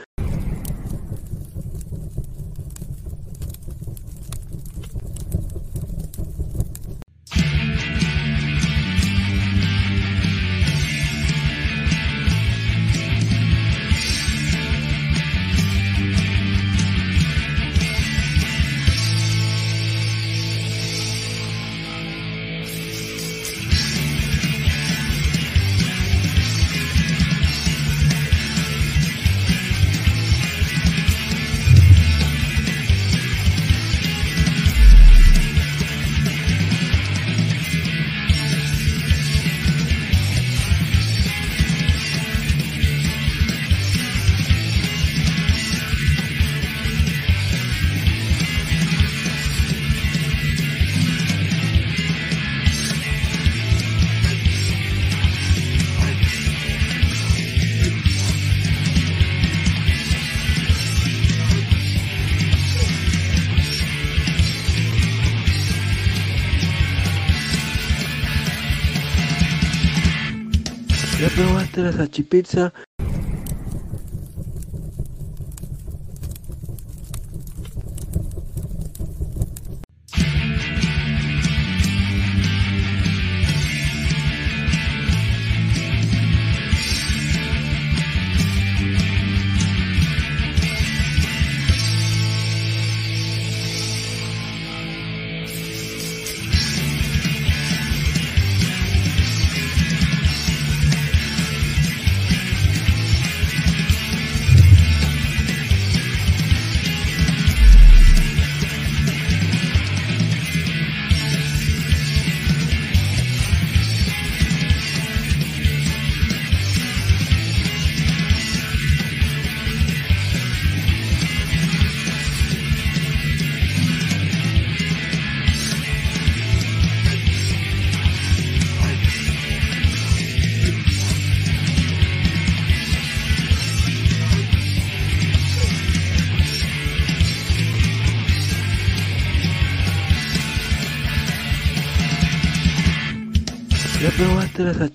La 71.82 71.92
salchipizza? 71.92 72.72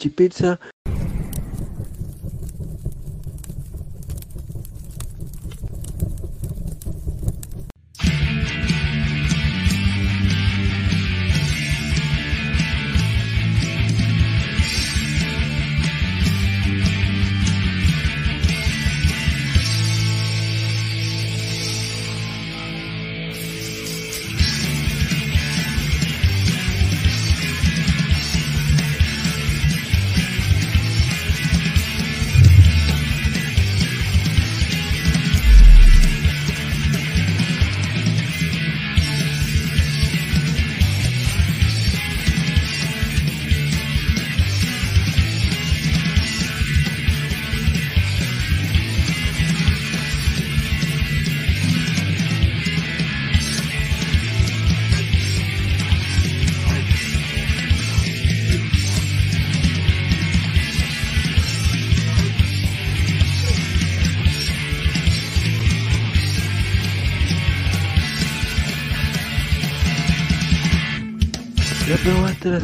Pizza. 0.10 0.60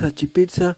La 0.02 0.08
salchipizza? 0.08 0.76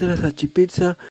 Probaste 0.00 0.80
la? 0.80 1.09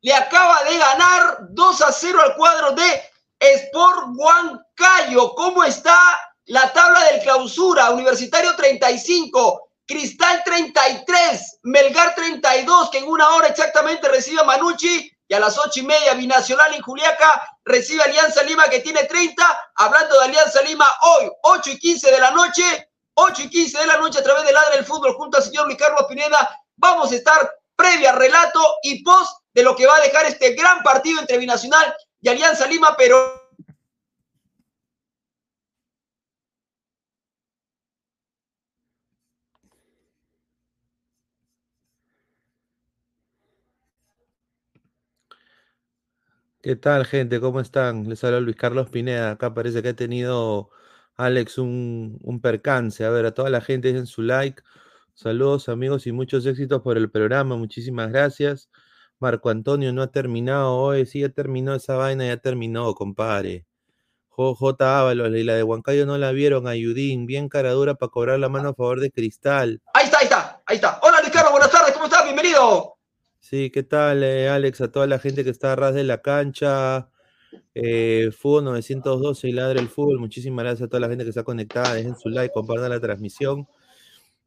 Le 0.00 0.14
acaba 0.14 0.62
de 0.64 0.78
ganar 0.78 1.38
2 1.50 1.82
a 1.82 1.92
0 1.92 2.20
al 2.22 2.36
cuadro 2.36 2.72
de 2.72 3.02
Sport 3.40 4.08
Huancayo. 4.14 5.34
¿Cómo 5.34 5.64
está 5.64 5.98
la 6.46 6.72
tabla 6.72 7.02
del 7.04 7.20
clausura? 7.22 7.90
Universitario 7.90 8.54
35, 8.54 9.70
Cristal 9.86 10.42
33, 10.44 11.58
Melgar 11.62 12.14
32, 12.14 12.90
que 12.90 12.98
en 12.98 13.08
una 13.08 13.28
hora 13.30 13.48
exactamente 13.48 14.08
recibe 14.08 14.40
a 14.40 14.44
Manucci. 14.44 15.10
Y 15.30 15.34
a 15.34 15.40
las 15.40 15.58
ocho 15.58 15.80
y 15.80 15.82
media, 15.82 16.14
Binacional 16.14 16.72
en 16.74 16.80
Juliaca 16.80 17.58
recibe 17.64 18.02
Alianza 18.02 18.42
Lima 18.44 18.68
que 18.68 18.80
tiene 18.80 19.04
30. 19.04 19.70
Hablando 19.74 20.18
de 20.18 20.24
Alianza 20.24 20.62
Lima, 20.62 20.86
hoy, 21.02 21.30
8 21.42 21.70
y 21.70 21.78
15 21.78 22.10
de 22.10 22.18
la 22.18 22.30
noche, 22.30 22.88
8 23.14 23.42
y 23.42 23.50
15 23.50 23.78
de 23.78 23.86
la 23.86 23.98
noche 23.98 24.20
a 24.20 24.22
través 24.22 24.44
de 24.44 24.52
Ladra 24.52 24.76
del 24.76 24.86
Fútbol 24.86 25.14
junto 25.14 25.36
al 25.36 25.42
señor 25.42 25.66
Luis 25.66 25.76
Carlos 25.76 26.06
Pineda. 26.08 26.56
Vamos 26.76 27.12
a 27.12 27.16
estar 27.16 27.52
previa 27.76 28.12
relato 28.12 28.60
y 28.82 29.02
post 29.02 29.37
de 29.54 29.62
lo 29.62 29.74
que 29.76 29.86
va 29.86 29.96
a 29.96 30.00
dejar 30.00 30.26
este 30.26 30.54
gran 30.54 30.82
partido 30.82 31.20
entre 31.20 31.38
Binacional 31.38 31.94
y 32.20 32.28
Alianza 32.28 32.66
Lima, 32.66 32.94
pero 32.96 33.48
¿Qué 46.62 46.76
tal, 46.76 47.06
gente? 47.06 47.40
¿Cómo 47.40 47.60
están? 47.60 48.08
Les 48.08 48.22
habla 48.24 48.40
Luis 48.40 48.56
Carlos 48.56 48.90
Pineda. 48.90 49.30
Acá 49.30 49.54
parece 49.54 49.80
que 49.82 49.90
ha 49.90 49.96
tenido 49.96 50.70
Alex 51.16 51.58
un, 51.58 52.18
un 52.22 52.40
percance. 52.40 53.04
A 53.04 53.10
ver, 53.10 53.26
a 53.26 53.32
toda 53.32 53.48
la 53.48 53.60
gente 53.60 53.92
den 53.92 54.06
su 54.06 54.22
like. 54.22 54.62
Saludos, 55.14 55.68
amigos, 55.68 56.06
y 56.06 56.12
muchos 56.12 56.46
éxitos 56.46 56.82
por 56.82 56.96
el 56.98 57.10
programa. 57.10 57.56
Muchísimas 57.56 58.10
gracias. 58.10 58.68
Marco 59.20 59.50
Antonio 59.50 59.92
no 59.92 60.02
ha 60.02 60.12
terminado 60.12 60.76
hoy. 60.76 61.06
Sí, 61.06 61.20
ya 61.20 61.28
terminó 61.28 61.74
esa 61.74 61.96
vaina, 61.96 62.26
ya 62.26 62.36
terminó, 62.36 62.94
compadre. 62.94 63.66
J. 64.28 65.00
Ábalos, 65.00 65.34
y 65.34 65.42
la 65.42 65.56
de 65.56 65.64
Huancayo 65.64 66.06
no 66.06 66.16
la 66.16 66.30
vieron. 66.30 66.68
Ayudín, 66.68 67.26
bien 67.26 67.48
cara 67.48 67.72
dura 67.72 67.96
para 67.96 68.10
cobrar 68.10 68.38
la 68.38 68.48
mano 68.48 68.68
a 68.68 68.74
favor 68.74 69.00
de 69.00 69.10
Cristal. 69.10 69.80
ahí 69.92 70.04
está, 70.04 70.18
ahí 70.18 70.24
está, 70.24 70.62
ahí 70.64 70.76
está. 70.76 71.00
Hola 71.02 71.18
Luis 71.20 71.32
Carlos, 71.32 71.50
buenas 71.50 71.72
tardes, 71.72 71.92
¿cómo 71.92 72.04
estás? 72.04 72.22
Bienvenido. 72.22 72.94
Sí, 73.40 73.70
¿qué 73.70 73.82
tal, 73.82 74.22
eh, 74.22 74.48
Alex? 74.48 74.80
A 74.80 74.92
toda 74.92 75.08
la 75.08 75.18
gente 75.18 75.42
que 75.42 75.50
está 75.50 75.72
a 75.72 75.76
ras 75.76 75.94
de 75.94 76.04
la 76.04 76.22
cancha. 76.22 77.08
Eh, 77.74 78.30
Fútbol 78.30 78.64
912 78.64 79.48
y 79.48 79.52
Ladre 79.52 79.80
el 79.80 79.88
Fútbol. 79.88 80.20
Muchísimas 80.20 80.64
gracias 80.64 80.86
a 80.86 80.88
toda 80.88 81.00
la 81.00 81.08
gente 81.08 81.24
que 81.24 81.30
está 81.30 81.42
conectada. 81.42 81.94
Dejen 81.94 82.16
su 82.16 82.28
like, 82.28 82.52
compartan 82.52 82.90
la 82.90 83.00
transmisión. 83.00 83.66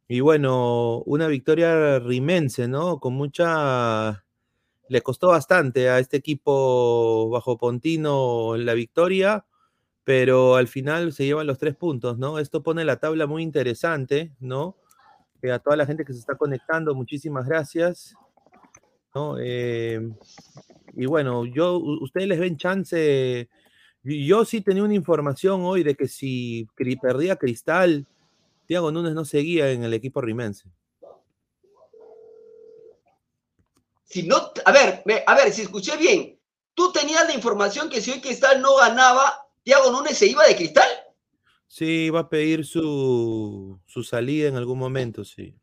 Y 0.07 0.21
bueno, 0.21 0.99
una 1.05 1.27
victoria 1.27 1.99
rimense, 1.99 2.67
¿no? 2.69 2.99
Con 2.99 3.13
mucha. 3.13 4.23
Le 4.91 5.01
costó 5.01 5.29
bastante 5.29 5.89
a 5.89 5.99
este 5.99 6.17
equipo 6.17 7.29
bajo 7.29 7.57
Pontino 7.57 8.57
la 8.57 8.73
victoria, 8.73 9.45
pero 10.03 10.57
al 10.57 10.67
final 10.67 11.13
se 11.13 11.23
llevan 11.23 11.47
los 11.47 11.57
tres 11.57 11.77
puntos, 11.77 12.17
¿no? 12.17 12.39
Esto 12.39 12.61
pone 12.61 12.83
la 12.83 12.97
tabla 12.97 13.25
muy 13.25 13.41
interesante, 13.41 14.33
¿no? 14.41 14.75
Eh, 15.41 15.49
a 15.49 15.59
toda 15.59 15.77
la 15.77 15.85
gente 15.85 16.03
que 16.03 16.11
se 16.11 16.19
está 16.19 16.35
conectando, 16.35 16.93
muchísimas 16.93 17.47
gracias. 17.47 18.15
¿no? 19.15 19.37
Eh, 19.39 20.11
y 20.93 21.05
bueno, 21.05 21.45
yo, 21.45 21.77
ustedes 21.77 22.27
les 22.27 22.39
ven 22.41 22.57
chance. 22.57 23.47
Yo 24.03 24.43
sí 24.43 24.59
tenía 24.59 24.83
una 24.83 24.93
información 24.93 25.61
hoy 25.63 25.83
de 25.83 25.95
que 25.95 26.09
si 26.09 26.67
perdía 27.01 27.37
Cristal, 27.37 28.07
Tiago 28.65 28.91
Núñez 28.91 29.13
no 29.13 29.23
seguía 29.23 29.71
en 29.71 29.85
el 29.85 29.93
equipo 29.93 30.19
rimense. 30.19 30.69
Si 34.11 34.23
no, 34.23 34.51
a 34.65 34.71
ver, 34.73 35.03
a 35.25 35.35
ver, 35.35 35.53
si 35.53 35.61
escuché 35.61 35.95
bien, 35.95 36.37
tú 36.73 36.91
tenías 36.91 37.25
la 37.25 37.33
información 37.33 37.89
que 37.89 38.01
si 38.01 38.11
hoy 38.11 38.19
Cristal 38.19 38.61
no 38.61 38.75
ganaba, 38.75 39.47
Tiago 39.63 39.89
Núñez 39.89 40.17
se 40.17 40.27
iba 40.27 40.45
de 40.45 40.55
Cristal. 40.55 40.89
Sí, 41.65 42.09
va 42.09 42.19
a 42.21 42.29
pedir 42.29 42.65
su, 42.65 43.79
su 43.85 44.03
salida 44.03 44.49
en 44.49 44.57
algún 44.57 44.77
momento, 44.77 45.23
sí. 45.23 45.55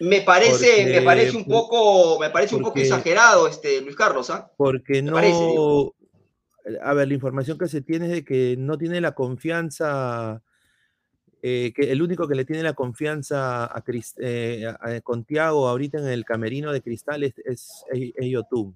Me 0.00 0.22
parece, 0.22 0.66
porque, 0.66 0.92
me 0.94 1.02
parece 1.02 1.36
un 1.36 1.44
poco, 1.44 2.18
me 2.18 2.30
parece 2.30 2.56
porque, 2.56 2.64
un 2.64 2.68
poco 2.70 2.80
exagerado, 2.80 3.46
este 3.46 3.80
Luis 3.80 3.94
Carlos, 3.94 4.30
¿ah? 4.30 4.50
Porque 4.56 5.00
no. 5.00 5.12
Parece, 5.12 5.54
a 6.82 6.92
ver, 6.92 7.06
la 7.06 7.14
información 7.14 7.56
que 7.56 7.68
se 7.68 7.80
tiene 7.80 8.06
es 8.06 8.12
de 8.12 8.24
que 8.24 8.56
no 8.58 8.76
tiene 8.76 9.00
la 9.00 9.14
confianza. 9.14 10.42
Eh, 11.42 11.72
que 11.74 11.92
el 11.92 12.02
único 12.02 12.26
que 12.26 12.34
le 12.34 12.44
tiene 12.44 12.62
la 12.62 12.72
confianza 12.72 13.66
a, 13.66 13.84
eh, 14.18 14.74
con 15.04 15.24
Tiago 15.24 15.68
ahorita 15.68 15.98
en 15.98 16.08
el 16.08 16.24
camerino 16.24 16.72
de 16.72 16.82
Cristal 16.82 17.22
es, 17.24 17.34
es, 17.44 17.84
es, 17.92 18.26
Yotun. 18.26 18.74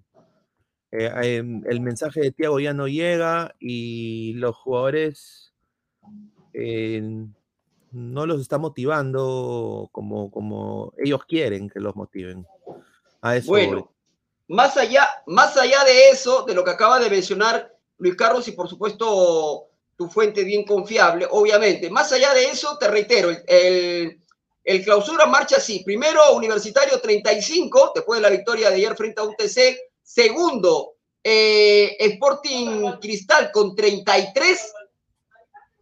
eh, 0.92 1.10
em, 1.22 1.62
el 1.66 1.80
mensaje 1.80 2.20
de 2.20 2.32
Tiago 2.32 2.60
ya 2.60 2.74
no 2.74 2.86
llega 2.86 3.54
y 3.58 4.34
los 4.34 4.56
jugadores 4.56 5.52
no 6.52 8.26
los 8.26 8.40
está 8.40 8.58
motivando 8.58 9.88
como, 9.90 10.30
como 10.30 10.92
ellos 10.98 11.24
quieren 11.24 11.70
que 11.70 11.80
los 11.80 11.96
motiven. 11.96 12.46
A 13.22 13.36
eso 13.36 13.48
bueno, 13.48 13.90
más 14.48 14.76
allá, 14.76 15.08
más 15.26 15.56
allá 15.56 15.82
de 15.84 16.10
eso, 16.10 16.44
de 16.44 16.54
lo 16.54 16.64
que 16.64 16.72
acaba 16.72 16.98
de 16.98 17.08
mencionar 17.08 17.74
Luis 17.98 18.16
Carlos 18.16 18.46
y 18.48 18.52
por 18.52 18.68
supuesto 18.68 19.69
tu 20.00 20.08
fuente 20.08 20.44
bien 20.44 20.64
confiable, 20.64 21.28
obviamente, 21.30 21.90
más 21.90 22.10
allá 22.10 22.32
de 22.32 22.46
eso, 22.46 22.78
te 22.78 22.88
reitero, 22.88 23.28
el, 23.28 24.18
el 24.64 24.82
clausura 24.82 25.26
marcha 25.26 25.56
así. 25.58 25.84
Primero, 25.84 26.32
Universitario 26.32 26.98
35, 26.98 27.92
después 27.94 28.18
de 28.18 28.22
la 28.22 28.34
victoria 28.34 28.70
de 28.70 28.76
ayer 28.76 28.96
frente 28.96 29.20
a 29.20 29.24
UTC. 29.24 29.78
Segundo, 30.02 30.94
eh, 31.22 31.98
Sporting 32.00 32.92
Cristal 32.98 33.52
con 33.52 33.76
33. 33.76 34.72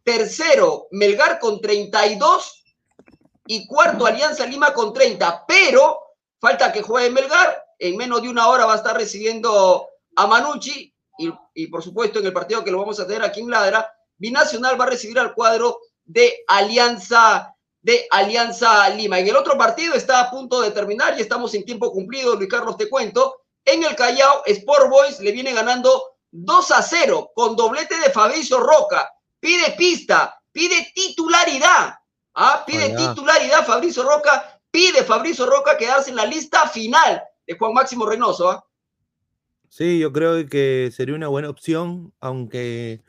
Tercero, 0.03 0.89
Melgar 0.91 1.39
con 1.39 1.61
32. 1.61 2.65
Y 3.47 3.69
cuarto, 3.69 4.05
Alianza 4.05 4.47
Lima 4.47 4.75
con 4.75 4.93
30. 4.93 5.45
Pero 5.47 5.97
falta 6.41 6.73
que 6.73 6.83
juegue 6.83 7.11
Melgar. 7.11 7.67
En 7.79 7.97
menos 7.97 8.21
de 8.23 8.31
una 8.31 8.49
hora 8.49 8.67
va 8.67 8.73
a 8.73 8.79
estar 8.79 8.97
recibiendo 8.97 9.91
a 10.17 10.27
Manucci. 10.27 10.93
Y, 11.21 11.33
y 11.55 11.69
por 11.69 11.85
supuesto, 11.85 12.19
en 12.19 12.27
el 12.27 12.33
partido 12.33 12.65
que 12.65 12.73
lo 12.73 12.81
vamos 12.81 12.99
a 12.99 13.07
tener 13.07 13.23
aquí 13.23 13.39
en 13.39 13.51
Ladra, 13.51 13.95
Binacional 14.19 14.81
va 14.81 14.85
a 14.85 14.91
recibir 14.91 15.19
al 15.19 15.35
cuadro 15.35 15.81
de 16.05 16.45
Alianza 16.47 17.55
de 17.81 18.07
Alianza 18.11 18.89
Lima. 18.91 19.19
En 19.19 19.29
el 19.29 19.37
otro 19.37 19.57
partido 19.57 19.95
está 19.95 20.21
a 20.21 20.31
punto 20.31 20.61
de 20.61 20.73
terminar 20.73 21.15
y 21.17 21.23
estamos 21.23 21.55
en 21.55 21.65
tiempo 21.65 21.93
cumplido, 21.93 22.35
Luis 22.35 22.51
Carlos, 22.51 22.77
te 22.77 22.89
cuento. 22.89 23.43
En 23.65 23.83
el 23.83 23.95
Callao, 23.95 24.43
Sport 24.45 24.91
Boys 24.91 25.21
le 25.21 25.33
viene 25.33 25.53
ganando 25.55 26.17
2 26.31 26.71
a 26.73 26.83
0 26.83 27.31
con 27.35 27.57
doblete 27.57 27.99
de 27.99 28.11
Fabricio 28.11 28.61
Roca. 28.61 29.09
Pide 29.41 29.73
pista, 29.77 30.39
pide 30.53 30.93
titularidad. 30.95 31.95
¿ah? 32.35 32.65
Pide 32.67 32.95
titularidad 32.97 33.65
Fabricio 33.65 34.03
Roca, 34.03 34.61
pide 34.71 35.05
Fabricio 35.05 35.47
Roca 35.47 35.77
quedarse 35.77 36.11
en 36.11 36.17
la 36.17 36.27
lista 36.27 36.69
final 36.69 37.23
de 37.47 37.57
Juan 37.57 37.73
Máximo 37.73 38.07
Reynoso. 38.07 38.51
¿ah? 38.51 38.65
Sí, 39.69 39.99
yo 39.99 40.13
creo 40.13 40.47
que 40.47 40.91
sería 40.95 41.15
una 41.15 41.29
buena 41.29 41.51
opción, 41.51 42.13
aunque 42.21 43.03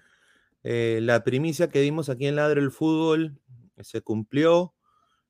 eh, 0.64 1.00
la 1.02 1.24
primicia 1.24 1.70
que 1.70 1.82
dimos 1.82 2.10
aquí 2.10 2.28
en 2.28 2.36
Ladre 2.36 2.62
el 2.62 2.72
Fútbol 2.72 3.40
se 3.82 4.02
cumplió. 4.02 4.74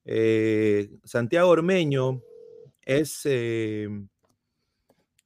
Eh, 0.06 0.90
Santiago 1.04 1.50
Ormeño 1.50 2.22
es, 2.82 3.22
eh, 3.26 3.90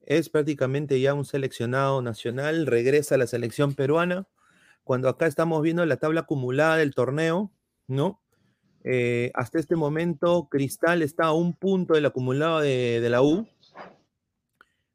es 0.01 0.29
prácticamente 0.29 0.99
ya 0.99 1.13
un 1.13 1.25
seleccionado 1.25 2.01
nacional, 2.01 2.67
regresa 2.67 3.15
a 3.15 3.17
la 3.17 3.27
selección 3.27 3.75
peruana. 3.75 4.27
Cuando 4.83 5.07
acá 5.07 5.27
estamos 5.27 5.61
viendo 5.61 5.85
la 5.85 5.97
tabla 5.97 6.21
acumulada 6.21 6.77
del 6.77 6.93
torneo, 6.93 7.51
¿no? 7.87 8.21
Eh, 8.83 9.31
hasta 9.33 9.59
este 9.59 9.77
momento, 9.77 10.49
Cristal 10.51 11.01
está 11.01 11.25
a 11.27 11.33
un 11.33 11.53
punto 11.53 11.93
del 11.93 12.05
acumulado 12.05 12.59
de, 12.59 13.07
la 13.09 13.21
U, 13.21 13.47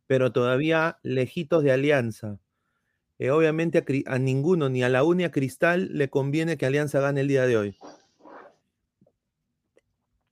pero 0.07 0.31
todavía 0.31 0.99
lejitos 1.03 1.63
de 1.63 1.73
Alianza. 1.73 2.39
Obviamente 3.19 3.79
a, 3.79 4.15
a, 4.15 4.19
ninguno, 4.19 4.69
ni 4.69 4.83
a 4.83 4.89
la 4.89 5.03
U 5.03 5.15
ni 5.15 5.25
a 5.25 5.31
Cristal, 5.33 5.89
le 5.93 6.09
conviene 6.09 6.57
que 6.57 6.67
Alianza 6.67 7.01
gane 7.01 7.21
el 7.23 7.29
día 7.29 7.47
de 7.47 7.57
hoy. 7.57 7.79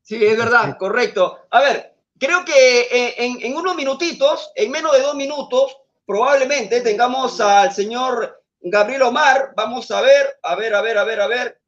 Sí, 0.06 0.24
es 0.24 0.38
verdad, 0.38 0.76
correcto. 0.78 1.40
A 1.50 1.60
ver, 1.60 1.96
creo 2.16 2.44
que 2.44 2.82
eh, 2.82 3.14
en, 3.18 3.56
unos 3.56 3.74
minutitos, 3.74 4.52
en 4.54 4.70
menos 4.70 4.92
de 4.92 5.00
dos 5.00 5.16
minutos, 5.16 5.76
probablemente 6.06 6.80
tengamos 6.80 7.40
al 7.40 7.72
señor 7.72 8.40
Gabriel 8.60 9.02
Omar. 9.02 9.52
Vamos 9.56 9.90
a 9.90 10.00
ver, 10.00 10.38
a 10.44 10.54
ver, 10.54 10.76
a 10.76 10.82
ver, 10.82 10.98
a 10.98 11.04
ver, 11.04 11.20
a 11.20 11.26
ver. 11.26 11.60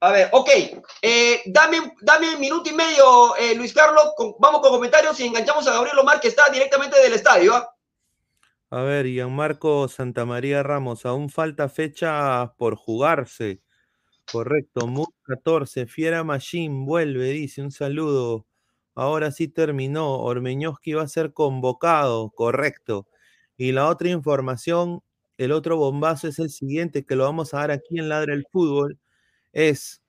A 0.00 0.12
ver, 0.12 0.28
ok. 0.32 0.50
Eh, 1.00 1.42
dame, 1.46 1.94
dame 2.02 2.34
un 2.34 2.40
minuto 2.40 2.68
y 2.68 2.74
medio, 2.74 3.36
eh, 3.36 3.54
Luis 3.54 3.72
Carlos. 3.72 4.12
vamos 4.38 4.60
con 4.60 4.70
comentarios 4.70 5.18
y 5.20 5.26
enganchamos 5.26 5.66
a 5.66 5.72
Gabriel 5.72 5.98
Omar, 5.98 6.20
que 6.20 6.28
está 6.28 6.50
directamente 6.50 7.00
del 7.00 7.14
estadio. 7.14 7.54
¿ah? 7.54 7.71
A 8.72 8.80
ver, 8.80 9.04
Gianmarco 9.06 9.86
Santamaría 9.86 10.62
Ramos, 10.62 11.04
aún 11.04 11.28
falta 11.28 11.68
fecha 11.68 12.54
por 12.56 12.74
jugarse. 12.74 13.60
Correcto, 14.32 14.86
Mood 14.86 15.10
14, 15.24 15.86
Fiera 15.86 16.24
Machine 16.24 16.86
vuelve, 16.86 17.28
dice 17.32 17.60
un 17.60 17.70
saludo. 17.70 18.46
Ahora 18.94 19.30
sí 19.30 19.46
terminó, 19.46 20.20
Ormeñoski 20.20 20.94
va 20.94 21.02
a 21.02 21.08
ser 21.08 21.34
convocado, 21.34 22.30
correcto. 22.30 23.06
Y 23.58 23.72
la 23.72 23.88
otra 23.90 24.08
información, 24.08 25.02
el 25.36 25.52
otro 25.52 25.76
bombazo 25.76 26.28
es 26.28 26.38
el 26.38 26.48
siguiente, 26.48 27.04
que 27.04 27.14
lo 27.14 27.24
vamos 27.24 27.52
a 27.52 27.58
dar 27.58 27.72
aquí 27.72 27.98
en 27.98 28.08
Ladre 28.08 28.32
el 28.32 28.46
Fútbol, 28.50 28.98
es 29.52 30.02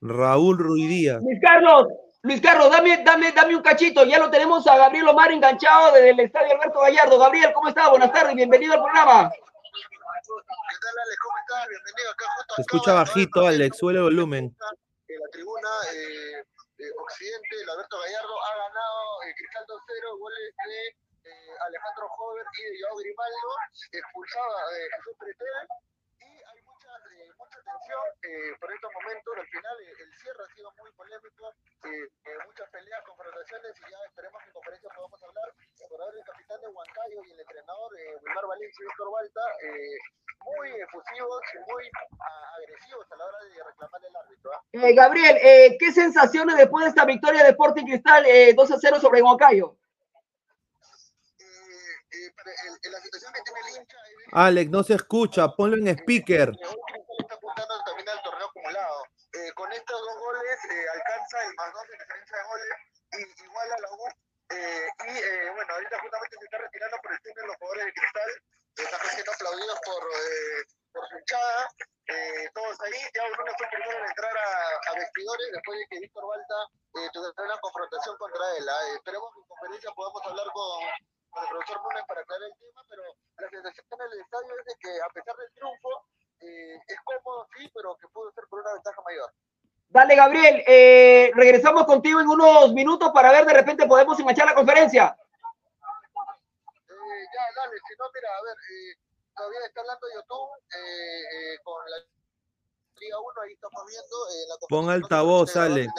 Raúl 0.00 0.58
Ruidía. 0.58 1.18
Luis 1.18 1.40
Carlos, 1.42 1.88
Luis 2.24 2.40
Carlos, 2.40 2.70
dame, 2.70 3.04
dame, 3.04 3.32
dame 3.32 3.54
un 3.54 3.60
cachito, 3.60 4.02
ya 4.04 4.18
lo 4.18 4.30
tenemos 4.30 4.66
a 4.66 4.78
Gabriel 4.78 5.08
Omar 5.08 5.30
enganchado 5.30 5.92
desde 5.92 6.08
el 6.08 6.20
Estadio 6.20 6.54
Alberto 6.54 6.80
Gallardo. 6.80 7.18
Gabriel, 7.18 7.52
¿cómo 7.52 7.68
estás? 7.68 7.90
Buenas 7.90 8.10
tardes, 8.12 8.34
bienvenido 8.34 8.72
al 8.72 8.80
programa. 8.80 9.28
¿Qué 9.28 9.40
tal, 9.44 10.96
Alex? 11.04 11.18
¿Cómo 11.20 11.36
estás? 11.36 11.68
Bienvenido 11.68 12.10
acá 12.16 12.24
justo 12.34 12.54
Se 12.56 12.62
escucha 12.62 12.94
bajito, 12.94 13.46
Alex, 13.46 13.76
suele 13.76 13.98
el 13.98 14.04
volumen. 14.04 14.56
En 15.06 15.20
la 15.20 15.28
tribuna 15.28 15.68
eh, 15.92 16.40
Occidente, 16.96 17.60
el 17.60 17.68
Alberto 17.68 18.00
Gallardo 18.00 18.34
ha 18.40 18.52
ganado 18.56 19.22
eh, 19.28 19.34
Cristal 19.36 19.66
2-0, 19.68 20.18
goles 20.18 20.54
de 20.64 21.28
eh, 21.28 21.52
Alejandro 21.60 22.08
Jover 22.08 22.46
y 22.56 22.62
de 22.72 22.80
Joao 22.80 22.96
Grimaldo, 23.04 23.48
expulsaba 23.92 24.70
de 24.72 24.80
Jesús 24.96 25.12
Pretel 25.20 25.68
atención 27.64 28.04
eh, 28.22 28.52
por 28.60 28.68
estos 28.72 28.90
momentos. 28.92 29.32
Al 29.40 29.48
final, 29.48 29.76
eh, 29.80 30.04
el 30.04 30.10
cierre 30.20 30.44
ha 30.44 30.54
sido 30.54 30.68
muy 30.76 30.90
polémico, 30.92 31.48
eh, 31.88 32.08
muchas 32.44 32.68
peleas, 32.68 33.00
confrontaciones, 33.08 33.72
y 33.80 33.84
ya 33.90 33.98
esperemos 34.04 34.38
que 34.42 34.48
en 34.48 34.54
conferencia 34.54 34.88
podamos 34.92 35.20
hablar 35.24 35.48
por 35.88 36.00
ahora 36.00 36.16
el 36.18 36.24
capitán 36.24 36.60
de 36.60 36.68
Huancayo 36.68 37.18
y 37.24 37.30
el 37.32 37.40
entrenador 37.40 37.90
Wilmar 38.22 38.46
Valencia 38.46 38.80
y 38.80 38.88
Víctor 38.88 39.08
Balta, 39.12 39.44
muy 40.44 40.68
efusivos 40.80 41.40
y 41.54 41.58
muy 41.70 41.84
agresivos 42.60 43.06
a 43.12 43.16
la 43.16 43.24
hora 43.24 43.38
de 43.44 43.64
reclamarle 43.64 44.08
al 44.08 44.16
árbitro. 44.16 44.50
¿ah? 44.52 44.62
Gabriel, 44.72 45.36
¿qué 45.78 45.92
sensaciones 45.92 46.56
después 46.56 46.84
de 46.84 46.88
esta 46.90 47.04
victoria 47.04 47.42
de 47.44 47.50
Sporting 47.50 47.84
Cristal 47.84 48.24
2 48.54 48.70
a 48.70 48.78
0 48.78 49.00
sobre 49.00 49.22
Huancayo? 49.22 49.76
la 52.90 53.00
situación 53.00 53.32
que 53.32 53.40
tiene 53.42 53.60
el 53.60 53.82
hincha. 53.82 53.96
Alex, 54.32 54.70
no 54.70 54.82
se 54.82 54.94
escucha, 54.94 55.48
ponlo 55.48 55.76
en 55.76 55.88
speaker 55.88 56.52
acumulado. 58.54 59.04
Eh, 59.32 59.52
con 59.54 59.72
estos 59.72 60.00
dos 60.00 60.18
goles 60.18 60.58
eh, 60.70 60.86
alcanza 60.94 61.42
el 61.44 61.54
más 61.54 61.72
dos 61.72 61.88
de 61.88 61.98
diferencia 61.98 62.36
de 62.38 62.44
goles 62.44 62.74
y 63.12 63.44
igual 63.44 63.72
a 63.72 63.80
la 63.80 63.90
U. 63.92 64.08
Eh, 64.50 64.88
y 65.08 65.50
bueno, 65.50 65.74
ahorita 65.74 66.00
justamente 66.00 66.36
se 66.38 66.44
está 66.44 66.58
retirando 66.58 66.96
por 67.02 67.12
el 67.12 67.20
túnel 67.20 67.46
los 67.46 67.56
jugadores 67.56 67.84
de 67.86 67.92
Cristal. 67.92 68.30
Están 68.76 69.00
siendo 69.10 69.32
aplaudidos 69.32 69.78
por, 69.86 70.02
por 70.92 71.08
su 71.08 71.18
hinchada. 71.18 71.68
todos 72.54 72.80
ahí. 72.82 73.00
Ya 73.14 73.22
uno 73.22 73.52
fue 73.56 73.66
el 73.66 73.70
primero 73.70 73.98
en 73.98 74.06
entrar 74.06 74.36
a, 74.36 74.90
a 74.90 74.94
vestidores 74.98 75.46
después 75.52 75.78
de 75.78 75.86
que 75.86 76.00
Víctor 76.00 76.26
Balta 76.26 76.58
tuviera 77.12 77.42
una 77.44 77.58
confrontación 77.60 78.16
contra 78.18 78.56
él. 78.58 78.68
¿ah? 78.68 78.94
esperemos 78.94 79.30
que 79.32 79.40
en 79.40 79.46
conferencia 79.46 79.90
podamos 79.94 80.22
hablar 80.26 80.46
con, 80.52 80.80
con 81.30 81.42
el 81.42 81.48
profesor 81.50 81.82
Núñez 81.82 82.04
para 82.06 82.20
aclarar 82.20 82.48
el 82.50 82.58
tema, 82.58 82.82
pero 82.90 83.02
la 83.38 83.48
sensación 83.48 83.86
del 83.98 84.20
estadio 84.20 84.58
es 84.58 84.66
de 84.66 84.74
que 84.82 85.02
a 85.02 85.08
pesar 85.14 85.36
del 85.36 85.52
triunfo, 85.54 86.06
eh, 86.40 86.76
es 86.86 86.98
cómodo, 87.04 87.46
sí, 87.56 87.70
pero 87.74 87.96
que 87.96 88.08
puede 88.08 88.32
ser 88.32 88.44
por 88.48 88.60
una 88.60 88.74
ventaja 88.74 89.00
mayor. 89.02 89.32
Dale, 90.04 90.16
Gabriel, 90.16 90.62
eh, 90.66 91.32
regresamos 91.34 91.86
contigo 91.86 92.20
en 92.20 92.28
unos 92.28 92.74
minutos 92.74 93.10
para 93.14 93.32
ver 93.32 93.46
de 93.46 93.54
repente 93.54 93.86
podemos 93.86 94.20
enganchar 94.20 94.44
la 94.44 94.54
conferencia. 94.54 95.16
Eh, 96.76 97.24
ya, 97.32 97.42
dale, 97.56 97.76
si 97.88 97.94
no, 97.98 98.04
mira, 98.12 98.28
a 98.28 98.42
ver, 98.42 98.54
todavía 99.34 99.60
está 99.66 99.80
hablando 99.80 100.06
YouTube 100.14 100.50
con 101.62 101.90
la 101.90 101.96
Liga 103.00 103.18
1, 103.18 103.40
ahí 103.40 103.52
estamos 103.54 103.82
viendo. 103.88 104.26
la 104.46 104.56
Pon 104.68 104.90
altavoz, 104.90 105.56
Alex. 105.56 105.90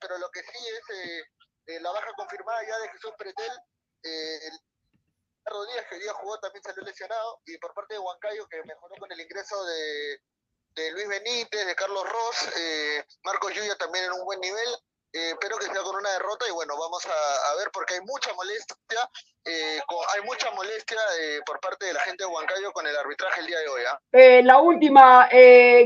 pero 0.00 0.18
lo 0.18 0.28
que 0.30 0.40
sí 0.42 0.58
es 1.66 1.82
la 1.82 1.92
baja 1.92 2.12
confirmada 2.16 2.66
ya 2.66 2.78
de 2.80 2.88
Jesús 2.88 3.12
Pretel, 3.16 3.52
el 4.02 4.58
Díaz, 5.72 5.86
que 5.88 5.94
hoy 5.94 6.00
día 6.00 6.14
jugó, 6.14 6.36
también 6.40 6.64
salió 6.64 6.82
lesionado, 6.82 7.42
y 7.46 7.56
por 7.58 7.72
parte 7.74 7.94
de 7.94 8.00
Huancayo, 8.00 8.48
que 8.48 8.64
mejoró 8.64 8.96
con 8.98 9.12
el 9.12 9.20
ingreso 9.20 9.64
de, 9.66 10.20
de 10.76 10.90
Luis 10.92 11.08
Benítez, 11.08 11.66
de 11.66 11.74
Carlos 11.74 12.04
Ross, 12.04 12.56
eh, 12.56 13.04
Marcos 13.24 13.52
Lluvia 13.54 13.76
también 13.76 14.04
en 14.04 14.12
un 14.12 14.24
buen 14.24 14.40
nivel, 14.40 14.68
eh, 15.12 15.34
pero 15.40 15.56
que 15.56 15.66
sea 15.66 15.82
con 15.82 15.96
una 15.96 16.10
derrota, 16.12 16.46
y 16.46 16.52
bueno, 16.52 16.76
vamos 16.78 17.04
a, 17.06 17.54
ver, 17.56 17.70
porque 17.72 17.94
hay 17.94 18.00
mucha 18.02 18.32
molestia, 18.34 18.76
eh, 19.44 19.80
hay 20.14 20.22
mucha 20.22 20.50
molestia 20.50 20.98
eh, 21.18 21.40
por 21.46 21.58
parte 21.60 21.86
de 21.86 21.94
la 21.94 22.00
gente 22.00 22.24
de 22.24 22.30
Huancayo 22.30 22.70
con 22.72 22.86
el 22.86 22.94
arbitraje 22.94 23.40
el 23.40 23.46
día 23.46 23.58
de 23.60 23.68
hoy. 23.68 23.82
¿ah? 23.88 24.00
Última, 24.96 25.28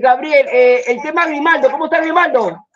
Gabriel, 0.00 0.46
el 0.86 1.02
tema 1.02 1.26
Grimaldo, 1.26 1.70
¿cómo 1.70 1.86
está 1.86 2.00
Grimaldo? 2.00 2.66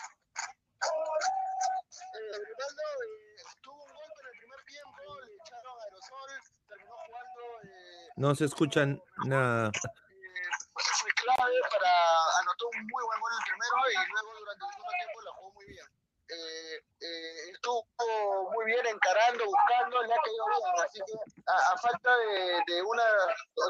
No 8.16 8.34
se 8.34 8.44
escuchan 8.44 9.00
nada. 9.26 9.68
eh, 9.68 9.72
fue 10.72 11.10
clave 11.16 11.54
para 11.70 11.90
anotó 12.40 12.68
un 12.68 12.86
muy 12.86 13.02
buen 13.04 13.20
gol 13.20 13.32
el 13.32 13.44
primero 13.44 13.76
y 13.90 14.12
luego 14.12 14.38
durante 14.38 14.64
el 14.64 14.70
segundo 14.70 14.92
tiempo 14.98 15.20
la 15.22 15.30
jugó 15.32 15.52
muy 15.54 15.66
bien. 15.66 15.86
Eh, 16.28 16.76
eh, 17.00 17.50
estuvo 17.52 17.84
muy 18.52 18.64
bien 18.66 18.86
encarando, 18.86 19.44
buscando, 19.44 20.02
le 20.02 20.14
ha 20.14 20.16
caído 20.16 20.46
bien, 20.46 20.84
así 20.84 21.00
que 21.04 21.12
a, 21.46 21.74
a 21.74 21.78
falta 21.78 22.16
de, 22.16 22.62
de 22.66 22.82
una 22.82 23.04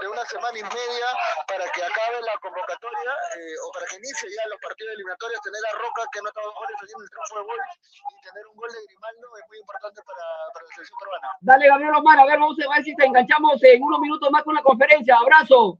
de 0.01 0.09
una 0.09 0.25
semana 0.27 0.59
y 0.59 0.63
media 0.63 1.09
para 1.47 1.65
que 1.71 1.83
acabe 1.83 2.21
la 2.23 2.35
convocatoria 2.41 3.13
eh, 3.37 3.55
o 3.63 3.73
para 3.73 3.87
que 3.87 3.97
inicie 3.97 4.29
ya 4.31 4.49
los 4.49 4.61
partidos 4.61 4.95
eliminatorios, 4.95 5.41
tener 5.43 5.63
a 5.67 5.73
Roca 5.79 6.03
que 6.13 6.19
anota 6.19 6.41
dos 6.43 6.55
goles 6.55 6.77
en 6.83 7.03
el 7.03 7.11
triunfo 7.11 7.35
de 7.39 7.45
gol 7.45 7.61
y 7.61 8.17
tener 8.23 8.45
un 8.47 8.57
gol 8.57 8.71
de 8.73 8.81
Grimaldo 8.87 9.27
es 9.39 9.45
muy 9.49 9.59
importante 9.59 10.01
para, 10.03 10.27
para 10.53 10.65
la 10.65 10.73
selección 10.75 10.99
peruana. 10.99 11.29
Dale, 11.41 11.69
Gabriel 11.69 11.95
Omar, 11.95 12.19
a 12.19 12.27
ver, 12.27 12.39
vamos 12.39 12.57
a 12.59 12.75
ver 12.75 12.85
si 12.85 12.95
te 12.97 13.05
enganchamos 13.05 13.63
en 13.63 13.83
unos 13.83 14.01
minutos 14.01 14.31
más 14.31 14.43
con 14.43 14.55
la 14.55 14.63
conferencia. 14.63 15.17
Abrazo. 15.17 15.79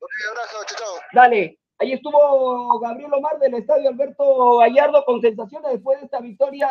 Un 0.00 0.28
abrazo, 0.30 0.64
chao. 0.66 0.94
Dale. 1.12 1.58
Ahí 1.80 1.94
estuvo 1.94 2.78
Gabriel 2.78 3.14
Omar 3.14 3.38
del 3.38 3.54
Estadio 3.54 3.88
Alberto 3.88 4.58
Gallardo 4.58 5.02
con 5.06 5.20
sensaciones 5.22 5.72
después 5.72 5.98
de 5.98 6.04
esta 6.04 6.20
victoria 6.20 6.68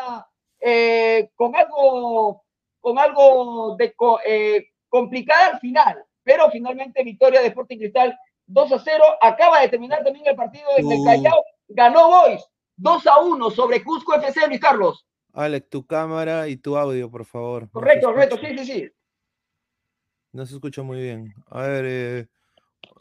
eh, 0.60 1.32
con 1.36 1.56
algo, 1.56 2.44
con 2.80 3.00
algo 3.00 3.76
de 3.76 3.96
eh, 4.26 4.68
complicada 4.88 5.48
al 5.48 5.60
final, 5.60 6.06
pero 6.24 6.50
finalmente 6.52 7.04
victoria 7.04 7.42
de 7.42 7.48
Sporting 7.48 7.78
Cristal 7.78 8.18
2 8.48 8.72
a 8.72 8.80
0. 8.80 9.04
Acaba 9.22 9.62
de 9.62 9.70
terminar 9.70 10.04
también 10.04 10.26
el 10.28 10.36
partido 10.36 10.68
en 10.78 10.92
el. 10.92 11.04
Callao. 11.04 11.44
Ganó 11.70 12.08
Boys 12.10 12.44
2 12.78 13.08
a 13.08 13.20
1 13.20 13.52
sobre 13.52 13.84
Cusco 13.84 14.14
FC, 14.16 14.48
Luis 14.48 14.60
Carlos. 14.60 15.06
Alex, 15.34 15.70
tu 15.70 15.86
cámara 15.86 16.48
y 16.48 16.58
tu 16.58 16.76
audio, 16.76 17.10
por 17.12 17.26
favor. 17.26 17.64
No 17.64 17.70
Correcto, 17.72 18.08
correcto, 18.08 18.36
escucha- 18.36 18.64
sí, 18.64 18.66
sí, 18.66 18.80
sí. 18.82 18.92
No 20.32 20.46
se 20.46 20.56
escucha 20.56 20.82
muy 20.84 21.00
bien. 21.02 21.34
A 21.48 21.62
ver, 21.64 21.86
eh, 21.88 22.28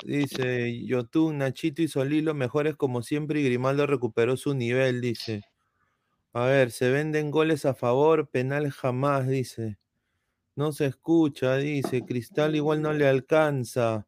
dice 0.05 0.85
Yotun, 0.85 1.39
Nachito 1.39 1.83
y 1.83 1.89
Solilo, 1.89 2.35
mejores 2.35 2.77
como 2.77 3.03
siempre, 3.03 3.41
y 3.41 3.45
Grimaldo 3.45 3.87
recuperó 3.87 4.37
su 4.37 4.55
nivel, 4.55 5.01
dice. 5.01 5.43
A 6.33 6.45
ver, 6.45 6.71
se 6.71 6.91
venden 6.91 7.31
goles 7.31 7.65
a 7.65 7.75
favor, 7.75 8.29
penal 8.29 8.71
jamás, 8.71 9.27
dice. 9.27 9.79
No 10.59 10.73
se 10.73 10.87
escucha, 10.87 11.55
dice. 11.55 12.05
Cristal 12.05 12.57
igual 12.57 12.83
no 12.83 12.93
le 12.93 13.07
alcanza. 13.09 14.05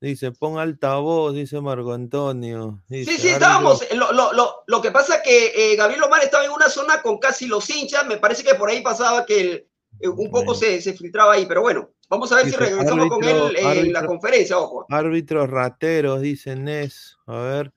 Dice, 0.00 0.32
pon 0.32 0.58
altavoz, 0.58 1.34
dice 1.34 1.60
Marco 1.60 1.92
Antonio. 1.92 2.82
Sí, 2.88 2.96
Dice, 3.00 3.12
sí, 3.18 3.28
árbitro- 3.28 3.32
estábamos. 3.34 3.82
eh, 3.82 3.94
Lo, 3.94 4.10
lo, 4.12 4.32
lo, 4.32 4.62
lo 4.66 4.80
que 4.80 4.90
pasa 4.90 5.20
que 5.22 5.52
eh, 5.54 5.76
Gabriel 5.76 6.02
Omar 6.04 6.22
estaba 6.22 6.46
en 6.46 6.50
una 6.50 6.70
zona 6.70 7.02
con 7.02 7.18
casi 7.18 7.46
los 7.46 7.68
hinchas. 7.68 8.06
Me 8.06 8.16
parece 8.16 8.42
que 8.42 8.54
por 8.54 8.70
ahí 8.70 8.80
pasaba 8.80 9.26
que 9.26 9.40
el- 9.40 9.66
eh, 10.00 10.08
un 10.08 10.30
poco 10.30 10.54
se, 10.54 10.80
se 10.80 10.94
filtraba 10.94 11.34
ahí. 11.34 11.44
Pero 11.44 11.60
bueno, 11.60 11.90
vamos 12.08 12.32
a 12.32 12.36
ver 12.36 12.46
si 12.46 12.56
regresamos 12.56 13.08
con 13.10 13.22
él 13.24 13.56
en 13.58 13.92
la 13.92 14.06
conferencia, 14.06 14.58
ojo. 14.58 14.86
Árbitros 14.88 15.50
rateros, 15.50 16.22
dice 16.22 16.56
Nes. 16.56 17.18
A 17.26 17.38
ver. 17.38 17.72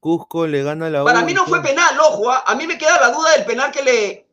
Cusco 0.00 0.46
le 0.46 0.62
gana 0.62 0.90
la 0.90 1.02
Para 1.02 1.22
U 1.22 1.24
mí 1.24 1.32
no 1.32 1.46
fue 1.46 1.62
penal, 1.62 1.98
ojo. 1.98 2.30
ah. 2.30 2.44
A 2.46 2.54
mí 2.56 2.66
me 2.66 2.76
queda 2.76 3.00
la 3.00 3.10
duda 3.10 3.32
del 3.36 3.46
penal 3.46 3.72
que 3.72 3.82
le. 3.82 4.26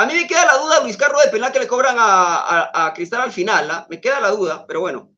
A 0.00 0.06
mí 0.06 0.14
me 0.14 0.26
queda 0.26 0.46
la 0.46 0.56
duda, 0.56 0.82
Luis 0.82 0.96
Carlos, 0.96 1.20
del 1.22 1.30
penal 1.30 1.52
que 1.52 1.58
le 1.58 1.66
cobran 1.66 1.96
a, 1.98 2.36
a, 2.38 2.86
a 2.86 2.94
Cristal 2.94 3.20
al 3.20 3.32
final. 3.32 3.70
¿ah? 3.70 3.86
Me 3.90 4.00
queda 4.00 4.18
la 4.18 4.30
duda, 4.30 4.66
pero 4.66 4.80
bueno. 4.80 5.12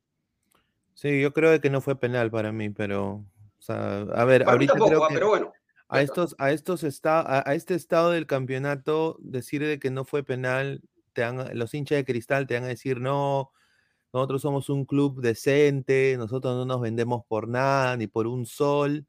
Sí, 0.95 1.21
yo 1.21 1.33
creo 1.33 1.61
que 1.61 1.71
no 1.71 1.81
fue 1.81 1.99
penal 1.99 2.33
para 2.33 2.51
mí, 2.51 2.69
pero. 2.71 3.25
O 3.59 3.61
sea, 3.61 4.01
a 4.01 4.25
ver, 4.25 4.45
Para 4.45 4.59
mí 4.59 4.67
ahorita 4.67 4.73
tampoco, 4.73 4.91
creo 4.91 5.05
ah, 5.05 5.09
que 5.09 5.15
pero 5.15 5.29
bueno. 5.29 5.53
a 5.89 6.01
estos, 6.03 6.35
a 6.39 6.51
estos 6.51 6.83
esta- 6.83 7.21
a, 7.21 7.49
a 7.49 7.55
este 7.55 7.75
estado 7.75 8.11
del 8.11 8.27
campeonato, 8.27 9.19
decir 9.21 9.65
de 9.65 9.79
que 9.79 9.91
no 9.91 10.05
fue 10.05 10.25
penal, 10.25 10.83
te 11.13 11.25
los 11.55 11.73
hinchas 11.75 11.97
de 11.99 12.05
cristal 12.05 12.49
te 12.49 12.55
van 12.55 12.65
a 12.65 12.69
decir 12.69 13.01
no. 13.01 13.53
Nosotros 14.13 14.43
somos 14.43 14.69
un 14.69 14.85
club 14.85 15.21
decente, 15.23 16.17
nosotros 16.19 16.57
no 16.57 16.65
nos 16.65 16.81
vendemos 16.81 17.23
por 17.29 17.47
nada, 17.47 17.97
ni 17.97 18.09
por 18.09 18.27
un 18.27 18.47
sol. 18.47 19.07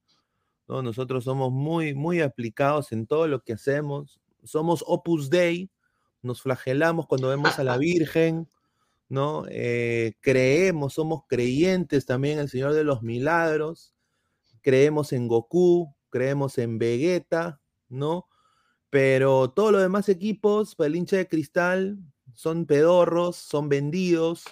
¿no? 0.68 0.82
Nosotros 0.84 1.24
somos 1.24 1.52
muy, 1.52 1.94
muy 1.96 2.22
aplicados 2.22 2.92
en 2.92 3.08
todo 3.08 3.28
lo 3.28 3.42
que 3.42 3.54
hacemos. 3.54 4.20
Somos 4.44 4.84
Opus 4.88 5.30
Dei, 5.30 5.72
nos 6.22 6.42
flagelamos 6.42 7.08
cuando 7.08 7.30
vemos 7.30 7.60
a 7.60 7.64
la 7.64 7.78
Virgen, 7.80 8.50
¿no? 9.10 9.46
Eh, 9.50 10.14
creemos, 10.22 10.94
somos 10.94 11.24
creyentes 11.28 12.06
también 12.06 12.36
en 12.36 12.42
el 12.42 12.50
Señor 12.50 12.74
de 12.74 12.84
los 12.84 13.04
Milagros, 13.04 13.94
creemos 14.62 15.14
en 15.14 15.28
Goku, 15.28 15.96
creemos 16.10 16.58
en 16.58 16.80
Vegeta, 16.80 17.62
¿no? 17.90 18.28
Pero 18.90 19.52
todos 19.52 19.72
los 19.72 19.82
demás 19.82 20.10
equipos, 20.10 20.76
para 20.76 20.88
el 20.88 20.96
hincha 20.96 21.18
de 21.18 21.28
cristal, 21.28 22.00
son 22.34 22.66
pedorros, 22.66 23.36
son 23.36 23.70
vendidos, 23.70 24.46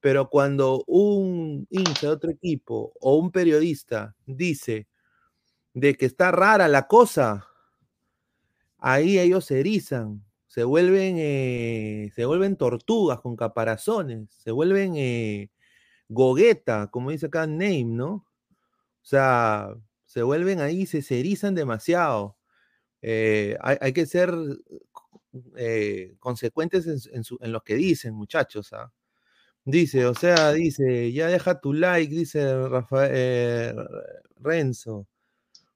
pero 0.00 0.30
cuando 0.30 0.84
un 0.86 1.66
hincha 1.70 2.08
de 2.08 2.12
otro 2.12 2.30
equipo 2.30 2.92
o 3.00 3.16
un 3.16 3.30
periodista 3.30 4.16
dice 4.26 4.88
de 5.74 5.94
que 5.94 6.06
está 6.06 6.32
rara 6.32 6.68
la 6.68 6.88
cosa, 6.88 7.46
ahí 8.82 9.18
ellos 9.18 9.46
se 9.46 9.60
erizan, 9.60 10.22
se 10.46 10.64
vuelven, 10.64 11.16
eh, 11.18 12.10
se 12.14 12.26
vuelven 12.26 12.56
tortugas 12.56 13.20
con 13.20 13.36
caparazones, 13.36 14.28
se 14.30 14.50
vuelven 14.50 14.94
eh, 14.96 15.50
gogueta, 16.08 16.88
como 16.90 17.10
dice 17.10 17.26
acá 17.26 17.46
Name, 17.46 17.84
¿no? 17.84 18.12
O 18.14 19.04
sea, 19.04 19.68
se 20.04 20.22
vuelven 20.22 20.60
ahí, 20.60 20.84
se, 20.84 21.00
se 21.00 21.18
erizan 21.20 21.54
demasiado. 21.54 22.36
Eh, 23.00 23.56
hay, 23.60 23.78
hay 23.80 23.92
que 23.92 24.04
ser 24.06 24.34
eh, 25.56 26.14
consecuentes 26.18 26.86
en, 26.86 26.98
en 27.16 27.24
su- 27.24 27.38
en 27.40 27.52
lo 27.52 27.62
que 27.62 27.74
dicen, 27.74 28.14
muchachos. 28.14 28.72
¿ah? 28.74 28.92
Dice, 29.64 30.06
o 30.06 30.14
sea, 30.14 30.52
dice, 30.52 31.12
ya 31.12 31.28
deja 31.28 31.60
tu 31.60 31.72
like, 31.72 32.14
dice 32.14 32.68
Rafael 32.68 33.74
Renzo. 34.36 35.06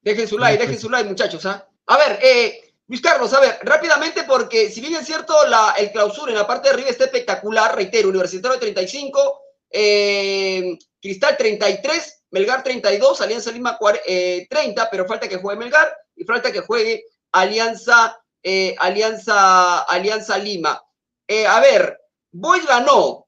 Dejen 0.03 0.29
su 0.29 0.39
like, 0.39 0.63
dejen 0.63 0.79
su 0.79 0.91
like, 0.91 1.09
muchachos. 1.09 1.47
¿ah? 1.47 1.69
A 1.87 1.97
ver, 1.97 2.19
eh, 2.23 2.66
Luis 2.89 3.03
Carlos, 3.03 3.33
a 3.33 3.41
ver, 3.41 3.59
rápidamente, 3.63 4.23
porque 4.25 4.71
si 4.71 4.81
bien 4.81 4.95
es 4.95 5.07
cierto, 5.07 5.47
la, 5.49 5.75
el 5.77 5.91
clausura 5.91 6.31
en 6.31 6.39
la 6.39 6.47
parte 6.47 6.69
de 6.69 6.75
arriba 6.75 6.91
está 6.91 7.05
espectacular, 7.05 7.75
reitero, 7.75 8.09
Universitario 8.09 8.61
35, 8.61 9.41
eh, 9.71 10.79
Cristal 11.01 11.37
33, 11.37 12.25
Melgar 12.31 12.63
32, 12.63 13.21
Alianza 13.21 13.51
Lima 13.51 13.77
eh, 14.07 14.47
30, 14.49 14.89
pero 14.89 15.07
falta 15.07 15.29
que 15.29 15.39
juegue 15.39 15.59
Melgar 15.59 15.97
y 16.15 16.25
falta 16.25 16.53
que 16.53 16.61
juegue 16.61 17.05
Alianza, 17.33 18.19
eh, 18.43 18.77
Alianza, 18.79 19.81
Alianza 19.81 20.39
Lima. 20.39 20.81
Eh, 21.27 21.47
a 21.47 21.59
ver, 21.59 21.99
Boys 22.31 22.67
ganó, 22.67 23.27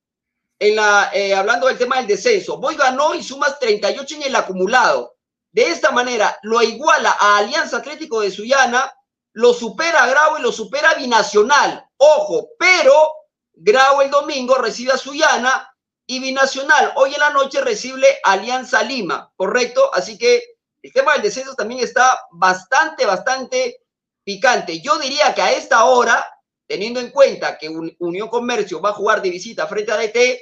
en 0.61 0.77
la, 0.77 1.11
eh, 1.13 1.35
hablando 1.35 1.67
del 1.67 1.79
tema 1.79 1.97
del 1.97 2.07
descenso, 2.07 2.59
Boys 2.59 2.77
ganó 2.77 3.15
y 3.15 3.23
sumas 3.23 3.59
38 3.59 4.15
en 4.17 4.23
el 4.23 4.37
acumulado. 4.37 5.17
De 5.51 5.69
esta 5.69 5.91
manera 5.91 6.39
lo 6.43 6.63
iguala 6.63 7.17
a 7.19 7.39
Alianza 7.39 7.79
Atlético 7.79 8.21
de 8.21 8.31
Sullana, 8.31 8.93
lo 9.39 9.55
supera 9.55 10.05
Grau 10.09 10.37
y 10.39 10.43
lo 10.43 10.51
supera 10.51 10.95
Binacional. 10.95 11.89
Ojo, 11.97 12.51
pero 12.59 13.13
Grau 13.53 14.01
el 14.01 14.11
domingo 14.11 14.57
recibe 14.57 14.91
a 14.91 14.97
Sullana 14.99 15.73
y 16.07 16.19
Binacional 16.19 16.93
hoy 16.97 17.15
en 17.15 17.21
la 17.21 17.31
noche 17.31 17.61
recibe 17.61 18.19
Alianza 18.25 18.83
Lima, 18.83 19.33
¿correcto? 19.37 19.91
Así 19.95 20.19
que 20.19 20.43
el 20.83 20.93
tema 20.93 21.13
del 21.13 21.23
descenso 21.23 21.55
también 21.55 21.81
está 21.81 22.19
bastante, 22.33 23.07
bastante 23.07 23.83
picante. 24.25 24.81
Yo 24.81 24.99
diría 24.99 25.33
que 25.37 25.43
a 25.43 25.53
esta 25.53 25.85
hora, 25.85 26.27
teniendo 26.67 26.99
en 26.99 27.13
cuenta 27.13 27.57
que 27.59 27.69
Un- 27.69 27.95
Unión 28.01 28.29
Comercio 28.29 28.81
va 28.81 28.91
a 28.91 28.95
jugar 28.95 29.23
de 29.23 29.31
visita 29.31 29.69
frente 29.69 29.93
a 29.93 29.97
DT 29.99 30.41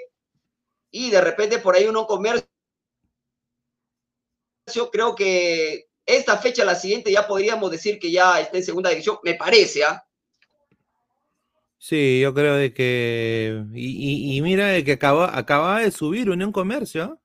y 0.92 1.10
de 1.10 1.20
repente 1.20 1.58
por 1.58 1.74
ahí 1.74 1.84
Unión 1.86 2.06
Comercio 2.06 2.48
creo 4.90 5.14
que 5.14 5.86
esta 6.06 6.38
fecha, 6.38 6.64
la 6.64 6.74
siguiente, 6.76 7.10
ya 7.12 7.26
podríamos 7.26 7.70
decir 7.70 7.98
que 7.98 8.10
ya 8.10 8.40
está 8.40 8.56
en 8.56 8.64
segunda 8.64 8.90
división, 8.90 9.18
me 9.24 9.34
parece, 9.34 9.84
¿ah? 9.84 10.02
Sí, 11.78 12.20
yo 12.20 12.32
creo 12.34 12.54
de 12.54 12.72
que. 12.72 13.64
Y, 13.74 14.32
y- 14.32 14.36
y 14.36 14.40
mira 14.42 14.68
de 14.68 14.82
que 14.84 14.92
acaba, 14.92 15.36
acaba 15.36 15.80
de 15.80 15.90
subir 15.90 16.30
Unión 16.30 16.50
Comercio. 16.52 17.04
¿ah? 17.04 17.18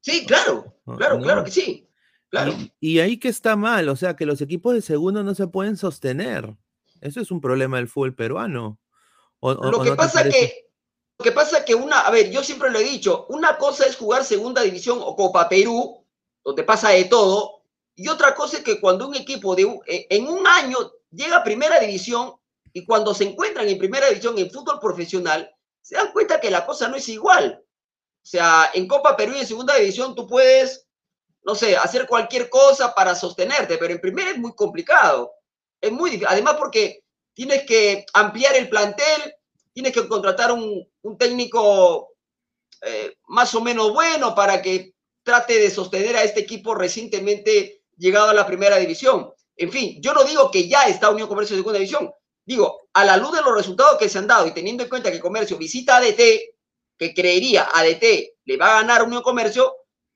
Sí, 0.00 0.24
claro, 0.26 0.74
claro, 0.96 1.16
no. 1.18 1.24
claro 1.24 1.44
que 1.44 1.50
sí, 1.50 1.88
claro. 2.28 2.52
Y, 2.52 2.72
y 2.96 3.00
ahí 3.00 3.18
que 3.18 3.28
está 3.28 3.56
mal, 3.56 3.88
o 3.88 3.96
sea, 3.96 4.14
que 4.14 4.26
los 4.26 4.40
equipos 4.40 4.74
de 4.74 4.82
segundo 4.82 5.24
no 5.24 5.34
se 5.34 5.46
pueden 5.48 5.76
sostener. 5.76 6.54
Eso 7.00 7.20
es 7.20 7.30
un 7.30 7.40
problema 7.40 7.78
del 7.78 7.88
fútbol 7.88 8.14
peruano. 8.14 8.78
¿O- 9.40 9.52
o- 9.52 9.70
Lo 9.70 9.80
que 9.82 9.90
no 9.90 9.96
pasa 9.96 10.20
parece? 10.20 10.38
que, 10.38 10.70
lo 11.18 11.24
que 11.24 11.32
pasa 11.32 11.64
que 11.64 11.74
una, 11.74 12.00
a 12.00 12.10
ver, 12.10 12.30
yo 12.30 12.44
siempre 12.44 12.70
lo 12.70 12.78
he 12.78 12.84
dicho, 12.84 13.26
una 13.30 13.56
cosa 13.56 13.86
es 13.86 13.96
jugar 13.96 14.24
segunda 14.24 14.62
división 14.62 14.98
o 15.00 15.16
Copa 15.16 15.48
Perú, 15.48 15.97
donde 16.44 16.64
pasa 16.64 16.90
de 16.90 17.04
todo, 17.04 17.62
y 17.94 18.08
otra 18.08 18.34
cosa 18.34 18.58
es 18.58 18.62
que 18.62 18.80
cuando 18.80 19.08
un 19.08 19.16
equipo 19.16 19.56
de 19.56 19.64
eh, 19.86 20.06
en 20.10 20.28
un 20.28 20.46
año 20.46 20.78
llega 21.10 21.38
a 21.38 21.44
primera 21.44 21.80
división 21.80 22.34
y 22.72 22.84
cuando 22.84 23.12
se 23.12 23.24
encuentran 23.24 23.68
en 23.68 23.78
primera 23.78 24.08
división 24.08 24.38
en 24.38 24.50
fútbol 24.50 24.78
profesional, 24.78 25.52
se 25.82 25.96
dan 25.96 26.12
cuenta 26.12 26.40
que 26.40 26.50
la 26.50 26.64
cosa 26.64 26.86
no 26.88 26.96
es 26.96 27.08
igual. 27.08 27.60
O 28.22 28.26
sea, 28.26 28.70
en 28.74 28.86
Copa 28.86 29.16
Perú 29.16 29.32
y 29.34 29.40
en 29.40 29.46
segunda 29.46 29.74
división 29.74 30.14
tú 30.14 30.28
puedes, 30.28 30.86
no 31.42 31.54
sé, 31.54 31.76
hacer 31.76 32.06
cualquier 32.06 32.48
cosa 32.48 32.94
para 32.94 33.14
sostenerte, 33.14 33.78
pero 33.78 33.92
en 33.92 34.00
primera 34.00 34.30
es 34.30 34.38
muy 34.38 34.54
complicado. 34.54 35.32
Es 35.80 35.90
muy 35.90 36.10
difícil. 36.10 36.28
Además 36.30 36.54
porque 36.56 37.02
tienes 37.34 37.64
que 37.64 38.04
ampliar 38.12 38.54
el 38.54 38.68
plantel, 38.68 39.34
tienes 39.72 39.92
que 39.92 40.06
contratar 40.06 40.52
un, 40.52 40.88
un 41.02 41.18
técnico 41.18 42.10
eh, 42.82 43.16
más 43.26 43.54
o 43.54 43.60
menos 43.60 43.92
bueno 43.92 44.34
para 44.34 44.62
que 44.62 44.94
trate 45.28 45.58
de 45.58 45.70
sostener 45.70 46.16
a 46.16 46.22
este 46.22 46.40
equipo 46.40 46.74
recientemente 46.74 47.82
llegado 47.98 48.30
a 48.30 48.34
la 48.34 48.46
primera 48.46 48.78
división. 48.78 49.30
En 49.56 49.70
fin, 49.70 50.00
yo 50.00 50.14
no 50.14 50.24
digo 50.24 50.50
que 50.50 50.66
ya 50.66 50.84
está 50.84 51.10
Unión 51.10 51.28
Comercio 51.28 51.54
en 51.54 51.60
segunda 51.60 51.78
división. 51.78 52.10
Digo, 52.46 52.88
a 52.94 53.04
la 53.04 53.18
luz 53.18 53.32
de 53.32 53.42
los 53.42 53.54
resultados 53.54 53.98
que 53.98 54.08
se 54.08 54.16
han 54.16 54.26
dado 54.26 54.46
y 54.46 54.52
teniendo 54.52 54.84
en 54.84 54.88
cuenta 54.88 55.12
que 55.12 55.20
Comercio 55.20 55.58
visita 55.58 55.98
a 55.98 56.00
DT, 56.00 56.54
que 56.96 57.12
creería 57.14 57.68
a 57.70 57.84
DT 57.84 58.36
le 58.46 58.56
va 58.56 58.70
a 58.70 58.80
ganar 58.80 59.02
Unión 59.02 59.20
Comercio, 59.20 59.70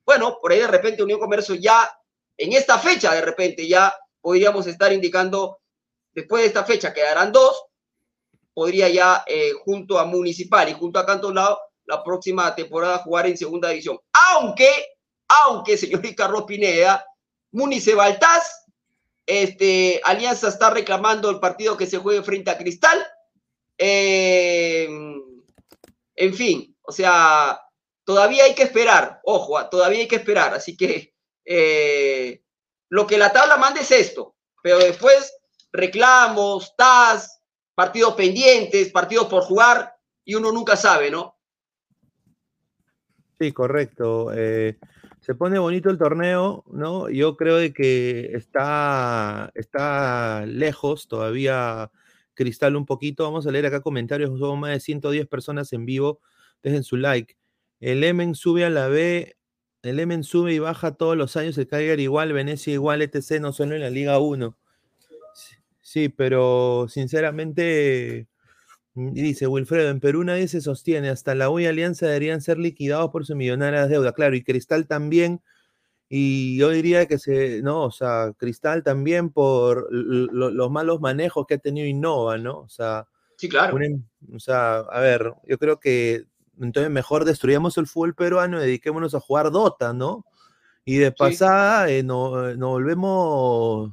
bueno, 0.07 0.38
por 0.40 0.51
ahí 0.51 0.61
de 0.61 0.66
repente 0.66 1.03
Unión 1.03 1.20
Comercio 1.20 1.57
ya, 1.57 1.94
en 2.38 2.55
esta 2.55 2.79
fecha 2.79 3.14
de 3.14 3.20
repente 3.20 3.68
ya 3.68 3.94
podríamos 4.22 4.66
estar 4.66 4.94
indicando, 4.94 5.59
después 6.14 6.40
de 6.40 6.46
esta 6.46 6.64
fecha 6.64 6.94
quedarán 6.94 7.33
dos, 7.33 7.66
podría 8.55 8.88
ya 8.88 9.25
eh, 9.27 9.53
junto 9.62 9.98
a 9.98 10.07
Municipal 10.07 10.70
y 10.70 10.72
junto 10.72 10.98
a 10.98 11.05
Cantolao 11.05 11.59
la 11.85 12.03
próxima 12.03 12.55
temporada 12.55 12.98
jugar 12.98 13.27
en 13.27 13.37
segunda 13.37 13.68
división. 13.68 13.98
Aunque, 14.12 14.91
aunque, 15.45 15.77
señor 15.77 16.03
Carlos 16.14 16.45
Pineda, 16.45 17.05
Munice 17.53 17.95
Baltaz, 17.95 18.66
este, 19.27 20.01
Alianza 20.05 20.49
está 20.49 20.71
reclamando 20.71 21.31
el 21.31 21.40
partido 21.40 21.77
que 21.77 21.87
se 21.87 21.99
juegue 21.99 22.23
frente 22.23 22.51
a 22.51 22.59
Cristal. 22.59 23.07
Eh, 23.79 24.88
en 26.16 26.35
fin, 26.35 26.77
o 26.83 26.92
sea, 26.92 27.61
todavía 28.05 28.45
hay 28.45 28.55
que 28.55 28.64
esperar, 28.64 29.21
ojo, 29.25 29.59
ah, 29.59 29.71
todavía 29.71 30.01
hay 30.01 30.09
que 30.09 30.16
esperar. 30.16 30.55
Así 30.55 30.77
que 30.77 31.14
eh, 31.45 32.42
lo 32.88 33.07
que 33.07 33.18
la 33.18 33.33
tabla 33.33 33.57
manda 33.57 33.81
es 33.81 33.90
esto, 33.90 34.37
pero 34.62 34.79
después 34.79 35.37
reclamos, 35.73 36.75
TAS, 36.77 37.40
partidos 37.75 38.14
pendientes, 38.14 38.90
partidos 38.90 39.27
por 39.27 39.42
jugar, 39.42 39.97
y 40.25 40.35
uno 40.35 40.53
nunca 40.53 40.77
sabe, 40.77 41.11
¿no? 41.11 41.37
Sí, 43.38 43.53
correcto. 43.53 44.33
Eh, 44.33 44.79
se 45.22 45.37
pone 45.37 45.58
bonito 45.61 45.88
el 45.88 45.98
torneo, 45.98 46.64
¿no? 46.72 47.08
Yo 47.08 47.37
creo 47.37 47.56
de 47.56 47.72
que 47.72 48.32
está, 48.35 49.52
está 49.54 50.44
lejos 50.46 51.06
todavía 51.06 51.92
Cristal 52.35 52.74
un 52.74 52.87
poquito. 52.87 53.22
Vamos 53.22 53.46
a 53.46 53.52
leer 53.52 53.66
acá 53.66 53.82
comentarios. 53.82 54.37
Somos 54.37 54.58
más 54.58 54.72
de 54.72 54.80
110 54.80 55.28
personas 55.28 55.72
en 55.72 55.87
vivo. 55.87 56.20
Dejen 56.64 56.82
su 56.82 56.96
like. 56.96 57.37
El 57.78 58.02
Emen 58.02 58.35
sube 58.35 58.64
a 58.64 58.70
la 58.70 58.88
B. 58.88 59.37
El 59.82 60.00
Emen 60.00 60.24
sube 60.24 60.54
y 60.54 60.58
baja 60.58 60.96
todos 60.96 61.16
los 61.16 61.37
años. 61.37 61.56
El 61.56 61.68
Cagliari 61.68 62.02
igual, 62.02 62.32
Venecia 62.32 62.72
igual, 62.72 63.00
ETC, 63.00 63.40
no 63.40 63.52
solo 63.52 63.76
en 63.76 63.82
la 63.82 63.90
Liga 63.90 64.18
1. 64.18 64.56
Sí, 65.80 66.08
pero 66.08 66.87
sinceramente 66.88 68.26
Mm, 68.94 69.12
dice 69.12 69.46
Wilfredo, 69.46 69.90
en 69.90 70.00
Perú 70.00 70.24
nadie 70.24 70.48
se 70.48 70.61
sostiene, 70.61 71.09
hasta 71.09 71.35
la 71.35 71.50
U 71.50 71.59
y 71.59 71.66
Alianza 71.66 72.07
deberían 72.07 72.40
ser 72.40 72.59
liquidados 72.59 73.11
por 73.11 73.24
su 73.24 73.35
millonaria 73.35 73.87
deuda, 73.87 74.12
claro, 74.12 74.37
y 74.37 74.44
Cristal 74.44 74.87
también, 74.87 75.40
y 76.09 76.59
yo 76.59 76.68
diría 76.70 77.07
que 77.07 77.18
se, 77.18 77.62
no, 77.62 77.85
o 77.85 77.90
sea, 77.90 78.33
Cristal 78.37 78.83
también 78.83 79.31
por 79.31 79.88
los 79.90 80.70
malos 80.70 81.00
manejos 81.00 81.46
que 81.46 81.55
ha 81.55 81.59
tenido 81.59 81.87
Innova, 81.87 82.37
¿no? 82.37 82.59
O 82.59 82.68
sea, 82.68 83.09
sí, 83.38 83.48
claro. 83.48 83.78
o 84.35 84.38
sea, 84.38 84.81
a 84.81 85.00
ver, 85.00 85.33
yo 85.46 85.59
creo 85.59 85.81
que 85.81 86.26
entonces 86.61 86.90
mejor 86.90 87.24
destruyamos 87.24 87.78
el 87.78 87.87
fútbol 87.87 88.14
peruano 88.14 88.59
y 88.59 88.66
dediquémonos 88.66 89.14
a 89.14 89.20
jugar 89.20 89.50
Dota, 89.50 89.94
¿no? 89.94 90.26
Y 90.85 90.96
de 90.96 91.12
pasada 91.12 91.88
eh, 91.88 92.02
no, 92.02 92.55
nos 92.57 92.70
volvemos 92.70 93.92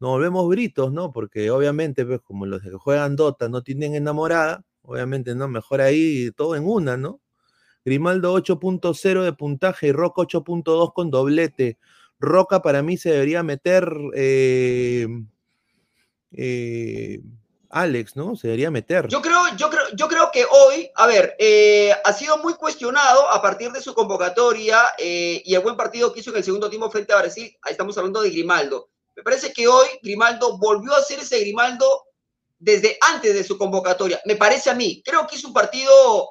nos 0.00 0.10
volvemos 0.12 0.48
britos, 0.48 0.92
¿no? 0.92 1.12
Porque 1.12 1.50
obviamente, 1.50 2.06
pues, 2.06 2.20
como 2.22 2.46
los 2.46 2.62
que 2.62 2.70
juegan 2.70 3.16
Dota 3.16 3.48
no 3.50 3.62
tienen 3.62 3.94
enamorada, 3.94 4.64
obviamente, 4.82 5.34
¿no? 5.34 5.46
Mejor 5.46 5.82
ahí 5.82 6.30
todo 6.32 6.56
en 6.56 6.66
una, 6.66 6.96
¿no? 6.96 7.20
Grimaldo 7.84 8.34
8.0 8.34 9.22
de 9.22 9.32
puntaje 9.34 9.88
y 9.88 9.92
Roca 9.92 10.22
8.2 10.22 10.92
con 10.94 11.10
doblete. 11.10 11.78
Roca 12.18 12.60
para 12.60 12.82
mí 12.82 12.96
se 12.96 13.10
debería 13.10 13.42
meter 13.42 13.90
eh, 14.14 15.06
eh, 16.32 17.20
Alex, 17.70 18.16
¿no? 18.16 18.36
Se 18.36 18.48
debería 18.48 18.70
meter. 18.70 19.08
Yo 19.08 19.22
creo, 19.22 19.54
yo 19.56 19.70
creo, 19.70 19.84
yo 19.94 20.08
creo 20.08 20.30
que 20.30 20.44
hoy, 20.44 20.90
a 20.94 21.06
ver, 21.06 21.36
eh, 21.38 21.92
ha 22.04 22.12
sido 22.12 22.38
muy 22.38 22.54
cuestionado 22.54 23.30
a 23.30 23.40
partir 23.40 23.70
de 23.72 23.80
su 23.80 23.94
convocatoria 23.94 24.78
y 24.98 25.54
el 25.54 25.60
buen 25.60 25.76
partido 25.76 26.12
que 26.12 26.20
hizo 26.20 26.30
en 26.30 26.38
el 26.38 26.44
segundo 26.44 26.68
tiempo 26.68 26.90
frente 26.90 27.12
a 27.12 27.18
Brasil. 27.18 27.54
Ahí 27.62 27.72
estamos 27.72 27.96
hablando 27.96 28.22
de 28.22 28.30
Grimaldo. 28.30 28.89
Me 29.20 29.24
parece 29.24 29.52
que 29.52 29.68
hoy 29.68 29.86
Grimaldo 30.02 30.56
volvió 30.56 30.94
a 30.94 31.02
ser 31.02 31.18
ese 31.18 31.38
Grimaldo 31.40 32.06
desde 32.58 32.96
antes 33.02 33.34
de 33.34 33.44
su 33.44 33.58
convocatoria. 33.58 34.18
Me 34.24 34.34
parece 34.34 34.70
a 34.70 34.74
mí. 34.74 35.02
Creo 35.04 35.26
que 35.26 35.36
hizo 35.36 35.48
un 35.48 35.52
partido, 35.52 36.26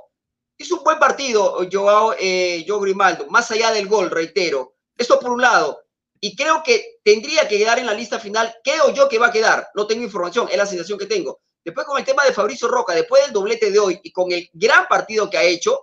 hizo 0.57 0.77
un 0.77 0.83
buen 0.83 0.97
partido 0.97 1.61
yo, 1.65 2.15
eh, 2.17 2.65
Grimaldo, 2.67 3.27
más 3.27 3.51
allá 3.51 3.71
del 3.71 3.87
gol, 3.87 4.09
reitero. 4.09 4.73
Esto 4.97 5.19
por 5.19 5.29
un 5.29 5.39
lado. 5.39 5.83
Y 6.19 6.35
creo 6.35 6.63
que 6.63 6.99
tendría 7.03 7.47
que 7.47 7.59
quedar 7.59 7.77
en 7.77 7.85
la 7.85 7.93
lista 7.93 8.17
final. 8.17 8.55
Creo 8.63 8.91
yo 8.91 9.07
que 9.07 9.19
va 9.19 9.27
a 9.27 9.31
quedar. 9.31 9.69
No 9.75 9.85
tengo 9.85 10.03
información, 10.03 10.47
es 10.49 10.57
la 10.57 10.65
sensación 10.65 10.97
que 10.97 11.05
tengo. 11.05 11.41
Después 11.63 11.85
con 11.85 11.99
el 11.99 12.05
tema 12.05 12.25
de 12.25 12.33
Fabricio 12.33 12.67
Roca, 12.67 12.95
después 12.95 13.21
del 13.21 13.33
doblete 13.33 13.69
de 13.69 13.77
hoy 13.77 13.99
y 14.01 14.11
con 14.11 14.31
el 14.31 14.49
gran 14.51 14.87
partido 14.87 15.29
que 15.29 15.37
ha 15.37 15.43
hecho, 15.43 15.79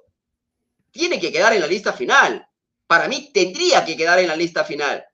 tiene 0.91 1.21
que 1.21 1.31
quedar 1.31 1.53
en 1.53 1.61
la 1.61 1.69
lista 1.69 1.93
final. 1.93 2.49
Para 2.89 3.07
mí 3.07 3.31
tendría 3.33 3.85
que 3.85 3.97
quedar 3.97 4.19
en 4.19 4.27
la 4.27 4.35
lista 4.35 4.65
final. 4.65 5.07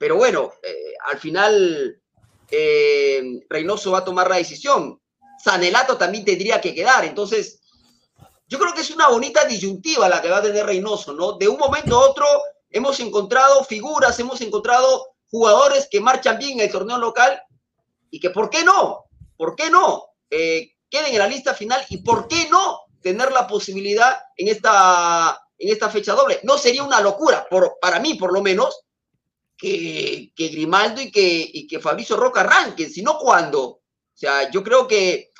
Pero 0.00 0.16
bueno, 0.16 0.54
eh, 0.62 0.94
al 1.04 1.18
final 1.18 2.00
eh, 2.50 3.22
Reynoso 3.50 3.90
va 3.90 3.98
a 3.98 4.04
tomar 4.04 4.30
la 4.30 4.36
decisión. 4.36 4.98
Sanelato 5.38 5.98
también 5.98 6.24
tendría 6.24 6.58
que 6.58 6.74
quedar. 6.74 7.04
Entonces, 7.04 7.60
yo 8.48 8.58
creo 8.58 8.72
que 8.72 8.80
es 8.80 8.90
una 8.92 9.08
bonita 9.08 9.44
disyuntiva 9.44 10.08
la 10.08 10.22
que 10.22 10.30
va 10.30 10.38
a 10.38 10.42
tener 10.42 10.64
Reynoso, 10.64 11.12
¿no? 11.12 11.32
De 11.32 11.48
un 11.48 11.58
momento 11.58 11.96
a 11.96 12.08
otro 12.08 12.24
hemos 12.70 12.98
encontrado 13.00 13.62
figuras, 13.62 14.18
hemos 14.18 14.40
encontrado 14.40 15.16
jugadores 15.30 15.86
que 15.90 16.00
marchan 16.00 16.38
bien 16.38 16.52
en 16.52 16.60
el 16.60 16.72
torneo 16.72 16.96
local 16.96 17.38
y 18.10 18.18
que, 18.20 18.30
¿por 18.30 18.48
qué 18.48 18.64
no? 18.64 19.04
¿Por 19.36 19.54
qué 19.54 19.68
no? 19.68 20.14
Eh, 20.30 20.76
queden 20.88 21.12
en 21.12 21.18
la 21.18 21.28
lista 21.28 21.52
final 21.52 21.84
y 21.90 21.98
¿por 21.98 22.26
qué 22.26 22.48
no 22.48 22.84
tener 23.02 23.32
la 23.32 23.46
posibilidad 23.46 24.18
en 24.34 24.48
esta, 24.48 25.46
en 25.58 25.70
esta 25.70 25.90
fecha 25.90 26.14
doble? 26.14 26.40
No 26.42 26.56
sería 26.56 26.84
una 26.84 27.02
locura, 27.02 27.46
por, 27.50 27.76
para 27.82 28.00
mí 28.00 28.14
por 28.14 28.32
lo 28.32 28.40
menos, 28.40 28.86
que, 29.60 30.30
Grimaldo 30.36 31.00
y 31.00 31.10
que, 31.10 31.50
y 31.52 31.66
que 31.66 31.80
Fabricio 31.80 32.16
Roca 32.16 32.40
arranquen, 32.40 32.90
sino 32.90 33.18
cuando. 33.18 33.62
O 33.62 33.80
sea, 34.14 34.50
yo 34.50 34.62
creo 34.62 34.86
que 34.86 35.30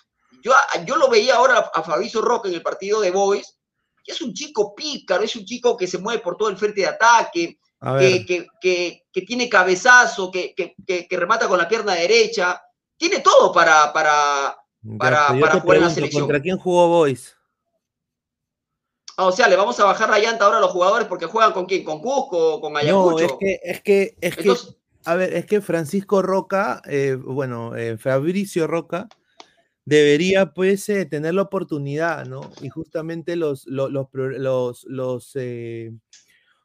yo, 0.42 0.52
yo 0.86 0.96
lo 0.96 1.08
veía 1.08 1.36
ahora 1.36 1.70
a 1.72 1.82
Fabricio 1.82 2.20
Roca 2.20 2.48
en 2.48 2.54
el 2.54 2.62
partido 2.62 3.00
de 3.00 3.10
Boys, 3.10 3.58
que 4.04 4.12
es 4.12 4.20
un 4.20 4.32
chico 4.32 4.74
pícaro, 4.74 5.22
es 5.22 5.36
un 5.36 5.44
chico 5.44 5.76
que 5.76 5.86
se 5.86 5.98
mueve 5.98 6.22
por 6.22 6.36
todo 6.36 6.48
el 6.48 6.56
frente 6.56 6.82
de 6.82 6.88
ataque, 6.88 7.58
que, 7.98 8.46
que, 8.60 9.04
que, 9.10 9.22
tiene 9.22 9.48
cabezazo, 9.48 10.30
que, 10.30 10.54
remata 11.10 11.48
con 11.48 11.58
la 11.58 11.68
pierna 11.68 11.94
derecha, 11.94 12.60
tiene 12.96 13.20
todo 13.20 13.52
para, 13.52 13.92
para, 13.92 14.56
para, 14.98 15.28
para 15.28 15.60
jugar 15.60 15.78
en 15.78 15.84
la 15.84 15.90
selección. 15.90 16.22
¿Contra 16.22 16.40
quién 16.40 16.58
jugó 16.58 16.88
Boys? 16.88 17.36
Ah, 19.20 19.26
o 19.26 19.32
sea, 19.32 19.48
le 19.48 19.56
vamos 19.56 19.78
a 19.78 19.84
bajar 19.84 20.08
la 20.08 20.18
llanta 20.18 20.46
ahora 20.46 20.56
a 20.56 20.60
los 20.62 20.70
jugadores 20.70 21.06
porque 21.06 21.26
juegan 21.26 21.52
con 21.52 21.66
quién, 21.66 21.84
con 21.84 22.00
Cusco, 22.00 22.58
con 22.58 22.74
Ayacucho. 22.74 23.10
No, 23.10 23.18
es 23.18 23.32
que, 23.38 23.60
es 23.62 23.82
que, 23.82 24.16
es 24.18 24.34
que, 24.34 24.54
a 25.04 25.14
ver, 25.14 25.34
es 25.34 25.44
que 25.44 25.60
Francisco 25.60 26.22
Roca, 26.22 26.80
eh, 26.86 27.18
bueno, 27.22 27.76
eh, 27.76 27.98
Fabricio 27.98 28.66
Roca, 28.66 29.10
debería 29.84 30.54
pues 30.54 30.88
eh, 30.88 31.04
tener 31.04 31.34
la 31.34 31.42
oportunidad, 31.42 32.24
¿no? 32.24 32.50
Y 32.62 32.70
justamente 32.70 33.36
los, 33.36 33.66
los, 33.66 33.90
los, 33.90 34.84
los, 34.86 35.36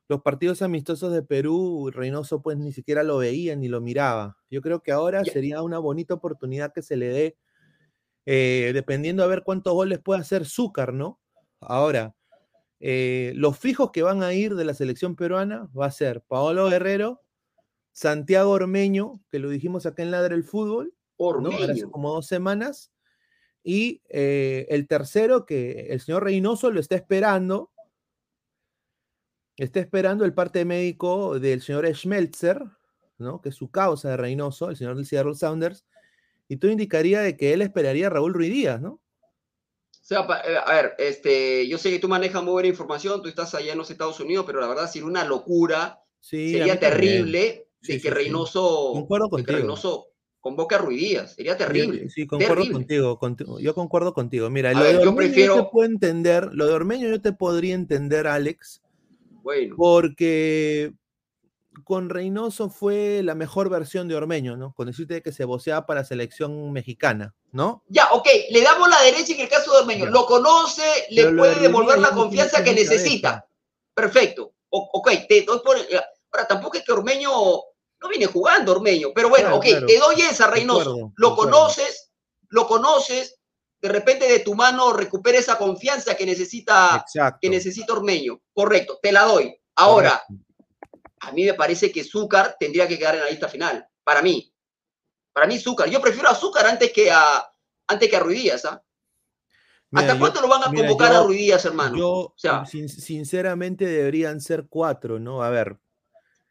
los, 0.08 0.22
partidos 0.24 0.62
amistosos 0.62 1.12
de 1.12 1.24
Perú, 1.24 1.91
Reynoso 1.94 2.41
pues 2.41 2.58
ni 2.58 2.72
siquiera 2.72 3.04
lo 3.04 3.18
veía 3.18 3.58
ni 3.58 3.68
lo 3.68 3.82
miraba. 3.82 4.38
Yo 4.50 4.62
creo 4.62 4.82
que 4.82 4.94
ahora 4.94 5.26
sería 5.26 5.62
una 5.62 5.80
bonita 5.80 6.13
oportunidad 6.13 6.72
que 6.72 6.84
se 6.84 6.96
le 6.96 7.36
dé, 8.26 8.72
dependiendo 8.74 9.26
a 9.26 9.28
ver 9.28 9.44
cuántos 9.44 9.74
goles 9.74 10.00
puede 10.00 10.22
hacer 10.22 10.46
Zúcar, 10.46 10.94
¿no? 10.94 11.20
Ahora, 11.60 12.15
eh, 12.80 13.32
los 13.36 13.58
fijos 13.58 13.92
que 13.92 14.04
van 14.04 14.24
a 14.24 14.34
ir 14.34 14.56
de 14.56 14.66
la 14.66 14.74
selección 14.74 15.16
peruana 15.16 15.70
va 15.78 15.88
a 15.88 15.92
ser 15.92 16.22
Paolo 16.22 16.70
Guerrero, 16.70 17.22
Santiago 17.92 18.52
Ormeño, 18.52 19.22
que 19.32 19.40
lo 19.40 19.50
dijimos 19.50 19.86
acá 19.86 20.04
en 20.04 20.12
Ladre 20.12 20.36
el 20.36 20.44
Fútbol, 20.44 20.94
¿no? 21.18 21.50
hace 21.50 21.90
como 21.90 22.12
dos 22.12 22.28
semanas, 22.28 22.92
y 23.64 24.02
eh, 24.10 24.68
el 24.70 24.88
tercero 24.88 25.46
que 25.46 25.88
el 25.90 26.02
señor 26.02 26.24
Reynoso 26.24 26.70
lo 26.72 26.80
está 26.80 26.96
esperando, 26.96 27.72
está 29.56 29.80
esperando 29.80 30.26
el 30.26 30.34
parte 30.34 30.66
médico 30.66 31.40
del 31.40 31.62
señor 31.62 31.88
Schmelzer, 31.88 32.62
¿no? 33.18 33.42
que 33.42 33.50
es 33.50 33.56
su 33.56 33.72
causa 33.72 34.10
de 34.10 34.18
Reynoso, 34.18 34.70
el 34.70 34.76
señor 34.76 34.98
del 34.98 35.06
Seattle 35.06 35.36
Sounders, 35.36 35.86
y 36.48 36.58
todo 36.58 36.72
indicaría 36.72 37.22
de 37.22 37.38
que 37.38 37.54
él 37.54 37.62
esperaría 37.62 38.08
a 38.08 38.10
Raúl 38.10 38.34
Ruiz 38.34 38.52
Díaz, 38.52 38.82
¿no? 38.82 39.02
O 40.06 40.08
sea, 40.08 40.20
eh, 40.48 40.56
a 40.63 40.72
ver, 40.72 40.94
este, 41.00 41.68
yo 41.68 41.80
sé 41.80 41.89
que 41.89 41.98
tú 41.98 42.08
manejas 42.08 42.44
muy 42.44 42.52
buena 42.52 42.68
información, 42.70 43.24
tú 43.24 43.28
estás 43.28 43.56
allá 43.56 43.72
en 43.72 43.78
los 43.80 43.89
Estados 43.89 44.20
Unidos, 44.20 44.46
pero 44.46 44.62
la 44.62 44.68
verdad 44.68 44.88
sería 44.88 45.08
una 45.08 45.26
locura, 45.26 46.00
sería 46.20 46.80
terrible 46.80 47.65
de, 47.82 48.00
que 48.00 48.12
Reynoso, 48.12 48.94
convoque 50.39 50.76
a 50.76 50.78
Ruidías. 50.78 51.34
Sería 51.34 51.58
terrible. 51.58 52.08
Sí, 52.12 52.28
concuerdo 52.28 52.54
terrible. 52.54 52.74
contigo, 52.74 53.18
contigo, 53.18 53.60
Yo 53.60 53.74
concuerdo 53.74 54.13
contigo. 54.13 54.48
Mira, 54.52 54.70
A 54.70 54.74
lo 54.74 54.80
ver, 54.82 54.98
de 54.98 55.04
yo 55.04 55.10
Ormeño 55.10 55.10
yo 55.10 55.15
prefiero- 55.34 55.56
te 55.56 55.70
puedo 55.72 55.89
entender, 55.89 56.50
lo 56.54 56.68
de 56.68 56.74
Ormeño 56.76 57.10
yo 57.10 57.20
te 57.20 57.34
podría 57.34 57.74
entender, 57.74 58.28
Alex, 58.28 58.84
Bueno, 59.41 59.74
porque 59.76 60.94
con 61.84 62.10
Reynoso 62.10 62.70
fue 62.70 63.22
la 63.24 63.36
mejor 63.36 63.70
versión 63.70 64.08
de 64.08 64.16
Ormeño, 64.16 64.56
¿no? 64.58 64.74
Con 64.74 64.88
decirte 64.88 65.22
que 65.22 65.32
se 65.32 65.46
voceaba 65.46 65.86
para 65.86 66.02
la 66.02 66.06
selección 66.06 66.72
mexicana, 66.72 67.36
¿no? 67.52 67.84
ya, 67.88 68.12
ok, 68.14 68.28
le 68.52 68.62
damos 68.62 68.90
la 68.90 69.02
derecha 69.02 69.34
en 69.34 69.42
el 69.42 69.50
caso 69.50 69.72
de 69.72 69.80
Ormeño. 69.80 70.06
Ya. 70.06 70.12
Lo 70.12 70.26
conoce, 70.26 70.84
le 71.10 71.24
Pero 71.26 71.38
puede 71.38 71.56
de 71.56 71.62
devolver 71.62 72.00
la 72.00 72.12
confianza 72.12 72.64
que 72.64 72.74
necesita. 72.74 73.46
Perfecto. 73.94 74.54
O- 74.70 74.90
ok, 74.94 75.10
te 75.28 75.42
doy 75.44 75.60
por. 75.64 75.78
Ahora, 75.78 76.48
tampoco 76.48 76.78
es 76.78 76.84
que 76.84 76.92
Ormeño 76.92 77.30
no 77.32 78.10
viene 78.10 78.26
jugando 78.26 78.74
Ormeño, 78.74 79.10
pero 79.16 79.30
bueno, 79.30 79.46
Claro, 79.46 79.58
ok, 79.58 79.66
claro. 79.66 79.88
te 79.88 79.98
doy 80.00 80.22
esa, 80.22 80.48
Reynoso. 80.48 81.12
Lo 81.16 81.36
conoces, 81.36 82.12
lo 82.50 82.68
conoces, 82.68 83.40
de 83.82 83.90
repente 83.90 84.28
de 84.28 84.40
tu 84.40 84.54
mano 84.56 84.92
recupera 84.94 85.38
esa 85.38 85.58
confianza 85.58 86.16
que 86.16 86.26
necesita, 86.26 86.98
Exacto. 87.06 87.40
que 87.42 87.50
necesita 87.50 87.94
Ormeño. 87.94 88.42
Correcto, 88.54 89.00
te 89.02 89.12
la 89.12 89.24
doy. 89.24 89.56
Ahora, 89.78 90.22
correcto. 90.28 90.45
A 91.28 91.32
mí 91.32 91.46
me 91.46 91.54
parece 91.54 91.92
que 91.92 92.04
Zúcar 92.04 92.56
tendría 92.60 92.88
que 92.88 92.98
quedar 92.98 93.16
en 93.16 93.22
la 93.22 93.30
lista 93.30 93.48
final. 93.48 93.88
Para 94.04 94.22
mí. 94.22 94.52
Para 95.34 95.48
mí, 95.48 95.58
Zúcar. 95.60 95.90
Yo 95.90 96.00
prefiero 96.02 96.30
a 96.30 96.36
Zúcar 96.36 96.66
antes 96.66 96.92
que 96.94 97.12
a, 97.12 97.46
antes 97.88 98.10
que 98.10 98.16
a 98.16 98.20
Ruidías. 98.20 98.64
¿ah? 98.66 98.82
Mira, 99.92 100.02
¿Hasta 100.02 100.14
yo- 100.14 100.20
cuánto 100.20 100.42
lo 100.42 100.48
van 100.48 100.64
a 100.64 100.70
mira, 100.70 100.88
convocar 100.88 101.12
yo- 101.12 101.20
a 101.20 101.24
Ruidías, 101.26 101.66
hermano? 101.66 101.98
Yo, 101.98 102.10
o 102.10 102.34
sea, 102.38 102.66
sin- 102.66 102.90
sinceramente, 102.90 103.86
deberían 103.86 104.40
ser 104.42 104.68
cuatro, 104.70 105.20
¿no? 105.20 105.42
A 105.44 105.50
ver, 105.50 105.78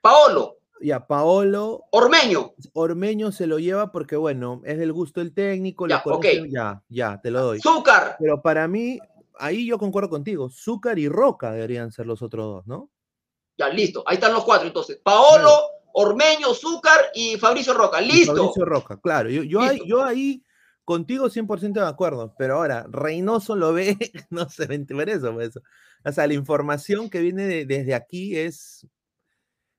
Paolo, 0.01 0.59
ya, 0.81 1.07
Paolo, 1.07 1.85
Ormeño. 1.93 2.55
Ormeño 2.75 3.33
se 3.33 3.47
lo 3.47 3.59
lleva 3.59 3.91
porque, 3.91 4.17
bueno, 4.17 4.61
es 4.65 4.79
del 4.79 4.93
gusto 4.93 5.21
del 5.21 5.33
técnico, 5.33 5.87
Ya, 5.89 6.03
lo 6.05 6.21
ya, 6.23 6.83
ya, 6.89 7.21
te 7.23 7.31
lo 7.31 7.43
doy. 7.43 7.61
Zúcar. 7.61 8.17
Pero 8.19 8.43
para 8.43 8.69
mí, 8.69 8.99
ahí 9.39 9.67
yo 9.67 9.79
concuerdo 9.79 10.11
contigo, 10.11 10.51
Zúcar 10.51 10.99
y 10.99 11.09
Roca 11.09 11.53
deberían 11.53 11.91
ser 11.91 12.07
los 12.07 12.21
otros 12.23 12.45
dos, 12.47 12.67
¿no? 12.67 12.91
Ya, 13.57 13.69
listo. 13.69 14.03
Ahí 14.07 14.15
están 14.15 14.33
los 14.33 14.45
cuatro 14.45 14.67
entonces. 14.67 14.99
Paolo, 15.03 15.43
Claro. 15.43 15.61
Ormeño, 15.97 16.53
Zúcar 16.55 16.99
y 17.15 17.37
Fabricio 17.37 17.73
Roca. 17.73 18.03
Y 18.03 18.11
Listo. 18.11 18.35
Fabricio 18.35 18.65
Roca, 18.65 18.99
claro. 19.01 19.31
Yo, 19.31 19.45
yo, 19.45 19.61
ahí, 19.61 19.79
yo 19.87 20.03
ahí 20.03 20.43
contigo 20.85 21.29
100% 21.31 21.73
de 21.81 21.87
acuerdo, 21.87 22.35
pero 22.37 22.57
ahora, 22.57 22.85
Reynoso 22.91 23.55
lo 23.55 23.73
ve, 23.73 23.97
no 24.31 24.49
se 24.49 24.67
ve 24.67 24.81
por 24.81 25.09
eso, 25.09 25.33
por 25.33 25.43
eso. 25.45 25.61
O 26.05 26.11
sea, 26.13 26.27
la 26.27 26.35
información 26.35 27.09
que 27.09 27.21
viene 27.21 27.47
de- 27.47 27.65
desde 27.65 27.95
aquí 27.95 28.37
es 28.37 28.87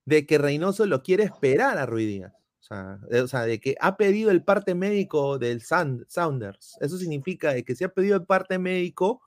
de 0.06 0.26
que 0.26 0.38
Reynoso 0.38 0.86
lo 0.86 1.04
quiere 1.04 1.24
esperar 1.26 1.78
a 1.78 1.86
Ruiz 1.86 2.08
Díaz. 2.08 2.32
O 2.62 2.64
sea, 2.68 2.98
de, 3.10 3.22
o 3.22 3.28
sea, 3.28 3.42
de 3.44 3.60
que 3.60 3.76
ha 3.82 3.98
pedido 3.98 4.32
el 4.32 4.42
parte 4.44 4.74
médico 4.74 5.38
del 5.38 5.62
Sound- 5.62 6.06
Sounders. 6.08 6.78
Eso 6.80 6.98
significa 6.98 7.54
de 7.54 7.64
que 7.66 7.76
si 7.76 7.84
ha 7.84 7.90
pedido 7.90 8.16
el 8.16 8.26
parte 8.26 8.58
médico, 8.58 9.22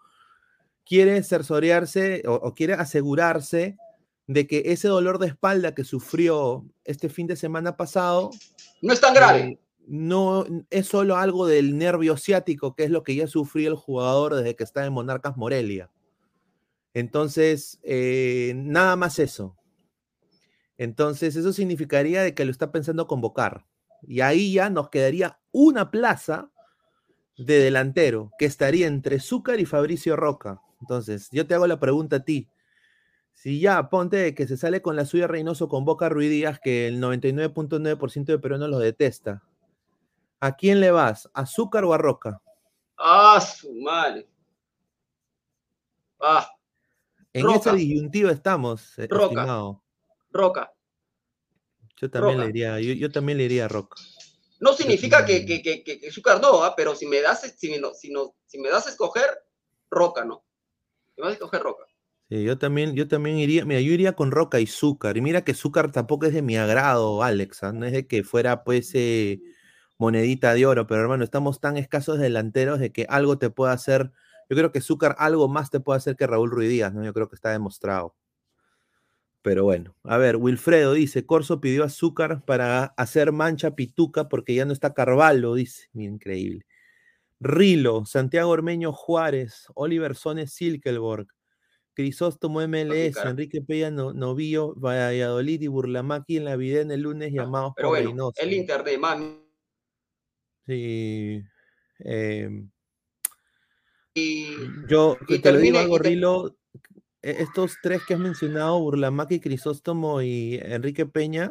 quiere 0.86 1.22
cerciorearse 1.22 2.22
o, 2.26 2.32
o 2.32 2.54
quiere 2.54 2.72
asegurarse 2.72 3.76
de 4.28 4.46
que 4.46 4.62
ese 4.66 4.86
dolor 4.88 5.18
de 5.18 5.26
espalda 5.26 5.74
que 5.74 5.82
sufrió 5.84 6.64
este 6.84 7.08
fin 7.08 7.26
de 7.26 7.34
semana 7.34 7.76
pasado 7.76 8.30
No 8.82 8.92
es 8.92 9.00
tan 9.00 9.14
grave. 9.14 9.40
eh, 9.40 9.58
no 9.86 10.44
es 10.68 10.86
solo 10.86 11.16
algo 11.16 11.46
del 11.46 11.78
nervio 11.78 12.18
ciático, 12.18 12.76
que 12.76 12.84
es 12.84 12.90
lo 12.90 13.02
que 13.02 13.14
ya 13.16 13.26
sufrió 13.26 13.70
el 13.70 13.74
jugador 13.76 14.34
desde 14.34 14.54
que 14.54 14.64
está 14.64 14.84
en 14.84 14.92
Monarcas 14.92 15.38
Morelia. 15.38 15.90
Entonces, 16.92 17.80
eh, 17.82 18.52
nada 18.54 18.96
más 18.96 19.18
eso. 19.18 19.56
Entonces, 20.76 21.34
eso 21.34 21.54
significaría 21.54 22.22
de 22.22 22.34
que 22.34 22.44
lo 22.44 22.50
está 22.50 22.70
pensando 22.70 23.06
convocar. 23.06 23.64
Y 24.02 24.20
ahí 24.20 24.52
ya 24.52 24.68
nos 24.68 24.90
quedaría 24.90 25.40
una 25.52 25.90
plaza 25.90 26.50
de 27.38 27.58
delantero, 27.60 28.30
que 28.38 28.44
estaría 28.44 28.86
entre 28.86 29.20
Zúcar 29.20 29.58
y 29.58 29.64
Fabricio 29.64 30.16
Roca. 30.16 30.60
Entonces, 30.82 31.28
yo 31.32 31.46
te 31.46 31.54
hago 31.54 31.66
la 31.66 31.80
pregunta 31.80 32.16
a 32.16 32.24
ti. 32.24 32.48
Si 33.40 33.60
ya 33.60 33.88
ponte 33.88 34.34
que 34.34 34.48
se 34.48 34.56
sale 34.56 34.82
con 34.82 34.96
la 34.96 35.04
suya 35.04 35.28
Reynoso 35.28 35.68
con 35.68 35.84
Boca 35.84 36.08
Ruiz 36.08 36.28
Díaz, 36.28 36.58
que 36.58 36.88
el 36.88 37.00
99.9% 37.00 38.24
de 38.32 38.38
peruanos 38.40 38.68
lo 38.68 38.80
detesta. 38.80 39.44
¿A 40.40 40.56
quién 40.56 40.80
le 40.80 40.90
vas? 40.90 41.30
¿A 41.34 41.46
Zúcar 41.46 41.84
o 41.84 41.94
a 41.94 41.98
Roca? 41.98 42.42
Ah, 42.96 43.40
su 43.40 43.72
madre. 43.74 44.28
Ah, 46.20 46.50
En 47.32 47.44
Roca. 47.46 47.58
esa 47.58 47.72
disyuntiva 47.74 48.32
estamos, 48.32 48.98
eh, 48.98 49.06
Roca. 49.08 49.24
estimado. 49.26 49.82
Roca. 50.32 50.72
Yo 51.96 52.10
también 52.10 52.38
Roca. 52.38 52.44
le 52.44 52.50
iría, 52.50 52.80
yo, 52.80 52.92
yo 52.94 53.12
también 53.12 53.38
le 53.38 53.44
iría 53.44 53.66
a 53.66 53.68
Roca. 53.68 54.02
No 54.58 54.72
significa 54.72 55.24
que, 55.24 55.46
que, 55.46 55.62
que, 55.62 55.84
que, 55.84 56.00
que 56.00 56.10
Zúcar 56.10 56.40
no, 56.40 56.64
¿ah? 56.64 56.74
pero 56.76 56.96
si 56.96 57.06
me 57.06 57.20
das, 57.20 57.42
si 57.56 57.78
no- 57.78 57.94
si, 57.94 58.10
no, 58.10 58.34
si 58.46 58.58
me 58.58 58.68
das 58.68 58.88
a 58.88 58.90
escoger, 58.90 59.30
Roca, 59.90 60.24
¿no? 60.24 60.44
Si 61.14 61.20
me 61.20 61.28
das 61.28 61.30
a 61.30 61.34
escoger 61.34 61.62
Roca. 61.62 61.84
Sí, 62.30 62.44
yo 62.44 62.58
también, 62.58 62.94
yo 62.94 63.08
también 63.08 63.38
iría, 63.38 63.64
mira, 63.64 63.80
yo 63.80 63.90
iría 63.92 64.12
con 64.14 64.30
Roca 64.30 64.60
y 64.60 64.66
Zúcar. 64.66 65.16
Y 65.16 65.22
mira 65.22 65.44
que 65.44 65.54
Zúcar 65.54 65.90
tampoco 65.92 66.26
es 66.26 66.34
de 66.34 66.42
mi 66.42 66.56
agrado, 66.58 67.22
Alex. 67.22 67.62
¿ah? 67.62 67.72
No 67.72 67.86
es 67.86 67.92
de 67.92 68.06
que 68.06 68.22
fuera 68.22 68.64
pues 68.64 68.90
eh, 68.94 69.40
monedita 69.98 70.52
de 70.54 70.66
oro, 70.66 70.86
pero 70.86 71.00
hermano, 71.02 71.24
estamos 71.24 71.60
tan 71.60 71.78
escasos 71.78 72.18
delanteros 72.18 72.80
de 72.80 72.92
que 72.92 73.06
algo 73.08 73.38
te 73.38 73.48
puede 73.50 73.72
hacer. 73.72 74.12
Yo 74.50 74.56
creo 74.56 74.72
que 74.72 74.82
Zúcar 74.82 75.16
algo 75.18 75.48
más 75.48 75.70
te 75.70 75.80
puede 75.80 75.98
hacer 75.98 76.16
que 76.16 76.26
Raúl 76.26 76.50
Ruiz 76.50 76.68
Díaz, 76.68 76.92
¿no? 76.94 77.02
Yo 77.04 77.14
creo 77.14 77.28
que 77.28 77.34
está 77.36 77.50
demostrado. 77.50 78.14
Pero 79.42 79.64
bueno, 79.64 79.94
a 80.04 80.18
ver, 80.18 80.36
Wilfredo 80.36 80.92
dice, 80.92 81.24
Corso 81.24 81.60
pidió 81.60 81.84
azúcar 81.84 82.44
para 82.44 82.84
hacer 82.96 83.32
mancha 83.32 83.74
pituca 83.74 84.28
porque 84.28 84.54
ya 84.54 84.64
no 84.64 84.72
está 84.72 84.92
Carvalho, 84.94 85.54
dice. 85.54 85.88
Mira, 85.92 86.12
increíble. 86.12 86.66
Rilo, 87.40 88.04
Santiago 88.06 88.50
Ormeño 88.50 88.92
Juárez, 88.92 89.66
Oliver 89.74 90.16
Sones 90.16 90.52
Silkeborg, 90.52 91.28
Crisóstomo 91.98 92.60
MLS. 92.62 93.18
Enrique 93.28 93.60
Peña 93.60 93.90
no, 93.90 94.12
Novillo, 94.12 94.72
Valladolid 94.76 95.60
y 95.62 95.66
Burlamaqui 95.66 96.36
en 96.36 96.44
la 96.44 96.54
vida 96.54 96.80
en 96.80 96.92
el 96.92 97.00
lunes 97.00 97.32
llamados 97.32 97.70
Ah, 97.72 97.74
Pero 97.74 97.88
por 97.88 97.96
bueno, 97.96 98.10
Reynoso. 98.10 98.40
el 98.40 98.52
internet, 98.52 98.98
mami. 99.00 99.42
Sí. 100.64 101.42
em, 101.98 102.70
Y 104.14 104.54
yo 104.88 105.16
Y 105.26 105.40
te 105.40 105.50
lo 105.50 105.58
digo 105.58 105.80
algo, 105.80 105.98
te- 105.98 106.10
Rilo. 106.10 106.56
e- 107.20 107.42
Estos 107.42 107.78
tres 107.82 108.00
que 108.06 108.14
has 108.14 108.20
mencionado, 108.20 108.78
Burlamaqui, 108.78 109.40
Crisóstomo 109.40 110.22
y 110.22 110.60
Enrique 110.62 111.04
Peña, 111.04 111.50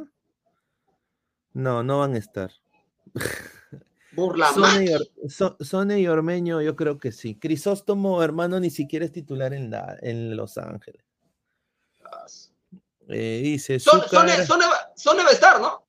no, 1.52 1.84
no 1.84 2.00
van 2.00 2.14
a 2.14 2.20
estar. 2.20 2.52
Burla 4.18 4.52
Sone 4.52 4.86
y, 4.86 4.94
Or- 4.94 5.30
So- 5.30 5.56
Sone 5.60 6.00
y 6.00 6.08
Ormeño, 6.08 6.60
yo 6.62 6.76
creo 6.76 6.98
que 6.98 7.12
sí. 7.12 7.36
Crisóstomo, 7.36 8.24
hermano, 8.24 8.60
ni 8.60 8.72
siquiera 8.72 9.06
es 9.06 9.12
titular 9.12 9.54
en, 9.54 9.70
la, 9.70 9.96
en 10.02 10.36
Los 10.36 10.58
Ángeles. 10.58 11.04
Eh, 13.10 13.42
dice, 13.44 13.80
Son, 13.80 14.02
Zúcar, 14.02 14.28
son, 14.46 14.60
son, 14.60 14.70
son 14.96 15.18
debe 15.18 15.32
estar, 15.32 15.62
¿no? 15.62 15.86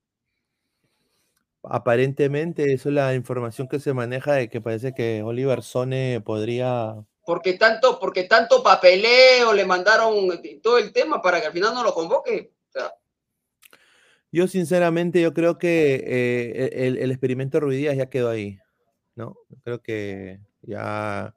aparentemente, 1.70 2.72
eso 2.72 2.88
es 2.88 2.94
la 2.94 3.14
información 3.14 3.68
que 3.68 3.80
se 3.80 3.92
maneja 3.92 4.34
de 4.34 4.48
que 4.48 4.60
parece 4.60 4.94
que 4.94 5.22
Oliver 5.22 5.62
Sone 5.62 6.20
podría 6.24 6.94
Porque 7.24 7.54
tanto, 7.54 7.98
porque 7.98 8.24
tanto 8.24 8.62
papeleo 8.62 9.52
le 9.52 9.64
mandaron 9.66 10.40
todo 10.62 10.78
el 10.78 10.92
tema 10.92 11.20
para 11.20 11.40
que 11.40 11.46
al 11.48 11.52
final 11.52 11.74
no 11.74 11.82
lo 11.82 11.92
convoque. 11.92 12.52
Yo 14.30 14.46
sinceramente, 14.46 15.20
yo 15.22 15.32
creo 15.32 15.58
que 15.58 15.94
eh, 16.06 16.86
el, 16.86 16.98
el 16.98 17.10
experimento 17.10 17.60
Ruiz 17.60 17.78
Díaz 17.78 17.96
ya 17.96 18.10
quedó 18.10 18.28
ahí, 18.28 18.58
¿no? 19.14 19.36
Creo 19.64 19.80
que 19.82 20.40
ya, 20.62 21.34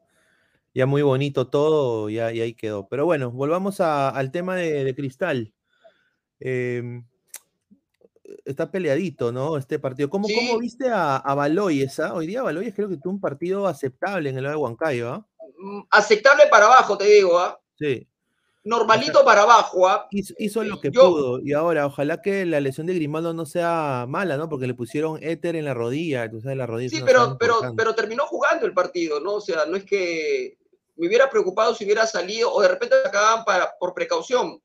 ya 0.73 0.85
muy 0.85 1.01
bonito 1.01 1.47
todo, 1.47 2.09
ya, 2.09 2.33
y 2.33 2.41
ahí 2.41 2.53
quedó. 2.53 2.87
Pero 2.89 3.05
bueno, 3.05 3.31
volvamos 3.31 3.79
a- 3.79 4.09
al 4.09 4.31
tema 4.31 4.55
de, 4.57 4.83
de 4.83 4.95
Cristal. 4.95 5.53
Em, 6.39 7.05
está 8.45 8.71
peleadito, 8.71 9.31
¿no? 9.31 9.57
Este 9.57 9.79
partido. 9.79 10.09
¿Cómo, 10.09 10.27
Sí. 10.27 10.35
cómo 10.35 10.59
viste 10.59 10.89
a, 10.89 11.15
a 11.17 11.33
Baloyes? 11.35 11.99
ah? 11.99 12.13
Hoy 12.13 12.27
día 12.27 12.41
Baloyes 12.43 12.73
creo 12.75 12.89
que 12.89 12.97
tuvo 12.97 13.13
un 13.13 13.21
partido 13.21 13.67
aceptable 13.67 14.29
en 14.29 14.37
el 14.37 14.43
lado 14.43 14.57
de 14.57 14.61
Huancayo, 14.63 15.09
¿ah? 15.13 15.27
mm, 15.57 15.81
aceptable 15.91 16.43
para 16.49 16.65
abajo, 16.65 16.97
te 16.97 17.05
digo, 17.05 17.37
¿ah? 17.39 17.57
Sí. 17.75 18.07
Normalito 18.63 19.25
para 19.25 19.41
abajo, 19.41 19.87
¿ah? 19.87 20.07
Hizo, 20.11 20.33
hizo 20.37 20.63
lo 20.63 20.79
que 20.79 20.91
Yo- 20.91 21.09
pudo. 21.09 21.39
Y 21.41 21.53
ahora, 21.53 21.87
ojalá 21.87 22.21
que 22.21 22.45
la 22.45 22.59
lesión 22.59 22.85
de 22.87 22.93
Grimaldo 22.93 23.33
no 23.33 23.45
sea 23.47 24.05
mala, 24.07 24.37
¿no? 24.37 24.47
Porque 24.49 24.67
le 24.67 24.75
pusieron 24.75 25.17
éter 25.23 25.55
en 25.55 25.65
la 25.65 25.73
rodilla. 25.73 26.29
Tú 26.29 26.41
sabes, 26.41 26.57
la 26.57 26.67
rodilla 26.67 26.89
Sí, 26.95 27.03
pero, 27.03 27.37
pero, 27.39 27.53
importante. 27.55 27.75
pero 27.77 27.95
terminó 27.95 28.27
jugando 28.27 28.67
el 28.67 28.73
partido, 28.73 29.19
¿no? 29.19 29.35
O 29.35 29.41
sea, 29.41 29.65
no 29.65 29.77
es 29.77 29.83
que 29.83 30.57
me 30.95 31.07
hubiera 31.07 31.29
preocupado 31.29 31.73
si 31.73 31.85
hubiera 31.85 32.05
salido 32.05 32.53
o 32.53 32.61
de 32.61 32.67
repente 32.67 32.95
acababan 33.03 33.43
para, 33.45 33.73
por 33.79 33.93
precaución. 33.95 34.61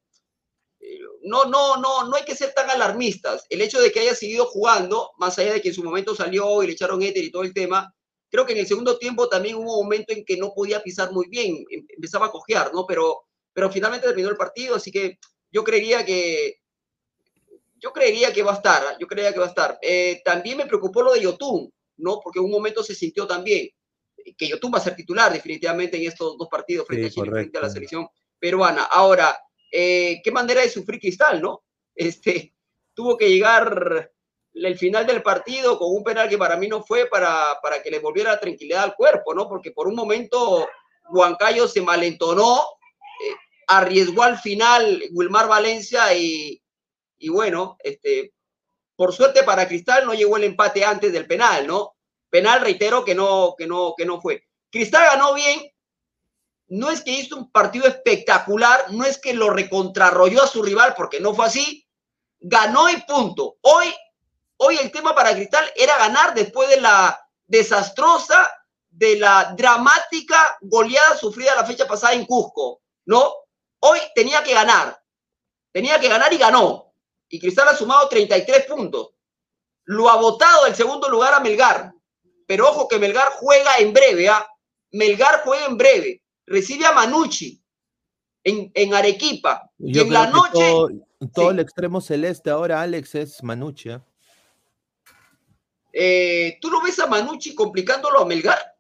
Eh, 0.81 0.99
No, 1.23 1.47
no, 1.47 1.77
no, 1.79 2.07
no 2.07 2.17
hay 2.17 2.25
que 2.25 2.37
ser 2.37 2.53
tan 2.53 2.69
alarmistas. 2.71 3.47
El 3.49 3.63
hecho 3.63 3.81
de 3.81 3.91
que 3.91 4.01
haya 4.01 4.15
seguido 4.15 4.45
jugando, 4.45 5.11
más 5.19 5.39
allá 5.39 5.55
de 5.55 5.63
que 5.63 5.69
en 5.69 5.75
su 5.75 5.83
momento 5.83 6.15
salió 6.15 6.63
y 6.63 6.67
le 6.67 6.73
echaron 6.75 7.03
éter 7.03 7.25
y 7.25 7.31
todo 7.31 7.43
el 7.45 7.55
tema, 7.55 7.93
creo 8.31 8.45
que 8.45 8.53
en 8.53 8.59
el 8.59 8.67
segundo 8.67 8.99
tiempo 8.99 9.29
también 9.29 9.57
hubo 9.57 9.79
un 9.79 9.87
momento 9.87 10.13
en 10.13 10.25
que 10.25 10.37
no 10.37 10.53
podía 10.55 10.83
pisar 10.83 11.11
muy 11.13 11.27
bien, 11.29 11.65
em- 11.71 11.87
empezaba 11.89 12.27
a 12.27 12.31
cojear, 12.31 12.73
¿no? 12.75 12.85
Pero, 12.87 13.23
pero 13.57 13.73
finalmente 13.73 14.07
terminó 14.07 14.29
el 14.29 14.37
partido, 14.37 14.77
así 14.77 14.93
que 14.93 15.19
yo 15.51 15.65
creería 15.65 16.05
que 16.05 16.61
yo 17.77 17.91
creería 17.91 18.31
que 18.31 18.43
va 18.43 18.53
a 18.53 18.57
estar, 18.57 18.83
¿ah? 18.85 18.97
yo 19.01 19.07
creería 19.07 19.33
que 19.33 19.39
va 19.39 19.47
a 19.47 19.49
estar. 19.49 19.79
Eh, 19.81 20.21
también 20.23 20.59
me 20.59 20.67
preocupó 20.67 21.01
lo 21.01 21.15
de 21.15 21.23
Yotun, 21.23 21.73
¿no? 21.97 22.21
Porque 22.23 22.39
en 22.39 22.45
un 22.45 22.51
momento 22.51 22.83
se 22.83 22.95
sintió 22.95 23.27
también 23.27 23.71
que 24.37 24.47
Yotun 24.47 24.75
va 24.75 24.77
a 24.77 24.83
ser 24.83 24.95
titular 24.95 25.33
definitivamente 25.33 25.97
en 25.97 26.07
estos 26.07 26.37
dos 26.37 26.49
partidos 26.51 26.87
frente 26.87 27.09
Sí, 27.09 27.19
a 27.19 27.23
Chile, 27.23 27.31
frente 27.31 27.57
a 27.57 27.63
la 27.63 27.71
selección 27.71 28.07
peruana. 28.39 28.85
Ahora, 28.85 29.35
eh, 29.73 30.21
qué 30.23 30.31
manera 30.31 30.61
de 30.61 30.69
sufrir 30.69 31.01
Cristal, 31.01 31.41
¿no? 31.41 31.63
Este, 31.95 32.55
tuvo 32.93 33.17
que 33.17 33.31
llegar 33.31 34.13
el 34.53 34.77
final 34.77 35.07
del 35.07 35.23
partido 35.23 35.79
con 35.79 35.97
un 35.97 36.05
penal 36.05 36.29
que 36.29 36.37
para 36.37 36.59
mí 36.59 36.69
no 36.69 36.83
fue 36.83 37.07
para, 37.07 37.59
para 37.63 37.83
que 37.83 37.91
le 37.91 38.01
volviera 38.01 38.33
la 38.33 38.41
tranquilidad 38.41 38.85
al 38.85 38.95
cuerpo, 38.95 39.33
¿no? 39.33 39.49
Porque 39.49 39.71
por 39.71 39.89
un 39.89 39.95
momento 39.95 40.69
Huancayo 41.09 41.69
se 41.69 41.81
malentonó, 41.81 42.63
arriesgó 43.67 44.23
al 44.23 44.39
final 44.39 45.03
Wilmar 45.13 45.49
Valencia 45.49 46.15
y, 46.15 46.63
y 47.19 47.29
bueno, 47.29 47.77
este, 47.83 48.33
por 48.97 49.13
suerte 49.13 49.43
para 49.43 49.69
Cristal 49.69 50.07
no 50.07 50.15
llegó 50.15 50.37
el 50.37 50.45
empate 50.45 50.85
antes 50.85 51.13
del 51.13 51.27
penal, 51.27 51.67
¿no? 51.67 51.97
Penal, 52.31 52.61
reitero, 52.61 53.05
que 53.05 53.15
no, 53.15 53.55
que 53.57 53.67
no, 53.67 53.95
que 53.97 54.05
no 54.05 54.21
fue. 54.21 54.45
Cristal 54.71 55.07
ganó 55.07 55.35
bien, 55.35 55.61
no 56.69 56.91
es 56.91 57.03
que 57.03 57.13
hizo 57.13 57.37
un 57.37 57.51
partido 57.51 57.87
espectacular, 57.87 58.91
no 58.91 59.05
es 59.05 59.19
que 59.19 59.35
lo 59.35 59.51
recontrarrolló 59.51 60.43
a 60.43 60.49
su 60.49 60.63
rival, 60.63 60.95
porque 60.97 61.21
no 61.21 61.35
fue 61.35 61.47
así, 61.47 61.87
ganó 62.41 62.89
y 62.91 62.97
punto. 63.03 63.57
Hoy, 63.61 63.95
hoy 64.57 64.77
el 64.79 64.91
tema 64.91 65.15
para 65.15 65.35
Cristal 65.35 65.65
era 65.77 65.97
ganar 65.99 66.35
después 66.35 66.69
de 66.69 66.81
la 66.81 67.21
desastrosa, 67.47 68.51
de 68.91 69.17
la 69.19 69.55
dramática 69.57 70.57
goleada 70.63 71.17
sufrida 71.17 71.55
la 71.55 71.67
fecha 71.67 71.87
pasada 71.87 72.15
en 72.15 72.25
Cusco, 72.25 72.81
¿no? 73.05 73.33
Hoy 73.81 73.99
tenía 74.15 74.43
que 74.43 74.55
ganar, 74.55 75.01
tenía 75.73 75.99
que 76.01 76.09
ganar 76.09 76.33
y 76.33 76.39
ganó. 76.39 76.93
Y 77.29 77.39
Cristal 77.41 77.69
ha 77.69 77.77
sumado 77.77 78.09
33 78.09 78.67
puntos. 78.67 79.11
Lo 79.85 80.09
ha 80.09 80.17
votado 80.17 80.65
del 80.65 80.75
segundo 80.75 81.09
lugar 81.09 81.35
a 81.35 81.41
Melgar. 81.41 81.93
Pero 82.47 82.69
ojo 82.69 82.87
que 82.89 82.99
Melgar 82.99 83.29
juega 83.33 83.77
en 83.79 83.93
breve, 83.93 84.29
¿ah? 84.29 84.47
Melgar 84.93 85.43
juega 85.45 85.67
en 85.67 85.77
breve. 85.77 86.23
Recibe 86.47 86.87
a 86.87 86.93
Manucci 86.93 87.61
en, 88.45 88.71
en 88.75 88.95
Arequipa. 88.95 89.71
Y 89.79 89.99
en 89.99 90.13
la 90.13 90.29
noche, 90.29 90.51
todo, 90.53 90.89
todo 91.35 91.49
Sí. 91.49 91.55
el 91.55 91.61
extremo 91.61 92.01
celeste 92.01 92.51
ahora, 92.51 92.81
Alex, 92.83 93.15
es 93.17 93.43
Manucci. 93.43 93.91
¿ah? 93.91 94.05
eh, 95.93 96.59
¿tú 96.61 96.71
lo 96.71 96.81
ves 96.83 96.99
a 97.01 97.07
Manucci 97.07 97.55
complicándolo 97.55 98.21
a 98.21 98.27
Melgar? 98.27 98.76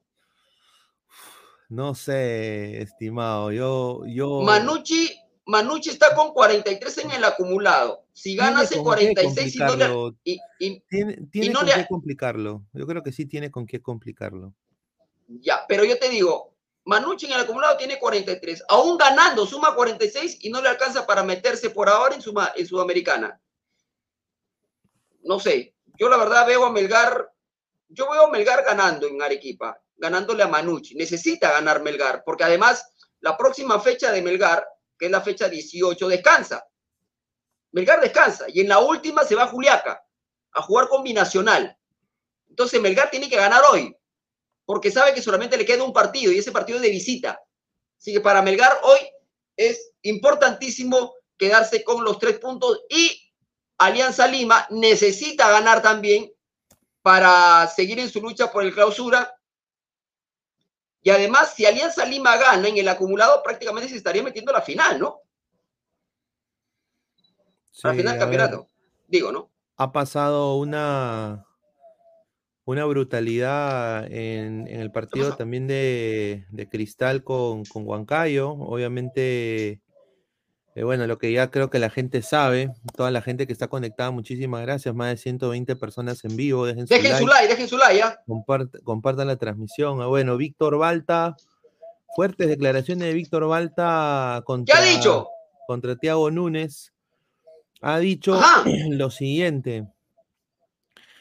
No 1.69 1.95
sé, 1.95 2.81
estimado. 2.83 3.51
Yo, 3.53 4.03
yo. 4.07 4.43
Manucci, 4.43 5.11
Manucci 5.47 5.91
está 5.91 6.15
con 6.15 6.33
43 6.33 6.99
en 6.99 7.11
el 7.13 7.25
acumulado. 7.25 8.05
Si 8.13 8.37
gana 8.37 8.61
hace 8.61 8.75
tiene 8.75 8.85
con 8.85 8.95
qué 8.97 9.13
46 9.15 9.55
y 9.55 9.59
no 9.59 9.65
le, 9.77 9.85
complicarlo, 9.87 10.17
y- 10.25 10.41
y- 10.59 10.81
Tiene, 10.89 11.17
tiene 11.31 11.51
no 11.51 11.59
con 11.61 11.69
le 11.69 11.75
qué 11.75 11.87
complicarlo. 11.89 12.63
Yo 12.73 12.87
creo 12.87 13.03
que 13.03 13.13
sí 13.13 13.27
tiene 13.27 13.51
con 13.51 13.67
qué 13.67 13.83
complicarlo. 13.83 14.55
Ya, 15.29 15.65
pero 15.69 15.85
yo 15.85 15.99
te 15.99 16.09
digo, 16.09 16.55
Manucci 16.85 17.27
en 17.27 17.33
el 17.33 17.41
acumulado 17.41 17.77
tiene 17.77 17.99
43, 17.99 18.63
aún 18.69 18.97
ganando, 18.97 19.45
suma 19.45 19.75
46 19.75 20.39
y 20.43 20.51
no 20.51 20.63
le 20.63 20.69
alcanza 20.69 21.05
para 21.05 21.25
meterse 21.25 21.71
por 21.71 21.89
ahora 21.89 22.15
en, 22.15 22.23
suma, 22.23 22.53
en 22.55 22.65
Sudamericana. 22.67 23.41
No 25.25 25.41
sé, 25.41 25.75
yo 25.99 26.09
la 26.09 26.17
verdad 26.17 26.47
veo 26.47 26.65
a 26.65 26.71
Melgar, 26.71 27.33
yo 27.89 28.09
veo 28.11 28.27
a 28.27 28.31
Melgar 28.31 28.65
ganando 28.65 29.09
en 29.09 29.21
Arequipa, 29.21 29.81
ganándole 29.97 30.43
a 30.43 30.49
Manucci. 30.49 30.95
Necesita 30.95 31.53
ganar 31.53 31.83
Melgar, 31.83 32.23
porque 32.25 32.45
además 32.45 32.85
la 33.21 33.37
próxima 33.37 33.81
fecha 33.81 34.13
de 34.13 34.23
Melgar, 34.23 34.67
que 34.99 35.07
es 35.07 35.13
la 35.13 35.21
fecha 35.21 35.49
18, 35.49 36.09
descansa. 36.09 36.65
Melgar 37.73 38.01
descansa 38.01 38.47
y 38.49 38.61
en 38.61 38.69
la 38.69 38.79
última 38.79 39.25
se 39.25 39.35
va 39.35 39.45
a 39.45 39.49
Juliaca 39.49 40.03
a 40.53 40.63
jugar 40.63 40.89
con 40.89 41.03
Binacional. 41.03 41.77
Entonces 42.49 42.81
Melgar 42.81 43.11
tiene 43.11 43.29
que 43.29 43.37
ganar 43.37 43.63
hoy 43.71 43.95
porque 44.65 44.91
sabe 44.91 45.15
que 45.15 45.23
solamente 45.23 45.57
le 45.57 45.65
queda 45.65 45.85
un 45.85 45.93
partido 45.93 46.33
y 46.33 46.39
ese 46.39 46.53
partido 46.53 46.79
es 46.79 46.83
de 46.83 46.91
visita. 46.91 47.41
Así 47.99 48.13
que 48.13 48.21
para 48.21 48.43
Melgar 48.43 48.79
hoy 48.83 48.99
es 49.57 49.93
importantísimo 50.03 51.15
quedarse 51.37 51.85
con 51.85 52.05
los 52.05 52.19
tres 52.19 52.39
puntos 52.39 52.83
y 52.89 53.23
Alianza 53.79 54.27
Lima 54.27 54.67
necesita 54.71 55.51
ganar 55.51 55.83
también 55.83 56.33
para 57.03 57.69
seguir 57.69 58.01
en 58.01 58.11
su 58.11 58.21
lucha 58.21 58.51
por 58.51 58.65
el 58.65 58.75
clausura. 58.75 59.36
Y 61.07 61.11
además, 61.11 61.55
si 61.55 61.65
Alianza 61.65 62.05
Lima 62.05 62.37
gana 62.37 62.67
en 62.67 62.79
el 62.79 62.89
acumulado, 62.89 63.41
prácticamente 63.41 63.89
se 63.89 63.95
estaría 63.95 64.25
metiendo 64.25 64.51
a 64.51 64.55
la 64.55 64.61
final, 64.61 64.99
¿no? 64.99 65.21
A 67.85 67.89
la 67.89 67.95
final 67.95 67.97
del 67.97 68.05
ver, 68.07 68.19
campeonato. 68.19 68.69
Digo, 69.07 69.31
¿no? 69.31 69.53
ha 69.77 69.93
pasado 69.93 70.57
una, 70.57 71.47
una 72.65 72.85
brutalidad 72.87 74.11
en, 74.11 74.67
en 74.67 74.81
el 74.81 74.91
partido 74.91 75.37
también 75.37 75.69
de, 75.69 76.45
de 76.51 76.69
Cristal 76.69 77.23
con, 77.23 77.65
con 77.67 77.87
Huancayo. 77.87 78.51
Obviamente, 78.51 79.83
eh, 80.77 80.85
bueno, 80.85 81.07
lo 81.07 81.17
que 81.19 81.33
ya 81.33 81.51
creo 81.51 81.71
que 81.71 81.79
la 81.79 81.89
gente 81.91 82.21
sabe, 82.23 82.71
toda 82.97 83.11
la 83.11 83.23
gente 83.23 83.47
que 83.47 83.53
está 83.55 83.67
conectada, 83.69 84.11
muchísimas 84.11 84.61
gracias. 84.61 84.95
Más 84.95 85.09
de 85.09 85.17
120 85.17 85.75
personas 85.77 86.23
en 86.25 86.37
vivo. 86.37 86.67
Dejen 86.67 86.87
su 86.87 86.95
like. 86.95 87.17
su 87.19 87.27
like, 87.27 87.49
dejen 87.49 87.67
su 87.69 87.79
like, 87.79 87.97
¿ya? 87.99 88.21
compart- 88.27 88.83
compartan 88.85 89.27
la 89.27 89.37
transmisión. 89.37 90.03
Ah, 90.03 90.07
Bueno, 90.07 90.37
Víctor 90.37 90.77
Balta, 90.79 91.35
fuertes 92.15 92.47
declaraciones 92.49 93.09
de 93.09 93.15
Víctor 93.15 93.47
Balta 93.49 94.37
¿Qué 94.41 94.45
contra, 94.45 94.79
ha 94.79 94.83
dicho? 94.83 95.29
contra 95.67 95.97
Tiago 95.97 96.31
Núñez. 96.31 96.93
Ha 97.81 97.99
dicho 97.99 98.35
Ajá. 98.35 98.65
lo 98.91 99.11
siguiente: 99.11 99.87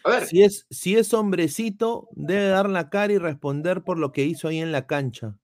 A 0.04 0.10
ver, 0.10 0.26
si 0.26 0.44
es, 0.44 0.66
si 0.70 0.98
es 0.98 1.14
hombrecito, 1.14 2.10
debe 2.12 2.48
dar 2.48 2.70
la 2.70 2.90
cara 2.90 3.14
y 3.14 3.18
responder 3.18 3.84
por 3.84 3.98
lo 3.98 4.12
que 4.12 4.24
hizo 4.26 4.48
ahí 4.50 4.60
en 4.60 4.72
la 4.72 4.86
cancha. 4.86 5.38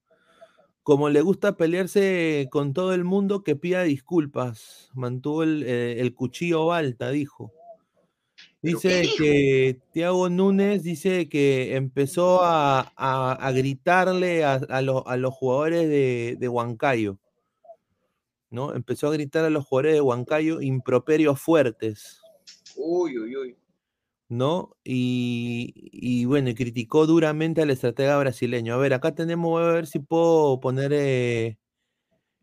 Como 0.82 1.08
le 1.10 1.20
gusta 1.20 1.56
pelearse 1.56 2.48
con 2.50 2.72
todo 2.72 2.92
el 2.92 3.04
mundo, 3.04 3.44
que 3.44 3.54
pida 3.56 3.82
disculpas. 3.84 4.90
Mantuvo 4.94 5.42
el, 5.44 5.62
eh, 5.64 6.00
el 6.00 6.14
cuchillo 6.14 6.66
Balta, 6.66 7.10
dijo. 7.10 7.52
¿Pero 8.60 8.80
qué 8.80 9.00
Dice 9.00 9.10
que 9.18 9.80
Tiago 9.92 10.28
Núñez 10.28 10.82
dice 10.82 11.28
que 11.28 11.76
empezó 11.76 12.42
a, 12.42 12.92
a- 12.96 13.32
a 13.32 13.52
gritarle 13.52 14.44
a, 14.44 14.54
a 14.54 14.82
los- 14.82 15.02
a 15.06 15.16
los 15.16 15.34
jugadores 15.34 15.88
de, 15.88 16.36
de 16.38 16.48
Huancayo. 16.48 17.18
¿no? 18.50 18.74
Empezó 18.74 19.08
a 19.08 19.12
gritar 19.12 19.44
a 19.44 19.50
los 19.50 19.64
jugadores 19.64 19.94
de 19.94 20.00
Huancayo 20.00 20.60
improperios 20.60 21.40
fuertes. 21.40 22.20
uy, 22.76 23.18
uy, 23.18 23.36
uy. 23.36 23.56
¿No? 24.32 24.76
Y, 24.84 25.72
y 25.92 26.24
bueno, 26.26 26.50
y 26.50 26.54
criticó 26.54 27.06
duramente 27.06 27.62
al 27.62 27.70
estratega 27.70 28.18
brasileño. 28.18 28.74
A 28.74 28.78
ver, 28.78 28.94
acá 28.94 29.14
tenemos, 29.14 29.50
voy 29.50 29.64
a 29.64 29.72
ver 29.72 29.86
si 29.86 29.98
puedo 30.00 30.60
poner 30.60 30.92
eh, 30.94 31.58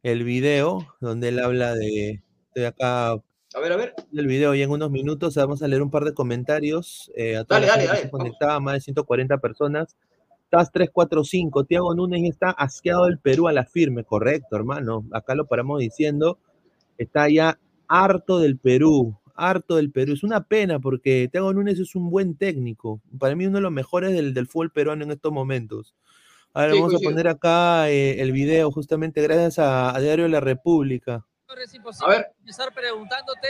el 0.03 0.23
video 0.23 0.87
donde 1.01 1.29
él 1.29 1.39
habla 1.39 1.73
de, 1.75 2.23
estoy 2.49 2.65
acá 2.65 3.11
A 3.13 3.21
ver, 3.61 3.71
a 3.73 3.77
ver. 3.77 3.95
el 4.13 4.27
video 4.27 4.55
y 4.55 4.61
en 4.61 4.69
unos 4.71 4.91
minutos 4.91 5.35
vamos 5.35 5.61
a 5.63 5.67
leer 5.67 5.81
un 5.81 5.91
par 5.91 6.03
de 6.05 6.13
comentarios 6.13 7.11
eh, 7.15 7.37
a 7.37 7.43
toda 7.45 7.61
Dale, 7.61 7.67
la 7.67 7.73
dale, 7.73 7.83
que 7.83 7.87
dale, 7.87 7.99
está 8.01 8.09
vamos. 8.11 8.11
conectada, 8.11 8.59
más 8.59 8.73
de 8.75 8.81
140 8.81 9.37
personas. 9.39 9.97
TAS 10.49 10.71
345, 10.71 11.65
Tiago 11.65 11.93
Núñez 11.95 12.23
está 12.31 12.49
asqueado 12.51 13.05
del 13.05 13.19
Perú 13.19 13.47
a 13.47 13.53
la 13.53 13.65
firme, 13.65 14.03
correcto, 14.03 14.55
hermano. 14.55 15.05
Acá 15.11 15.35
lo 15.35 15.45
paramos 15.47 15.79
diciendo, 15.79 16.39
está 16.97 17.29
ya 17.29 17.59
harto 17.87 18.39
del 18.39 18.57
Perú, 18.57 19.18
harto 19.39 19.75
del 19.77 19.91
Perú. 19.91 20.13
Es 20.13 20.23
una 20.23 20.43
pena 20.43 20.79
porque 20.79 21.27
Tiago 21.31 21.53
Núñez 21.53 21.79
es 21.79 21.95
un 21.95 22.09
buen 22.09 22.35
técnico. 22.35 23.01
Para 23.17 23.35
mí 23.35 23.45
uno 23.45 23.57
de 23.57 23.61
los 23.61 23.71
mejores 23.71 24.13
del, 24.13 24.33
del 24.33 24.47
fútbol 24.47 24.71
peruano 24.71 25.03
en 25.03 25.11
estos 25.11 25.31
momentos. 25.31 25.95
Ahora 26.53 26.73
Sí, 26.73 26.79
vamos 26.79 26.95
a 26.95 26.99
poner 26.99 27.27
acá 27.27 27.89
eh, 27.89 28.21
el 28.21 28.31
video 28.31 28.71
justamente 28.71 29.21
gracias 29.21 29.59
a, 29.59 29.95
a 29.95 29.99
Diario 29.99 30.25
de 30.25 30.29
la 30.31 30.39
República. 30.39 31.25
Es 31.63 31.73
A 31.73 31.77
imposible 31.77 32.15
ver. 32.15 32.27
empezar 32.39 32.73
preguntándote 32.73 33.47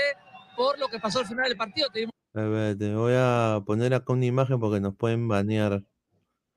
por 0.56 0.78
lo 0.80 0.88
que 0.88 1.00
pasó 1.00 1.20
al 1.20 1.26
final 1.26 1.48
del 1.48 1.58
partido. 1.58 1.90
Te 1.90 2.00
dimos 2.00 2.14
A 2.34 2.42
ver, 2.42 2.78
te 2.78 2.94
voy 2.94 3.14
a 3.16 3.62
poner 3.66 3.94
acá 3.94 4.14
una 4.14 4.26
imagen 4.26 4.60
porque 4.60 4.80
nos 4.80 4.96
pueden 4.96 5.28
banear. 5.28 5.84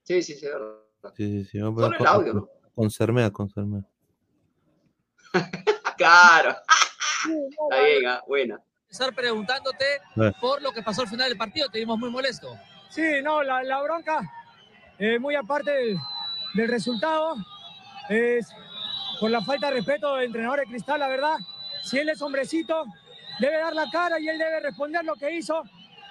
Sí, 0.02 0.22
sí, 0.22 0.34
sí, 0.34 0.46
es 0.46 0.52
verdad. 0.52 1.14
Sí, 1.16 1.26
sí, 1.26 1.44
sí. 1.44 1.60
Vamos 1.60 1.82
a 1.82 1.86
Solo 1.86 1.98
el 1.98 2.06
audio, 2.06 2.34
¿no? 2.34 2.48
Con 2.74 2.90
Cermea, 2.90 3.30
con 3.30 3.48
Cermea. 3.50 3.84
Ah, 5.34 5.50
Claro. 5.96 6.50
Está 6.50 7.82
bien, 7.84 8.06
ah, 8.06 8.22
buena. 8.26 8.60
Empezar 8.92 9.14
preguntándote 9.14 9.86
ver. 10.16 10.34
por 10.38 10.60
lo 10.60 10.70
que 10.70 10.82
pasó 10.82 11.00
al 11.00 11.08
final 11.08 11.30
del 11.30 11.38
partido. 11.38 11.70
Te 11.70 11.78
vimos 11.78 11.98
muy 11.98 12.10
molesto. 12.10 12.58
Sí, 12.90 13.02
no, 13.22 13.42
la, 13.42 13.62
la 13.62 13.80
bronca, 13.80 14.20
eh, 14.98 15.18
muy 15.18 15.34
aparte 15.34 15.70
del, 15.70 15.96
del 16.52 16.68
resultado, 16.68 17.36
es 18.10 18.50
por 19.18 19.30
la 19.30 19.40
falta 19.40 19.68
de 19.68 19.76
respeto 19.76 20.16
del 20.16 20.26
entrenador 20.26 20.60
de 20.60 20.66
Cristal, 20.66 21.00
la 21.00 21.08
verdad. 21.08 21.36
Si 21.82 21.98
él 21.98 22.10
es 22.10 22.20
hombrecito, 22.20 22.84
debe 23.40 23.56
dar 23.56 23.74
la 23.74 23.88
cara 23.90 24.20
y 24.20 24.28
él 24.28 24.36
debe 24.36 24.60
responder 24.60 25.02
lo 25.06 25.14
que 25.14 25.36
hizo 25.36 25.62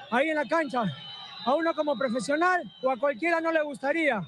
ahí 0.09 0.29
en 0.29 0.37
la 0.37 0.45
cancha. 0.45 0.83
A 1.45 1.53
uno 1.53 1.75
como 1.75 1.95
profesional 1.95 2.63
o 2.81 2.89
a 2.89 2.97
cualquiera 2.97 3.39
no 3.41 3.51
le 3.51 3.61
gustaría. 3.61 4.19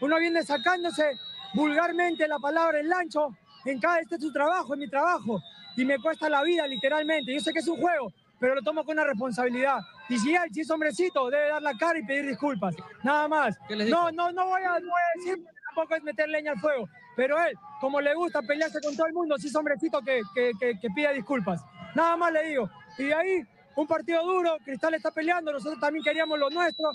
Uno 0.00 0.18
viene 0.18 0.42
sacándose 0.42 1.12
vulgarmente 1.54 2.26
la 2.26 2.40
palabra 2.40 2.80
en 2.80 2.88
lancho 2.88 3.36
en 3.64 3.78
cada 3.78 4.00
este 4.00 4.16
es 4.16 4.22
su 4.22 4.32
trabajo, 4.32 4.72
en 4.74 4.80
mi 4.80 4.88
trabajo, 4.88 5.42
y 5.80 5.84
me 5.86 5.98
cuesta 5.98 6.28
la 6.28 6.42
vida 6.42 6.66
literalmente. 6.66 7.32
Yo 7.32 7.40
sé 7.40 7.52
que 7.54 7.60
es 7.60 7.68
un 7.68 7.80
juego, 7.80 8.12
pero 8.38 8.54
lo 8.54 8.60
tomo 8.60 8.84
con 8.84 8.98
una 8.98 9.06
responsabilidad. 9.06 9.80
Y 10.10 10.18
si 10.18 10.34
él, 10.34 10.42
si 10.52 10.60
es 10.60 10.70
hombrecito, 10.70 11.30
debe 11.30 11.48
dar 11.48 11.62
la 11.62 11.72
cara 11.78 11.98
y 11.98 12.04
pedir 12.04 12.26
disculpas. 12.26 12.74
Nada 13.02 13.26
más. 13.28 13.58
No, 13.88 14.12
no, 14.12 14.30
no 14.30 14.46
voy 14.46 14.62
a, 14.62 14.78
no 14.78 14.90
voy 14.90 15.02
a 15.02 15.18
decir 15.18 15.42
porque 15.42 15.60
tampoco 15.66 15.94
es 15.94 16.02
meter 16.02 16.28
leña 16.28 16.52
al 16.52 16.60
fuego. 16.60 16.86
Pero 17.16 17.42
él, 17.42 17.54
como 17.80 17.98
le 17.98 18.14
gusta 18.14 18.42
pelearse 18.42 18.78
con 18.82 18.94
todo 18.94 19.06
el 19.06 19.14
mundo, 19.14 19.38
si 19.38 19.46
es 19.48 19.56
hombrecito 19.56 20.02
que, 20.02 20.20
que, 20.34 20.52
que, 20.60 20.78
que 20.78 20.88
pida 20.90 21.12
disculpas. 21.12 21.62
Nada 21.94 22.14
más 22.18 22.30
le 22.30 22.44
digo. 22.44 22.68
Y 22.98 23.04
de 23.04 23.14
ahí, 23.14 23.42
un 23.74 23.86
partido 23.86 24.22
duro, 24.22 24.58
Cristal 24.62 24.92
está 24.92 25.10
peleando, 25.10 25.50
nosotros 25.50 25.80
también 25.80 26.04
queríamos 26.04 26.38
lo 26.38 26.50
nuestro. 26.50 26.90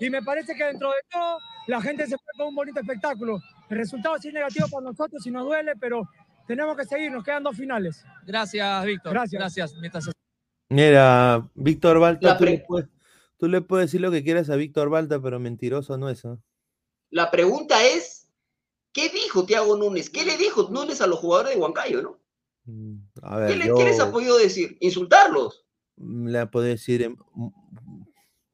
Y 0.00 0.10
me 0.10 0.20
parece 0.22 0.54
que 0.54 0.64
dentro 0.64 0.90
de 0.90 1.00
todo, 1.10 1.38
la 1.66 1.80
gente 1.80 2.06
se 2.06 2.18
fue 2.18 2.32
con 2.36 2.48
un 2.48 2.54
bonito 2.56 2.78
espectáculo. 2.78 3.40
El 3.70 3.78
resultado 3.78 4.18
sí 4.18 4.28
es 4.28 4.34
negativo 4.34 4.66
para 4.70 4.84
nosotros 4.84 5.26
y 5.26 5.30
nos 5.30 5.44
duele, 5.44 5.72
pero 5.80 6.02
tenemos 6.46 6.76
que 6.76 6.84
seguir, 6.84 7.10
nos 7.10 7.24
quedan 7.24 7.42
dos 7.42 7.56
finales. 7.56 8.04
Gracias, 8.26 8.84
Víctor. 8.84 9.12
Gracias. 9.12 9.38
Gracias. 9.40 9.74
Mientras 9.80 10.10
Mira, 10.68 11.48
Víctor 11.54 11.98
Balta, 12.00 12.28
La 12.28 12.38
tú, 12.38 12.44
le 12.44 12.58
puedes, 12.66 12.88
tú 13.38 13.48
le 13.48 13.60
puedes 13.60 13.88
decir 13.88 14.00
lo 14.00 14.10
que 14.10 14.24
quieras 14.24 14.48
a 14.50 14.56
Víctor 14.56 14.88
Balta, 14.88 15.20
pero 15.20 15.38
mentiroso 15.38 15.98
no 15.98 16.08
es. 16.08 16.24
¿ah? 16.24 16.38
La 17.10 17.30
pregunta 17.30 17.84
es, 17.84 18.28
¿qué 18.92 19.10
dijo 19.10 19.44
Tiago 19.44 19.76
Núñez? 19.76 20.08
¿Qué 20.08 20.24
le 20.24 20.36
dijo 20.38 20.68
Núñez 20.70 21.00
a 21.02 21.06
los 21.06 21.18
jugadores 21.18 21.54
de 21.54 21.60
Huancayo, 21.60 22.00
no? 22.02 22.18
Mm, 22.64 22.94
A 23.22 23.36
¿Qué, 23.36 23.42
ver, 23.42 23.56
le- 23.58 23.66
yo 23.66 23.76
qué 23.76 23.84
les 23.84 24.00
ha 24.00 24.10
podido 24.10 24.38
decir? 24.38 24.76
¿Insultarlos? 24.80 25.66
le 25.98 26.46
puedo 26.46 26.64
decir, 26.66 27.02
em, 27.02 27.16
mm, 27.34 27.48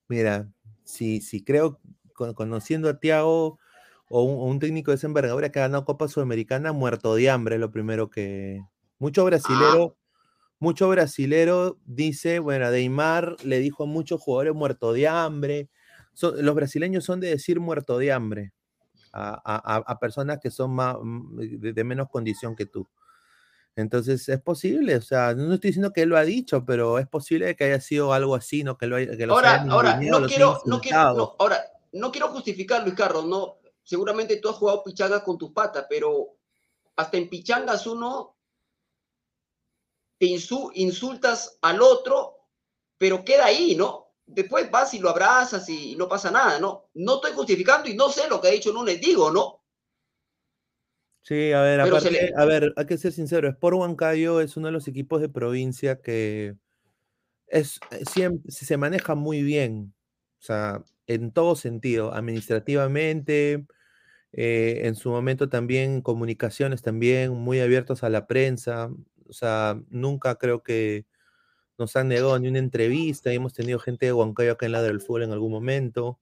mira, 0.08 0.50
si, 0.82 1.20
si 1.20 1.44
creo, 1.44 1.80
con- 2.14 2.34
conociendo 2.34 2.88
a 2.88 2.98
Tiago 2.98 3.60
o 4.08 4.22
un, 4.22 4.34
o 4.40 4.44
un 4.44 4.58
técnico 4.58 4.90
de 4.90 4.96
esa 4.96 5.06
envergadura 5.06 5.50
que 5.50 5.58
ha 5.58 5.62
ganado 5.62 5.84
Copa 5.84 6.08
Sudamericana, 6.08 6.72
muerto 6.72 7.14
de 7.14 7.30
hambre, 7.30 7.56
es 7.56 7.60
lo 7.60 7.70
primero 7.70 8.08
que... 8.10 8.62
Mucho 8.98 9.24
brasilero, 9.24 9.96
mucho 10.58 10.88
brasilero 10.88 11.78
dice, 11.84 12.40
bueno, 12.40 12.66
a 12.66 12.70
Neymar 12.70 13.36
le 13.44 13.60
dijo 13.60 13.84
a 13.84 13.86
muchos 13.86 14.20
jugadores 14.20 14.54
muerto 14.54 14.92
de 14.92 15.06
hambre. 15.06 15.68
Son- 16.14 16.44
los 16.44 16.54
brasileños 16.54 17.04
son 17.04 17.20
de 17.20 17.28
decir 17.28 17.60
muerto 17.60 17.96
de 17.98 18.10
hambre 18.12 18.52
a, 19.12 19.40
a- 19.44 19.76
a- 19.86 19.98
personas 20.00 20.38
que 20.42 20.50
son 20.50 20.72
más, 20.72 20.96
mm, 21.00 21.36
de, 21.60 21.72
de 21.72 21.84
menos 21.84 22.08
condición 22.08 22.56
que 22.56 22.66
tú. 22.66 22.88
Entonces 23.76 24.28
es 24.28 24.40
posible, 24.40 24.96
o 24.96 25.00
sea, 25.00 25.34
no 25.34 25.54
estoy 25.54 25.68
diciendo 25.68 25.92
que 25.92 26.02
él 26.02 26.08
lo 26.08 26.16
ha 26.16 26.24
dicho, 26.24 26.64
pero 26.64 26.98
es 26.98 27.06
posible 27.06 27.54
que 27.54 27.62
haya 27.64 27.80
sido 27.80 28.12
algo 28.12 28.34
así, 28.34 28.64
¿no? 28.64 28.76
Que, 28.76 28.88
lo 28.88 28.96
haya- 28.96 29.16
que 29.16 29.22
Ahora, 29.22 29.62
ahora, 29.70 29.96
no 30.10 30.26
quiero, 30.26 30.60
no 30.66 30.80
quiero, 30.80 30.98
no, 31.14 31.36
ahora, 31.38 31.58
no 31.92 32.10
quiero 32.10 32.28
justificar, 32.30 32.82
Luis 32.82 32.96
Carlos, 32.96 33.26
no. 33.26 33.57
Seguramente 33.88 34.36
tú 34.36 34.50
has 34.50 34.56
jugado 34.56 34.84
pichanga 34.84 35.24
con 35.24 35.38
tus 35.38 35.50
patas, 35.50 35.86
pero 35.88 36.36
hasta 36.96 37.16
en 37.16 37.26
pichangas 37.30 37.86
uno 37.86 38.36
te 40.18 40.26
insu- 40.26 40.70
insultas 40.74 41.56
al 41.62 41.80
otro, 41.80 42.36
pero 42.98 43.24
queda 43.24 43.46
ahí, 43.46 43.74
¿no? 43.74 44.12
Después 44.26 44.70
vas 44.70 44.92
y 44.92 44.98
lo 44.98 45.08
abrazas 45.08 45.66
y 45.70 45.96
no 45.96 46.06
pasa 46.06 46.30
nada, 46.30 46.58
¿no? 46.58 46.90
No 46.92 47.14
estoy 47.14 47.32
justificando 47.32 47.88
y 47.88 47.94
no 47.94 48.10
sé 48.10 48.28
lo 48.28 48.42
que 48.42 48.48
ha 48.48 48.50
dicho 48.50 48.74
Núñez, 48.74 49.00
digo, 49.00 49.30
¿no? 49.30 49.62
Sí, 51.22 51.52
a 51.52 51.62
ver, 51.62 51.80
aparte, 51.80 52.10
le- 52.10 52.32
a 52.36 52.44
ver, 52.44 52.74
hay 52.76 52.84
que 52.84 52.98
ser 52.98 53.12
sincero, 53.12 53.48
Sport 53.48 53.74
Huancayo 53.78 54.42
es 54.42 54.58
uno 54.58 54.66
de 54.66 54.72
los 54.72 54.86
equipos 54.86 55.22
de 55.22 55.30
provincia 55.30 56.02
que 56.02 56.56
es, 57.46 57.80
eh, 57.90 58.04
siempre, 58.04 58.52
se 58.52 58.76
maneja 58.76 59.14
muy 59.14 59.42
bien, 59.42 59.94
o 60.40 60.42
sea, 60.42 60.84
en 61.06 61.32
todo 61.32 61.56
sentido, 61.56 62.12
administrativamente, 62.12 63.66
eh, 64.32 64.82
en 64.84 64.94
su 64.96 65.10
momento 65.10 65.48
también 65.48 66.02
comunicaciones 66.02 66.82
también 66.82 67.32
muy 67.32 67.60
abiertos 67.60 68.04
a 68.04 68.10
la 68.10 68.26
prensa, 68.26 68.90
o 69.28 69.32
sea, 69.32 69.80
nunca 69.90 70.36
creo 70.36 70.62
que 70.62 71.06
nos 71.78 71.96
han 71.96 72.08
negado 72.08 72.38
ni 72.38 72.48
una 72.48 72.58
entrevista, 72.60 73.32
y 73.32 73.36
hemos 73.36 73.54
tenido 73.54 73.78
gente 73.78 74.06
de 74.06 74.12
Huancayo 74.12 74.52
acá 74.52 74.66
en 74.66 74.72
la 74.72 74.82
del 74.82 75.00
fútbol 75.00 75.24
en 75.24 75.32
algún 75.32 75.52
momento, 75.52 76.18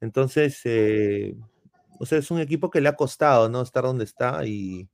entonces, 0.00 0.60
eh, 0.64 1.36
o 2.00 2.06
sea, 2.06 2.18
es 2.18 2.30
un 2.30 2.40
equipo 2.40 2.70
que 2.70 2.80
le 2.80 2.88
ha 2.90 2.96
costado, 2.96 3.48
¿no? 3.48 3.62
Estar 3.62 3.84
donde 3.84 4.04
está 4.04 4.46
y, 4.46 4.88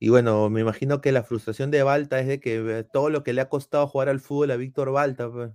y 0.00 0.10
bueno, 0.10 0.48
me 0.50 0.60
imagino 0.60 1.00
que 1.00 1.12
la 1.12 1.24
frustración 1.24 1.70
de 1.70 1.82
Balta 1.82 2.20
es 2.20 2.28
de 2.28 2.40
que 2.40 2.78
eh, 2.80 2.84
todo 2.84 3.10
lo 3.10 3.24
que 3.24 3.32
le 3.32 3.40
ha 3.40 3.48
costado 3.48 3.88
jugar 3.88 4.08
al 4.08 4.20
fútbol 4.20 4.52
a 4.52 4.56
Víctor 4.56 4.92
Balta, 4.92 5.30
pues, 5.30 5.50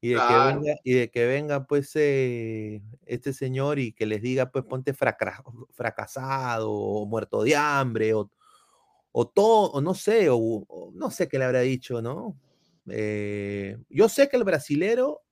y 0.00 0.10
de 0.10 0.16
que 0.16 0.34
venga, 0.34 0.74
y 0.84 0.92
de 0.94 1.10
que 1.10 1.26
venga 1.26 1.66
pues 1.66 1.90
eh, 1.96 2.82
este 3.06 3.32
señor 3.32 3.78
y 3.78 3.92
que 3.92 4.06
les 4.06 4.22
diga 4.22 4.50
pues 4.50 4.64
ponte 4.64 4.94
fracasado 4.94 6.70
o 6.70 7.06
muerto 7.06 7.42
de 7.42 7.56
hambre 7.56 8.14
o, 8.14 8.30
o 9.12 9.28
todo, 9.28 9.70
o 9.72 9.80
no 9.80 9.94
sé, 9.94 10.28
o, 10.30 10.36
o 10.36 10.92
no 10.94 11.10
sé 11.10 11.28
qué 11.28 11.38
le 11.38 11.44
habrá 11.46 11.60
dicho, 11.60 12.00
¿no? 12.02 12.38
Eh, 12.90 13.76
yo 13.90 14.08
sé 14.08 14.28
que 14.28 14.36
el 14.36 14.44
brasilero, 14.44 15.22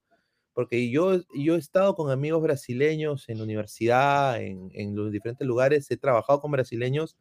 porque 0.53 0.91
yo, 0.91 1.21
yo 1.35 1.55
he 1.57 1.59
estado 1.59 1.95
con 1.95 2.11
amigos 2.11 2.43
brasileños 2.43 3.29
en 3.29 3.39
la 3.39 3.45
universidad, 3.45 4.43
en, 4.43 4.71
en 4.75 4.97
los 4.97 5.13
diferentes 5.13 5.47
lugares, 5.47 5.91
he 5.91 5.97
trabajado 5.97 6.41
con 6.41 6.51
brasileños, 6.51 7.17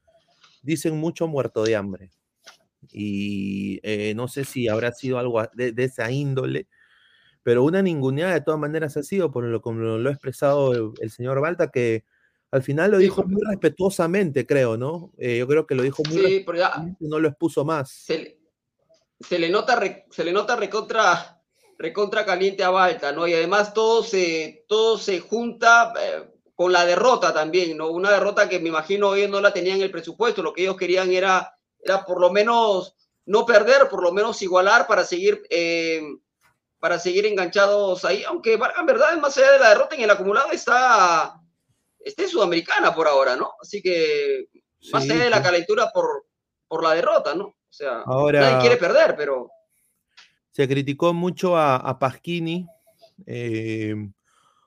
dicen 0.64 0.98
mucho 0.98 1.28
muerto 1.28 1.64
de 1.64 1.76
hambre. 1.76 2.12
Y 2.92 3.80
eh, 3.84 4.14
no 4.16 4.28
sé 4.28 4.46
si 4.46 4.68
habrá 4.68 4.92
sido 4.94 5.20
algo 5.20 5.42
de 5.54 5.74
esa 5.84 6.12
índole, 6.12 6.68
pero 7.46 7.64
una 7.64 7.84
ninguneada 7.84 8.34
de 8.34 8.42
todas 8.42 8.60
maneras 8.60 8.98
ha 8.98 9.04
sido, 9.04 9.32
por 9.32 9.44
lo 9.44 9.62
como 9.62 9.80
lo 9.82 10.10
ha 10.10 10.12
expresado 10.12 10.74
el, 10.74 10.90
el 11.00 11.12
señor 11.12 11.40
Balta, 11.42 11.70
que 11.70 12.04
al 12.50 12.64
final 12.64 12.90
lo 12.90 12.98
dijo 12.98 13.24
muy 13.24 13.40
respetuosamente, 13.48 14.48
creo, 14.48 14.78
¿no? 14.78 15.12
Eh, 15.20 15.38
yo 15.38 15.48
creo 15.48 15.68
que 15.68 15.76
lo 15.76 15.84
dijo 15.84 16.02
muy 16.10 16.18
Sí, 16.18 16.44
pero 16.44 16.58
ya 16.58 16.72
no 17.00 17.20
lo 17.20 17.28
expuso 17.28 17.64
más. 17.64 17.92
se, 17.92 18.18
le- 18.18 18.40
se 19.20 19.38
le 19.38 19.50
nota 19.50 19.76
re- 19.76 20.08
se 20.10 20.24
le 20.24 20.34
nota 20.34 20.56
recontra 20.56 21.40
recontra 21.78 22.26
caliente 22.26 22.64
a 22.64 22.72
Balta, 22.72 23.12
¿no? 23.12 23.28
Y 23.28 23.36
además 23.36 23.76
todo 23.76 24.02
se 24.02 24.66
todo 24.68 24.98
se 24.98 25.20
junta 25.20 25.94
eh, 26.02 26.28
con 26.56 26.72
la 26.74 26.84
derrota 26.84 27.32
también, 27.32 27.78
¿no? 27.78 27.92
Una 27.92 28.10
derrota 28.10 28.50
que 28.50 28.60
me 28.60 28.70
imagino 28.70 29.14
ellos 29.14 29.30
no 29.30 29.40
la 29.40 29.54
tenían 29.54 29.78
en 29.78 29.84
el 29.84 29.92
presupuesto, 29.92 30.42
lo 30.42 30.52
que 30.52 30.64
ellos 30.64 30.78
querían 30.78 31.12
era 31.12 31.56
era 31.80 32.04
por 32.06 32.20
lo 32.20 32.32
menos 32.32 32.96
no 33.28 33.46
perder, 33.46 33.88
por 33.88 34.02
lo 34.02 34.12
menos 34.12 34.42
igualar 34.42 34.88
para 34.88 35.04
seguir 35.04 35.44
eh, 35.52 36.02
para 36.80 37.00
seguir 37.00 37.26
enganchados 37.26 38.06
ahí, 38.06 38.24
aunque 38.24 38.58
Vargas 38.58 38.80
en 38.80 38.86
verdad 38.86 39.18
más 39.20 39.38
allá 39.38 39.52
de 39.54 39.60
la 39.60 39.70
derrota 39.70 39.96
en 39.96 40.02
el 40.02 40.12
acumulado 40.12 40.52
está 40.52 41.40
está 42.00 42.24
en 42.24 42.30
Sudamericana 42.30 42.94
por 42.94 43.08
ahora, 43.08 43.36
¿no? 43.36 43.54
Así 43.62 43.82
que 43.82 44.48
más 44.92 45.04
Sí, 45.06 45.12
allá 45.12 45.24
de 45.24 45.30
la 45.32 45.42
calentura 45.42 45.90
por, 45.92 46.26
por 46.68 46.84
la 46.84 46.94
derrota, 46.94 47.34
¿no? 47.34 47.46
O 47.46 47.56
sea, 47.70 48.02
Ahora- 48.06 48.42
nadie 48.42 48.60
quiere 48.62 48.78
perder, 48.78 49.16
pero 49.16 49.50
Se 50.52 50.68
criticó 50.68 51.14
mucho 51.14 51.58
a, 51.58 51.76
a 51.78 51.98
Pasquini. 52.00 52.68
eh, 53.26 53.96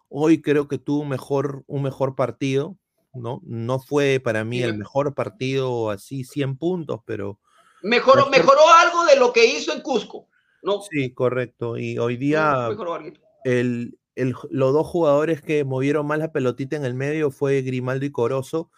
hoy 0.08 0.40
creo 0.42 0.66
que 0.68 0.78
tuvo 0.78 1.02
un 1.02 1.08
mejor, 1.10 1.62
un 1.66 1.82
mejor 1.82 2.14
partido, 2.16 2.76
¿no? 3.12 3.40
No 3.44 3.78
fue 3.78 4.20
para 4.20 4.42
mí 4.44 4.56
Sí, 4.58 4.62
el 4.64 4.72
me- 4.72 4.78
mejor 4.78 5.14
partido 5.14 5.90
así 5.90 6.24
100 6.24 6.56
puntos, 6.58 7.00
pero 7.06 7.38
mejoró, 7.82 8.26
Mejor- 8.26 8.30
mejoró 8.30 8.68
algo 8.80 9.04
de 9.04 9.16
lo 9.16 9.32
que 9.32 9.46
hizo 9.46 9.72
en 9.72 9.80
Cusco, 9.82 10.28
¿no? 10.62 10.80
sí, 10.90 11.12
correcto. 11.12 11.76
Y 11.78 11.98
hoy 11.98 12.16
día 12.16 12.68
el, 13.44 13.98
el- 14.14 14.34
los 14.50 14.72
dos 14.72 14.86
jugadores 14.86 15.42
que 15.42 15.64
movieron 15.64 16.06
más 16.06 16.18
la 16.18 16.32
pelotita 16.32 16.76
en 16.76 16.84
el 16.84 16.94
medio 16.94 17.30
fue 17.30 17.62
Grimaldo 17.62 18.04
y 18.06 18.10
Corozo. 18.12 18.70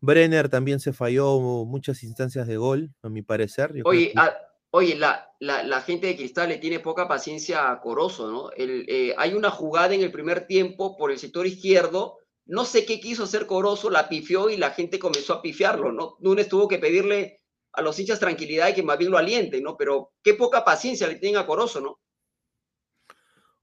Brenner 0.00 0.48
también 0.48 0.78
se 0.80 0.92
falló 0.92 1.38
muchas 1.64 2.02
instancias 2.02 2.46
de 2.46 2.56
gol, 2.56 2.90
a 3.02 3.08
mi 3.08 3.22
parecer. 3.22 3.72
Yo 3.74 3.82
Oye, 3.86 4.12
que- 4.12 4.18
a- 4.20 4.36
oye 4.70 4.94
la, 4.94 5.30
la, 5.40 5.62
la 5.62 5.80
gente 5.80 6.06
de 6.06 6.16
Cristal 6.16 6.50
le 6.50 6.58
tiene 6.58 6.80
poca 6.80 7.08
paciencia 7.08 7.70
a 7.70 7.80
Corozo, 7.80 8.30
¿no? 8.30 8.50
El, 8.52 8.84
eh, 8.88 9.14
hay 9.16 9.32
una 9.34 9.50
jugada 9.50 9.94
en 9.94 10.02
el 10.02 10.12
primer 10.12 10.46
tiempo 10.46 10.96
por 10.96 11.10
el 11.10 11.18
sector 11.18 11.46
izquierdo, 11.46 12.18
no 12.44 12.64
sé 12.64 12.84
qué 12.84 13.00
quiso 13.00 13.24
hacer 13.24 13.46
Corozo, 13.46 13.90
la 13.90 14.08
pifió 14.08 14.50
y 14.50 14.56
la 14.56 14.70
gente 14.70 14.98
comenzó 14.98 15.32
a 15.34 15.42
pifiarlo, 15.42 15.90
¿no? 15.92 16.16
Núñez 16.20 16.48
tuvo 16.48 16.68
que 16.68 16.78
pedirle 16.78 17.40
a 17.76 17.82
los 17.82 17.98
hinchas 17.98 18.18
tranquilidad 18.18 18.68
y 18.68 18.74
que 18.74 18.82
más 18.82 18.98
bien 18.98 19.10
lo 19.10 19.18
alienten, 19.18 19.62
¿no? 19.62 19.76
Pero 19.76 20.12
qué 20.22 20.34
poca 20.34 20.64
paciencia 20.64 21.06
le 21.06 21.16
tienen 21.16 21.38
a 21.38 21.46
Corozo, 21.46 21.80
¿no? 21.80 22.00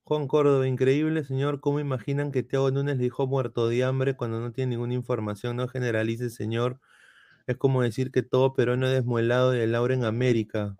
Juan 0.03 0.27
Córdoba, 0.27 0.67
increíble, 0.67 1.23
señor. 1.23 1.61
¿Cómo 1.61 1.79
imaginan 1.79 2.31
que 2.31 2.43
Thiago 2.43 2.69
Núñez 2.69 2.97
le 2.97 3.03
dijo 3.03 3.25
muerto 3.25 3.67
de 3.69 3.83
hambre 3.83 4.15
cuando 4.15 4.39
no 4.39 4.51
tiene 4.51 4.71
ninguna 4.71 4.93
información? 4.93 5.55
No 5.55 5.67
generalice, 5.67 6.29
señor. 6.29 6.79
Es 7.47 7.57
como 7.57 7.81
decir 7.81 8.11
que 8.11 8.21
todo 8.21 8.53
peruano 8.53 8.85
es 8.85 8.93
desmuelado 8.93 9.51
de 9.51 9.65
Laura 9.65 9.93
en 9.93 10.05
América. 10.05 10.77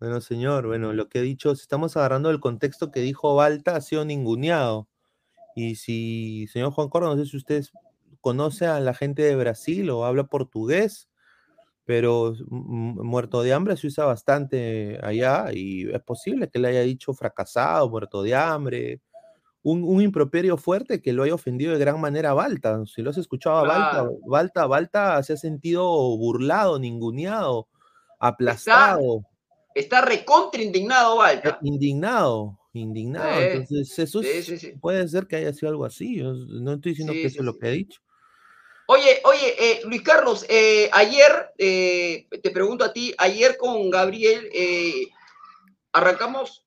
Bueno, 0.00 0.20
señor, 0.20 0.66
bueno, 0.66 0.92
lo 0.92 1.08
que 1.08 1.18
he 1.18 1.22
dicho, 1.22 1.54
si 1.56 1.62
estamos 1.62 1.96
agarrando 1.96 2.30
el 2.30 2.40
contexto 2.40 2.90
que 2.90 3.00
dijo 3.00 3.34
Balta, 3.34 3.76
ha 3.76 3.80
sido 3.80 4.04
ninguneado. 4.04 4.88
Y 5.56 5.74
si, 5.74 6.46
señor 6.46 6.70
Juan 6.70 6.88
Córdoba, 6.88 7.16
no 7.16 7.22
sé 7.22 7.28
si 7.28 7.36
usted 7.36 7.64
conoce 8.20 8.66
a 8.66 8.80
la 8.80 8.94
gente 8.94 9.22
de 9.22 9.36
Brasil 9.36 9.90
o 9.90 10.04
habla 10.04 10.24
portugués, 10.24 11.07
pero 11.88 12.34
muerto 12.50 13.40
de 13.40 13.54
hambre 13.54 13.74
se 13.78 13.86
usa 13.86 14.04
bastante 14.04 14.98
allá 15.02 15.46
y 15.54 15.88
es 15.90 16.02
posible 16.02 16.50
que 16.50 16.58
le 16.58 16.68
haya 16.68 16.82
dicho 16.82 17.14
fracasado, 17.14 17.88
muerto 17.88 18.22
de 18.22 18.34
hambre, 18.34 19.00
un, 19.62 19.84
un 19.84 20.02
improperio 20.02 20.58
fuerte 20.58 21.00
que 21.00 21.14
lo 21.14 21.22
haya 21.22 21.32
ofendido 21.34 21.72
de 21.72 21.78
gran 21.78 21.98
manera 21.98 22.32
a 22.32 22.34
Balta. 22.34 22.84
Si 22.84 23.00
lo 23.00 23.08
has 23.08 23.16
escuchado 23.16 23.56
a 23.56 23.62
Balta, 23.62 23.90
Claro. 24.02 24.18
Balta, 24.26 24.66
Balta 24.66 25.22
se 25.22 25.32
ha 25.32 25.36
sentido 25.38 25.86
burlado, 26.18 26.78
ninguneado, 26.78 27.68
aplastado. 28.18 29.24
Está 29.74 30.02
recontra 30.02 30.60
indignado, 30.60 31.16
Balta. 31.16 31.58
Indignado, 31.62 32.58
indignado. 32.74 33.40
Eh, 33.40 33.52
Entonces, 33.54 33.98
eso 33.98 34.22
sí, 34.22 34.74
puede 34.78 35.08
ser 35.08 35.26
que 35.26 35.36
haya 35.36 35.54
sido 35.54 35.70
algo 35.70 35.86
así. 35.86 36.18
no 36.20 36.74
estoy 36.74 36.92
diciendo 36.92 37.14
que 37.14 37.24
eso 37.24 37.38
es 37.38 37.46
lo 37.46 37.58
que 37.58 37.68
he 37.68 37.72
dicho. 37.72 38.02
Oye, 38.90 39.20
oye, 39.24 39.54
eh, 39.58 39.80
Luis 39.84 40.00
Carlos, 40.00 40.46
eh, 40.48 40.88
ayer, 40.94 41.52
eh, 41.58 42.26
te 42.42 42.50
pregunto 42.50 42.86
a 42.86 42.92
ti, 42.94 43.14
ayer 43.18 43.58
con 43.58 43.90
Gabriel, 43.90 44.48
eh, 44.50 45.08
arrancamos, 45.92 46.64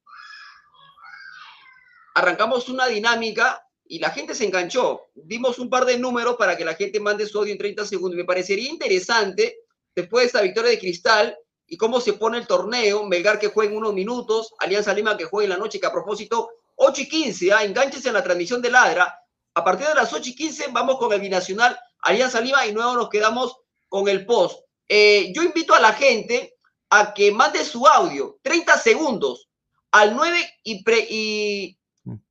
arrancamos 2.13 2.69
una 2.69 2.85
dinámica 2.85 3.65
y 3.87 3.97
la 3.97 4.11
gente 4.11 4.35
se 4.35 4.45
enganchó. 4.45 5.07
Dimos 5.15 5.57
un 5.57 5.67
par 5.67 5.85
de 5.85 5.97
números 5.97 6.35
para 6.37 6.55
que 6.55 6.63
la 6.63 6.75
gente 6.75 6.99
mande 6.99 7.25
su 7.25 7.39
audio 7.39 7.53
en 7.53 7.57
30 7.57 7.87
segundos. 7.87 8.15
Me 8.15 8.23
parecería 8.23 8.69
interesante, 8.69 9.57
después 9.95 10.21
de 10.21 10.27
esta 10.27 10.41
victoria 10.43 10.69
de 10.69 10.79
Cristal 10.79 11.35
y 11.65 11.75
cómo 11.75 11.99
se 11.99 12.13
pone 12.13 12.37
el 12.37 12.45
torneo, 12.45 13.03
Melgar 13.03 13.39
que 13.39 13.47
juega 13.47 13.71
en 13.71 13.77
unos 13.77 13.95
minutos, 13.95 14.53
Alianza 14.59 14.93
Lima 14.93 15.17
que 15.17 15.25
juega 15.25 15.45
en 15.45 15.49
la 15.49 15.57
noche, 15.57 15.79
que 15.79 15.87
a 15.87 15.91
propósito, 15.91 16.51
8 16.75 17.01
y 17.01 17.09
15, 17.09 17.51
ah, 17.51 17.63
enganches 17.63 18.05
en 18.05 18.13
la 18.13 18.23
transmisión 18.23 18.61
de 18.61 18.69
Ladra. 18.69 19.20
A 19.53 19.63
partir 19.63 19.87
de 19.87 19.95
las 19.95 20.13
8 20.13 20.29
y 20.29 20.35
15 20.35 20.67
vamos 20.71 20.97
con 20.97 21.11
el 21.13 21.19
binacional 21.19 21.77
Alianza 21.99 22.39
Lima 22.41 22.65
y 22.65 22.71
luego 22.71 22.93
nos 22.93 23.09
quedamos 23.09 23.57
con 23.89 24.07
el 24.07 24.25
post. 24.25 24.59
Eh, 24.87 25.31
yo 25.35 25.43
invito 25.43 25.73
a 25.73 25.79
la 25.79 25.93
gente 25.93 26.55
a 26.89 27.13
que 27.13 27.31
mande 27.31 27.63
su 27.65 27.85
audio, 27.87 28.39
30 28.43 28.77
segundos, 28.77 29.49
al 29.91 30.15
9 30.15 30.53
y, 30.63 30.83
pre- 30.83 31.07
y, 31.09 31.77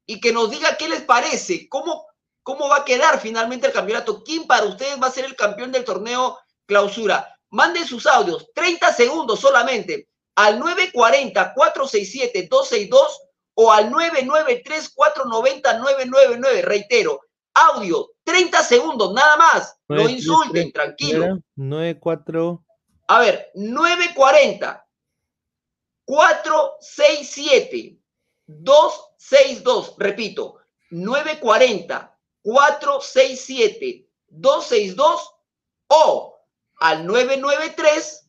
y 0.07 0.21
que 0.21 0.33
nos 0.33 0.51
diga 0.51 0.77
qué 0.77 0.89
les 0.89 1.03
parece, 1.03 1.69
cómo, 1.69 2.07
cómo 2.43 2.69
va 2.69 2.79
a 2.79 2.85
quedar 2.85 3.21
finalmente 3.21 3.67
el 3.67 3.73
campeonato, 3.73 4.23
quién 4.25 4.47
para 4.47 4.67
ustedes 4.67 5.01
va 5.01 5.07
a 5.09 5.13
ser 5.13 5.25
el 5.27 5.37
campeón 5.37 5.73
del 5.73 5.85
torneo 5.85 6.39
clausura. 6.67 7.39
Manden 7.51 7.87
sus 7.87 8.07
audios, 8.07 8.47
30 8.55 8.93
segundos 8.95 9.41
solamente, 9.41 10.09
al 10.37 10.59
940-467-262 10.61 13.07
o 13.63 13.71
al 13.71 13.91
993-490-999. 13.91 16.63
Reitero, 16.63 17.21
audio, 17.53 18.09
30 18.25 18.63
segundos, 18.63 19.13
nada 19.13 19.37
más. 19.37 19.77
No 19.87 19.97
933, 19.97 20.19
insulten, 20.19 20.73
tranquilo. 20.73 21.25
Era 21.25 21.39
94 21.57 22.65
A 23.09 23.21
ver, 23.21 23.51
940 23.55 24.87
467 26.07 27.99
262. 28.47 29.95
Repito, 29.99 30.61
940 30.91 32.17
467 32.43 34.09
262 34.29 35.35
o 35.89 36.41
al 36.79 37.07
993 37.07 38.20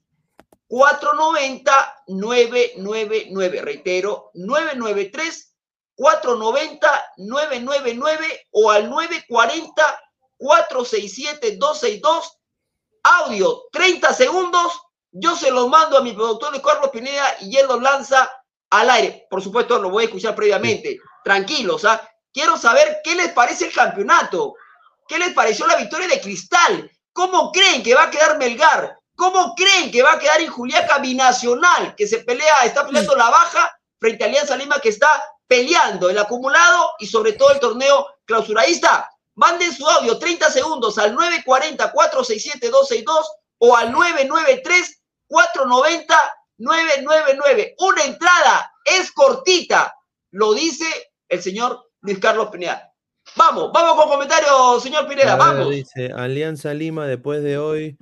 490 0.71 2.03
999. 2.07 3.61
Reitero, 3.61 4.31
993 4.35 5.53
490 5.95 7.05
999 7.17 8.47
o 8.51 8.71
al 8.71 8.89
940 8.89 10.01
467 10.37 11.57
262 11.57 12.37
audio, 13.03 13.63
30 13.73 14.13
segundos, 14.13 14.79
yo 15.11 15.35
se 15.35 15.51
los 15.51 15.67
mando 15.67 15.97
a 15.97 16.01
mi 16.01 16.13
productor 16.13 16.51
Luis 16.51 16.63
Carlos 16.63 16.89
Pineda 16.91 17.35
y 17.41 17.57
él 17.57 17.67
los 17.67 17.81
lanza 17.81 18.31
al 18.69 18.89
aire. 18.91 19.27
Por 19.29 19.43
supuesto, 19.43 19.77
lo 19.77 19.89
voy 19.89 20.03
a 20.03 20.05
escuchar 20.05 20.35
previamente. 20.35 20.99
Tranquilos, 21.25 21.83
¿ah? 21.83 22.01
Quiero 22.31 22.55
saber 22.55 23.01
qué 23.03 23.13
les 23.15 23.33
parece 23.33 23.65
el 23.65 23.73
campeonato. 23.73 24.55
¿Qué 25.05 25.19
les 25.19 25.33
pareció 25.33 25.67
la 25.67 25.75
victoria 25.75 26.07
de 26.07 26.21
Cristal? 26.21 26.89
¿Cómo 27.11 27.51
creen 27.51 27.83
que 27.83 27.93
va 27.93 28.03
a 28.03 28.09
quedar 28.09 28.37
Melgar? 28.37 29.00
¿Cómo 29.15 29.55
creen 29.55 29.91
que 29.91 30.03
va 30.03 30.13
a 30.13 30.19
quedar 30.19 30.41
en 30.41 30.49
Juliaca 30.49 30.99
Binacional, 30.99 31.95
que 31.95 32.07
se 32.07 32.19
pelea, 32.19 32.65
está 32.65 32.85
peleando 32.85 33.15
la 33.15 33.29
baja 33.29 33.71
frente 33.99 34.23
a 34.23 34.27
Alianza 34.27 34.55
Lima, 34.55 34.79
que 34.79 34.89
está 34.89 35.09
peleando 35.47 36.09
el 36.09 36.17
acumulado 36.17 36.91
y 36.99 37.07
sobre 37.07 37.33
todo 37.33 37.51
el 37.51 37.59
torneo 37.59 38.07
clausurahista? 38.25 39.09
Manden 39.35 39.73
su 39.73 39.87
audio 39.87 40.17
30 40.17 40.49
segundos 40.51 40.97
al 40.97 41.15
940-467-262 41.15 43.25
o 43.59 43.75
al 43.75 43.91
993-490-999. 45.29 47.75
Una 47.79 48.03
entrada 48.03 48.71
es 48.85 49.11
cortita, 49.11 49.93
lo 50.31 50.53
dice 50.53 50.85
el 51.29 51.41
señor 51.41 51.89
Luis 52.01 52.19
Carlos 52.19 52.49
Pineda. 52.49 52.87
Vamos, 53.35 53.71
vamos 53.71 53.95
con 53.95 54.09
comentarios, 54.09 54.83
señor 54.83 55.07
Pineda, 55.07 55.35
ver, 55.35 55.45
vamos. 55.45 55.69
Dice 55.69 56.11
Alianza 56.13 56.73
Lima 56.73 57.05
después 57.05 57.43
de 57.43 57.57
hoy 57.57 57.97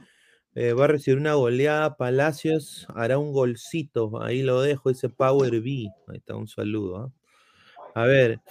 eh, 0.59 0.73
va 0.73 0.83
a 0.83 0.87
recibir 0.87 1.17
una 1.17 1.35
goleada. 1.35 1.95
Palacios 1.95 2.85
hará 2.93 3.17
un 3.17 3.31
golcito. 3.31 4.21
Ahí 4.21 4.41
lo 4.41 4.61
dejo, 4.61 4.89
ese 4.89 5.07
Power 5.07 5.61
B. 5.61 5.87
Ahí 6.07 6.17
está, 6.17 6.35
un 6.35 6.49
saludo. 6.49 6.97
¿ah? 6.97 8.01
A 8.01 8.05
ver, 8.05 8.41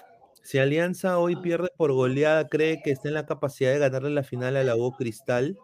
si 0.42 0.56
Alianza 0.58 1.18
hoy 1.18 1.36
pierde 1.36 1.68
por 1.76 1.92
goleada, 1.92 2.48
¿cree 2.48 2.80
que 2.82 2.92
está 2.92 3.08
en 3.08 3.14
la 3.14 3.26
capacidad 3.26 3.72
de 3.72 3.78
ganarle 3.78 4.08
la 4.08 4.22
final 4.22 4.56
a 4.56 4.64
la 4.64 4.74
U 4.74 4.92
Cristal? 4.92 5.58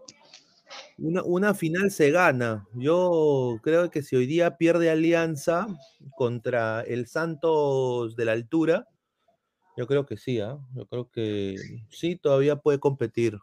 Una, 0.98 1.22
una 1.22 1.54
final 1.54 1.90
se 1.90 2.10
gana. 2.10 2.68
Yo 2.74 3.58
creo 3.62 3.90
que 3.90 4.02
si 4.02 4.14
hoy 4.14 4.26
día 4.26 4.58
pierde 4.58 4.90
Alianza 4.90 5.66
contra 6.14 6.82
el 6.82 7.06
Santos 7.06 8.16
de 8.16 8.24
la 8.26 8.32
altura, 8.32 8.86
yo 9.78 9.86
creo 9.86 10.04
que 10.04 10.18
sí, 10.18 10.40
¿ah? 10.40 10.58
Yo 10.74 10.84
creo 10.88 11.10
que 11.10 11.56
sí, 11.88 12.16
todavía 12.16 12.56
puede 12.56 12.80
competir. 12.80 13.38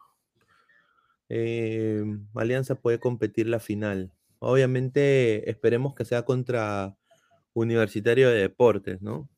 Eh, 1.33 2.03
Alianza 2.35 2.75
puede 2.75 2.99
competir 2.99 3.47
la 3.47 3.61
final. 3.61 4.11
Obviamente 4.39 5.49
esperemos 5.49 5.95
que 5.95 6.03
sea 6.03 6.25
contra 6.25 6.97
Universitario 7.53 8.29
de 8.29 8.41
Deportes, 8.41 9.01
¿no? 9.01 9.29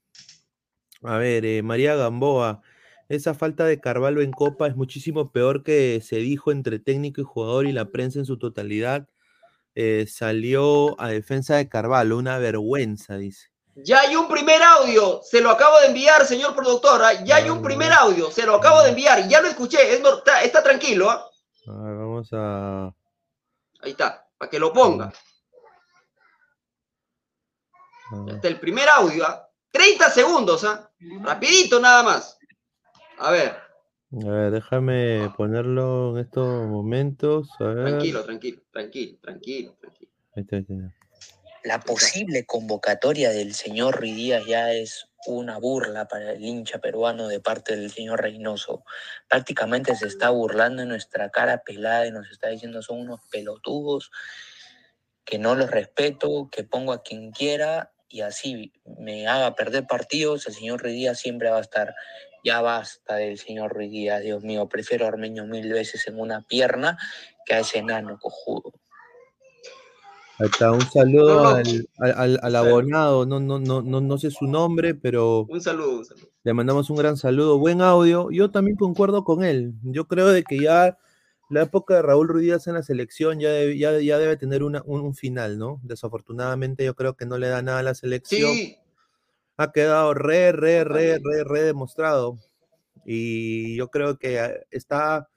A 1.04 1.18
ver, 1.18 1.46
eh, 1.46 1.62
María 1.62 1.96
Gamboa, 1.96 2.64
esa 3.10 3.36
falta 3.36 3.66
de 3.66 3.80
Carvalho 3.80 4.22
en 4.22 4.32
Copa 4.32 4.66
es 4.66 4.76
muchísimo 4.76 5.32
peor 5.32 5.62
que 5.62 6.02
se 6.02 6.16
dijo 6.16 6.52
entre 6.52 6.80
técnico 6.80 7.22
y 7.22 7.26
jugador 7.26 7.68
y 7.68 7.74
la 7.74 7.92
prensa 7.92 8.18
en 8.18 8.26
su 8.26 8.40
totalidad. 8.40 9.08
Eh, 9.76 10.08
salió 10.10 11.00
a 11.00 11.10
defensa 11.10 11.58
de 11.58 11.70
Carvalho, 11.70 12.18
una 12.18 12.40
vergüenza, 12.40 13.18
dice. 13.18 13.50
Ya 13.76 14.00
hay 14.00 14.16
un 14.16 14.28
primer 14.28 14.64
audio, 14.64 15.22
se 15.24 15.42
lo 15.42 15.52
acabo 15.52 15.80
de 15.82 15.88
enviar, 15.88 16.26
señor 16.26 16.56
productor. 16.56 17.04
¿ah? 17.04 17.24
Ya 17.24 17.36
hay 17.36 17.52
un 17.52 17.62
primer 17.62 17.92
audio, 17.92 18.32
se 18.32 18.48
lo 18.48 18.56
acabo 18.56 18.82
de 18.82 18.90
enviar, 18.90 19.28
ya 19.28 19.42
lo 19.42 19.48
escuché, 19.48 19.94
es 19.94 20.00
está, 20.00 20.42
está 20.42 20.64
tranquilo. 20.64 21.33
A 21.68 21.72
ver, 21.72 21.96
vamos 21.96 22.30
a. 22.34 22.88
Ahí 23.82 23.92
está, 23.92 24.28
para 24.38 24.50
que 24.50 24.60
lo 24.60 24.74
ponga. 24.74 25.12
Está 28.28 28.48
el 28.48 28.60
primer 28.60 28.88
audio, 28.90 29.26
¿ah? 29.26 29.50
30 29.72 30.10
segundos, 30.10 30.64
¿ah? 30.66 30.92
Rapidito 31.22 31.80
nada 31.80 32.04
más. 32.04 32.38
A 33.18 33.32
ver, 33.32 33.58
A 34.12 34.30
ver, 34.30 34.52
déjame 34.52 35.32
ponerlo 35.36 36.18
en 36.18 36.26
estos 36.26 36.68
momentos. 36.68 37.50
A 37.60 37.66
ver. 37.66 37.86
tranquilo, 37.86 38.24
tranquilo, 38.24 38.62
tranquilo, 38.72 39.18
tranquilo, 39.22 39.76
tranquilo. 39.80 40.12
Ahí 40.36 40.44
está, 40.44 40.56
ahí 40.58 40.62
está. 40.62 40.96
La 41.64 41.80
posible 41.80 42.46
convocatoria 42.46 43.30
del 43.30 43.54
señor 43.54 43.98
Ruiz 43.98 44.16
Díaz 44.16 44.46
ya 44.46 44.74
es 44.74 45.08
una 45.28 45.58
burla 45.58 46.08
para 46.08 46.32
el 46.32 46.44
hincha 46.44 46.80
peruano 46.80 47.28
de 47.28 47.40
parte 47.40 47.76
del 47.76 47.92
señor 47.92 48.22
Reynoso. 48.22 48.84
Prácticamente 49.30 49.96
se 49.96 50.08
está 50.08 50.30
burlando 50.30 50.82
en 50.82 50.90
nuestra 50.90 51.30
cara 51.30 51.64
pelada 51.64 52.08
y 52.08 52.12
nos 52.12 52.30
está 52.32 52.50
diciendo 52.50 52.82
son 52.82 53.02
unos 53.02 53.22
pelotudos, 53.32 54.12
que 55.26 55.40
no 55.40 55.56
los 55.56 55.72
respeto, 55.72 56.50
que 56.52 56.64
pongo 56.64 56.94
a 56.94 57.02
quien 57.02 57.32
quiera 57.32 57.94
y 58.10 58.22
así 58.22 58.74
me 58.86 59.28
haga 59.28 59.56
perder 59.56 59.88
partidos. 59.88 60.46
El 60.48 60.54
señor 60.54 60.82
Ruiz 60.82 60.94
Díaz 60.94 61.20
siempre 61.20 61.50
va 61.50 61.58
a 61.58 61.62
estar. 61.62 61.96
Ya 62.44 62.62
basta 62.62 63.16
del 63.16 63.40
señor 63.40 63.74
Ruiz 63.74 63.90
Díaz, 63.90 64.22
Dios 64.22 64.44
mío. 64.44 64.68
Prefiero 64.68 65.06
a 65.06 65.08
Armeño 65.08 65.46
mil 65.46 65.72
veces 65.72 66.08
en 66.08 66.20
una 66.20 66.42
pierna 66.42 66.98
que 67.46 67.56
a 67.56 67.60
ese 67.60 67.80
enano 67.80 68.20
cojudo. 68.20 68.74
Ahí 70.40 70.48
está, 70.52 70.72
un 70.72 70.82
saludo 70.82 71.46
al, 71.56 72.40
al- 72.42 72.56
abonado, 72.56 73.26
no, 73.26 73.40
no, 73.40 73.60
no, 73.60 73.82
no, 73.82 74.02
no 74.02 74.18
sé 74.18 74.32
su 74.32 74.46
nombre, 74.48 74.96
pero 74.96 75.42
Un 75.50 75.62
saludo, 75.62 76.00
un 76.00 76.06
saludo. 76.06 76.28
le 76.44 76.54
mandamos 76.54 76.90
un 76.90 76.98
gran 76.98 77.18
saludo, 77.18 77.60
buen 77.60 77.82
audio. 77.82 78.32
Yo 78.32 78.50
también 78.50 78.76
concuerdo 78.76 79.24
con 79.24 79.44
él. 79.44 79.74
Yo 79.84 80.08
creo 80.08 80.28
de 80.30 80.44
que 80.44 80.60
ya 80.60 80.98
la 81.50 81.62
época 81.62 81.96
de 81.96 82.02
Raúl 82.02 82.28
Ruiz 82.30 82.66
en 82.68 82.74
la 82.74 82.82
selección 82.84 83.40
ya 83.40 83.50
debe, 83.50 83.78
ya, 83.78 84.00
ya 84.00 84.18
debe 84.18 84.36
tener 84.38 84.64
una- 84.64 84.82
un, 84.86 85.02
un 85.02 85.14
final, 85.14 85.60
¿no? 85.60 85.80
Desafortunadamente 85.84 86.84
yo 86.84 86.96
creo 86.96 87.16
que 87.16 87.26
no 87.28 87.38
le 87.38 87.48
da 87.50 87.62
nada 87.62 87.80
a 87.80 87.84
la 87.84 87.94
selección. 87.94 88.54
Sí, 88.54 88.78
Ha 89.58 89.72
quedado 89.72 90.16
re, 90.16 90.52
re, 90.52 90.84
re, 90.84 91.20
re, 91.24 91.44
re 91.44 91.62
demostrado. 91.62 92.40
Y 93.06 93.76
yo 93.76 93.90
creo 93.90 94.18
que 94.18 94.40
eh, 94.40 94.66
está 94.72 95.30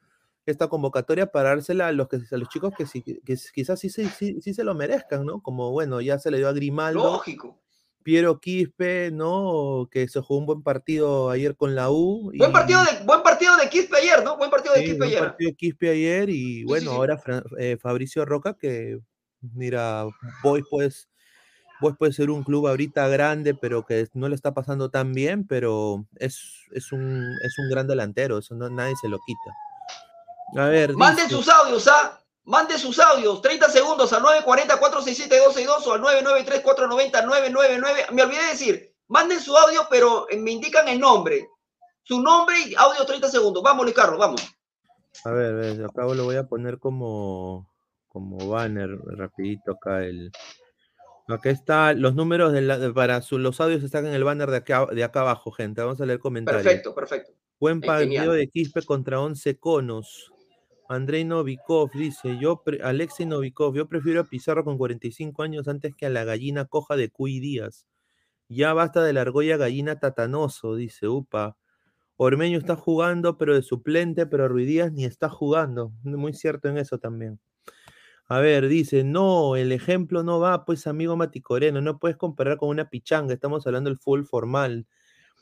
esta 0.50 0.68
convocatoria 0.68 1.26
para 1.26 1.50
dársela 1.50 1.88
a 1.88 1.92
los, 1.92 2.08
que, 2.08 2.16
a 2.30 2.36
los 2.36 2.48
chicos 2.48 2.72
que, 2.76 2.86
sí- 2.86 3.02
que 3.02 3.36
quizás 3.54 3.80
sí, 3.80 3.90
se- 3.90 4.08
sí, 4.10 4.40
sí 4.40 4.54
se 4.54 4.64
lo 4.64 4.74
merezcan, 4.74 5.24
¿no? 5.26 5.40
Como, 5.42 5.70
bueno, 5.72 6.00
ya 6.00 6.18
se 6.18 6.30
le 6.30 6.38
dio 6.38 6.48
a 6.48 6.52
Grimaldo, 6.52 7.02
lógico. 7.02 7.60
Piero 8.02 8.38
Quispe, 8.38 9.10
¿no? 9.10 9.88
Que 9.90 10.06
se 10.06 10.20
jugó 10.20 10.38
un 10.38 10.46
buen 10.46 10.62
partido 10.62 11.28
ayer 11.30 11.56
con 11.56 11.74
la 11.74 11.90
U. 11.90 12.30
Buen 12.36 12.52
partido 12.52 12.80
de, 12.84 13.04
buen 13.04 13.22
partido 13.24 13.56
de 13.56 13.68
Quispe 13.68 13.96
ayer, 13.96 14.22
¿no? 14.22 14.36
Buen 14.36 14.48
partido 14.48 14.74
de 14.74 14.80
sí, 14.80 14.86
Quispe 14.86 14.98
buen 14.98 15.10
ayer. 15.10 15.20
partido 15.20 15.50
de 15.50 15.56
Quispe 15.56 15.90
ayer 15.90 16.30
y 16.30 16.62
bueno, 16.64 16.90
sí. 16.90 16.96
ahora 16.96 17.20
eh, 17.58 17.76
Fabricio 17.80 18.24
Roca 18.24 18.54
que, 18.54 19.00
mira, 19.40 20.04
Boys 20.44 20.64
pues 20.70 21.08
Boys 21.80 21.96
puede 21.98 22.12
ser 22.12 22.30
un 22.30 22.42
club 22.44 22.68
ahorita 22.68 23.06
grande, 23.08 23.54
pero 23.54 23.84
que 23.84 24.08
no 24.14 24.28
le 24.28 24.34
está 24.34 24.54
pasando 24.54 24.88
tan 24.88 25.12
bien, 25.12 25.46
pero 25.46 26.06
es, 26.14 26.40
es, 26.72 26.92
un, 26.92 27.34
es 27.42 27.58
un 27.58 27.68
gran 27.70 27.86
delantero, 27.86 28.38
eso 28.38 28.54
no, 28.54 28.70
nadie 28.70 28.94
se 29.02 29.08
lo 29.08 29.18
quita. 29.26 29.52
A 30.54 30.66
ver. 30.66 30.94
Manden 30.94 31.26
dice- 31.28 31.36
sus 31.36 31.48
audios, 31.48 31.88
¿ah? 31.88 32.20
Manden 32.44 32.78
sus 32.78 32.98
audios, 33.00 33.40
30 33.42 33.68
segundos 33.70 34.12
al 34.12 34.22
940-467-262 34.22 35.86
o 35.86 35.92
al 35.94 36.00
993-490-999. 36.02 38.12
Me 38.12 38.22
olvidé 38.22 38.42
de 38.42 38.48
decir, 38.50 38.92
manden 39.08 39.40
su 39.40 39.56
audio, 39.56 39.86
pero 39.90 40.26
me 40.38 40.52
indican 40.52 40.86
el 40.88 41.00
nombre. 41.00 41.48
Su 42.04 42.20
nombre 42.22 42.54
y 42.68 42.74
audio 42.76 43.04
30 43.04 43.28
segundos. 43.28 43.62
Vamos, 43.62 43.84
Luis 43.84 43.96
Carlos, 43.96 44.18
vamos. 44.18 44.42
A 45.24 45.30
ver, 45.32 45.84
acá 45.84 46.04
lo 46.04 46.24
voy 46.24 46.36
a 46.36 46.44
poner 46.44 46.78
como, 46.78 47.68
como 48.08 48.48
banner 48.48 48.90
rapidito 49.16 49.72
acá 49.72 50.04
el. 50.04 50.30
Acá 51.28 51.50
está 51.50 51.92
los 51.94 52.14
números 52.14 52.52
de 52.52 52.60
la- 52.60 52.92
para 52.94 53.20
su- 53.22 53.38
los 53.38 53.60
audios 53.60 53.82
están 53.82 54.06
en 54.06 54.14
el 54.14 54.22
banner 54.22 54.48
de 54.50 54.58
acá, 54.58 54.86
de 54.86 55.02
acá 55.02 55.22
abajo, 55.22 55.50
gente. 55.50 55.80
Vamos 55.82 56.00
a 56.00 56.06
leer 56.06 56.20
comentarios. 56.20 56.62
Perfecto, 56.62 56.94
perfecto. 56.94 57.32
Buen 57.58 57.80
partido 57.80 58.32
de 58.34 58.46
Quispe 58.48 58.82
contra 58.82 59.20
11 59.20 59.58
conos. 59.58 60.30
Andrei 60.88 61.24
Novikov 61.24 61.90
dice, 61.92 62.38
yo, 62.38 62.62
Alexei 62.82 63.26
Novikov, 63.26 63.74
yo 63.74 63.88
prefiero 63.88 64.20
a 64.20 64.24
Pizarro 64.24 64.64
con 64.64 64.78
45 64.78 65.42
años 65.42 65.68
antes 65.68 65.94
que 65.94 66.06
a 66.06 66.10
la 66.10 66.24
gallina 66.24 66.66
coja 66.66 66.96
de 66.96 67.10
Cuy 67.10 67.40
Díaz. 67.40 67.86
Ya 68.48 68.72
basta 68.72 69.02
de 69.02 69.12
la 69.12 69.22
argolla 69.22 69.56
gallina 69.56 69.98
tatanoso, 69.98 70.76
dice, 70.76 71.08
upa. 71.08 71.56
Ormeño 72.16 72.58
está 72.58 72.76
jugando, 72.76 73.36
pero 73.36 73.54
de 73.54 73.62
suplente, 73.62 74.26
pero 74.26 74.48
Ruiz 74.48 74.68
Díaz 74.68 74.92
ni 74.92 75.04
está 75.04 75.28
jugando. 75.28 75.92
Muy 76.04 76.32
cierto 76.32 76.68
en 76.68 76.78
eso 76.78 76.98
también. 76.98 77.40
A 78.28 78.40
ver, 78.40 78.66
dice, 78.68 79.04
no, 79.04 79.54
el 79.54 79.70
ejemplo 79.70 80.24
no 80.24 80.40
va, 80.40 80.64
pues 80.64 80.86
amigo 80.88 81.16
Maticoreno, 81.16 81.80
no 81.80 81.98
puedes 82.00 82.16
comparar 82.16 82.56
con 82.56 82.70
una 82.70 82.90
pichanga, 82.90 83.32
estamos 83.32 83.66
hablando 83.66 83.88
del 83.88 83.98
fútbol 83.98 84.26
formal, 84.26 84.86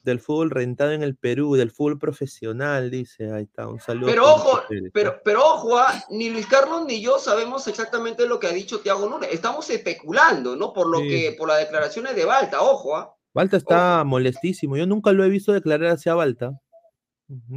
del 0.04 0.20
fútbol 0.20 0.50
rentado 0.50 0.92
en 0.92 1.02
el 1.02 1.16
Perú, 1.16 1.56
del 1.56 1.70
fútbol 1.70 1.98
profesional, 1.98 2.90
dice, 2.90 3.32
ahí 3.32 3.44
está, 3.44 3.66
un 3.66 3.80
saludo. 3.80 4.06
Pero 4.06 4.32
ojo, 4.32 4.62
pero, 4.92 5.20
pero 5.24 5.44
ojo, 5.44 5.78
ah, 5.78 6.04
ni 6.10 6.28
Luis 6.28 6.46
Carlos 6.46 6.84
ni 6.86 7.00
yo 7.00 7.18
sabemos 7.18 7.66
exactamente 7.66 8.26
lo 8.26 8.38
que 8.38 8.46
ha 8.46 8.52
dicho 8.52 8.80
Tiago 8.80 9.08
Núñez. 9.08 9.30
Estamos 9.32 9.68
especulando, 9.70 10.56
¿no? 10.56 10.72
Por 10.72 10.88
lo 10.88 11.00
Sí. 11.00 11.08
que, 11.08 11.34
por 11.38 11.48
las 11.48 11.58
declaraciones 11.58 12.14
de 12.14 12.24
Balta, 12.26 12.60
ojo, 12.60 12.96
¿ah? 12.96 13.16
Balta 13.32 13.56
está 13.56 14.04
molestísimo, 14.04 14.76
yo 14.76 14.86
nunca 14.86 15.10
lo 15.12 15.24
he 15.24 15.28
visto 15.28 15.52
declarar 15.52 15.92
hacia 15.92 16.14
Balta. 16.14 16.60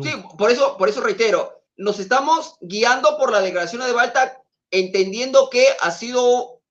Sí, 0.01 0.09
por 0.37 0.49
eso, 0.49 0.77
por 0.77 0.87
eso 0.87 1.01
reitero, 1.01 1.61
nos 1.75 1.99
estamos 1.99 2.55
guiando 2.61 3.17
por 3.17 3.31
las 3.31 3.43
declaraciones 3.43 3.87
de 3.87 3.93
Balta, 3.93 4.41
entendiendo 4.71 5.49
que 5.49 5.65
ha 5.81 5.91
sido 5.91 6.61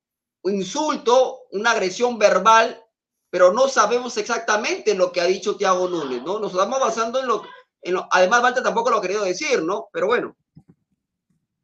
un 0.43 0.55
insulto, 0.55 1.43
una 1.53 1.73
agresión 1.73 2.19
verbal, 2.19 2.83
pero 3.37 3.53
no 3.53 3.69
sabemos 3.69 4.17
exactamente 4.17 4.95
lo 4.95 5.13
que 5.13 5.21
ha 5.21 5.27
dicho 5.27 5.59
Tiago 5.59 5.91
Núñez, 5.91 6.23
¿no? 6.23 6.39
Nos 6.41 6.53
estamos 6.53 6.81
basando 6.81 7.21
en 7.21 7.27
lo, 7.27 7.43
en 7.83 7.97
además 8.11 8.41
Balta 8.41 8.63
tampoco 8.63 8.89
lo 8.89 8.97
ha 8.97 9.03
querido 9.03 9.25
decir, 9.25 9.63
¿no? 9.63 9.91
Pero 9.93 10.07
bueno. 10.07 10.35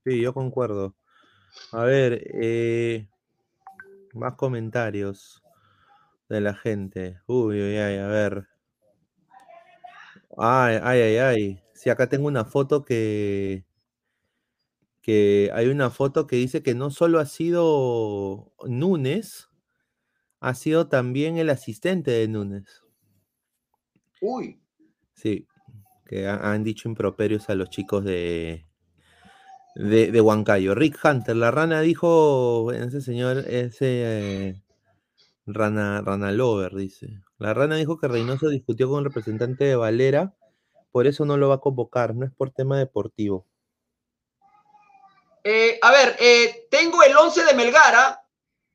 Sí, 0.05 0.21
yo 0.21 0.35
concuerdo. 0.35 0.95
A 1.71 1.85
ver, 1.85 2.31
eh, 2.35 3.09
más 4.13 4.35
comentarios 4.35 5.43
de 6.29 6.43
la 6.43 6.53
gente. 6.53 7.23
Uy, 7.27 7.59
uy, 7.59 7.79
ay, 7.79 7.97
a 7.97 8.07
ver. 8.07 8.47
Ay, 10.37 10.79
ay, 10.83 11.01
ay, 11.01 11.17
ay. 11.17 11.63
Sí, 11.73 11.89
acá 11.89 12.07
tengo 12.07 12.27
una 12.27 12.45
foto 12.45 12.85
que, 12.85 13.65
que 15.01 15.51
hay 15.55 15.69
una 15.69 15.89
foto 15.89 16.27
que 16.27 16.37
dice 16.37 16.63
que 16.63 16.75
no 16.75 16.91
solo 16.91 17.19
ha 17.19 17.25
sido 17.25 18.53
Núñez, 18.67 19.49
ha 20.43 20.55
sido 20.55 20.89
también 20.89 21.39
el 21.39 21.51
asistente 21.51 22.11
de 22.11 22.29
Núñez. 22.29 22.83
Uy. 24.21 24.61
Sí, 25.15 25.47
que 26.07 26.27
ha- 26.29 26.53
han 26.53 26.65
dicho 26.65 26.89
improperios 26.89 27.49
a 27.49 27.55
los 27.55 27.71
chicos 27.71 28.05
de, 28.05 28.67
de, 29.75 30.11
de 30.13 30.21
Huancayo. 30.21 30.75
Rick 30.75 30.99
Hunter, 31.05 31.37
la 31.37 31.51
rana 31.51 31.81
dijo, 31.81 32.73
ese 32.73 33.01
señor, 33.01 33.39
ese 33.49 34.49
eh, 34.51 34.63
rana, 35.47 36.01
rana 36.03 36.33
lover, 36.33 36.75
dice. 36.75 37.21
La 37.39 37.55
rana 37.55 37.77
dijo 37.77 37.99
que 37.99 38.09
Reynoso 38.09 38.49
discutió 38.49 38.89
con 38.89 38.99
el 39.01 39.05
representante 39.07 39.65
de 39.65 39.77
Valera, 39.77 40.35
por 40.93 41.07
eso 41.07 41.25
no 41.25 41.37
lo 41.37 41.49
va 41.49 41.57
a 41.57 41.61
convocar, 41.61 42.15
no 42.15 42.25
es 42.27 42.33
por 42.33 42.51
tema 42.51 42.79
deportivo. 42.79 43.47
Eh, 45.45 45.79
a 45.83 45.91
ver, 45.91 46.17
eh, 46.21 46.67
tengo 46.71 47.03
el 47.03 47.17
11 47.17 47.45
de 47.45 47.55
Melgar, 47.55 47.95
¿ah? 47.97 48.22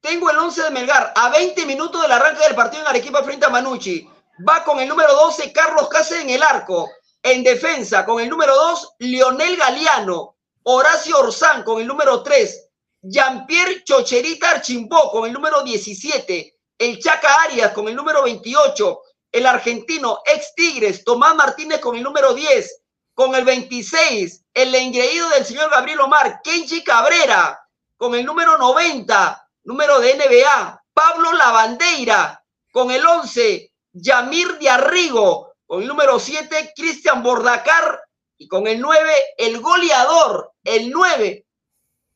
Tengo 0.01 0.29
el 0.29 0.37
11 0.37 0.63
de 0.63 0.69
Melgar 0.71 1.13
a 1.15 1.29
20 1.29 1.65
minutos 1.65 2.01
del 2.01 2.11
arranque 2.11 2.43
del 2.43 2.55
partido 2.55 2.83
en 2.83 2.89
Arequipa 2.89 3.23
frente 3.23 3.45
a 3.45 3.49
Manucci. 3.49 4.07
Va 4.47 4.63
con 4.63 4.79
el 4.79 4.87
número 4.87 5.13
12, 5.13 5.51
Carlos 5.51 5.89
Cáceres 5.89 6.23
en 6.23 6.29
el 6.29 6.43
arco. 6.43 6.89
En 7.23 7.43
defensa, 7.43 8.05
con 8.05 8.21
el 8.21 8.29
número 8.29 8.55
2, 8.55 8.95
Lionel 8.99 9.57
Galeano. 9.57 10.35
Horacio 10.63 11.19
Orzán 11.19 11.63
con 11.63 11.81
el 11.81 11.87
número 11.87 12.21
3. 12.21 12.69
Jean-Pierre 13.01 13.83
Chocherita 13.83 14.51
Archimbó 14.51 15.11
con 15.11 15.25
el 15.25 15.33
número 15.33 15.63
17. 15.63 16.59
El 16.77 16.99
Chaca 16.99 17.43
Arias 17.43 17.71
con 17.71 17.87
el 17.87 17.95
número 17.95 18.23
28. 18.23 19.01
El 19.31 19.45
argentino 19.45 20.19
ex 20.25 20.53
Tigres, 20.55 21.03
Tomás 21.03 21.35
Martínez 21.35 21.79
con 21.79 21.95
el 21.95 22.03
número 22.03 22.33
10. 22.33 22.81
Con 23.13 23.33
el 23.33 23.45
26, 23.45 24.43
el 24.53 24.75
engreído 24.75 25.27
del 25.29 25.43
señor 25.43 25.71
Gabriel 25.71 26.01
Omar, 26.01 26.39
Kenji 26.43 26.83
Cabrera, 26.83 27.59
con 27.97 28.13
el 28.13 28.23
número 28.23 28.59
90, 28.59 29.46
número 29.67 29.99
de 29.99 30.15
NBA, 30.15 30.81
Pablo 30.93 31.33
Lavandeira, 31.33 32.41
con 32.71 32.89
el 32.89 33.05
11, 33.05 33.69
Yamir 33.91 34.57
de 34.59 34.69
Arrigo, 34.69 35.55
con 35.65 35.81
el 35.81 35.87
número 35.89 36.17
7, 36.19 36.71
Cristian 36.73 37.21
Bordacar, 37.21 38.01
y 38.37 38.47
con 38.47 38.65
el 38.65 38.79
9, 38.79 39.11
el 39.37 39.59
goleador, 39.59 40.53
el 40.63 40.89
9. 40.89 41.45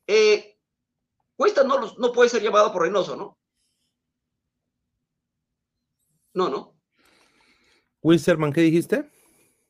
Eh, 0.07 0.57
Cuesta 1.35 1.63
no, 1.63 1.93
no 1.97 2.11
puede 2.13 2.29
ser 2.29 2.41
llamado 2.41 2.71
por 2.71 2.83
Reynoso, 2.83 3.15
¿no? 3.17 3.37
No, 6.33 6.47
no. 6.47 6.77
Wilserman, 8.01 8.53
¿qué 8.53 8.61
dijiste? 8.61 9.09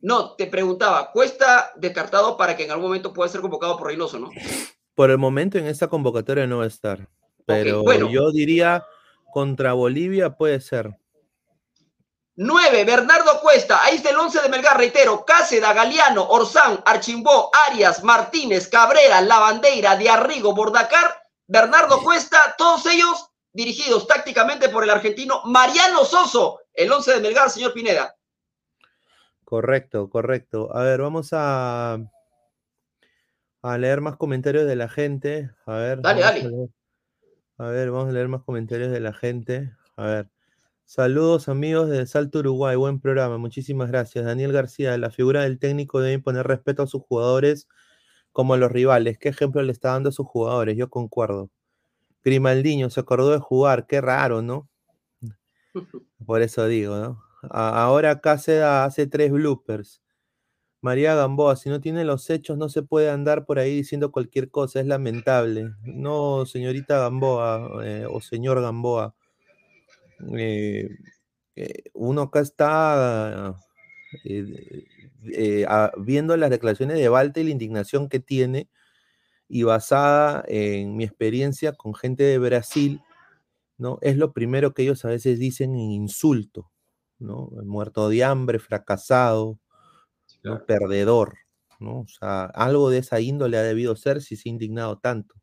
No, 0.01 0.35
te 0.35 0.45
preguntaba, 0.45 1.11
Cuesta 1.11 1.71
descartado 1.77 2.37
para 2.37 2.55
que 2.55 2.65
en 2.65 2.71
algún 2.71 2.87
momento 2.87 3.11
pueda 3.11 3.29
ser 3.29 3.41
convocado 3.41 3.75
por 3.77 3.87
Reynoso, 3.87 4.19
¿no? 4.19 4.29
Por 4.93 5.09
el 5.09 5.17
momento 5.17 5.57
en 5.57 5.65
esta 5.65 5.87
convocatoria 5.87 6.45
no 6.45 6.59
va 6.59 6.65
a 6.65 6.67
estar, 6.67 7.09
pero 7.45 7.83
bueno. 7.83 8.09
yo 8.09 8.31
diría 8.31 8.85
contra 9.31 9.73
Bolivia 9.73 10.31
puede 10.31 10.61
ser. 10.61 10.97
9, 12.35 12.85
Bernardo 12.85 13.39
Cuesta. 13.41 13.83
Ahí 13.83 13.97
está 13.97 14.09
el 14.09 14.17
11 14.17 14.41
de 14.41 14.49
Melgar, 14.49 14.77
reitero. 14.77 15.25
Cáceda, 15.25 15.73
Galeano, 15.73 16.27
Orzán, 16.27 16.81
Archimbó, 16.85 17.51
Arias, 17.67 18.03
Martínez, 18.03 18.67
Cabrera, 18.67 19.21
Lavandeira, 19.21 19.95
Diarrigo, 19.95 20.55
Bordacar, 20.55 21.23
Bernardo 21.47 22.01
Cuesta, 22.01 22.55
todos 22.57 22.85
ellos 22.85 23.29
dirigidos 23.53 24.07
tácticamente 24.07 24.69
por 24.69 24.83
el 24.83 24.89
argentino 24.89 25.41
Mariano 25.45 26.05
Soso, 26.05 26.61
el 26.73 26.91
11 26.91 27.15
de 27.15 27.19
Melgar, 27.19 27.49
señor 27.49 27.73
Pineda. 27.73 28.15
Correcto, 29.43 30.09
correcto. 30.09 30.69
A 30.73 30.83
ver, 30.83 31.01
vamos 31.01 31.29
a, 31.33 31.97
a 33.61 33.77
leer 33.77 33.99
más 33.99 34.15
comentarios 34.15 34.65
de 34.65 34.77
la 34.77 34.87
gente. 34.87 35.51
A 35.65 35.73
ver, 35.73 36.01
Dale, 36.01 36.21
dale. 36.21 36.39
A, 36.39 36.80
a 37.57 37.67
ver, 37.67 37.91
vamos 37.91 38.09
a 38.09 38.11
leer 38.13 38.27
más 38.27 38.43
comentarios 38.43 38.91
de 38.91 38.99
la 38.99 39.13
gente. 39.13 39.71
A 39.95 40.05
ver. 40.05 40.29
Saludos 40.85 41.47
amigos 41.47 41.89
de 41.89 42.05
Salto 42.05 42.39
Uruguay, 42.39 42.75
buen 42.75 42.99
programa, 42.99 43.37
muchísimas 43.37 43.89
gracias. 43.89 44.25
Daniel 44.25 44.51
García, 44.51 44.97
la 44.97 45.09
figura 45.09 45.43
del 45.43 45.57
técnico 45.57 46.01
debe 46.01 46.19
poner 46.21 46.45
respeto 46.45 46.83
a 46.83 46.87
sus 46.87 47.01
jugadores 47.03 47.69
como 48.33 48.55
a 48.55 48.57
los 48.57 48.71
rivales. 48.71 49.17
¿Qué 49.17 49.29
ejemplo 49.29 49.61
le 49.63 49.71
está 49.71 49.91
dando 49.91 50.09
a 50.09 50.11
sus 50.11 50.27
jugadores? 50.27 50.75
Yo 50.77 50.89
concuerdo. 50.89 51.49
Grimaldiño 52.23 52.89
se 52.89 52.99
acordó 52.99 53.31
de 53.31 53.39
jugar, 53.39 53.87
qué 53.87 54.01
raro, 54.01 54.41
¿no? 54.41 54.69
Por 56.25 56.41
eso 56.41 56.67
digo, 56.67 56.97
¿no? 56.97 57.23
Ahora 57.49 58.19
Cáceda 58.19 58.83
hace 58.85 59.07
tres 59.07 59.31
bloopers. 59.31 60.00
María 60.81 61.15
Gamboa, 61.15 61.55
si 61.55 61.69
no 61.69 61.81
tiene 61.81 62.05
los 62.05 62.29
hechos, 62.29 62.57
no 62.57 62.69
se 62.69 62.83
puede 62.83 63.09
andar 63.09 63.45
por 63.45 63.59
ahí 63.59 63.75
diciendo 63.75 64.11
cualquier 64.11 64.49
cosa, 64.51 64.79
es 64.79 64.85
lamentable. 64.87 65.71
No, 65.83 66.45
señorita 66.45 66.99
Gamboa 66.99 67.83
eh, 67.85 68.05
o 68.09 68.21
señor 68.21 68.61
Gamboa. 68.61 69.15
eh, 70.37 70.89
eh, 71.55 71.83
uno 71.93 72.23
acá 72.23 72.41
está 72.41 73.55
eh, 74.25 74.45
eh, 75.33 75.65
a- 75.67 75.91
viendo 75.97 76.37
las 76.37 76.49
declaraciones 76.49 76.97
de 76.97 77.09
Balta 77.09 77.39
y 77.39 77.45
la 77.45 77.51
indignación 77.51 78.09
que 78.09 78.19
tiene, 78.19 78.69
y 79.49 79.63
basada 79.63 80.43
en 80.47 80.97
mi 80.97 81.05
experiencia 81.05 81.73
con 81.73 81.95
gente 81.95 82.23
de 82.23 82.39
Brasil, 82.39 83.01
¿no? 83.79 83.99
Es 84.01 84.17
lo 84.17 84.33
primero 84.33 84.73
que 84.73 84.83
ellos 84.83 85.05
a 85.05 85.09
veces 85.09 85.39
dicen 85.39 85.75
en 85.75 85.91
insulto, 85.91 86.71
¿no? 87.19 87.49
Muerto 87.65 88.09
de 88.09 88.23
hambre, 88.25 88.59
fracasado, 88.59 89.59
¿no? 90.43 90.65
Perdedor, 90.65 91.37
¿no? 91.79 92.01
O 92.01 92.07
sea, 92.07 92.45
algo 92.45 92.89
de 92.89 92.99
esa 92.99 93.19
índole 93.19 93.57
ha 93.57 93.63
debido 93.63 93.95
ser 93.95 94.21
si 94.21 94.35
se 94.35 94.49
ha 94.49 94.51
indignado 94.51 94.97
tanto. 94.99 95.35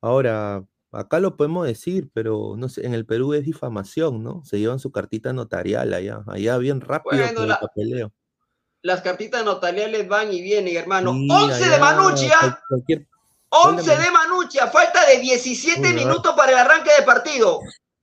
Ahora, 0.00 0.64
Acá 0.96 1.18
lo 1.18 1.36
podemos 1.36 1.66
decir, 1.66 2.08
pero 2.14 2.54
no 2.56 2.68
sé, 2.68 2.86
en 2.86 2.94
el 2.94 3.04
Perú 3.04 3.34
es 3.34 3.44
difamación, 3.44 4.22
¿no? 4.22 4.44
Se 4.44 4.60
llevan 4.60 4.78
su 4.78 4.92
cartita 4.92 5.32
notarial 5.32 5.92
allá, 5.92 6.22
allá 6.28 6.56
bien 6.58 6.80
rápido 6.80 7.20
Bueno, 7.20 7.42
el 7.42 7.58
papeleo. 7.58 8.12
Las 8.80 9.00
cartitas 9.00 9.44
notariales 9.44 10.06
van 10.06 10.32
y 10.32 10.40
vienen, 10.40 10.76
hermano. 10.76 11.12
Sí, 11.14 11.26
11 11.28 11.58
de 11.58 11.74
allá, 11.74 11.78
Manucci, 11.80 12.28
cual- 12.28 12.58
cualquier 12.68 13.06
11 13.48 13.96
de 13.98 14.10
Manucci, 14.12 14.58
a 14.60 14.68
falta 14.68 15.04
de 15.06 15.18
17 15.18 15.80
Uy, 15.80 15.82
¿verdad? 15.88 15.96
minutos 16.06 16.34
para 16.36 16.52
el 16.52 16.58
arranque 16.58 16.90
del 16.96 17.04
partido. 17.04 17.58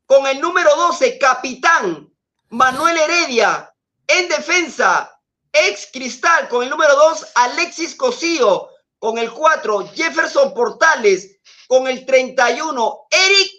Con 0.05 0.27
el 0.27 0.41
número 0.41 0.69
12, 0.75 1.17
capitán 1.17 2.09
Manuel 2.49 2.97
Heredia. 2.97 3.73
En 4.05 4.27
defensa, 4.27 5.09
ex 5.51 5.89
Cristal. 5.91 6.47
Con 6.49 6.63
el 6.63 6.69
número 6.69 6.95
2, 6.95 7.27
Alexis 7.35 7.95
Cosío. 7.95 8.69
Con 8.99 9.17
el 9.17 9.31
4, 9.31 9.87
Jefferson 9.93 10.53
Portales. 10.53 11.39
Con 11.67 11.87
el 11.87 12.05
31, 12.05 13.07
Eric. 13.09 13.51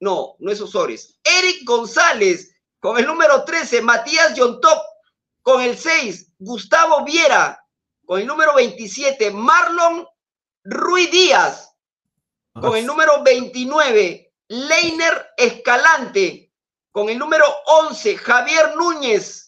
No, 0.00 0.36
no 0.38 0.52
es 0.52 0.60
Osores. 0.60 1.18
Eric 1.24 1.64
González. 1.64 2.54
Con 2.80 2.98
el 2.98 3.06
número 3.06 3.44
13, 3.44 3.82
Matías 3.82 4.34
Yontop. 4.34 4.82
Con 5.42 5.62
el 5.62 5.76
6, 5.76 6.32
Gustavo 6.38 7.04
Viera. 7.04 7.64
Con 8.04 8.20
el 8.20 8.26
número 8.26 8.54
27, 8.54 9.30
Marlon 9.32 10.06
Ruiz 10.64 11.10
Díaz. 11.10 11.74
Con 12.52 12.76
el 12.76 12.86
número 12.86 13.22
29, 13.22 14.32
Leiner 14.48 15.26
Escalante. 15.36 16.52
Con 16.92 17.08
el 17.10 17.18
número 17.18 17.44
11, 17.66 18.16
Javier 18.16 18.76
Núñez. 18.76 19.45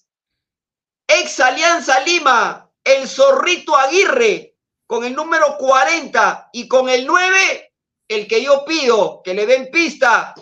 Ex 1.09 1.41
Alianza 1.41 2.01
Lima, 2.01 2.71
el 2.85 3.09
Zorrito 3.09 3.75
Aguirre. 3.75 4.55
Con 4.87 5.05
el 5.05 5.15
número 5.15 5.57
40 5.59 6.51
y 6.53 6.69
con 6.69 6.89
el 6.89 7.07
9, 7.07 7.73
el 8.09 8.27
que 8.27 8.43
yo 8.43 8.65
pido 8.65 9.21
que 9.23 9.35
le 9.35 9.47
den 9.47 9.71
pista, 9.71 10.35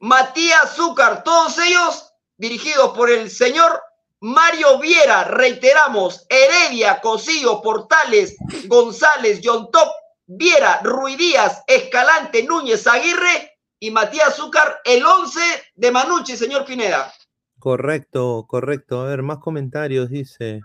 Matías 0.00 0.74
Zúcar. 0.76 1.24
Todos 1.24 1.58
ellos 1.58 2.12
dirigidos 2.36 2.96
por 2.96 3.10
el 3.10 3.30
señor 3.30 3.82
Mario 4.20 4.78
Viera. 4.78 5.24
Reiteramos, 5.24 6.26
Heredia, 6.28 7.00
Cosillo, 7.00 7.60
Portales, 7.62 8.36
González, 8.66 9.40
John 9.42 9.70
Top, 9.72 9.88
Viera, 10.26 10.80
Ruidíaz, 10.84 11.62
Escalante, 11.66 12.42
Núñez, 12.44 12.86
Aguirre 12.86 13.58
y 13.80 13.90
Matías 13.90 14.36
Zúcar, 14.36 14.80
el 14.84 15.04
11 15.04 15.40
de 15.74 15.90
Manucci, 15.90 16.36
señor 16.36 16.64
Pineda. 16.64 17.12
Correcto, 17.60 18.46
correcto. 18.48 19.00
A 19.02 19.06
ver, 19.06 19.22
más 19.22 19.38
comentarios, 19.38 20.08
dice. 20.10 20.62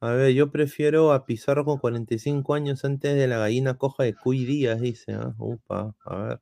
A 0.00 0.12
ver, 0.12 0.32
yo 0.34 0.50
prefiero 0.50 1.12
a 1.12 1.26
Pizarro 1.26 1.64
con 1.64 1.78
45 1.78 2.54
años 2.54 2.84
antes 2.84 3.14
de 3.16 3.28
la 3.28 3.38
gallina 3.38 3.78
coja 3.78 4.04
de 4.04 4.14
Cuy 4.14 4.44
Díaz, 4.44 4.80
dice. 4.80 5.14
ah, 5.14 5.34
Upa, 5.38 5.94
a 6.04 6.16
ver. 6.16 6.40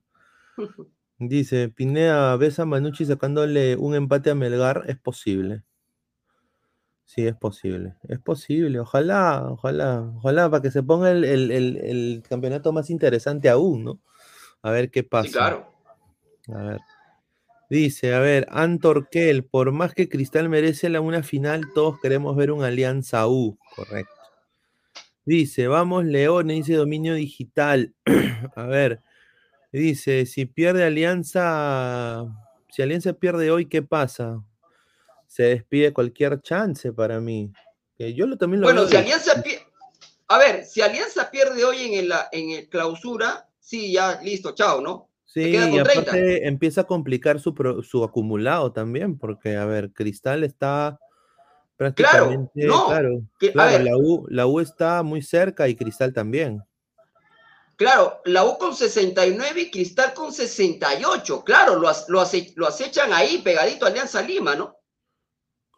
Dice, 1.19 1.69
Pineda, 1.69 2.35
¿ves 2.37 2.59
a 2.61 2.65
Manucci 2.65 3.05
sacándole 3.05 3.77
un 3.77 3.95
empate 3.95 4.31
a 4.31 4.35
Melgar? 4.35 4.85
Es 4.89 4.99
posible. 4.99 5.65
Sí, 7.05 7.27
es 7.27 7.37
posible. 7.37 7.97
Es 8.09 8.21
posible. 8.21 8.81
Ojalá, 8.81 9.49
ojalá, 9.51 10.01
ojalá 10.17 10.49
para 10.51 10.63
que 10.63 10.71
se 10.71 10.83
ponga 10.83 11.11
el, 11.11 11.25
el- 11.25 11.51
el- 11.51 11.77
el 11.79 12.23
campeonato 12.29 12.73
más 12.73 12.89
interesante 12.89 13.51
aún, 13.51 13.85
¿no? 13.85 14.01
A 14.63 14.71
ver 14.71 14.91
qué 14.91 15.03
pasa. 15.03 15.27
Sí, 15.29 15.33
claro. 15.35 15.73
A 16.49 16.63
ver. 16.63 16.81
Dice, 17.71 18.15
a 18.15 18.19
ver, 18.19 18.49
Antor 18.51 19.09
Kell, 19.11 19.45
por 19.45 19.71
más 19.71 19.95
que 19.95 20.09
Cristal 20.09 20.49
merece 20.49 20.89
la 20.89 21.01
una 21.01 21.23
final, 21.23 21.73
todos 21.73 22.01
queremos 22.01 22.35
ver 22.37 22.51
un 22.51 22.65
Alianza 22.65 23.29
U. 23.29 23.57
Correcto. 23.77 24.13
Dice, 25.25 25.69
vamos 25.69 26.05
Leones, 26.05 26.57
dice 26.57 26.75
dominio 26.75 27.15
digital. 27.15 27.95
a 28.57 28.65
ver, 28.65 29.03
dice, 29.71 30.27
si 30.27 30.47
pierde 30.47 30.83
Alianza, 30.83 32.27
si 32.71 32.83
Alianza 32.83 33.13
pierde 33.13 33.53
hoy, 33.53 33.67
¿qué 33.67 33.83
pasa? 33.83 34.43
Se 35.29 35.45
despide 35.45 35.93
cualquier 35.93 36.43
chance 36.43 36.93
para 36.93 37.21
mí. 37.21 37.53
Que 37.97 38.15
yo 38.15 38.27
lo, 38.27 38.37
también 38.37 38.63
lo 38.63 38.67
Bueno, 38.67 38.85
si 38.87 38.95
de- 38.95 38.99
Alianza 38.99 39.41
pierde. 39.41 39.65
A 40.27 40.39
ver, 40.39 40.65
si 40.65 40.81
Alianza 40.81 41.31
pierde 41.31 41.65
hoy 41.65 41.83
en 41.83 42.05
el, 42.05 42.13
en 42.33 42.51
el 42.51 42.69
clausura, 42.69 43.49
sí, 43.61 43.93
ya 43.93 44.21
listo, 44.23 44.57
chao, 44.57 44.81
¿no? 44.81 45.10
Sí, 45.33 45.43
y 45.43 45.53
con 45.55 45.85
30. 45.85 45.93
aparte 46.01 46.49
empieza 46.49 46.81
a 46.81 46.85
complicar 46.89 47.39
su, 47.39 47.55
pro- 47.55 47.83
su 47.85 48.03
acumulado 48.03 48.73
también, 48.73 49.17
porque, 49.17 49.57
a 49.57 49.65
ver, 49.65 49.93
Cristal 49.93 50.43
está 50.43 50.99
prácticamente, 51.77 52.67
no, 52.67 52.89
claro, 52.89 53.23
que- 53.39 53.51
a 53.51 53.53
claro, 53.53 53.71
ver. 53.71 53.85
la 53.85 53.97
U, 53.97 54.27
la 54.29 54.47
U 54.49 54.59
está 54.59 55.05
muy 55.05 55.23
cerca 55.23 55.69
y 55.69 55.77
Cristal 55.77 56.13
también. 56.13 56.63
Claro, 57.77 58.21
la 58.25 58.45
U 58.45 58.59
con 58.59 58.75
69 58.75 59.61
y 59.63 59.71
Cristal 59.71 60.13
con 60.15 60.33
68. 60.33 61.45
Claro, 61.45 61.77
lo, 61.77 61.89
lo, 62.09 62.21
ace- 62.21 62.53
lo 62.57 62.67
acechan 62.67 63.13
ahí 63.13 63.39
pegadito 63.39 63.87
a 63.87 63.89
Alianza 63.89 64.21
Lima, 64.23 64.57
¿no? 64.57 64.77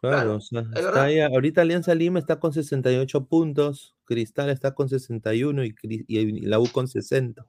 Claro, 0.01 0.17
Claro, 0.17 0.35
o 0.35 0.41
sea, 0.41 0.61
es 0.73 0.85
está 0.85 1.03
ahí, 1.03 1.21
ahorita 1.21 1.61
Alianza 1.61 1.93
Lima 1.95 2.17
está 2.19 2.39
con 2.39 2.51
68 2.51 3.25
puntos, 3.27 3.95
Cristal 4.03 4.49
está 4.49 4.73
con 4.73 4.89
61 4.89 5.63
y, 5.63 5.75
y 5.83 6.41
la 6.41 6.59
U 6.59 6.67
con 6.69 6.87
60. 6.89 7.45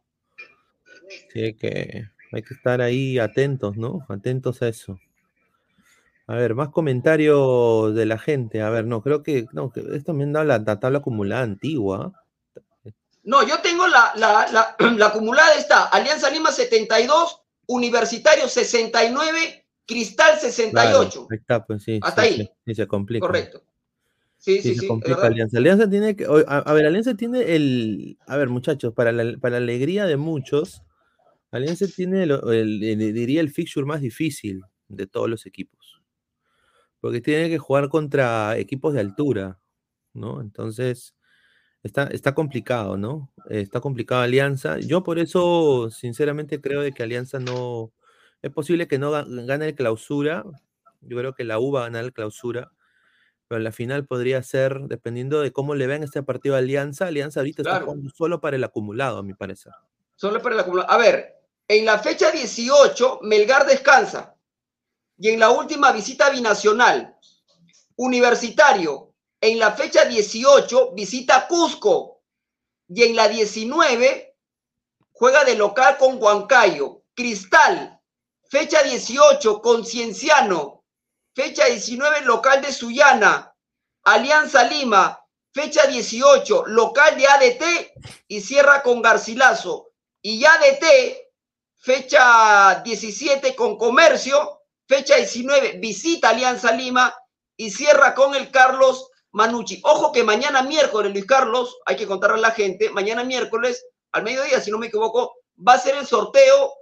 Así 1.07 1.55
que 1.55 2.05
hay 2.33 2.43
que 2.43 2.55
estar 2.55 2.81
ahí 2.81 3.19
atentos, 3.19 3.77
¿no? 3.77 4.05
Atentos 4.09 4.63
a 4.63 4.69
eso. 4.69 4.99
A 6.27 6.37
ver, 6.37 6.55
más 6.55 6.71
comentarios 6.71 7.95
de 7.95 8.07
la 8.07 8.19
gente. 8.19 8.63
A 8.63 8.71
ver, 8.71 8.87
no, 8.87 9.03
creo 9.03 9.23
que, 9.23 9.47
no, 9.53 9.71
que 9.71 9.85
esto 9.95 10.13
han 10.13 10.33
dado 10.33 10.47
la, 10.47 10.59
la 10.59 10.81
tabla 10.81 10.99
acumulada 10.99 11.43
antigua. 11.43 12.13
No, 13.25 13.47
yo 13.47 13.61
tengo 13.61 13.87
la, 13.87 14.13
la, 14.17 14.47
la, 14.53 14.77
la 14.97 15.07
acumulada 15.07 15.55
está 15.55 15.85
Alianza 15.85 16.31
Lima 16.31 16.51
72, 16.51 17.43
Universitario 17.67 18.49
69, 18.49 19.67
Cristal 19.87 20.39
Claro, 20.39 20.41
68. 20.41 21.27
ahí 21.31 21.39
está, 21.39 21.65
pues 21.65 21.83
sí. 21.83 22.01
Hasta 22.03 22.23
sí, 22.23 22.29
ahí. 22.29 22.37
sí, 22.37 22.51
sí, 22.67 22.75
se 22.75 22.87
complica. 22.87 23.27
Correcto. 23.27 23.63
Sí, 24.39 24.57
Sí, 24.57 24.63
sí, 24.63 24.75
se 24.75 24.81
sí. 24.83 24.87
complica. 24.87 25.27
Alianza. 25.27 25.59
Alianza 25.59 25.89
tiene 25.89 26.17
que. 26.17 26.25
A, 26.25 26.59
a 26.59 26.73
ver, 26.75 26.87
Alianza 26.87 27.15
tiene 27.15 27.55
el. 27.55 28.19
A 28.27 28.37
ver, 28.37 28.49
muchachos, 28.49 28.93
para 28.95 29.13
la, 29.13 29.39
para 29.39 29.53
la 29.53 29.65
alegría 29.65 30.05
de 30.05 30.17
muchos, 30.19 30.83
Alianza 31.55 31.87
tiene, 31.87 32.25
el, 32.25 32.33
el- 32.33 32.99
diría, 33.15 33.41
el 33.41 33.51
fixture 33.51 33.87
más 33.87 34.01
difícil 34.01 34.63
de 34.89 35.07
todos 35.07 35.29
los 35.31 35.47
equipos. 35.47 36.03
Porque 37.01 37.21
tiene 37.21 37.49
que 37.49 37.59
jugar 37.59 37.89
contra 37.89 38.57
equipos 38.59 38.95
de 38.95 39.01
altura, 39.01 39.59
¿no? 40.15 40.41
Entonces, 40.41 41.15
está, 41.83 42.05
está 42.05 42.35
complicado, 42.35 42.97
¿no? 42.97 43.31
Está 43.51 43.81
complicado 43.81 44.23
Alianza. 44.23 44.79
Yo 44.79 45.03
por 45.03 45.19
eso, 45.19 45.91
sinceramente, 45.91 46.61
creo 46.61 46.81
de 46.81 46.93
que 46.93 47.03
Alianza 47.03 47.39
no. 47.39 47.93
Es 48.43 48.51
posible 48.51 48.89
que 48.89 48.99
no 48.99 49.13
ga- 49.13 49.47
gane 49.47 49.69
el 49.69 49.75
clausura. 49.75 50.45
Yo 51.03 51.17
creo 51.19 51.35
que 51.35 51.45
la 51.45 51.59
U 51.59 51.71
va 51.73 51.81
a 51.83 51.85
ganar 51.85 52.05
el 52.05 52.13
clausura 52.13 52.71
pero 53.47 53.61
la 53.61 53.73
final 53.73 54.07
podría 54.07 54.43
ser, 54.43 54.81
dependiendo 54.89 55.43
de 55.43 55.53
cómo 55.53 55.75
le 55.75 55.87
vean 55.87 56.03
este 56.03 56.23
partido 56.23 56.55
a 56.55 56.59
Alianza, 56.59 57.07
Alianza 57.07 57.41
ahorita 57.41 57.61
está 57.61 57.75
jugando 57.85 58.09
solo 58.09 58.41
para 58.41 58.57
el 58.57 58.65
acumulado, 58.65 59.19
a 59.19 59.23
mi 59.23 59.35
parecer. 59.35 59.71
Solo 60.17 60.41
para 60.41 60.55
el 60.55 60.61
acumulado. 60.63 60.91
A 60.91 60.97
ver, 60.97 61.35
en 61.69 61.85
la 61.85 61.99
fecha 61.99 62.31
18, 62.31 63.21
Melgar 63.23 63.67
descansa. 63.67 64.37
Y 65.17 65.31
en 65.31 65.41
la 65.41 65.51
última 65.51 65.93
visita 65.93 66.31
binacional, 66.31 67.17
Universitario, 67.97 69.15
en 69.41 69.59
la 69.59 69.73
fecha 69.73 70.05
18, 70.05 70.93
visita 70.93 71.47
Cusco. 71.47 72.23
Y 72.89 73.05
en 73.05 73.17
la 73.17 73.29
19, 73.29 74.37
juega 75.13 75.45
de 75.45 75.55
local 75.55 75.97
con 75.99 76.23
Huancayo. 76.23 77.03
Cristal, 77.15 78.01
fecha 78.51 78.83
18, 78.83 79.63
con 79.63 79.85
Cienciano. 79.85 80.85
Fecha 81.35 81.67
19, 81.67 82.23
local 82.23 82.63
de 82.63 82.73
Sullana. 82.73 83.55
Alianza 84.05 84.65
Lima, 84.65 85.25
fecha 85.53 85.87
18, 85.87 86.65
local 86.67 87.17
de 87.17 87.27
ADT 87.27 87.65
y 88.29 88.41
cierra 88.41 88.83
con 88.83 89.01
Garcilaso. 89.01 89.93
Y 90.21 90.45
ADT, 90.45 91.24
fecha 91.85 92.81
17 92.83 93.55
con 93.55 93.77
Comercio, 93.77 94.63
fecha 94.89 95.17
19 95.17 95.79
visita 95.79 96.31
Alianza 96.31 96.73
Lima 96.73 97.15
y 97.59 97.71
cierra 97.71 98.15
con 98.15 98.35
el 98.35 98.51
Carlos 98.51 99.11
Manucci. 99.33 99.83
Ojo 99.85 100.11
que 100.11 100.25
mañana 100.25 100.63
miércoles, 100.63 101.13
Luis 101.13 101.27
Carlos, 101.27 101.77
hay 101.85 101.97
que 101.97 102.07
contarle 102.07 102.39
a 102.39 102.41
la 102.49 102.51
gente, 102.53 102.89
mañana 102.89 103.23
miércoles, 103.23 103.85
al 104.13 104.23
mediodía, 104.23 104.63
si 104.63 104.71
no 104.71 104.79
me 104.79 104.87
equivoco, 104.87 105.35
va 105.57 105.75
a 105.75 105.79
ser 105.79 105.97
el 105.97 106.07
sorteo 106.07 106.73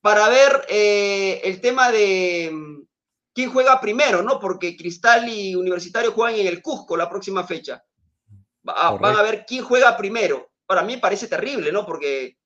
para 0.00 0.28
ver 0.28 0.66
eh, 0.68 1.40
el 1.44 1.60
tema 1.60 1.92
de 1.92 2.50
mm, 2.52 2.82
quién 3.32 3.52
juega 3.52 3.80
primero, 3.80 4.22
¿no? 4.24 4.40
Porque 4.40 4.76
Cristal 4.76 5.28
y 5.28 5.54
Universitario 5.54 6.10
juegan 6.10 6.34
en 6.40 6.48
el 6.48 6.60
Cusco 6.62 6.96
la 6.96 7.08
próxima 7.08 7.44
fecha. 7.46 7.84
Va- 8.68 8.90
van 8.98 9.16
a 9.16 9.22
ver 9.22 9.44
quién 9.46 9.62
juega 9.62 9.96
primero. 9.96 10.50
Para 10.66 10.82
mí 10.82 10.96
parece 10.96 11.28
terrible, 11.28 11.70
¿no? 11.70 11.86
Porque, 11.86 12.38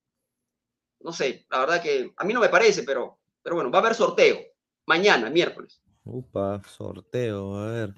no 1.03 1.11
sé, 1.13 1.45
la 1.51 1.59
verdad 1.59 1.81
que 1.81 2.13
a 2.15 2.23
mí 2.23 2.33
no 2.33 2.39
me 2.39 2.49
parece, 2.49 2.83
pero, 2.83 3.19
pero 3.41 3.55
bueno, 3.55 3.69
va 3.69 3.79
a 3.79 3.81
haber 3.81 3.95
sorteo 3.95 4.37
mañana, 4.85 5.29
miércoles. 5.29 5.81
Upa, 6.03 6.61
sorteo, 6.67 7.55
a 7.55 7.71
ver. 7.71 7.93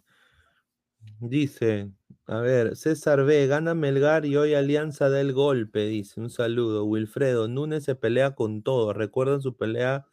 Dice, 1.19 1.91
A 2.27 2.39
ver, 2.39 2.75
César 2.75 3.23
B, 3.23 3.47
gana 3.47 3.75
Melgar 3.75 4.25
y 4.25 4.35
hoy 4.35 4.53
Alianza 4.55 5.09
da 5.09 5.21
el 5.21 5.33
golpe, 5.33 5.85
dice. 5.85 6.19
Un 6.19 6.29
saludo. 6.29 6.83
Wilfredo, 6.85 7.47
Núñez 7.47 7.83
se 7.83 7.95
pelea 7.95 8.35
con 8.35 8.63
todo. 8.63 8.93
¿Recuerdan 8.93 9.41
su 9.41 9.55
pelea 9.55 10.07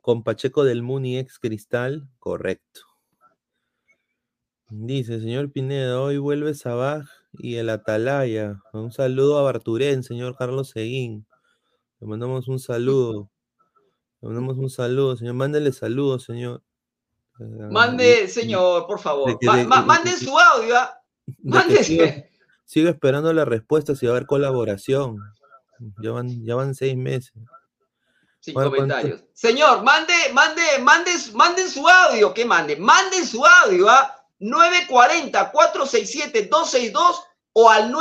con 0.00 0.24
Pacheco 0.24 0.64
del 0.64 0.82
Muni 0.82 1.18
ex 1.18 1.38
Cristal? 1.38 2.08
Correcto. 2.18 2.80
Dice, 4.70 5.20
señor 5.20 5.52
Pineda, 5.52 6.00
hoy 6.00 6.16
vuelve 6.16 6.54
Sabaj 6.54 7.06
y 7.34 7.56
el 7.56 7.68
Atalaya. 7.68 8.62
Un 8.72 8.90
saludo 8.90 9.38
a 9.38 9.42
Barturén, 9.42 10.02
señor 10.02 10.36
Carlos 10.36 10.70
Seguín. 10.70 11.26
Le 12.02 12.08
mandamos 12.08 12.48
un 12.48 12.58
saludo. 12.58 13.30
Le 14.20 14.28
mandamos 14.28 14.58
un 14.58 14.68
saludo, 14.68 15.16
señor. 15.16 15.34
Mándele 15.34 15.72
saludos, 15.72 16.24
señor. 16.24 16.60
Eh, 17.38 17.44
Mande, 17.70 18.26
señor, 18.28 18.86
por 18.88 18.98
favor. 18.98 19.28
de 19.30 19.36
de- 19.40 19.46
ma- 19.64 19.80
de- 19.80 19.86
manden 19.86 20.18
su 20.18 20.36
audio. 20.36 20.76
¿ah? 20.76 21.00
Mándese. 21.44 21.84
sigo, 21.84 22.04
sigo 22.64 22.88
esperando 22.88 23.32
la 23.32 23.44
respuesta 23.44 23.94
si 23.94 24.06
va 24.06 24.12
a 24.12 24.16
haber 24.16 24.26
colaboración. 24.26 25.16
Ya 26.02 26.10
van, 26.10 26.44
ya 26.44 26.56
van 26.56 26.74
seis 26.74 26.96
meses. 26.96 27.32
Sin 28.40 28.54
Bueno, 28.54 28.70
¿cuánto? 28.70 28.94
comentarios. 28.94 29.22
Señor, 29.32 29.84
mande, 29.84 30.12
mande, 30.32 30.60
mande, 30.80 31.12
manden 31.34 31.70
su 31.70 31.88
audio. 31.88 32.34
¿Qué 32.34 32.44
mande? 32.44 32.74
Manden 32.76 33.24
su 33.24 33.44
audio 33.46 33.88
a 33.88 34.26
940-467-262 34.40 37.14
o 37.52 37.70
al 37.70 37.92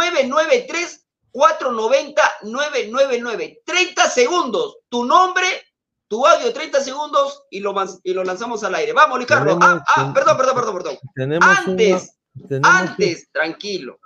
993-490-999. 1.33 3.61
30 3.65 4.09
segundos. 4.09 4.77
Tu 4.89 5.03
nombre, 5.05 5.45
tu 6.07 6.25
audio, 6.25 6.51
30 6.53 6.81
segundos 6.81 7.43
y 7.49 7.59
lo, 7.59 7.73
y 8.03 8.13
lo 8.13 8.23
lanzamos 8.23 8.63
al 8.63 8.75
aire. 8.75 8.93
Vamos, 8.93 9.17
Luis 9.17 9.27
Carlos. 9.27 9.57
Ah, 9.61 9.65
Tenemos- 9.65 9.83
ah, 9.87 10.11
perdón, 10.13 10.37
perdón, 10.37 10.55
perdón, 10.55 10.75
perdón. 10.77 10.97
Antes, 11.41 12.13
una- 12.49 12.79
antes, 12.79 13.27
tranquilo. 13.31 13.99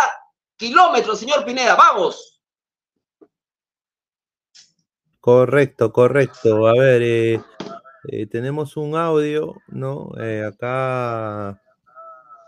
kilómetro, 0.56 1.16
señor 1.16 1.44
Pineda. 1.46 1.74
Vamos. 1.74 2.42
Correcto, 5.20 5.92
correcto. 5.92 6.66
A 6.66 6.74
ver, 6.74 7.02
eh, 7.02 7.40
eh, 8.08 8.26
tenemos 8.26 8.76
un 8.76 8.96
audio, 8.96 9.54
¿no? 9.68 10.10
Eh, 10.20 10.44
acá 10.46 11.60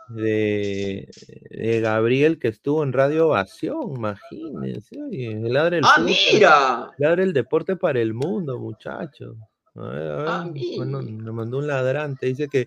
de, 0.09 1.09
de 1.51 1.81
Gabriel 1.81 2.39
que 2.39 2.49
estuvo 2.49 2.83
en 2.83 2.93
Radio 2.93 3.29
Ovación, 3.29 3.95
imagínense. 3.97 4.97
Oye, 5.03 5.35
ladra 5.45 5.79
el 5.79 5.85
Ah, 5.85 5.93
fútbol, 5.97 6.07
mira. 6.33 6.91
ladra 6.99 7.23
el 7.23 7.33
deporte 7.33 7.77
para 7.77 8.01
el 8.01 8.13
mundo, 8.13 8.59
muchachos. 8.59 9.37
A 9.77 9.81
ver, 9.89 10.11
a 10.11 10.17
ver. 10.17 10.29
Ah, 10.29 10.51
Bueno, 10.77 11.03
me 11.03 11.33
mandó 11.33 11.59
un 11.59 11.67
ladrante. 11.67 12.27
Dice 12.27 12.49
que 12.49 12.67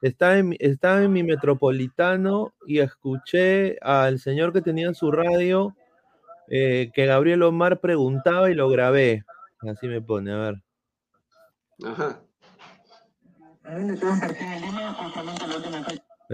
estaba 0.00 0.38
en, 0.38 0.48
mi- 0.50 0.56
estaba 0.60 1.02
en 1.02 1.12
mi 1.12 1.22
metropolitano 1.22 2.54
y 2.66 2.78
escuché 2.78 3.78
al 3.82 4.18
señor 4.18 4.52
que 4.52 4.62
tenía 4.62 4.86
en 4.86 4.94
su 4.94 5.10
radio 5.10 5.74
eh, 6.48 6.90
que 6.94 7.06
Gabriel 7.06 7.42
Omar 7.42 7.80
preguntaba 7.80 8.50
y 8.50 8.54
lo 8.54 8.68
grabé. 8.70 9.24
Así 9.60 9.86
me 9.88 10.00
pone, 10.00 10.32
a 10.32 10.36
ver. 10.36 10.54
Ajá. 11.84 12.20
Ahí 13.64 13.88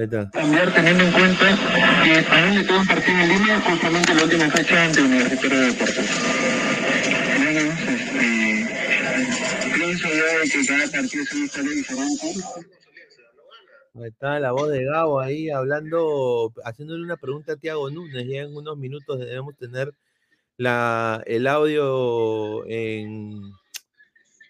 está. 0.04 0.30
cambiar 0.30 0.72
teniendo 0.74 1.04
en 1.04 1.12
cuenta 1.12 1.46
que 2.04 2.18
a 2.18 2.46
mí 2.46 2.56
me 2.56 2.64
queda 2.66 2.78
un 2.80 2.86
partido 2.86 3.18
en 3.18 3.28
línea 3.28 3.60
justamente 3.60 4.14
la 4.14 4.22
última 4.24 4.50
fecha 4.50 4.84
ante 4.84 5.02
Universitario 5.02 5.58
de 5.60 5.66
Deportes. 5.66 6.73
Que 10.50 10.66
cada 10.66 10.90
partido 10.90 11.22
es 11.22 11.32
una 11.32 11.44
historia 11.44 11.70
diferente. 11.70 12.26
Ahí 13.96 14.08
está 14.08 14.40
la 14.40 14.52
voz 14.52 14.70
de 14.70 14.84
Gabo 14.84 15.20
ahí 15.20 15.50
hablando, 15.50 16.52
haciéndole 16.64 17.04
una 17.04 17.16
pregunta 17.16 17.52
a 17.52 17.56
Tiago 17.56 17.90
Núñez. 17.90 18.26
Ya 18.26 18.42
en 18.42 18.56
unos 18.56 18.76
minutos 18.76 19.20
debemos 19.20 19.56
tener 19.56 19.94
la, 20.56 21.22
el 21.26 21.46
audio 21.46 22.66
en, 22.66 23.40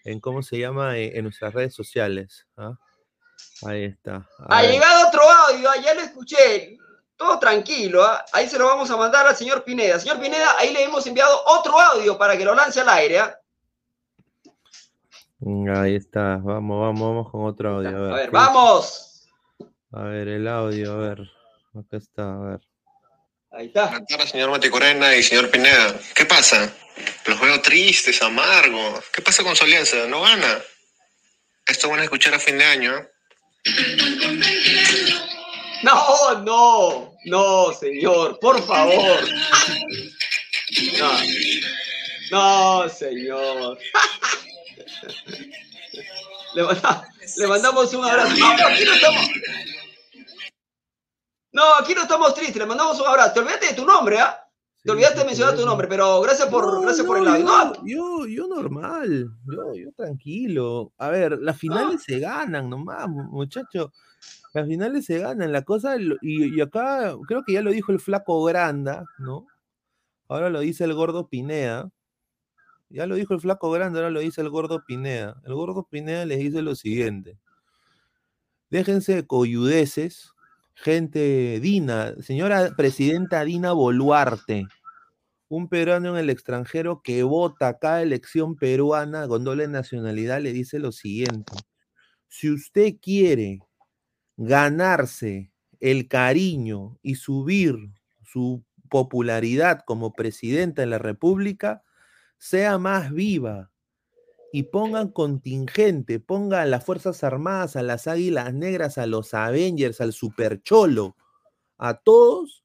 en 0.03 0.19
¿cómo 0.19 0.41
se 0.41 0.57
llama? 0.57 0.97
En, 0.97 1.17
en 1.17 1.23
nuestras 1.23 1.53
redes 1.53 1.75
sociales. 1.75 2.47
¿ah? 2.57 2.73
Ahí 3.63 3.85
está. 3.85 4.27
Ha 4.47 4.63
llegado 4.63 5.07
otro 5.07 5.21
audio, 5.21 5.69
ah, 5.69 5.77
ya 5.83 5.93
lo 5.93 6.01
escuché. 6.01 6.77
Todo 7.15 7.39
tranquilo, 7.39 8.03
ah. 8.03 8.25
ahí 8.33 8.49
se 8.49 8.57
lo 8.57 8.65
vamos 8.65 8.89
a 8.89 8.97
mandar 8.97 9.27
al 9.27 9.35
señor 9.35 9.63
Pineda. 9.63 9.99
Señor 9.99 10.19
Pineda, 10.19 10.57
ahí 10.57 10.73
le 10.73 10.83
hemos 10.83 11.05
enviado 11.07 11.39
otro 11.45 11.79
audio 11.79 12.17
para 12.17 12.37
que 12.37 12.45
lo 12.45 12.55
lance 12.55 12.81
al 12.81 12.89
aire. 12.89 13.21
Ahí 15.41 15.95
está, 15.95 16.37
vamos, 16.37 16.81
vamos, 16.81 17.01
vamos 17.01 17.31
con 17.31 17.45
otro 17.45 17.75
audio. 17.77 17.89
A 17.89 17.91
ver, 18.01 18.11
A 18.11 18.15
ver, 18.15 18.25
¿qué- 18.25 18.31
vamos. 18.31 19.27
A 19.91 20.03
ver, 20.03 20.27
el 20.27 20.47
audio, 20.47 20.93
a 20.93 20.97
ver. 20.97 21.19
Acá 21.73 21.97
está, 21.97 22.33
a 22.33 22.37
ver. 22.39 22.59
Ahí 23.51 23.67
está. 23.67 23.87
Buenas 23.87 24.07
tardes, 24.07 24.29
señor 24.29 24.49
Maticorena 24.49 25.15
y 25.15 25.23
señor 25.23 25.49
Pineda. 25.51 25.95
¿Qué 26.15 26.25
pasa? 26.25 26.73
Los 27.25 27.39
veo 27.39 27.61
tristes, 27.61 28.21
amargos. 28.21 29.03
¿Qué 29.13 29.21
pasa 29.21 29.43
con 29.43 29.55
su 29.55 29.63
alianza? 29.65 30.07
¿No 30.07 30.21
gana? 30.21 30.59
Esto 31.67 31.89
van 31.89 31.99
a 31.99 32.03
escuchar 32.03 32.33
a 32.33 32.39
fin 32.39 32.57
de 32.57 32.65
año. 32.65 32.95
¿eh? 32.97 33.09
No, 35.83 36.41
no, 36.41 37.13
no, 37.25 37.73
señor, 37.73 38.39
por 38.39 38.61
favor. 38.65 39.19
No, 40.99 41.11
no 42.31 42.89
señor. 42.89 43.77
Le, 46.53 46.63
manda- 46.63 47.07
le 47.37 47.47
mandamos 47.47 47.93
un 47.93 48.05
abrazo. 48.05 48.35
No, 48.37 48.47
no, 48.57 48.67
aquí 48.67 48.83
no 48.85 48.93
estamos. 48.93 49.29
No, 51.51 51.63
aquí 51.79 51.93
no 51.95 52.01
estamos 52.01 52.33
tristes, 52.35 52.57
le 52.57 52.65
mandamos 52.65 52.99
un 52.99 53.07
abrazo. 53.07 53.33
Te 53.33 53.39
olvidaste 53.39 53.67
de 53.67 53.73
tu 53.73 53.85
nombre, 53.85 54.19
¿ah? 54.19 54.41
Te 54.83 54.91
olvidaste 54.91 55.19
de 55.19 55.25
mencionar 55.25 55.55
tu 55.55 55.65
nombre, 55.65 55.87
pero 55.87 56.21
gracias 56.21 56.47
por, 56.49 56.63
No, 56.73 56.81
gracias 56.81 57.07
por 57.07 57.17
el 57.17 57.27
audio. 57.27 57.45
No, 57.45 57.73
yo, 57.85 58.27
yo, 58.27 58.47
normal, 58.47 59.29
yo, 59.47 59.73
yo 59.75 59.91
tranquilo. 59.95 60.91
A 60.97 61.09
ver, 61.09 61.39
las 61.39 61.57
finales 61.57 62.03
se 62.03 62.19
ganan 62.19 62.69
nomás, 62.69 63.07
mu- 63.07 63.23
muchacho. 63.31 63.91
Las 64.53 64.67
finales 64.67 65.05
se 65.05 65.19
ganan, 65.19 65.51
la 65.51 65.63
cosa, 65.63 65.95
y, 65.97 66.55
y 66.55 66.61
acá 66.61 67.15
creo 67.27 67.43
que 67.43 67.53
ya 67.53 67.61
lo 67.61 67.71
dijo 67.71 67.91
el 67.91 67.99
flaco 67.99 68.43
Granda, 68.43 69.03
¿no? 69.17 69.47
Ahora 70.29 70.49
lo 70.49 70.59
dice 70.59 70.83
el 70.83 70.93
gordo 70.93 71.27
Pineda. 71.27 71.89
Ya 72.95 73.05
lo 73.07 73.15
dijo 73.15 73.33
el 73.33 73.41
flaco 73.41 73.69
Granda, 73.71 73.99
ahora 73.99 74.09
lo 74.09 74.21
dice 74.21 74.39
el 74.39 74.49
gordo 74.49 74.85
Pineda. 74.85 75.41
El 75.43 75.53
gordo 75.53 75.85
Pineda 75.85 76.23
les 76.23 76.39
dice 76.39 76.61
lo 76.61 76.75
siguiente. 76.75 77.37
Déjense 78.69 79.15
de 79.15 79.27
coyudeces, 79.27 80.31
gente 80.75 81.59
Dina, 81.59 82.13
señora 82.21 82.73
presidenta 82.77 83.43
Dina 83.43 83.73
Boluarte. 83.73 84.67
un 85.49 85.67
peruano 85.67 86.11
en 86.11 86.17
el 86.23 86.29
extranjero 86.29 87.01
que 87.03 87.23
vota 87.23 87.79
cada 87.79 88.01
elección 88.01 88.55
peruana 88.55 89.27
con 89.27 89.43
doble 89.43 89.67
nacionalidad 89.67 90.39
le 90.39 90.53
dice 90.53 90.79
lo 90.79 90.93
siguiente. 90.93 91.51
Si 92.29 92.49
usted 92.49 92.95
quiere 93.01 93.59
ganarse 94.37 95.51
el 95.81 96.07
cariño 96.07 96.97
y 97.01 97.15
subir 97.15 97.75
su 98.23 98.63
popularidad 98.89 99.81
como 99.85 100.13
presidenta 100.13 100.81
de 100.81 100.87
la 100.87 100.97
República, 100.97 101.84
sea 102.45 102.77
más 102.77 103.11
viva 103.11 103.71
y 104.53 104.63
pongan 104.63 105.07
contingente, 105.09 106.19
ponga 106.19 106.61
a 106.61 106.65
las 106.67 106.85
Fuerzas 106.85 107.23
Armadas, 107.23 107.75
a 107.75 107.81
las 107.81 108.05
Águilas 108.05 108.53
Negras, 108.53 108.99
a 108.99 109.07
los 109.07 109.33
Avengers, 109.33 109.99
al 109.99 110.13
Supercholo, 110.13 111.15
a 111.79 111.95
todos 111.95 112.63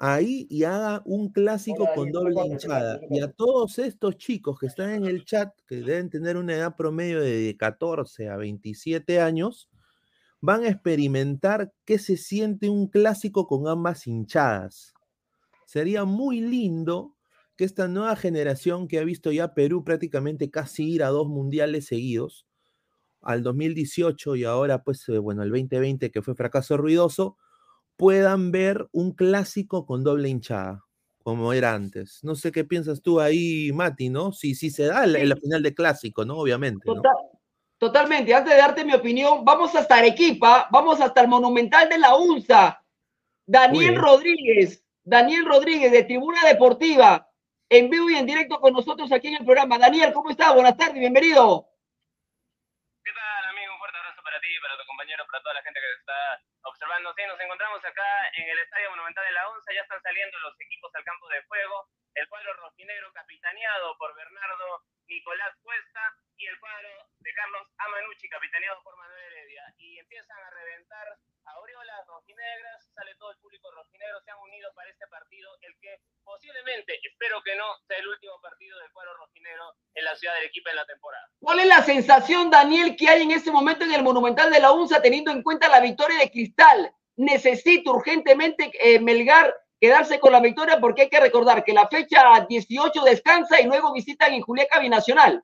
ahí 0.00 0.46
y 0.48 0.64
haga 0.64 1.02
un 1.04 1.28
clásico 1.28 1.86
con 1.94 2.10
doble 2.10 2.40
hinchada. 2.46 3.00
Y 3.10 3.20
a 3.20 3.30
todos 3.30 3.78
estos 3.78 4.16
chicos 4.16 4.58
que 4.58 4.66
están 4.66 4.90
en 4.90 5.04
el 5.04 5.26
chat, 5.26 5.52
que 5.66 5.76
deben 5.82 6.08
tener 6.08 6.38
una 6.38 6.54
edad 6.54 6.74
promedio 6.74 7.20
de 7.20 7.54
14 7.58 8.30
a 8.30 8.36
27 8.38 9.20
años, 9.20 9.68
van 10.40 10.64
a 10.64 10.70
experimentar 10.70 11.70
qué 11.84 11.98
se 11.98 12.16
siente 12.16 12.70
un 12.70 12.86
clásico 12.86 13.46
con 13.46 13.68
ambas 13.68 14.06
hinchadas. 14.06 14.94
Sería 15.66 16.06
muy 16.06 16.40
lindo 16.40 17.14
que 17.56 17.64
esta 17.64 17.88
nueva 17.88 18.16
generación 18.16 18.88
que 18.88 18.98
ha 18.98 19.04
visto 19.04 19.30
ya 19.32 19.54
Perú 19.54 19.84
prácticamente 19.84 20.50
casi 20.50 20.90
ir 20.90 21.02
a 21.02 21.08
dos 21.08 21.28
mundiales 21.28 21.86
seguidos, 21.86 22.46
al 23.20 23.42
2018 23.42 24.36
y 24.36 24.44
ahora 24.44 24.82
pues 24.82 25.08
eh, 25.08 25.18
bueno, 25.18 25.42
el 25.42 25.50
2020 25.50 26.10
que 26.10 26.22
fue 26.22 26.34
fracaso 26.34 26.76
ruidoso, 26.76 27.36
puedan 27.96 28.50
ver 28.50 28.88
un 28.92 29.12
clásico 29.12 29.86
con 29.86 30.02
doble 30.02 30.28
hinchada, 30.28 30.84
como 31.22 31.52
era 31.52 31.74
antes. 31.74 32.18
No 32.22 32.34
sé 32.34 32.50
qué 32.50 32.64
piensas 32.64 33.00
tú 33.00 33.20
ahí, 33.20 33.70
Mati, 33.72 34.08
¿no? 34.08 34.32
Si, 34.32 34.54
si 34.54 34.70
se 34.70 34.86
da 34.86 35.04
en 35.04 35.28
la 35.28 35.36
final 35.36 35.62
de 35.62 35.74
clásico, 35.74 36.24
¿no? 36.24 36.36
Obviamente. 36.38 36.82
¿no? 36.86 36.94
Total- 36.96 37.12
totalmente. 37.78 38.34
Antes 38.34 38.54
de 38.54 38.58
darte 38.58 38.84
mi 38.84 38.94
opinión, 38.94 39.44
vamos 39.44 39.74
hasta 39.76 39.96
Arequipa, 39.96 40.68
vamos 40.72 41.00
hasta 41.00 41.20
el 41.20 41.28
Monumental 41.28 41.88
de 41.88 41.98
la 41.98 42.16
UNSA. 42.16 42.82
Daniel. 43.46 43.96
Rodríguez, 43.96 44.82
Daniel 45.04 45.44
Rodríguez 45.46 45.92
de 45.92 46.04
Tribuna 46.04 46.44
Deportiva, 46.46 47.28
en 47.72 47.88
vivo 47.88 48.10
y 48.10 48.16
en 48.16 48.26
directo 48.26 48.60
con 48.60 48.74
nosotros 48.74 49.10
aquí 49.12 49.28
en 49.28 49.36
el 49.40 49.46
programa. 49.46 49.78
Daniel, 49.78 50.12
¿cómo 50.12 50.28
estás? 50.28 50.52
Buenas 50.52 50.76
tardes, 50.76 51.00
bienvenido. 51.00 51.66
¿Qué 53.02 53.10
tal, 53.16 53.44
amigo? 53.48 53.72
Un 53.72 53.78
fuerte 53.78 53.96
abrazo 53.96 54.20
para 54.22 54.38
ti, 54.40 54.48
para 54.60 54.76
tu 54.76 54.84
compañero, 54.84 55.24
para 55.24 55.42
toda 55.42 55.54
la 55.54 55.62
gente 55.62 55.80
que 55.80 55.92
está 55.98 56.12
observando. 56.62 57.14
Sí, 57.14 57.22
nos 57.26 57.40
encontramos 57.40 57.84
acá 57.84 58.28
en 58.34 58.48
el 58.48 58.58
Estadio 58.58 58.90
Monumental 58.90 59.24
de 59.24 59.32
la 59.32 59.48
ONCE. 59.48 59.74
Ya 59.74 59.82
están 59.82 60.02
saliendo 60.02 60.38
los 60.40 60.60
equipos 60.60 60.94
al 60.94 61.04
campo 61.04 61.28
de 61.28 61.42
juego. 61.44 61.88
El 62.14 62.28
cuadro 62.28 62.52
rojinegro 62.54 63.12
capitaneado 63.12 63.96
por 63.98 64.14
Bernardo 64.14 64.84
Nicolás 65.06 65.56
Cuesta 65.62 66.14
y 66.36 66.46
el 66.46 66.58
cuadro 66.60 67.08
de 67.18 67.32
Carlos 67.34 67.68
Amanucci 67.78 68.28
capitaneado 68.28 68.82
por 68.82 68.96
Manuel 68.96 69.32
Heredia. 69.32 69.62
Y 69.78 69.98
empiezan 69.98 70.38
a 70.38 70.50
reventar 70.50 71.18
aureolas 71.44 72.06
rojinegras. 72.06 72.90
Sale 72.94 73.14
todo 73.16 73.32
el 73.32 73.38
público 73.38 73.70
rojinegro. 73.70 74.20
Se 74.22 74.30
han 74.30 74.38
unido 74.38 74.72
para 74.74 74.90
este 74.90 75.06
partido, 75.08 75.50
el 75.62 75.74
que 75.80 76.00
posiblemente, 76.24 76.98
espero 77.02 77.42
que 77.42 77.56
no, 77.56 77.64
sea 77.86 77.98
el 77.98 78.08
último 78.08 78.40
partido 78.40 78.78
del 78.78 78.92
cuadro 78.92 79.14
rojinegro 79.16 79.74
en 79.94 80.04
la 80.04 80.14
ciudad 80.16 80.34
del 80.34 80.44
equipo 80.44 80.70
en 80.70 80.76
la 80.76 80.86
temporada. 80.86 81.28
¿Cuál 81.40 81.60
es 81.60 81.66
la 81.66 81.82
sensación, 81.82 82.50
Daniel, 82.50 82.96
que 82.96 83.08
hay 83.08 83.22
en 83.22 83.32
este 83.32 83.50
momento 83.50 83.84
en 83.84 83.92
el 83.92 84.02
Monumental 84.02 84.50
de 84.50 84.60
la 84.60 84.72
UNSA 84.72 85.02
teniendo 85.02 85.30
en 85.30 85.42
cuenta 85.42 85.68
la 85.68 85.80
victoria 85.80 86.18
de 86.18 86.30
Cristal? 86.54 86.94
Necesita 87.16 87.90
urgentemente 87.90 88.70
eh, 88.80 88.98
Melgar 88.98 89.54
quedarse 89.80 90.20
con 90.20 90.32
la 90.32 90.40
victoria 90.40 90.78
porque 90.80 91.02
hay 91.02 91.08
que 91.10 91.20
recordar 91.20 91.64
que 91.64 91.72
la 91.72 91.88
fecha 91.88 92.46
18 92.48 93.02
descansa 93.02 93.60
y 93.60 93.66
luego 93.66 93.92
visitan 93.92 94.32
en 94.32 94.42
Juliaca 94.42 94.78
Binacional. 94.78 95.42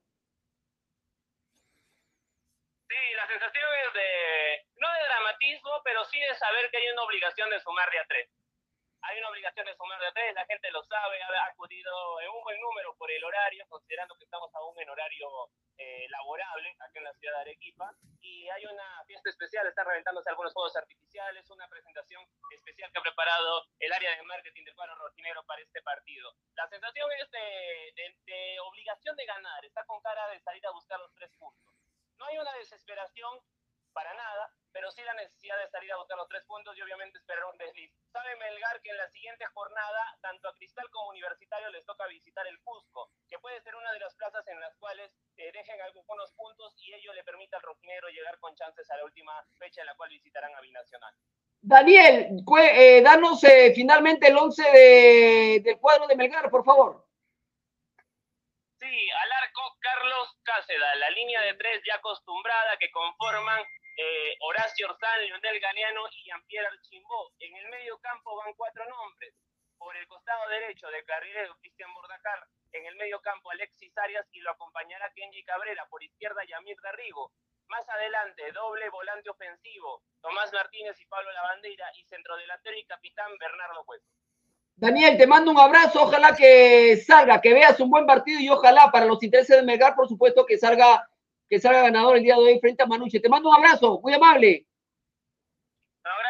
Sí, 2.88 2.96
la 3.16 3.26
sensación 3.26 3.64
es 3.86 3.92
de, 3.94 4.66
no 4.76 4.88
de 4.88 5.08
dramatismo, 5.08 5.70
pero 5.84 6.04
sí 6.06 6.18
de 6.20 6.34
saber 6.36 6.70
que 6.70 6.78
hay 6.78 6.88
una 6.92 7.02
obligación 7.02 7.50
de 7.50 7.60
sumar 7.60 7.90
de 7.90 7.98
a 7.98 8.04
tres. 8.08 8.28
Hay 9.02 9.18
una 9.18 9.30
obligación 9.30 9.64
de 9.66 9.74
sumar 9.76 10.00
de 10.00 10.12
tres, 10.12 10.34
la 10.34 10.44
gente 10.46 10.70
lo 10.70 10.82
sabe, 10.84 11.22
ha 11.22 11.44
acudido 11.46 12.20
en 12.20 12.28
un 12.30 12.42
buen 12.42 12.60
número 12.60 12.94
por 12.96 13.10
el 13.10 13.22
horario, 13.24 13.64
considerando 13.68 14.14
que 14.16 14.24
estamos 14.24 14.52
aún 14.54 14.78
en 14.80 14.90
horario 14.90 15.28
eh, 15.78 16.06
laborable 16.10 16.76
aquí 16.80 16.98
en 16.98 17.04
la 17.04 17.12
ciudad 17.14 17.34
de 17.36 17.40
Arequipa. 17.42 17.90
Y 18.20 18.48
hay 18.50 18.66
una 18.66 19.04
fiesta 19.06 19.30
especial, 19.30 19.66
están 19.66 19.86
reventándose 19.86 20.28
algunos 20.30 20.52
fuegos 20.52 20.76
artificiales, 20.76 21.48
una 21.50 21.68
presentación 21.68 22.26
especial 22.50 22.90
que 22.92 22.98
ha 22.98 23.02
preparado 23.02 23.64
el 23.78 23.92
área 23.92 24.14
de 24.16 24.22
marketing 24.22 24.64
del 24.64 24.74
cuadro 24.74 24.96
rojinegro 24.96 25.44
para 25.44 25.62
este 25.62 25.80
partido. 25.82 26.34
La 26.54 26.68
sensación 26.68 27.08
es 27.22 27.30
de, 27.30 27.92
de- 27.94 28.16
de 28.26 28.60
obligación 28.60 29.14
de 29.16 29.24
ganar, 29.26 29.64
está 29.64 29.84
con 29.86 30.00
cara 30.02 30.28
de 30.28 30.40
salir 30.40 30.66
a 30.66 30.70
buscar 30.72 30.98
los 30.98 31.14
tres 31.14 31.30
puntos. 31.38 31.72
No 32.18 32.26
hay 32.26 32.36
una 32.38 32.52
desesperación 32.54 33.38
para 33.92 34.12
nada, 34.14 34.52
pero 34.72 34.90
sí 34.90 35.02
la 35.02 35.14
necesidad 35.14 35.58
de 35.58 35.68
salir 35.70 35.92
a 35.92 35.96
buscar 35.96 36.16
los 36.18 36.28
tres 36.28 36.44
puntos 36.44 36.76
y 36.76 36.82
obviamente 36.82 37.18
esperar 37.18 37.44
un 37.50 37.58
desliz. 37.58 37.90
Sabe 38.12 38.36
Melgar 38.36 38.80
que 38.82 38.90
en 38.90 38.96
la 38.98 39.08
siguiente 39.08 39.44
jornada, 39.46 40.16
tanto 40.20 40.48
a 40.48 40.54
Cristal 40.54 40.88
como 40.90 41.10
Universitario 41.10 41.68
les 41.70 41.84
toca 41.84 42.06
visitar 42.06 42.46
el 42.46 42.60
Cusco, 42.62 43.10
que 43.28 43.38
puede 43.38 43.60
ser 43.62 43.74
una 43.74 43.92
de 43.92 44.00
las 44.00 44.14
plazas 44.14 44.46
en 44.48 44.60
las 44.60 44.76
cuales 44.76 45.10
eh, 45.36 45.50
dejen 45.52 45.80
algunos 45.82 46.32
puntos 46.34 46.74
y 46.78 46.94
ello 46.94 47.12
le 47.12 47.24
permita 47.24 47.56
al 47.56 47.62
rojinegro 47.62 48.08
llegar 48.08 48.38
con 48.38 48.54
chances 48.54 48.88
a 48.90 48.96
la 48.96 49.04
última 49.04 49.32
fecha 49.58 49.80
en 49.80 49.86
la 49.86 49.94
cual 49.96 50.10
visitarán 50.10 50.54
a 50.54 50.60
Binacional. 50.60 51.14
Daniel, 51.60 52.28
eh, 52.60 53.02
danos 53.02 53.42
eh, 53.42 53.72
finalmente 53.74 54.28
el 54.28 54.36
11 54.36 54.62
de- 54.70 55.60
del 55.64 55.78
cuadro 55.80 56.06
de 56.06 56.14
Melgar, 56.14 56.50
por 56.50 56.64
favor. 56.64 57.07
Sí, 58.78 59.10
al 59.10 59.32
arco 59.32 59.76
Carlos 59.80 60.38
Cáceda, 60.44 60.94
la 60.94 61.10
línea 61.10 61.40
de 61.42 61.54
tres 61.54 61.82
ya 61.84 61.96
acostumbrada 61.96 62.76
que 62.78 62.90
conforman 62.92 63.60
eh, 63.96 64.36
Horacio 64.40 64.86
Orzán, 64.88 65.20
Leonel 65.26 65.58
Galeano 65.58 66.02
y 66.12 66.24
Jean-Pierre 66.24 66.68
Archimbó. 66.68 67.32
En 67.40 67.56
el 67.56 67.68
medio 67.70 67.98
campo 67.98 68.36
van 68.36 68.54
cuatro 68.54 68.84
nombres. 68.88 69.34
Por 69.78 69.96
el 69.96 70.06
costado 70.06 70.48
derecho 70.48 70.86
de 70.88 71.04
carrilero 71.04 71.56
Cristian 71.58 71.92
Bordacar, 71.92 72.46
en 72.72 72.86
el 72.86 72.94
medio 72.96 73.20
campo 73.20 73.50
Alexis 73.50 73.96
Arias 73.98 74.26
y 74.30 74.40
lo 74.40 74.52
acompañará 74.52 75.10
Kenji 75.12 75.42
Cabrera, 75.44 75.86
por 75.88 76.02
izquierda 76.02 76.44
Yamir 76.44 76.76
Darrigo. 76.80 77.32
Más 77.66 77.88
adelante, 77.88 78.52
doble 78.52 78.88
volante 78.90 79.28
ofensivo, 79.28 80.02
Tomás 80.22 80.52
Martínez 80.52 81.00
y 81.00 81.06
Pablo 81.06 81.32
Lavandera, 81.32 81.90
y 81.96 82.04
centrodelantero 82.04 82.76
y 82.76 82.86
capitán 82.86 83.36
Bernardo 83.38 83.84
Cuesta. 83.84 84.17
Daniel, 84.78 85.18
te 85.18 85.26
mando 85.26 85.50
un 85.50 85.58
abrazo, 85.58 86.02
ojalá 86.02 86.36
que 86.36 86.96
salga, 86.98 87.40
que 87.40 87.52
veas 87.52 87.80
un 87.80 87.90
buen 87.90 88.06
partido 88.06 88.38
y 88.38 88.48
ojalá 88.48 88.92
para 88.92 89.06
los 89.06 89.20
intereses 89.24 89.56
de 89.56 89.64
Melgar, 89.64 89.96
por 89.96 90.06
supuesto, 90.06 90.46
que 90.46 90.56
salga, 90.56 91.02
que 91.48 91.58
salga 91.58 91.82
ganador 91.82 92.16
el 92.16 92.22
día 92.22 92.36
de 92.36 92.42
hoy 92.42 92.60
frente 92.60 92.84
a 92.84 92.86
Manuche. 92.86 93.18
Te 93.18 93.28
mando 93.28 93.48
un 93.48 93.56
abrazo, 93.56 93.98
muy 94.00 94.14
amable. 94.14 94.66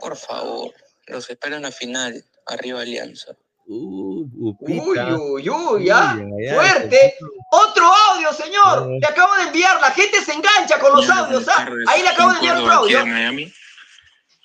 Por 0.00 0.16
favor, 0.16 0.72
los 1.06 1.28
espero 1.28 1.56
en 1.56 1.62
la 1.62 1.72
final. 1.72 2.24
Arriba 2.46 2.80
Alianza. 2.80 3.36
Uh, 3.66 4.22
Uy, 4.22 4.78
Upita. 4.80 5.16
uy, 5.16 5.48
uy, 5.48 5.84
ya. 5.84 6.14
Uy, 6.16 6.20
ay, 6.20 6.48
ay, 6.48 6.54
Fuerte. 6.54 7.14
Otro 7.52 7.84
audio, 7.86 8.32
señor. 8.32 8.88
Le 9.00 9.06
acabo 9.06 9.34
de 9.36 9.42
enviar. 9.44 9.80
La 9.80 9.92
gente 9.92 10.20
se 10.20 10.32
engancha 10.32 10.78
con 10.80 10.92
los 10.96 11.08
audios. 11.08 11.46
¿ah? 11.48 11.68
Ahí 11.86 12.02
le 12.02 12.08
acabo 12.08 12.30
de 12.30 12.36
enviar 12.38 12.56
otro 12.56 12.66
aquí 12.72 12.94
audio. 12.94 12.98
de 12.98 13.04
Miami. 13.04 13.52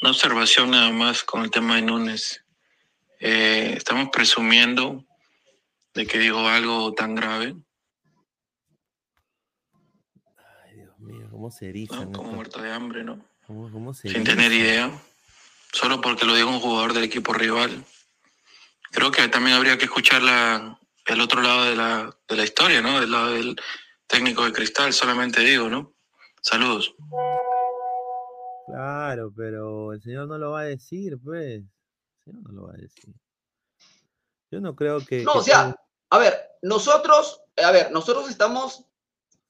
Una 0.01 0.11
observación 0.11 0.69
nada 0.71 0.91
más 0.91 1.23
con 1.23 1.41
el 1.43 1.49
tema 1.49 1.75
de 1.77 1.81
Núñez. 1.81 2.43
Eh, 3.19 3.73
estamos 3.75 4.09
presumiendo 4.11 5.03
de 5.95 6.05
que 6.05 6.19
dijo 6.19 6.37
algo 6.47 6.93
tan 6.93 7.15
grave, 7.15 7.55
Dios 10.75 10.99
mío, 10.99 11.27
¿cómo 11.31 11.49
se 11.49 11.69
erizan? 11.69 12.11
¿no? 12.11 12.19
como 12.19 12.33
muerto 12.33 12.61
de 12.61 12.71
hambre, 12.71 13.03
¿no? 13.03 13.26
¿Cómo, 13.47 13.71
cómo 13.71 13.93
se 13.93 14.09
Sin 14.09 14.25
tener 14.25 14.51
idea, 14.51 14.91
solo 15.71 16.01
porque 16.01 16.25
lo 16.25 16.35
dijo 16.35 16.49
un 16.49 16.59
jugador 16.59 16.93
del 16.93 17.05
equipo 17.05 17.31
rival. 17.33 17.85
Creo 18.91 19.09
que 19.09 19.27
también 19.29 19.55
habría 19.55 19.77
que 19.77 19.85
escuchar 19.85 20.21
la, 20.21 20.77
el 21.05 21.21
otro 21.21 21.41
lado 21.41 21.63
de 21.63 21.75
la, 21.75 22.15
de 22.27 22.35
la 22.35 22.43
historia, 22.43 22.81
¿no? 22.81 22.99
Del 22.99 23.11
lado 23.11 23.31
del 23.31 23.55
técnico 24.05 24.43
de 24.43 24.51
cristal, 24.51 24.91
solamente 24.91 25.41
digo, 25.41 25.69
¿no? 25.69 25.93
Saludos. 26.41 26.93
Claro, 28.67 29.31
pero 29.35 29.93
el 29.93 30.01
señor 30.01 30.27
no 30.27 30.37
lo 30.37 30.51
va 30.51 30.61
a 30.61 30.65
decir, 30.65 31.17
pues. 31.23 31.63
El 31.63 31.69
señor 32.25 32.43
no 32.43 32.51
lo 32.51 32.67
va 32.67 32.73
a 32.73 32.77
decir. 32.77 33.13
Yo 34.51 34.59
no 34.59 34.75
creo 34.75 35.05
que. 35.05 35.23
No, 35.23 35.33
que 35.33 35.39
o 35.39 35.41
sea, 35.41 35.75
a 36.09 36.17
ver, 36.17 36.33
nosotros, 36.61 37.41
a 37.63 37.71
ver, 37.71 37.91
nosotros 37.91 38.29
estamos, 38.29 38.85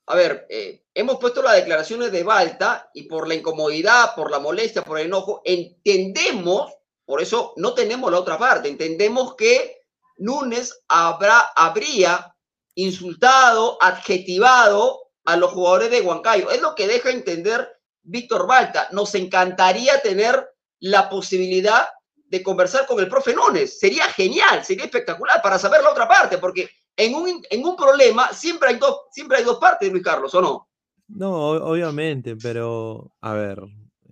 a 0.09 0.15
ver, 0.15 0.47
eh, 0.49 0.85
hemos 0.93 1.17
puesto 1.19 1.41
las 1.41 1.55
declaraciones 1.55 2.13
de 2.13 2.23
Balta 2.23 2.89
y 2.93 3.03
por 3.03 3.27
la 3.27 3.35
incomodidad, 3.35 4.15
por 4.15 4.31
la 4.31 4.39
molestia, 4.39 4.81
por 4.81 4.99
el 4.99 5.07
enojo, 5.07 5.41
entendemos, 5.43 6.73
por 7.05 7.21
eso 7.21 7.53
no 7.57 7.73
tenemos 7.73 8.09
la 8.09 8.19
otra 8.19 8.37
parte, 8.37 8.69
entendemos 8.69 9.35
que 9.35 9.81
Núñez 10.17 10.81
habrá, 10.87 11.51
habría 11.55 12.33
insultado, 12.75 13.77
adjetivado 13.81 15.09
a 15.25 15.35
los 15.35 15.51
jugadores 15.51 15.91
de 15.91 16.01
Huancayo. 16.01 16.49
Es 16.51 16.61
lo 16.61 16.73
que 16.73 16.87
deja 16.87 17.11
entender 17.11 17.69
Víctor 18.01 18.47
Balta. 18.47 18.87
Nos 18.91 19.13
encantaría 19.13 19.99
tener 20.01 20.47
la 20.79 21.09
posibilidad 21.09 21.87
de 22.15 22.41
conversar 22.41 22.85
con 22.85 22.99
el 22.99 23.09
profe 23.09 23.33
Núñez. 23.33 23.77
Sería 23.77 24.05
genial, 24.05 24.63
sería 24.63 24.85
espectacular 24.85 25.41
para 25.41 25.59
saber 25.59 25.83
la 25.83 25.91
otra 25.91 26.07
parte, 26.07 26.37
porque 26.37 26.69
en 26.97 27.15
un, 27.15 27.41
en 27.49 27.65
un 27.65 27.75
problema 27.75 28.33
siempre 28.33 28.69
hay, 28.69 28.77
dos, 28.77 29.01
siempre 29.11 29.37
hay 29.37 29.43
dos 29.43 29.59
partes, 29.59 29.89
Luis 29.91 30.03
Carlos, 30.03 30.33
¿o 30.35 30.41
no? 30.41 30.67
No, 31.07 31.51
obviamente, 31.51 32.35
pero 32.35 33.13
a 33.21 33.33
ver, 33.33 33.63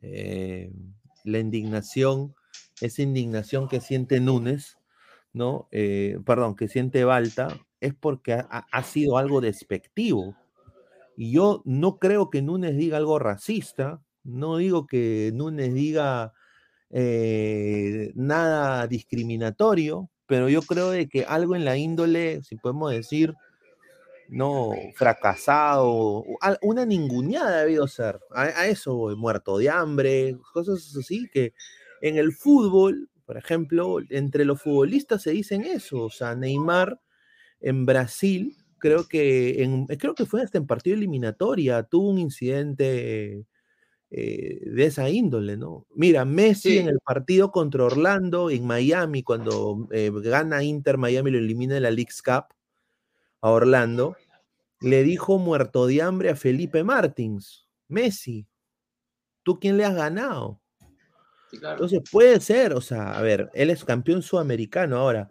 eh, 0.01 0.71
la 1.25 1.39
indignación, 1.39 2.36
esa 2.79 3.01
indignación 3.01 3.67
que 3.67 3.81
siente 3.81 4.19
Núñez, 4.19 4.77
¿no? 5.33 5.67
Eh, 5.71 6.19
perdón, 6.25 6.55
que 6.55 6.69
siente 6.69 7.03
Balta, 7.03 7.59
es 7.81 7.93
porque 7.93 8.33
ha 8.49 8.83
sido 8.83 9.17
algo 9.17 9.41
despectivo. 9.41 10.36
Y 11.17 11.31
yo 11.31 11.61
no 11.65 11.97
creo 11.97 12.29
que 12.29 12.41
Núñez 12.41 12.77
diga 12.77 12.97
algo 12.97 13.19
racista, 13.19 14.01
no 14.23 14.57
digo 14.57 14.88
que 14.88 15.31
Núñez 15.33 15.73
diga 15.73 16.33
eh, 16.89 18.11
nada 18.15 18.88
discriminatorio, 18.88 20.09
pero 20.28 20.49
yo 20.49 20.61
creo 20.61 20.89
de 20.91 21.07
que 21.07 21.23
algo 21.26 21.55
en 21.55 21.65
la 21.65 21.78
índole, 21.78 22.43
si 22.43 22.55
podemos 22.55 22.91
decir, 22.91 23.34
no 24.28 24.71
fracasado, 24.95 26.23
una 26.61 26.86
ninguneada 26.86 27.61
debido 27.61 27.88
ser. 27.88 28.19
A, 28.32 28.67
eso 28.67 29.15
muerto 29.15 29.57
de 29.57 29.69
hambre, 29.69 30.38
cosas 30.53 30.95
así 30.97 31.30
que 31.32 31.53
en 32.01 32.17
el 32.17 32.34
fútbol, 32.34 33.09
por 33.26 33.38
ejemplo, 33.38 33.97
entre 34.09 34.45
los 34.45 34.61
futbolistas 34.61 35.23
se 35.23 35.32
dicen 35.32 35.63
eso. 35.63 36.03
O 36.03 36.09
sea, 36.09 36.36
Neymar 36.36 36.99
en 37.61 37.86
Brasil, 37.86 38.55
creo 38.78 39.07
que, 39.07 39.63
en, 39.63 39.86
creo 39.86 40.15
que 40.15 40.26
fue 40.26 40.41
hasta 40.41 40.57
en 40.57 40.67
partido 40.67 40.95
eliminatoria, 40.95 41.84
tuvo 41.84 42.09
un 42.09 42.19
incidente 42.19 43.45
eh, 44.12 44.60
de 44.66 44.86
esa 44.86 45.10
índole, 45.10 45.58
¿no? 45.58 45.88
Mira, 45.95 46.26
Messi 46.26 46.70
Sí. 46.72 46.78
en 46.78 46.88
el 46.88 46.99
partido 46.99 47.51
contra 47.51 47.86
Orlando, 47.86 48.49
en 48.49 48.66
Miami, 48.66 49.24
cuando 49.24 49.88
eh, 49.91 50.11
gana 50.14 50.64
Inter 50.64 50.98
Miami, 50.98 51.32
lo 51.32 51.38
elimina 51.40 51.77
en 51.77 51.84
la 51.84 51.91
League's 51.91 52.22
Cup 52.22 52.45
a 53.41 53.49
Orlando, 53.49 54.15
le 54.82 55.03
dijo 55.03 55.38
muerto 55.40 55.88
de 55.88 56.02
hambre 56.02 56.30
a 56.30 56.36
Felipe 56.36 56.84
Martins, 56.84 57.68
Messi, 57.88 58.48
¿tú 59.44 59.60
quién 59.60 59.77
le 59.77 59.86
has 59.86 59.95
ganado? 59.95 60.61
Sí, 61.52 61.60
claro. 61.60 61.76
Entonces 61.76 62.02
puede 62.11 62.40
ser, 62.40 62.73
o 62.73 62.82
sea, 62.82 63.18
a 63.18 63.22
ver, 63.22 63.49
él 63.53 63.69
es 63.69 63.84
campeón 63.86 64.22
sudamericano 64.22 64.98
ahora. 64.98 65.30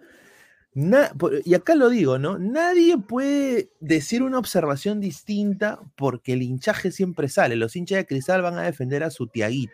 Y 1.45 1.55
acá 1.55 1.75
lo 1.77 1.89
digo, 1.89 2.19
¿no? 2.19 2.39
Nadie 2.39 2.99
puede 2.99 3.71
decir 3.81 4.23
una 4.23 4.39
observación 4.39 5.01
distinta 5.01 5.79
porque 5.97 6.33
el 6.33 6.43
hinchaje 6.43 6.91
siempre 6.91 7.29
sale. 7.29 7.55
Los 7.57 7.77
hinchas 7.77 7.99
de 7.99 8.07
cristal 8.07 8.43
van 8.43 8.59
a 8.59 8.63
defender 8.63 9.05
a 9.05 9.11
su 9.11 9.29
tiaguito. 9.29 9.73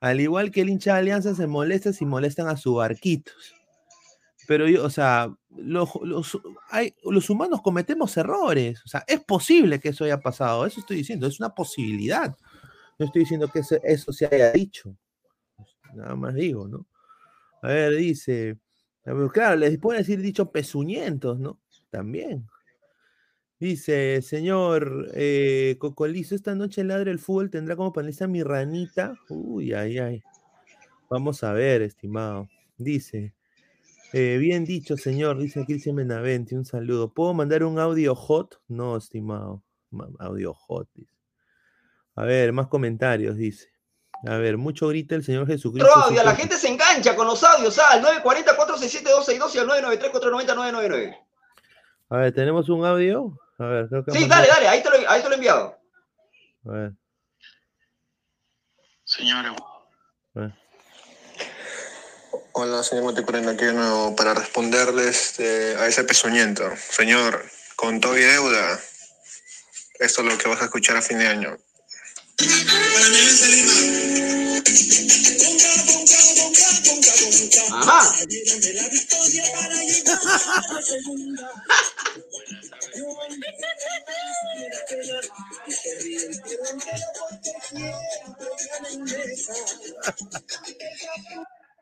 Al 0.00 0.20
igual 0.20 0.50
que 0.50 0.62
el 0.62 0.70
hincha 0.70 0.94
de 0.94 1.00
Alianza 1.00 1.34
se 1.34 1.46
molesta 1.46 1.92
si 1.92 2.06
molestan 2.06 2.48
a 2.48 2.56
su 2.56 2.74
barquitos. 2.74 3.54
Pero 4.46 4.64
o 4.84 4.90
sea, 4.90 5.34
los, 5.50 5.90
los, 6.02 6.38
hay- 6.70 6.94
los 7.04 7.28
humanos 7.28 7.60
cometemos 7.62 8.16
errores. 8.16 8.80
O 8.84 8.88
sea, 8.88 9.04
es 9.06 9.20
posible 9.20 9.78
que 9.80 9.90
eso 9.90 10.04
haya 10.04 10.20
pasado. 10.20 10.64
Eso 10.66 10.80
estoy 10.80 10.96
diciendo, 10.98 11.26
es 11.26 11.38
una 11.38 11.54
posibilidad. 11.54 12.34
No 12.98 13.06
estoy 13.06 13.20
diciendo 13.22 13.48
que 13.48 13.60
eso, 13.60 13.76
eso 13.82 14.12
se 14.12 14.26
haya 14.26 14.52
dicho. 14.52 14.96
Nada 15.94 16.14
más 16.16 16.34
digo, 16.34 16.68
¿no? 16.68 16.86
A 17.62 17.68
ver, 17.68 17.96
dice. 17.96 18.58
Claro, 19.32 19.56
les 19.56 19.78
pueden 19.78 20.02
decir 20.02 20.20
dicho 20.20 20.50
pezuñentos, 20.50 21.38
¿no? 21.38 21.58
También. 21.90 22.46
Dice, 23.60 24.22
señor 24.22 25.10
eh, 25.14 25.76
Cocolizo, 25.80 26.34
esta 26.34 26.54
noche 26.54 26.84
ladre 26.84 27.10
el 27.10 27.18
fútbol 27.18 27.50
tendrá 27.50 27.74
como 27.74 27.92
panelista 27.92 28.28
mi 28.28 28.42
ranita. 28.42 29.14
Uy, 29.28 29.72
ay, 29.72 29.98
ay. 29.98 30.22
Vamos 31.10 31.42
a 31.42 31.52
ver, 31.52 31.82
estimado. 31.82 32.48
Dice, 32.76 33.34
eh, 34.12 34.38
bien 34.38 34.64
dicho, 34.64 34.96
señor, 34.96 35.38
dice 35.38 35.64
Cristian 35.64 35.96
Menavente, 35.96 36.56
un 36.56 36.64
saludo. 36.64 37.12
¿Puedo 37.12 37.34
mandar 37.34 37.64
un 37.64 37.78
audio 37.78 38.14
hot? 38.14 38.60
No, 38.68 38.96
estimado. 38.96 39.62
Ma- 39.90 40.08
Audio 40.20 40.54
hot, 40.54 40.88
dice. 40.94 41.12
A 42.14 42.24
ver, 42.24 42.52
más 42.52 42.68
comentarios, 42.68 43.36
dice. 43.36 43.68
A 44.26 44.36
ver, 44.36 44.56
mucho 44.56 44.88
grita 44.88 45.14
el 45.14 45.24
Señor 45.24 45.46
Jesucristo. 45.46 45.88
Otro 45.88 46.02
audio, 46.06 46.22
la 46.24 46.34
gente 46.34 46.56
se 46.56 46.68
engancha 46.68 47.14
con 47.14 47.26
los 47.26 47.42
audios, 47.44 47.78
ah, 47.78 47.90
al 47.92 48.02
940-467-262 48.02 49.54
y 49.54 49.58
al 49.58 49.68
993-490-999. 49.68 51.18
A 52.10 52.16
ver, 52.16 52.34
¿tenemos 52.34 52.68
un 52.68 52.84
audio? 52.84 53.38
A 53.58 53.64
ver, 53.66 53.88
creo 53.88 54.04
que 54.04 54.10
Sí, 54.12 54.20
mandó- 54.20 54.34
dale, 54.34 54.48
dale, 54.48 54.68
ahí 54.68 54.82
te, 54.82 54.90
lo, 54.90 55.10
ahí 55.10 55.20
te 55.22 55.28
lo 55.28 55.32
he 55.32 55.36
enviado. 55.36 55.78
A 56.66 56.70
ver, 56.72 56.92
Señores, 59.04 59.52
a 60.34 60.40
ver. 60.40 60.52
Hola, 62.52 62.82
señor 62.82 63.04
Moticorena, 63.04 63.52
aquí 63.52 63.64
de 63.64 63.72
nuevo 63.72 64.16
para 64.16 64.34
responderles 64.34 65.38
eh, 65.38 65.76
a 65.78 65.86
ese 65.86 66.02
pezuñento. 66.04 66.64
Señor, 66.76 67.44
con 67.76 68.00
todo 68.00 68.18
y 68.18 68.22
deuda, 68.22 68.78
esto 70.00 70.20
es 70.22 70.26
lo 70.26 70.36
que 70.36 70.48
vas 70.48 70.60
a 70.60 70.64
escuchar 70.64 70.96
a 70.96 71.02
fin 71.02 71.18
de 71.20 71.26
año. 71.28 71.56
Ajá. 77.80 78.00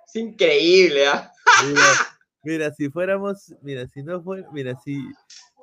Es 0.07 0.15
increíble, 0.15 1.09
¿ah? 1.09 1.33
Mira, 1.65 1.83
mira, 2.43 2.75
si 2.75 2.91
fuéramos, 2.91 3.55
mira, 3.63 3.87
si 3.89 4.03
no 4.03 4.23
fuera, 4.23 4.47
mira, 4.53 4.75
si, 4.85 4.99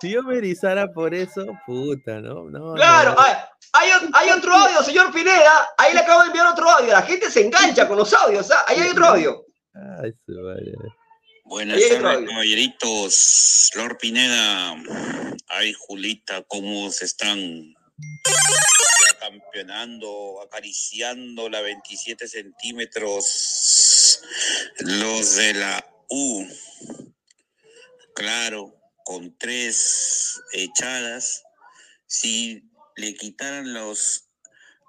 si 0.01 0.11
yo 0.11 0.23
me 0.23 0.37
erizara 0.37 0.91
por 0.91 1.13
eso, 1.13 1.45
puta, 1.65 2.19
¿no? 2.21 2.49
no 2.49 2.73
Claro, 2.73 3.13
no. 3.13 3.21
hay, 3.21 3.33
hay 3.73 3.91
hay 4.13 4.29
otro 4.31 4.53
audio, 4.53 4.81
señor 4.83 5.11
Pineda. 5.13 5.69
Ahí 5.77 5.93
le 5.93 5.99
acabo 5.99 6.21
de 6.21 6.27
enviar 6.27 6.47
otro 6.47 6.69
audio. 6.69 6.91
La 6.91 7.01
gente 7.03 7.29
se 7.29 7.45
engancha 7.45 7.87
con 7.87 7.97
los 7.97 8.11
audios, 8.13 8.49
¿ah? 8.51 8.65
Ahí 8.67 8.79
hay 8.79 8.89
otro 8.89 9.05
audio. 9.05 9.42
Ay, 9.73 10.13
su 10.25 10.33
madre. 10.33 10.73
Buenas 11.45 11.79
tardes, 11.89 12.29
caballeritos. 12.29 13.71
Lord 13.75 13.97
Pineda. 13.97 14.75
Ay, 15.47 15.73
Julita, 15.73 16.43
cómo 16.43 16.91
se 16.91 17.05
están 17.05 17.37
ya 17.39 19.19
campeonando, 19.19 20.41
acariciando 20.43 21.49
la 21.49 21.61
27 21.61 22.27
centímetros 22.27 24.21
los 24.79 25.35
de 25.35 25.53
la 25.55 25.85
U. 26.09 26.47
Claro, 28.13 28.75
con 29.03 29.35
tres 29.37 30.39
echadas. 30.53 31.43
Si 32.05 32.63
le 32.95 33.15
quitaran 33.15 33.73
los 33.73 34.29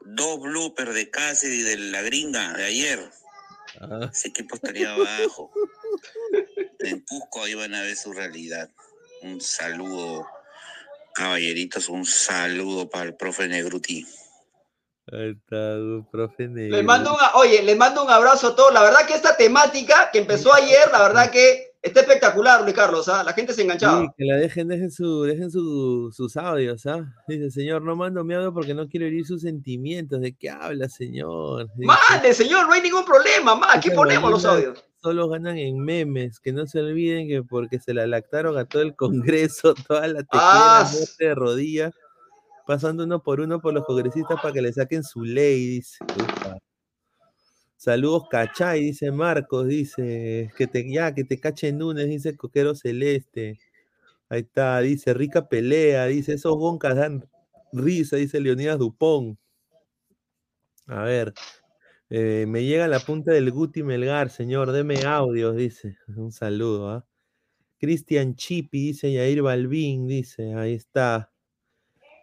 dos 0.03 0.41
bloopers 0.41 0.95
de 0.95 1.11
Cáceres 1.11 1.59
y 1.59 1.63
de 1.63 1.79
la 1.79 2.03
gringa 2.03 2.53
de 2.53 2.65
ayer, 2.65 3.11
Ah, 3.81 4.11
ese 4.13 4.29
equipo 4.29 4.57
estaría 4.57 4.93
abajo. 4.93 5.51
En 6.81 7.01
Cusco 7.01 7.43
ahí 7.43 7.55
van 7.55 7.75
a 7.75 7.83
ver 7.83 7.97
su 7.97 8.13
realidad. 8.13 8.71
Un 9.23 9.41
saludo, 9.41 10.27
caballeritos, 11.15 11.89
un 11.89 12.05
saludo 12.05 12.89
para 12.89 13.07
el 13.07 13.17
profe 13.17 13.49
Negruti. 13.49 14.07
ahí 15.13 15.31
está, 15.31 15.77
profe 16.11 16.49
negro. 16.49 16.77
Les 16.77 16.85
mando 16.85 17.13
un, 17.13 17.19
oye, 17.35 17.63
les 17.63 17.77
mando 17.77 18.05
un 18.05 18.11
abrazo 18.11 18.49
a 18.49 18.57
todos. 18.57 18.73
La 18.73 18.83
verdad 18.83 19.07
que 19.07 19.15
esta 19.15 19.37
temática 19.37 20.11
que 20.13 20.19
empezó 20.19 20.53
ayer, 20.55 20.91
la 20.93 21.03
verdad 21.03 21.31
que 21.31 21.74
está 21.85 22.01
espectacular, 22.01 22.63
Luis 22.63 22.75
Carlos. 22.75 23.09
¿ah? 23.09 23.23
La 23.23 23.33
gente 23.33 23.53
se 23.53 23.63
enganchaba. 23.63 24.01
Sí, 24.01 24.07
que 24.19 24.25
la 24.25 24.37
dejen, 24.37 24.67
dejen, 24.69 24.91
su, 24.91 25.23
dejen 25.23 25.51
su- 25.51 26.11
sus 26.13 26.37
audios, 26.37 26.85
¿ah? 26.87 27.05
Dice, 27.29 27.51
señor, 27.51 27.83
no 27.83 27.95
mando 27.95 28.25
mi 28.25 28.35
audio 28.35 28.53
porque 28.53 28.75
no 28.75 28.89
quiero 28.89 29.07
herir 29.07 29.25
sus 29.27 29.43
sentimientos. 29.43 30.21
¿De 30.21 30.33
qué 30.35 30.51
habla, 30.51 30.89
señor? 30.89 31.69
Dice, 31.77 31.93
Mande, 32.11 32.35
señor, 32.35 32.67
no 32.67 32.73
hay 32.73 32.81
ningún 32.83 33.05
problema. 33.05 33.55
Más, 33.55 33.77
aquí 33.77 33.89
"Esas 33.89 33.97
ponemos 33.99 34.31
los 34.31 34.45
audios. 34.45 34.85
Solo 35.03 35.29
ganan 35.29 35.59
en 35.59 35.79
memes, 35.79 36.41
que 36.41 36.51
no 36.53 36.67
se 36.67 36.81
olviden 36.81 37.29
que 37.29 37.43
porque 37.43 37.79
se 37.79 37.93
la 37.93 38.07
lactaron 38.07 38.57
a 38.57 38.65
todo 38.65 38.81
el 38.83 38.97
Congreso, 38.97 39.75
toda 39.89 40.07
la 40.09 40.21
tequila, 40.23 40.81
Ah, 40.81 40.91
de 41.19 41.35
rodillas, 41.35 41.93
pasando 42.67 43.05
uno 43.05 43.23
por 43.23 43.41
uno 43.41 43.61
por 43.61 43.75
los 43.75 43.85
congresistas 43.85 44.41
para 44.41 44.55
que 44.55 44.63
le 44.63 44.73
saquen 44.73 45.05
su 45.05 45.23
ley, 45.23 45.67
dice. 45.67 45.99
Ufa. 46.17 46.57
Saludos, 47.85 48.29
cachay, 48.31 48.81
dice 48.83 49.13
Marcos, 49.13 49.69
dice, 49.69 50.51
que 50.57 50.67
te, 50.67 50.91
ya, 50.91 51.15
que 51.15 51.23
te 51.23 51.39
cache 51.39 51.71
Núñez, 51.71 52.09
dice 52.09 52.35
Coquero 52.35 52.75
Celeste. 52.75 53.59
Ahí 54.31 54.41
está, 54.41 54.81
dice, 54.81 55.13
rica 55.13 55.51
pelea, 55.51 56.07
dice, 56.07 56.33
esos 56.33 56.57
boncas 56.57 56.97
dan 56.97 57.29
risa, 57.75 58.17
dice 58.17 58.41
Leonidas 58.41 58.79
Dupont. 58.79 59.39
A 60.87 61.03
ver, 61.03 61.35
eh, 62.09 62.47
me 62.49 62.65
llega 62.65 62.89
la 62.89 63.01
punta 63.01 63.33
del 63.33 63.51
Guti 63.51 63.83
Melgar, 63.83 64.31
señor, 64.31 64.73
deme 64.73 65.05
audios, 65.05 65.55
dice. 65.55 65.99
Un 66.17 66.33
saludo, 66.33 66.89
¿ah? 66.89 67.07
Cristian 67.77 68.35
Chipi, 68.35 68.79
dice 68.79 69.13
Yair 69.13 69.43
Balvin, 69.43 70.07
dice, 70.07 70.55
ahí 70.55 70.73
está. 70.73 71.31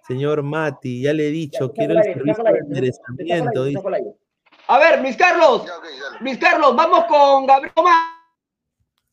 Señor 0.08 0.42
Mati, 0.42 1.04
ya 1.04 1.14
le 1.14 1.28
he 1.28 1.32
dicho, 1.32 1.72
quiero 1.72 2.00
el 2.00 2.04
servicio 2.04 2.44
de 2.46 2.58
enderezamiento, 2.58 3.66
dice. 3.66 3.80
A 4.72 4.78
ver, 4.80 5.02
Luis 5.02 5.18
Carlos. 5.18 5.66
Luis 6.22 6.38
Carlos, 6.38 6.76
vamos 6.76 7.06
con 7.06 7.46
Gabriel 7.46 7.74
Omar. 7.76 8.08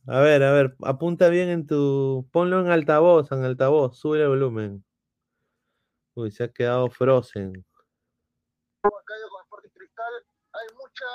A 0.06 0.20
ver, 0.20 0.42
a 0.42 0.52
ver, 0.52 0.76
apunta 0.84 1.28
bien 1.28 1.48
en 1.48 1.66
tu. 1.66 2.28
Ponlo 2.32 2.60
en 2.60 2.70
altavoz, 2.70 3.30
en 3.32 3.44
altavoz, 3.44 3.98
sube 3.98 4.22
el 4.22 4.28
volumen. 4.28 4.84
Uy, 6.14 6.30
se 6.30 6.44
ha 6.44 6.52
quedado 6.52 6.88
frozen. 6.90 7.52
hay 8.82 10.66
muchos 10.74 11.08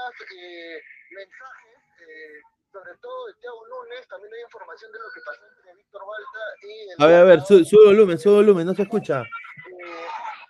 mensajes, 1.12 1.78
eh, 2.02 2.42
sobre 2.72 2.96
todo 3.02 3.28
de 3.28 3.34
Thiago 3.36 3.68
Núñez, 3.68 4.08
también 4.08 4.34
hay 4.34 4.42
información 4.44 4.92
de 4.92 5.00
lo 5.00 5.06
que 5.14 5.22
pasó 5.26 5.42
entre 5.58 5.76
Víctor 5.76 6.02
Balta 6.06 6.44
y 6.62 6.90
el 6.92 7.04
A 7.04 7.08
ver, 7.08 7.16
a 7.22 7.24
ver, 7.24 7.42
su- 7.42 7.66
sube 7.66 7.86
volumen, 7.88 8.20
sube 8.20 8.36
volumen, 8.36 8.66
no 8.68 8.74
se 8.76 8.84
escucha. 8.84 9.22
Eh, 9.22 9.26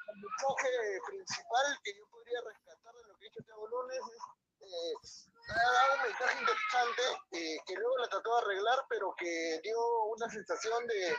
el 0.09 0.21
mensaje 0.21 0.69
principal 1.07 1.65
que 1.83 1.91
yo 1.97 2.03
podría 2.11 2.39
rescatar 2.45 2.93
de 2.93 3.03
lo 3.07 3.13
que 3.17 3.25
ha 3.25 3.29
dicho 3.29 3.41
Thiago 3.45 3.67
Núñez 3.69 4.01
es 4.13 4.21
eh, 4.61 4.93
ha 5.59 5.71
dado 5.73 5.93
un 5.95 6.01
mensaje 6.03 6.39
interesante 6.39 7.01
eh, 7.31 7.57
que 7.65 7.73
luego 7.75 7.97
la 7.97 8.07
trató 8.09 8.35
de 8.35 8.41
arreglar, 8.41 8.85
pero 8.89 9.13
que 9.17 9.59
dio 9.63 10.03
una 10.05 10.29
sensación 10.29 10.85
de, 10.87 11.15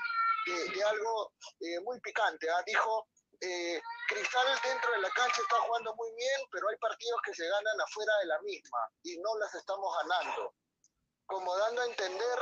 de- 0.47 0.69
de 0.75 0.85
algo 0.85 1.33
eh, 1.61 1.81
muy 1.81 2.01
picante. 2.01 2.49
¿ah? 2.51 2.63
Dijo, 2.67 3.07
eh, 3.41 3.81
Cristal 4.09 4.47
dentro 4.63 4.93
de 4.93 4.99
la 4.99 5.11
cancha 5.11 5.43
está 5.43 5.57
jugando 5.61 5.95
muy 5.95 6.13
bien, 6.15 6.41
pero 6.51 6.69
hay 6.69 6.77
partidos 6.79 7.21
que 7.25 7.35
se 7.35 7.49
ganan 7.49 7.81
afuera 7.81 8.13
de 8.21 8.27
la 8.27 8.41
misma 8.43 8.79
y 9.03 9.19
no 9.19 9.37
las 9.39 9.55
estamos 9.55 9.95
ganando. 10.03 10.55
Como 11.27 11.57
dando 11.57 11.83
a 11.83 11.87
entender 11.87 12.39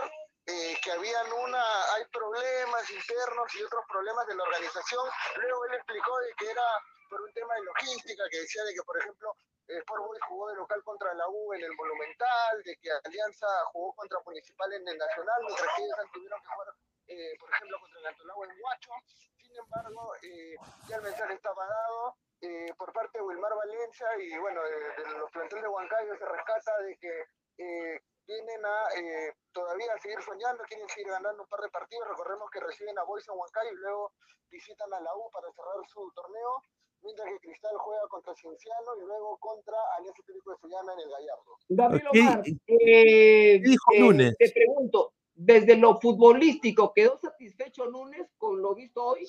eh, 0.47 0.77
que 0.83 0.91
habían 0.93 1.33
una, 1.33 1.93
hay 1.95 2.05
problemas 2.07 2.91
internos 2.91 3.55
y 3.55 3.63
otros 3.63 3.85
problemas 3.89 4.27
de 4.27 4.35
la 4.35 4.43
organización. 4.43 5.09
Luego 5.37 5.65
él 5.67 5.75
explicó 5.75 6.19
de 6.19 6.35
que 6.35 6.51
era 6.51 6.65
por 7.09 7.21
un 7.21 7.33
tema 7.33 7.55
de 7.55 7.63
logística, 7.63 8.25
que 8.31 8.41
decía 8.41 8.65
de 8.65 8.75
que, 8.75 8.83
por 8.83 8.99
ejemplo, 8.99 9.37
eh, 9.73 9.79
Sport 9.79 10.05
Boys 10.05 10.23
jugó 10.29 10.49
de 10.49 10.57
local 10.57 10.83
contra 10.85 11.15
la 11.15 11.29
U 11.29 11.55
en 11.55 11.63
el 11.63 11.73
Monumental, 11.75 12.63
de 12.63 12.77
que 12.77 12.91
Alianza 13.05 13.47
jugó 13.73 13.95
contra 13.95 14.19
Municipal 14.25 14.73
en 14.73 14.87
el 14.87 14.99
Nacional, 14.99 15.43
mientras 15.47 15.69
que 15.77 15.85
ellos 15.85 15.97
tuvieron 16.13 16.41
que 16.41 16.49
jugar, 16.49 16.69
eh, 17.07 17.35
por 17.39 17.51
ejemplo, 17.51 17.81
contra 17.81 18.01
el 18.01 18.07
Antolagua 18.07 18.47
en 18.47 18.63
Huacho. 18.63 18.93
Sin 19.37 19.57
embargo, 19.57 20.15
eh, 20.23 20.57
ya 20.89 20.97
el 20.97 21.03
mensaje 21.03 21.35
estaba 21.35 21.67
dado 21.67 22.17
eh, 22.43 22.75
por 22.77 22.93
parte 22.93 23.19
de 23.19 23.25
Wilmar 23.25 23.55
Valencia 23.55 24.07
y, 24.19 24.37
bueno, 24.39 24.61
de, 24.65 25.19
los 25.19 25.31
planteles 25.31 25.63
de 25.63 25.69
Huancayo 25.69 26.17
se 26.17 26.25
rescata 26.25 26.77
de 26.79 26.99
que 26.99 27.27
eh, 27.59 28.03
vienen 28.27 28.67
a 28.67 28.89
eh, 28.97 29.37
todavía 29.53 29.97
seguir 29.99 30.21
soñando, 30.23 30.65
quieren 30.65 30.89
seguir 30.89 31.07
ganando 31.09 31.43
un 31.43 31.49
par 31.49 31.61
de 31.61 31.69
partidos. 31.69 32.09
Recordemos 32.09 32.51
que 32.51 32.59
reciben 32.59 32.99
a 32.99 33.05
Boys 33.05 33.29
en 33.29 33.39
Huancayo 33.39 33.71
y 33.71 33.77
luego 33.77 34.13
visitan 34.51 34.93
a 34.93 35.01
la 35.01 35.15
U 35.15 35.31
para 35.31 35.53
cerrar 35.53 35.87
su 35.87 36.11
torneo, 36.17 36.63
mientras 37.03 37.29
que 37.29 37.39
Cristal 37.41 37.77
juega 37.79 38.09
contra 38.09 38.35
Cienciano 38.35 38.97
y 38.97 39.01
luego 39.01 39.39
contra 39.39 39.77
Alianza 39.97 40.23
Atlético 40.23 40.51
de 40.51 40.57
Sullana 40.59 40.93
en 40.95 41.01
el 41.01 41.11
Gallardo. 41.11 41.59
Gabriel 41.69 42.09
Omar, 42.09 42.43
eh, 42.47 42.57
¿qué 42.67 43.61
dijo 43.63 43.93
eh, 43.93 44.01
Núñez? 44.01 44.35
te 44.39 44.51
pregunto, 44.51 45.13
desde 45.35 45.77
lo 45.77 46.01
futbolístico, 46.01 46.93
¿quedó 46.95 47.19
satisfecho 47.19 47.87
Núñez 47.87 48.29
con 48.39 48.61
lo 48.61 48.75
visto 48.75 49.05
hoy? 49.05 49.27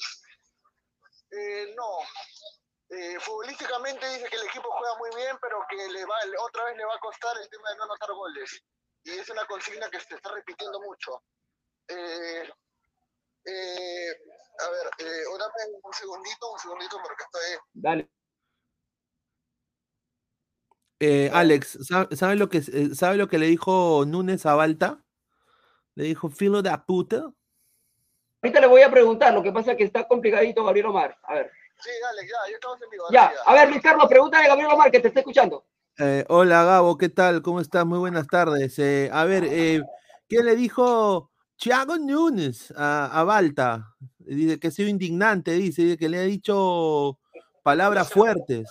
Eh, 1.31 1.73
no. 1.75 1.97
Eh, 2.89 3.19
futbolísticamente 3.19 4.07
dice 4.07 4.29
que 4.29 4.35
el 4.35 4.45
equipo 4.45 4.69
juega 4.69 4.95
muy 4.97 5.09
bien, 5.15 5.35
pero 5.41 5.57
que 5.67 5.77
le 5.77 6.05
va, 6.05 6.15
otra 6.45 6.65
vez 6.65 6.77
le 6.77 6.85
va 6.85 6.95
a 6.95 6.99
costar 6.99 7.35
el 7.41 7.49
tema 7.49 7.69
de 7.71 7.77
no 7.77 7.83
anotar 7.85 8.13
goles. 8.13 8.63
Y 9.03 9.11
es 9.11 9.29
una 9.29 9.45
consigna 9.45 9.89
que 9.89 9.99
se 9.99 10.15
está 10.15 10.31
repitiendo 10.31 10.79
mucho. 10.79 11.23
Eh, 11.87 12.49
eh, 13.45 14.15
a 14.59 14.69
ver, 14.69 14.87
eh, 14.99 15.23
dame 15.39 15.77
un 15.83 15.93
segundito, 15.93 16.51
un 16.51 16.59
segundito, 16.59 16.97
porque 17.01 17.23
estoy... 17.23 17.59
Dale. 17.73 18.09
Eh, 20.99 21.29
Alex, 21.33 21.79
¿sa- 21.81 22.07
¿sabe 22.15 22.35
lo, 22.35 22.47
que, 22.49 22.59
eh, 22.59 22.95
¿sabe 22.95 23.17
lo 23.17 23.27
que 23.27 23.37
le 23.37 23.47
dijo 23.47 24.05
Núñez 24.07 24.45
a 24.45 24.55
Balta? 24.55 25.03
Le 25.95 26.05
dijo, 26.05 26.29
filo 26.29 26.61
de 26.61 26.75
puta. 26.87 27.29
Ahorita 28.41 28.61
le 28.61 28.67
voy 28.67 28.81
a 28.81 28.91
preguntar, 28.91 29.33
lo 29.33 29.43
que 29.43 29.51
pasa 29.51 29.71
es 29.71 29.77
que 29.77 29.83
está 29.83 30.07
complicadito 30.07 30.63
Gabriel 30.63 30.87
Omar. 30.87 31.17
A 31.23 31.33
ver. 31.35 31.51
Sí, 31.79 31.89
dale, 32.01 32.21
ya, 32.21 32.37
ya 32.49 32.55
estamos 32.55 32.81
en 32.81 32.89
vivo. 32.89 33.05
Ya, 33.11 33.25
dale, 33.25 33.37
a 33.45 33.53
ver, 33.53 33.69
Luis 33.69 33.81
Carlos, 33.81 34.05
pregúntale 34.07 34.45
a 34.45 34.49
Gabriel 34.49 34.71
Omar 34.71 34.91
que 34.91 34.99
te 34.99 35.09
está 35.09 35.19
escuchando. 35.19 35.65
Eh, 35.99 36.23
hola 36.29 36.63
Gabo, 36.63 36.97
¿qué 36.97 37.09
tal? 37.09 37.41
¿Cómo 37.41 37.59
estás? 37.59 37.85
Muy 37.85 37.99
buenas 37.99 38.27
tardes. 38.27 38.79
Eh, 38.79 39.09
a 39.11 39.25
ver, 39.25 39.43
eh, 39.45 39.81
¿qué 40.29 40.41
le 40.41 40.55
dijo 40.55 41.32
Thiago 41.63 41.95
Núñez 41.95 42.73
a, 42.75 43.07
a 43.21 43.23
Balta? 43.23 43.95
Dice 44.19 44.59
que 44.59 44.67
ha 44.67 44.71
sido 44.71 44.89
indignante, 44.89 45.51
dice, 45.51 45.97
que 45.97 46.09
le 46.09 46.19
ha 46.19 46.23
dicho 46.23 47.17
palabras 47.63 48.11
fuertes. 48.11 48.69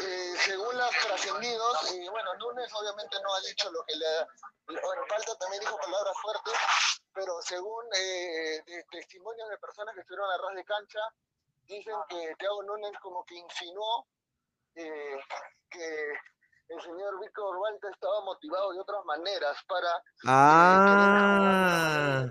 Eh, 0.00 0.34
según 0.38 0.78
los 0.78 0.90
trascendidos, 0.90 1.92
y 1.92 2.08
bueno, 2.08 2.34
Núñez 2.34 2.72
obviamente 2.72 3.16
no 3.20 3.34
ha 3.34 3.40
dicho 3.40 3.68
lo 3.72 3.82
que 3.84 3.96
le... 3.96 4.06
Bueno, 4.68 5.02
Falta 5.08 5.34
también 5.40 5.60
dijo 5.60 5.76
palabras 5.78 6.14
fuertes, 6.22 6.54
pero 7.12 7.42
según 7.42 7.84
eh, 7.98 8.62
testimonios 8.88 9.48
de 9.50 9.58
personas 9.58 9.96
que 9.96 10.02
estuvieron 10.02 10.30
a 10.30 10.38
ras 10.38 10.54
de 10.54 10.64
cancha, 10.64 11.00
dicen 11.66 11.96
que 12.08 12.32
Thiago 12.38 12.62
Núñez 12.62 12.92
como 13.02 13.24
que 13.24 13.34
insinuó 13.34 14.06
eh, 14.76 15.18
que 15.68 16.12
el 16.68 16.80
señor 16.82 17.20
Víctor 17.20 17.58
Balta 17.60 17.90
estaba 17.90 18.20
motivado 18.24 18.72
de 18.72 18.80
otras 18.80 19.04
maneras 19.04 19.56
para 19.68 19.88
Ah, 20.26 22.26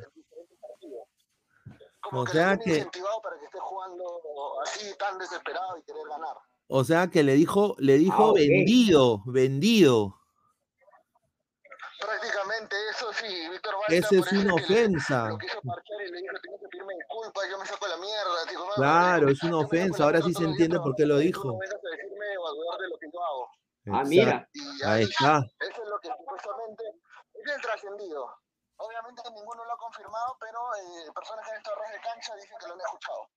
O 2.12 2.26
sea 2.28 2.58
que, 2.58 2.70
incentivado 2.70 3.22
para 3.22 3.38
que 3.40 3.46
esté 3.46 3.60
jugando 3.60 4.06
así 4.64 4.96
tan 4.98 5.18
desesperado 5.18 5.78
y 5.78 5.84
querer 5.84 6.08
ganar. 6.08 6.36
o 6.68 6.84
sea 6.84 7.08
que 7.08 7.24
le 7.24 7.34
dijo, 7.34 7.76
le 7.80 7.98
dijo 7.98 8.24
Ah, 8.24 8.30
ok. 8.32 8.36
vendido, 8.38 9.22
vendido. 9.26 10.14
Prácticamente 12.00 12.76
eso 12.92 13.12
sí, 13.14 13.50
Víctor 13.50 13.74
Balta 13.76 13.96
Esa 13.96 14.16
es 14.16 14.32
una 14.32 14.56
que 14.56 14.64
ofensa. 14.64 15.30
Lo 15.30 15.38
quiso 15.40 15.60
parchar 15.64 15.98
y 16.08 16.12
le 16.12 16.22
dijo, 16.22 16.36
tienes 16.44 16.62
que 16.62 16.68
pedirme 16.68 16.94
disculpas, 16.96 17.50
yo 17.50 17.58
me 17.58 17.66
saco 17.66 17.88
la 17.88 17.98
mierda. 17.98 18.46
Digo, 18.48 18.62
"Mano, 18.66 18.76
Claro, 18.76 19.30
es 19.30 19.44
una 19.44 19.58
ofensa. 19.58 20.04
Ahora 20.04 20.22
sí 20.22 20.32
se 20.34 20.44
entiende 20.44 20.80
por 20.80 20.96
qué 20.96 21.06
lo 21.08 21.18
dijo. 21.18 21.48
no 21.48 21.58
vengas 21.58 21.84
a 21.84 21.90
decirme 21.90 22.38
o 22.38 22.48
a 22.48 22.52
dudar 22.52 22.80
de 22.82 22.88
lo 22.90 22.98
que 23.00 23.08
yo 23.12 23.24
hago. 23.24 23.50
Ah, 23.92 24.04
mira. 24.06 24.48
Ahí 24.86 25.04
está. 25.04 25.40
Eso 25.60 25.84
es 25.84 25.90
lo 25.90 26.00
que 26.00 26.10
supuestamente 26.10 26.84
es 27.34 27.56
el 27.56 27.62
trascendido. 27.62 28.30
Obviamente 28.78 29.22
ninguno 29.34 29.66
lo 29.66 29.74
ha 29.74 29.78
confirmado, 29.78 30.38
pero 30.40 30.60
eh, 30.76 31.12
personas 31.14 31.46
que 31.46 31.52
han 31.52 31.58
estado 31.58 31.78
de 31.92 32.00
cancha 32.02 32.36
dicen 32.36 32.58
que 32.60 32.68
lo 32.68 32.74
han 32.74 32.80
escuchado. 32.82 33.30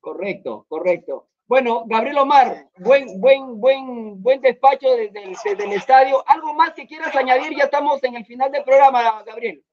Correcto, 0.00 0.66
correcto. 0.68 1.28
Bueno, 1.46 1.84
Gabriel 1.86 2.18
Omar, 2.18 2.68
buen, 2.76 3.20
buen, 3.20 3.58
buen, 3.58 4.22
buen 4.22 4.40
despacho 4.40 4.90
desde 4.90 5.22
el, 5.22 5.36
desde 5.42 5.64
el 5.64 5.72
estadio. 5.72 6.22
¿Algo 6.26 6.52
más 6.54 6.74
que 6.74 6.86
quieras 6.86 7.14
añadir? 7.16 7.56
Ya 7.56 7.64
estamos 7.64 8.02
en 8.04 8.16
el 8.16 8.26
final 8.26 8.52
del 8.52 8.64
programa, 8.64 9.22
Gabriel. 9.22 9.64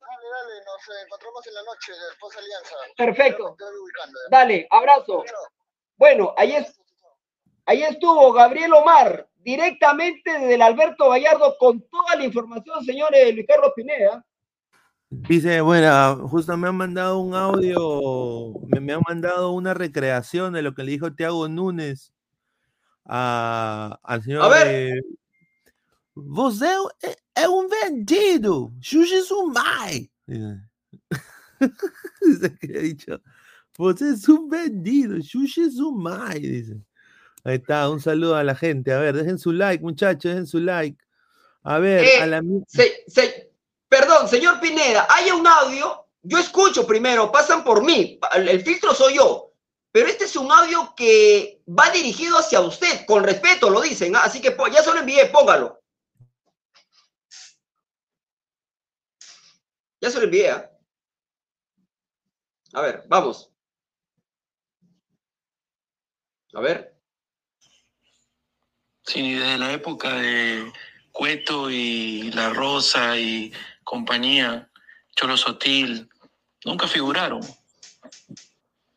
Dale, 0.00 0.28
dale, 0.30 0.64
nos 0.64 1.04
encontramos 1.04 1.46
en 1.46 1.54
la 1.54 1.62
noche 1.64 1.92
después 2.08 2.34
de 2.34 2.40
Alianza. 2.42 2.76
Perfecto. 2.96 3.56
Ya. 3.58 4.06
Dale, 4.30 4.66
abrazo. 4.70 5.24
Bueno, 5.96 6.32
ahí, 6.36 6.54
es, 6.56 6.81
ahí 7.66 7.82
estuvo 7.82 8.32
Gabriel 8.32 8.72
Omar, 8.72 9.28
directamente 9.38 10.30
desde 10.32 10.54
el 10.54 10.62
Alberto 10.62 11.10
Gallardo, 11.10 11.56
con 11.58 11.80
toda 11.88 12.16
la 12.16 12.24
información, 12.24 12.84
señores 12.84 13.34
Luis 13.34 13.46
Carlos 13.46 13.72
Pineda. 13.74 14.24
Dice, 15.10 15.60
bueno, 15.60 16.26
justo 16.28 16.56
me 16.56 16.68
han 16.68 16.76
mandado 16.76 17.18
un 17.18 17.34
audio, 17.34 18.54
me, 18.66 18.80
me 18.80 18.94
han 18.94 19.02
mandado 19.06 19.50
una 19.52 19.74
recreación 19.74 20.54
de 20.54 20.62
lo 20.62 20.74
que 20.74 20.84
le 20.84 20.92
dijo 20.92 21.12
Tiago 21.12 21.48
Núñez 21.48 22.12
a, 23.04 23.98
al 24.02 24.22
señor. 24.22 24.42
A 24.42 24.48
ver. 24.48 24.66
eh, 24.68 25.00
Você 26.14 26.66
é, 27.34 27.48
um 27.48 27.68
vendido, 27.68 28.72
Sumai. 28.80 30.10
Dice 32.22 32.58
que 32.58 32.76
ha 32.76 32.82
dicho, 32.82 33.20
você 33.76 34.10
es 34.10 34.28
un 34.28 34.48
vendido, 34.48 35.16
Sumai. 35.22 36.40
Dice. 36.40 36.80
Ahí 37.44 37.56
está, 37.56 37.88
un 37.90 38.00
saludo 38.00 38.36
a 38.36 38.44
la 38.44 38.54
gente. 38.54 38.92
A 38.92 38.98
ver, 38.98 39.14
dejen 39.16 39.38
su 39.38 39.52
like, 39.52 39.82
muchachos, 39.82 40.24
dejen 40.30 40.46
su 40.46 40.60
like. 40.60 41.02
A 41.64 41.78
ver, 41.78 42.04
Eh, 42.04 42.20
a 42.20 42.26
la 42.26 42.42
mi- 42.42 42.62
se- 42.66 43.04
se- 43.06 43.52
perdón, 43.88 44.28
señor 44.28 44.60
Pineda, 44.60 45.06
hay 45.10 45.30
un 45.30 45.46
audio, 45.46 46.06
yo 46.22 46.38
escucho 46.38 46.86
primero, 46.86 47.30
pasan 47.32 47.62
por 47.64 47.84
mí, 47.84 48.18
el, 48.34 48.48
el 48.48 48.62
filtro 48.62 48.94
soy 48.94 49.16
yo, 49.16 49.52
pero 49.92 50.08
este 50.08 50.24
es 50.24 50.34
un 50.36 50.50
audio 50.50 50.92
que 50.96 51.62
va 51.68 51.90
dirigido 51.90 52.38
hacia 52.38 52.60
usted, 52.60 53.04
con 53.06 53.22
respeto 53.24 53.70
lo 53.70 53.80
dicen, 53.80 54.14
¿ah? 54.16 54.22
así 54.24 54.40
que 54.40 54.56
ya 54.72 54.82
se 54.82 54.92
lo 54.92 54.98
envié, 55.00 55.26
póngalo. 55.26 55.80
Ya 60.00 60.10
se 60.10 60.18
lo 60.18 60.24
envié. 60.24 60.50
¿ah? 60.50 60.68
A 62.72 62.80
ver, 62.80 63.04
vamos. 63.08 63.50
A 66.54 66.60
ver. 66.60 66.91
Sí, 69.12 69.34
desde 69.34 69.58
la 69.58 69.72
época 69.72 70.14
de 70.14 70.72
Cueto 71.12 71.70
y 71.70 72.30
La 72.32 72.48
Rosa 72.48 73.18
y 73.18 73.52
compañía, 73.84 74.70
Cholo 75.14 75.36
Sotil, 75.36 76.08
nunca 76.64 76.88
figuraron. 76.88 77.40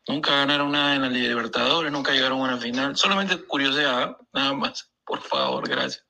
Nunca 0.08 0.30
ganaron 0.36 0.72
nada 0.72 0.94
en 0.94 1.02
la 1.02 1.08
Libertadores, 1.10 1.92
nunca 1.92 2.12
llegaron 2.12 2.40
a 2.40 2.44
una 2.44 2.56
final. 2.56 2.96
Solamente 2.96 3.36
curiosidad, 3.44 4.16
nada 4.32 4.54
más. 4.54 4.90
Por 5.04 5.20
favor, 5.20 5.68
gracias. 5.68 6.02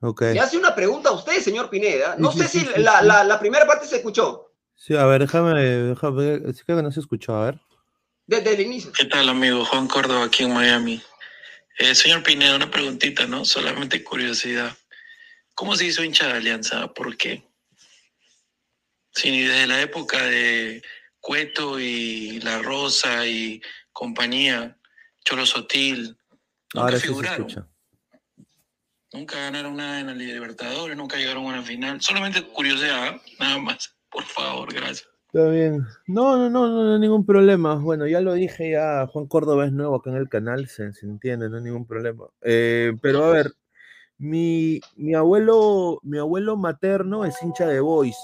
Ok. 0.00 0.22
Le 0.22 0.40
hace 0.40 0.56
una 0.56 0.74
pregunta 0.74 1.10
a 1.10 1.12
usted, 1.12 1.40
señor 1.42 1.68
Pineda. 1.68 2.16
No 2.16 2.32
Sí, 2.32 2.38
sé 2.38 2.48
sí, 2.48 2.60
si 2.60 2.66
sí, 2.66 2.72
la, 2.78 3.00
sí. 3.00 3.06
la- 3.06 3.22
la 3.24 3.38
primera 3.38 3.66
parte 3.66 3.86
se 3.86 3.96
escuchó 3.96 4.48
Sí, 4.74 4.96
a 4.96 5.04
ver, 5.04 5.20
déjame, 5.20 5.60
déjame 5.60 6.38
ver, 6.38 6.54
sí, 6.54 6.62
creo 6.64 6.78
que 6.78 6.82
no 6.82 6.90
se 6.90 7.00
escuchó, 7.00 7.36
a 7.36 7.44
ver. 7.44 7.60
Desde 8.32 8.54
el 8.54 8.60
inicio. 8.60 8.92
¿Qué 8.92 9.04
tal, 9.04 9.28
amigo? 9.28 9.64
Juan 9.64 9.88
Córdoba 9.88 10.24
aquí 10.24 10.44
en 10.44 10.54
Miami. 10.54 11.02
Eh, 11.78 11.94
señor 11.94 12.22
Pineda, 12.22 12.56
una 12.56 12.70
preguntita, 12.70 13.26
¿no? 13.26 13.44
Solamente 13.44 14.02
curiosidad. 14.02 14.76
¿Cómo 15.54 15.76
se 15.76 15.86
hizo 15.86 16.02
hincha 16.02 16.26
de 16.26 16.34
Alianza? 16.34 16.92
¿Por 16.94 17.16
qué? 17.16 17.42
Sí, 19.14 19.42
desde 19.42 19.66
la 19.66 19.82
época 19.82 20.24
de 20.24 20.82
Cueto 21.20 21.78
y 21.78 22.40
La 22.40 22.58
Rosa 22.62 23.26
y 23.26 23.60
compañía, 23.92 24.78
Cholo 25.24 25.44
Sotil, 25.44 26.16
nunca 26.74 26.96
sí 26.96 27.06
figuraron. 27.06 27.68
Nunca 29.12 29.38
ganaron 29.38 29.76
nada 29.76 30.00
en 30.00 30.06
la 30.06 30.14
Libertadores, 30.14 30.96
nunca 30.96 31.18
llegaron 31.18 31.44
a 31.44 31.48
una 31.48 31.62
final. 31.62 32.00
Solamente 32.00 32.42
curiosidad, 32.42 33.20
nada 33.38 33.58
más. 33.58 33.94
Por 34.08 34.24
favor, 34.24 34.72
gracias. 34.72 35.11
Está 35.32 35.48
bien. 35.48 35.86
No, 36.06 36.36
no, 36.36 36.50
no, 36.50 36.68
no, 36.68 36.92
hay 36.92 37.00
ningún 37.00 37.24
problema. 37.24 37.76
Bueno, 37.76 38.06
ya 38.06 38.20
lo 38.20 38.34
dije, 38.34 38.72
ya 38.72 39.06
Juan 39.06 39.26
Córdoba 39.26 39.64
es 39.64 39.72
nuevo 39.72 39.96
acá 39.96 40.10
en 40.10 40.16
el 40.16 40.28
canal, 40.28 40.68
se, 40.68 40.90
entiende, 41.00 41.48
no 41.48 41.56
hay 41.56 41.62
ningún 41.62 41.86
problema. 41.86 42.26
Eh, 42.42 42.92
pero 43.00 43.24
a 43.24 43.30
ver, 43.30 43.54
mi, 44.18 44.82
mi 44.94 45.14
abuelo, 45.14 46.00
mi 46.02 46.18
abuelo 46.18 46.58
materno 46.58 47.24
es 47.24 47.42
hincha 47.42 47.66
de 47.66 47.80
Boys. 47.80 48.18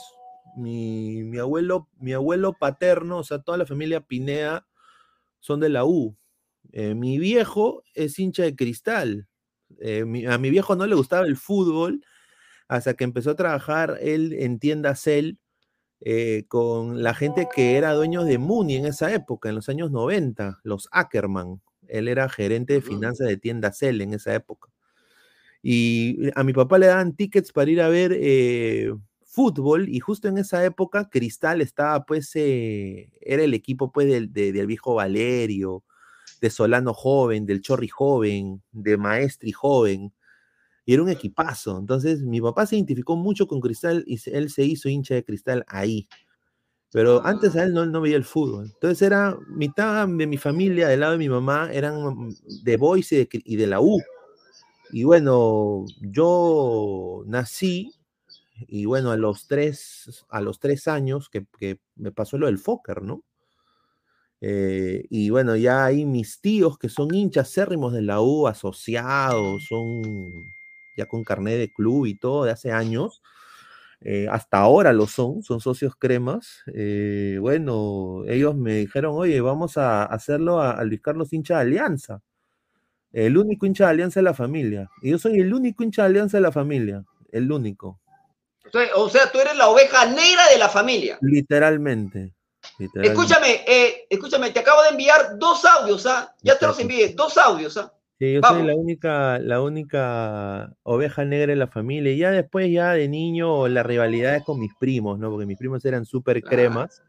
Mi, 0.58 1.24
mi 1.24 1.38
abuelo, 1.38 1.88
mi 1.98 2.12
abuelo 2.12 2.52
paterno, 2.52 3.20
o 3.20 3.24
sea, 3.24 3.38
toda 3.38 3.56
la 3.56 3.64
familia 3.64 4.02
Pinea 4.02 4.66
son 5.40 5.60
de 5.60 5.70
la 5.70 5.86
U. 5.86 6.14
Eh, 6.72 6.94
mi 6.94 7.18
viejo 7.18 7.84
es 7.94 8.18
hincha 8.18 8.42
de 8.42 8.54
cristal. 8.54 9.28
Eh, 9.80 10.04
a 10.28 10.36
mi 10.36 10.50
viejo 10.50 10.76
no 10.76 10.86
le 10.86 10.94
gustaba 10.94 11.26
el 11.26 11.38
fútbol 11.38 12.04
hasta 12.68 12.92
que 12.92 13.04
empezó 13.04 13.30
a 13.30 13.36
trabajar 13.36 13.96
él 14.02 14.34
en 14.34 14.58
tienda 14.58 14.94
Cell 14.94 15.38
eh, 16.00 16.44
con 16.48 17.02
la 17.02 17.14
gente 17.14 17.48
que 17.54 17.76
era 17.76 17.92
dueño 17.94 18.24
de 18.24 18.38
Muni 18.38 18.76
en 18.76 18.86
esa 18.86 19.12
época, 19.14 19.48
en 19.48 19.56
los 19.56 19.68
años 19.68 19.90
90, 19.90 20.60
los 20.64 20.88
Ackerman. 20.92 21.60
Él 21.88 22.08
era 22.08 22.28
gerente 22.28 22.74
de 22.74 22.82
finanzas 22.82 23.28
de 23.28 23.36
tienda 23.38 23.72
Cell 23.72 24.00
en 24.02 24.14
esa 24.14 24.34
época. 24.34 24.70
Y 25.62 26.30
a 26.34 26.44
mi 26.44 26.52
papá 26.52 26.78
le 26.78 26.86
daban 26.86 27.14
tickets 27.16 27.52
para 27.52 27.70
ir 27.70 27.80
a 27.80 27.88
ver 27.88 28.12
eh, 28.14 28.92
fútbol 29.24 29.88
y 29.88 30.00
justo 30.00 30.28
en 30.28 30.38
esa 30.38 30.64
época 30.64 31.08
Cristal 31.10 31.60
estaba 31.60 32.04
pues, 32.04 32.30
eh, 32.36 33.10
era 33.20 33.42
el 33.44 33.54
equipo 33.54 33.90
pues 33.92 34.06
del, 34.08 34.32
de- 34.32 34.52
del 34.52 34.66
viejo 34.66 34.94
Valerio, 34.94 35.84
de 36.40 36.50
Solano 36.50 36.94
joven, 36.94 37.46
del 37.46 37.60
Chorri 37.62 37.88
joven, 37.88 38.62
de 38.72 38.96
Maestri 38.98 39.52
joven. 39.52 40.12
Y 40.88 40.94
era 40.94 41.02
un 41.02 41.10
equipazo. 41.10 41.78
Entonces, 41.78 42.22
mi 42.22 42.40
papá 42.40 42.64
se 42.64 42.76
identificó 42.76 43.14
mucho 43.14 43.46
con 43.46 43.60
Cristal 43.60 44.04
y 44.06 44.18
él 44.30 44.48
se 44.48 44.64
hizo 44.64 44.88
hincha 44.88 45.14
de 45.16 45.22
Cristal 45.24 45.62
ahí. 45.68 46.08
Pero 46.92 47.24
antes 47.26 47.56
a 47.56 47.64
él 47.64 47.74
no, 47.74 47.86
no 47.86 48.00
veía 48.00 48.16
el 48.16 48.24
fútbol. 48.24 48.66
Entonces 48.74 49.02
era 49.02 49.36
mitad 49.48 50.08
de 50.08 50.26
mi 50.26 50.38
familia, 50.38 50.88
del 50.88 51.00
lado 51.00 51.12
de 51.12 51.18
mi 51.18 51.28
mamá, 51.28 51.70
eran 51.72 52.02
mm, 52.02 52.36
de 52.64 52.76
Boys 52.78 53.12
y 53.12 53.16
de, 53.18 53.28
Cri- 53.28 53.42
y 53.44 53.56
de 53.56 53.66
la 53.66 53.80
U. 53.80 54.00
Y 54.92 55.04
bueno, 55.04 55.84
yo 56.00 57.24
nací 57.26 57.92
y 58.68 58.86
bueno, 58.86 59.12
a 59.12 59.16
los 59.18 59.48
tres, 59.48 60.24
a 60.30 60.40
los 60.40 60.60
tres 60.60 60.88
años 60.88 61.28
que, 61.30 61.46
que 61.58 61.80
me 61.96 62.12
pasó 62.12 62.38
lo 62.38 62.46
del 62.46 62.58
Fokker, 62.58 63.02
¿no? 63.02 63.24
Eh, 64.40 65.04
y 65.10 65.30
bueno, 65.30 65.56
ya 65.56 65.84
hay 65.86 66.04
mis 66.04 66.40
tíos 66.40 66.78
que 66.78 66.88
son 66.88 67.12
hinchas 67.14 67.50
cérrimos 67.52 67.92
de 67.92 68.02
la 68.02 68.20
U, 68.20 68.46
asociados, 68.46 69.64
son 69.68 70.54
ya 70.98 71.06
con 71.06 71.24
carnet 71.24 71.56
de 71.58 71.72
club 71.72 72.04
y 72.06 72.18
todo 72.18 72.44
de 72.44 72.50
hace 72.50 72.72
años. 72.72 73.22
eh, 74.00 74.28
hasta 74.30 74.58
ahora 74.58 74.92
lo 74.92 75.06
son, 75.06 75.42
son 75.42 75.60
socios 75.60 75.94
cremas. 75.98 76.62
eh, 76.74 77.38
bueno, 77.40 78.22
ellos 78.28 78.54
me 78.54 78.74
dijeron, 78.74 79.14
oye, 79.16 79.40
vamos 79.40 79.76
a 79.78 80.04
hacerlo 80.04 80.60
a, 80.60 80.72
a 80.72 80.84
Luis 80.84 81.00
Carlos 81.00 81.32
hincha 81.32 81.56
de 81.56 81.60
Alianza. 81.62 82.20
El 83.12 83.38
único 83.38 83.66
hincha 83.66 83.84
de 83.86 83.90
Alianza 83.90 84.20
de 84.20 84.24
la 84.24 84.34
familia. 84.34 84.88
Y 85.02 85.10
yo 85.10 85.18
soy 85.18 85.40
el 85.40 85.52
único 85.54 85.82
hincha 85.82 86.02
de 86.02 86.08
Alianza 86.08 86.36
de 86.36 86.42
la 86.42 86.52
familia. 86.52 87.04
El 87.32 87.50
único. 87.50 88.00
Entonces, 88.64 88.90
o 88.94 89.08
sea, 89.08 89.32
tú 89.32 89.40
eres 89.40 89.56
la 89.56 89.68
oveja 89.68 90.04
negra 90.06 90.48
de 90.52 90.58
la 90.58 90.68
familia. 90.68 91.18
Literalmente. 91.22 92.34
literalmente. 92.78 93.22
Escúchame, 93.22 93.64
eh, 93.66 94.06
escúchame, 94.10 94.50
te 94.50 94.60
acabo 94.60 94.82
de 94.82 94.90
enviar 94.90 95.38
dos 95.38 95.64
audios, 95.64 96.04
¿ah? 96.06 96.34
Ya 96.42 96.58
te 96.58 96.66
los 96.66 96.78
envié, 96.78 97.14
dos 97.14 97.36
audios, 97.38 97.76
¿ah? 97.78 97.92
Sí, 98.18 98.32
yo 98.34 98.40
Vamos. 98.40 98.58
soy 98.58 98.66
la 98.66 98.74
única, 98.74 99.38
la 99.38 99.62
única 99.62 100.74
oveja 100.82 101.24
negra 101.24 101.52
de 101.52 101.56
la 101.56 101.68
familia. 101.68 102.12
Y 102.12 102.18
ya 102.18 102.30
después, 102.32 102.68
ya 102.70 102.92
de 102.92 103.08
niño, 103.08 103.68
la 103.68 103.82
rivalidad 103.84 104.34
es 104.36 104.42
con 104.44 104.58
mis 104.58 104.74
primos, 104.74 105.18
¿no? 105.20 105.30
Porque 105.30 105.46
mis 105.46 105.56
primos 105.58 105.84
eran 105.84 106.04
súper 106.04 106.42
cremas. 106.42 107.02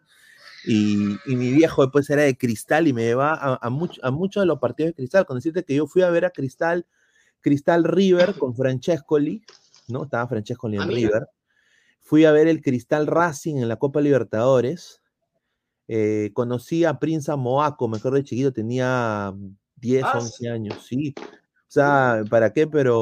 Y, 0.66 1.16
y 1.26 1.36
mi 1.36 1.52
viejo 1.52 1.82
después 1.84 2.08
era 2.12 2.22
de 2.24 2.38
cristal 2.38 2.88
y 2.88 2.94
me 2.94 3.04
llevaba 3.04 3.34
a, 3.34 3.54
a, 3.56 3.70
much- 3.72 4.00
a 4.04 4.12
muchos 4.12 4.42
de 4.44 4.48
los 4.48 4.60
partidos 4.60 4.90
de 4.92 4.96
cristal. 4.96 5.26
Cuando 5.26 5.40
decirte 5.40 5.64
que 5.64 5.74
yo 5.76 5.88
fui 5.88 6.02
a 6.04 6.10
ver 6.12 6.26
a 6.26 6.30
Cristal, 6.32 6.86
Cristal 7.42 7.86
River 7.86 8.36
con 8.40 8.56
Francescoli, 8.56 9.42
¿no? 9.88 10.04
Estaba 10.04 10.28
Francescoli 10.28 10.76
en 10.78 10.84
Ah. 10.84 10.88
River. 10.88 11.28
fui 12.02 12.26
a 12.26 12.32
ver 12.32 12.48
el 12.48 12.62
Cristal 12.62 13.08
Racing 13.08 13.56
en 13.58 13.68
la 13.68 13.78
Copa 13.78 14.02
Libertadores. 14.02 15.02
Eh, 15.88 16.30
conocí 16.34 16.84
a 16.86 17.00
Prince 17.00 17.36
Moaco, 17.36 17.88
mejor 17.88 18.14
de 18.14 18.24
chiquito, 18.24 18.52
tenía 18.54 19.34
10, 19.80 20.04
Ah, 20.04 20.18
11 20.20 20.50
años, 20.50 20.86
sí. 20.88 21.14
O 21.18 21.72
sea, 21.72 22.24
¿para 22.30 22.52
qué? 22.52 22.66
Pero, 22.68 22.98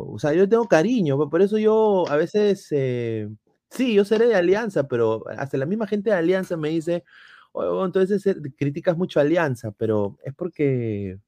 o 0.00 0.18
sea, 0.18 0.32
yo 0.32 0.48
tengo 0.48 0.66
cariño, 0.66 1.16
pues, 1.16 1.28
por 1.30 1.42
eso 1.42 1.58
yo 1.58 2.04
a 2.08 2.16
veces, 2.16 2.66
eh, 2.70 3.28
sí, 3.70 3.94
yo 3.94 4.04
seré 4.04 4.26
de 4.28 4.34
Alianza, 4.34 4.88
pero 4.88 5.24
hasta 5.36 5.58
la 5.58 5.66
misma 5.66 5.86
gente 5.86 6.10
de 6.10 6.16
Alianza 6.16 6.56
me 6.56 6.70
dice, 6.70 7.04
"Oye, 7.52 7.68
huevón, 7.68 7.86
entonces 7.86 8.26
eh, 8.26 8.34
criticas 8.56 8.96
mucho 8.96 9.18
a 9.20 9.22
Alianza, 9.22 9.72
pero 9.72 10.16
es 10.24 10.34
porque 10.34 11.18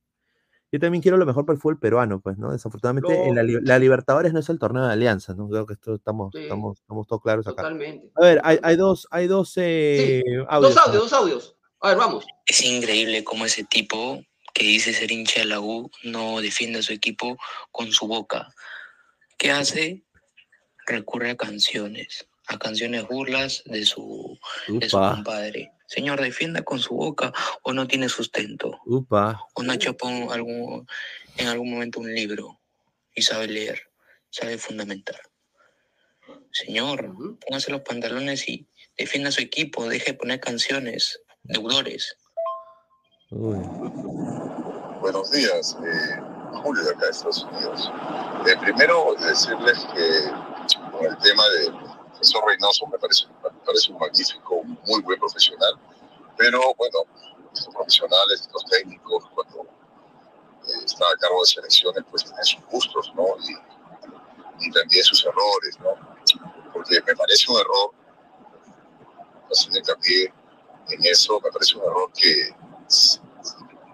yo 0.72 0.78
también 0.80 1.02
quiero 1.02 1.16
lo 1.18 1.26
mejor 1.26 1.44
para 1.44 1.54
el 1.56 1.60
fútbol 1.60 1.78
peruano, 1.80 2.20
pues, 2.20 2.38
¿no? 2.38 2.50
Desafortunadamente, 2.52 3.26
en 3.28 3.34
la, 3.34 3.42
li- 3.42 3.60
la 3.60 3.78
Libertadores 3.78 4.32
no 4.32 4.38
es 4.38 4.48
el 4.48 4.58
torneo 4.58 4.86
de 4.86 4.92
Alianza, 4.92 5.34
¿no? 5.34 5.48
Creo 5.48 5.66
que 5.66 5.74
esto 5.74 5.96
estamos, 5.96 6.30
Sí. 6.32 6.42
estamos, 6.44 6.78
estamos 6.80 7.06
todos 7.06 7.20
claros 7.22 7.46
acá. 7.46 7.56
Totalmente. 7.62 8.10
A 8.14 8.20
ver, 8.22 8.40
hay, 8.44 8.58
hay 8.62 8.76
dos, 8.76 9.06
hay 9.10 9.26
dos 9.26 9.52
eh, 9.56 10.22
audios. 10.48 10.74
Dos 10.76 10.86
audios, 10.86 11.02
dos 11.02 11.12
audios. 11.12 11.56
A 11.80 11.88
ver, 11.88 11.98
vamos. 11.98 12.24
Es 12.46 12.64
increíble 12.64 13.22
cómo 13.24 13.44
ese 13.46 13.64
tipo 13.64 14.22
que 14.60 14.66
dice 14.66 14.92
ser 14.92 15.10
hincha 15.10 15.40
de 15.40 15.46
la 15.46 15.58
U 15.58 15.90
no 16.02 16.42
defiende 16.42 16.80
a 16.80 16.82
su 16.82 16.92
equipo 16.92 17.38
con 17.72 17.92
su 17.92 18.06
boca. 18.06 18.54
¿Qué 19.38 19.50
hace? 19.50 20.02
Recurre 20.86 21.30
a 21.30 21.36
canciones, 21.38 22.28
a 22.46 22.58
canciones 22.58 23.08
burlas 23.08 23.62
de 23.64 23.86
su, 23.86 24.38
de 24.68 24.86
su 24.86 24.98
compadre. 24.98 25.72
Señor, 25.86 26.20
defienda 26.20 26.60
con 26.60 26.78
su 26.78 26.94
boca 26.94 27.32
o 27.62 27.72
no 27.72 27.88
tiene 27.88 28.10
sustento. 28.10 28.78
Upa. 28.84 29.42
O 29.54 29.62
no 29.62 29.74
chapó 29.76 30.30
algún, 30.30 30.86
en 31.38 31.46
algún 31.46 31.70
momento 31.70 32.00
un 32.00 32.14
libro 32.14 32.60
y 33.14 33.22
sabe 33.22 33.46
leer, 33.46 33.80
sabe 34.28 34.58
fundamentar. 34.58 35.22
Señor, 36.52 37.14
póngase 37.46 37.70
los 37.70 37.80
pantalones 37.80 38.46
y 38.46 38.66
defienda 38.98 39.30
a 39.30 39.32
su 39.32 39.40
equipo, 39.40 39.88
deje 39.88 40.12
de 40.12 40.18
poner 40.18 40.38
canciones, 40.38 41.22
deudores. 41.44 42.18
Buenos 45.00 45.30
días, 45.30 45.78
eh, 45.82 46.20
Julio 46.62 46.84
de 46.84 46.90
acá 46.90 47.06
de 47.06 47.10
Estados 47.10 47.42
Unidos. 47.44 47.90
Eh, 48.46 48.54
primero, 48.60 49.14
decirles 49.18 49.78
que 49.94 50.30
con 50.92 51.06
el 51.06 51.16
tema 51.20 51.42
de 51.48 51.72
profesor 52.10 52.44
Reynoso 52.46 52.86
me 52.86 52.98
parece, 52.98 53.24
un 53.90 53.98
magnífico, 53.98 54.62
muy 54.62 55.00
buen 55.00 55.18
profesional, 55.18 55.72
pero 56.36 56.74
bueno, 56.76 56.98
estos 57.54 57.74
profesionales, 57.74 58.42
estos 58.42 58.62
técnicos, 58.66 59.24
cuando 59.34 59.62
eh, 59.62 60.84
están 60.84 61.08
a 61.08 61.16
cargo 61.18 61.40
de 61.40 61.46
selecciones, 61.46 62.04
pues 62.10 62.24
tienen 62.24 62.44
sus 62.44 62.62
gustos, 62.66 63.10
¿no? 63.14 63.24
Y, 63.48 64.66
y 64.66 64.70
también 64.70 65.02
sus 65.02 65.24
errores, 65.24 65.80
¿no? 65.80 65.94
Porque 66.74 67.00
me 67.06 67.16
parece 67.16 67.50
un 67.50 67.58
error, 67.58 67.90
haciendo 69.50 69.78
hincapié 69.78 70.30
en 70.90 71.06
eso, 71.06 71.40
me 71.42 71.50
parece 71.50 71.78
un 71.78 71.84
error 71.84 72.12
que 72.12 72.54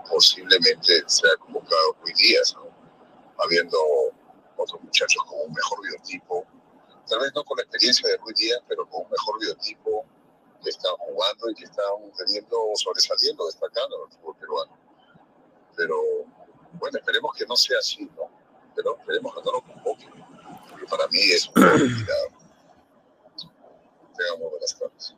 posiblemente 0.09 1.03
sea 1.07 1.31
convocado 1.39 1.97
hoy 2.05 2.13
día, 2.15 2.41
¿no? 2.55 2.71
habiendo 3.39 3.79
otros 4.57 4.83
muchachos 4.83 5.23
con 5.25 5.41
un 5.47 5.53
mejor 5.53 5.83
biotipo, 5.83 6.45
tal 7.09 7.21
vez 7.21 7.33
no 7.35 7.45
con 7.45 7.57
la 7.59 7.63
experiencia 7.63 8.09
de 8.09 8.19
hoy 8.25 8.35
día, 8.35 8.57
pero 8.69 8.89
con 8.89 9.03
un 9.03 9.11
mejor 9.11 9.41
biotipo 9.41 10.05
que 10.63 10.71
están 10.71 10.95
jugando 10.97 11.51
y 11.51 11.55
que 11.55 11.65
están 11.65 11.85
teniendo, 12.17 12.57
sobresaliendo, 12.75 13.47
destacando 13.47 13.97
en 13.97 14.03
el 14.11 14.19
fútbol 14.19 14.37
peruano. 14.37 14.79
Pero 15.77 15.97
bueno, 16.75 16.99
esperemos 16.99 17.35
que 17.37 17.47
no 17.47 17.57
sea 17.57 17.79
así, 17.79 18.05
¿no? 18.17 18.31
Pero 18.75 18.97
esperemos 18.99 19.35
que 19.35 19.41
no 19.43 19.53
lo 19.53 19.63
convoquen, 19.63 20.11
porque 20.71 20.87
para 20.87 21.07
mí 21.09 21.21
es 21.21 21.49
una 21.55 21.67
oportunidad. 21.67 22.25
Tengamos 24.17 24.51
buenas 24.51 24.79
tardes. 24.79 25.15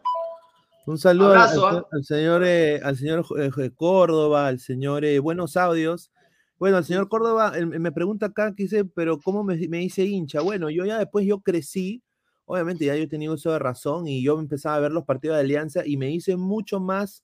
Un 0.89 0.99
saludo 0.99 1.31
al- 1.33 1.37
Abrazo, 1.41 1.69
al, 1.69 1.77
¿ah? 1.79 1.87
al 1.93 2.05
señor, 2.05 2.45
eh, 2.45 2.81
al 2.83 2.97
señor 2.97 3.25
eh, 3.39 3.71
Córdoba, 3.75 4.47
al 4.49 4.59
señor 4.59 5.05
eh, 5.05 5.19
Buenos 5.19 5.57
Audios. 5.57 6.11
Bueno, 6.59 6.79
el 6.79 6.85
señor 6.85 7.09
Córdoba 7.09 7.53
me 7.67 7.93
pregunta 7.93 8.27
acá, 8.27 8.55
que 8.55 8.65
dice, 8.65 8.85
pero 8.85 9.19
¿cómo 9.21 9.45
me, 9.45 9.57
me 9.69 9.79
dice 9.79 10.05
hincha? 10.05 10.41
Bueno, 10.41 10.71
yo 10.71 10.85
ya 10.87 10.99
después 10.99 11.25
yo 11.27 11.41
crecí, 11.41 12.03
obviamente 12.47 12.87
ya 12.87 12.97
yo 12.97 13.09
tenía 13.09 13.31
uso 13.31 13.53
de 13.53 13.59
razón 13.59 14.09
y 14.09 14.23
yo 14.25 14.39
empezaba 14.41 14.77
a 14.77 14.81
ver 14.81 14.91
los 14.93 15.05
partidos 15.05 15.37
de 15.37 15.43
Alianza 15.43 15.83
y 15.87 15.97
me 15.97 16.11
hice 16.11 16.37
mucho 16.37 16.81
más, 16.81 17.23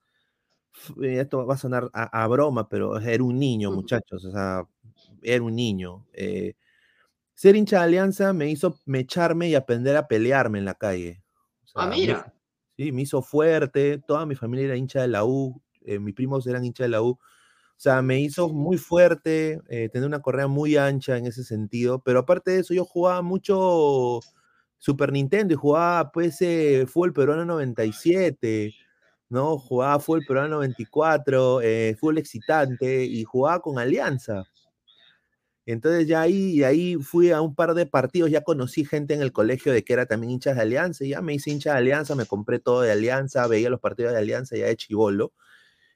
eh, 1.03 1.21
esto 1.21 1.47
va 1.47 1.55
a 1.55 1.59
sonar 1.59 1.91
a, 1.93 2.23
a 2.23 2.27
broma, 2.29 2.69
pero 2.69 2.99
era 2.99 3.23
un 3.25 3.39
niño, 3.39 3.71
muchachos, 3.73 4.25
o 4.25 4.31
sea, 4.31 4.65
era 5.23 5.43
un 5.43 5.55
niño. 5.57 6.07
eh, 6.13 6.55
ser 7.35 7.57
hincha 7.57 7.79
de 7.79 7.85
Alianza 7.85 8.33
me 8.33 8.51
hizo 8.51 8.79
mecharme 8.87 9.49
y 9.49 9.55
aprender 9.57 9.97
a 9.97 10.09
pelearme 10.09 10.59
en 10.61 10.67
la 10.67 10.75
calle. 10.75 11.23
O 11.75 11.81
Ah, 11.81 11.87
sea, 11.87 11.91
mira. 11.91 12.34
Sí, 12.77 12.91
me 12.91 13.03
hizo 13.03 13.23
fuerte, 13.23 13.99
toda 13.99 14.27
mi 14.27 14.35
familia 14.35 14.67
era 14.67 14.77
hincha 14.77 15.01
de 15.03 15.09
la 15.09 15.25
U, 15.25 15.63
eh, 15.83 16.01
mis 16.01 16.15
primos 16.15 16.45
eran 16.49 16.65
hincha 16.65 16.83
de 16.85 16.89
la 16.89 17.03
U. 17.03 17.11
O 17.11 17.19
sea, 17.81 18.03
me 18.03 18.21
hizo 18.21 18.49
muy 18.51 18.79
fuerte, 18.79 19.61
eh, 19.69 19.89
tener 19.91 20.07
una 20.09 20.23
correa 20.23 20.49
muy 20.49 20.77
ancha 20.77 21.17
en 21.19 21.27
ese 21.27 21.45
sentido, 21.45 22.01
pero 22.03 22.21
aparte 22.21 22.53
de 22.53 22.61
eso 22.61 22.75
yo 22.75 22.85
jugaba 22.85 23.23
mucho 23.23 24.21
Super 24.79 25.13
Nintendo 25.13 25.55
y 25.55 25.57
jugaba 25.57 26.13
pues 26.13 26.41
eh, 26.43 26.87
fútbol 26.89 27.13
peruano 27.15 27.45
97, 27.45 28.75
¿no? 29.31 29.59
Jugaba 29.59 30.01
fútbol 30.01 30.25
peruano 30.27 30.51
94, 30.57 31.61
eh, 31.63 31.97
fútbol 32.01 32.19
excitante 32.19 33.05
y 33.05 33.25
jugaba 33.25 33.61
con 33.63 33.79
Alianza. 33.79 34.45
Entonces 35.67 36.07
ya 36.07 36.21
ahí, 36.21 36.53
y 36.53 36.65
ahí 36.65 36.97
fui 36.97 37.31
a 37.31 37.41
un 37.41 37.55
par 37.55 37.75
de 37.75 37.87
partidos, 37.87 38.31
ya 38.31 38.43
conocí 38.43 38.85
gente 38.85 39.15
en 39.15 39.23
el 39.23 39.33
colegio 39.33 39.73
de 39.73 39.83
que 39.83 39.95
era 39.95 40.05
también 40.05 40.33
hinchas 40.33 40.57
de 40.57 40.63
Alianza, 40.63 41.05
y 41.05 41.11
ya 41.11 41.23
me 41.23 41.35
hice 41.35 41.51
hincha 41.51 41.73
de 41.73 41.79
Alianza, 41.79 42.15
me 42.15 42.27
compré 42.27 42.59
todo 42.59 42.83
de 42.83 42.93
Alianza, 42.93 43.47
veía 43.47 43.71
los 43.71 43.81
partidos 43.81 44.13
de 44.13 44.19
Alianza 44.19 44.57
ya 44.57 44.67
de 44.67 44.77
chivolo. 44.77 45.33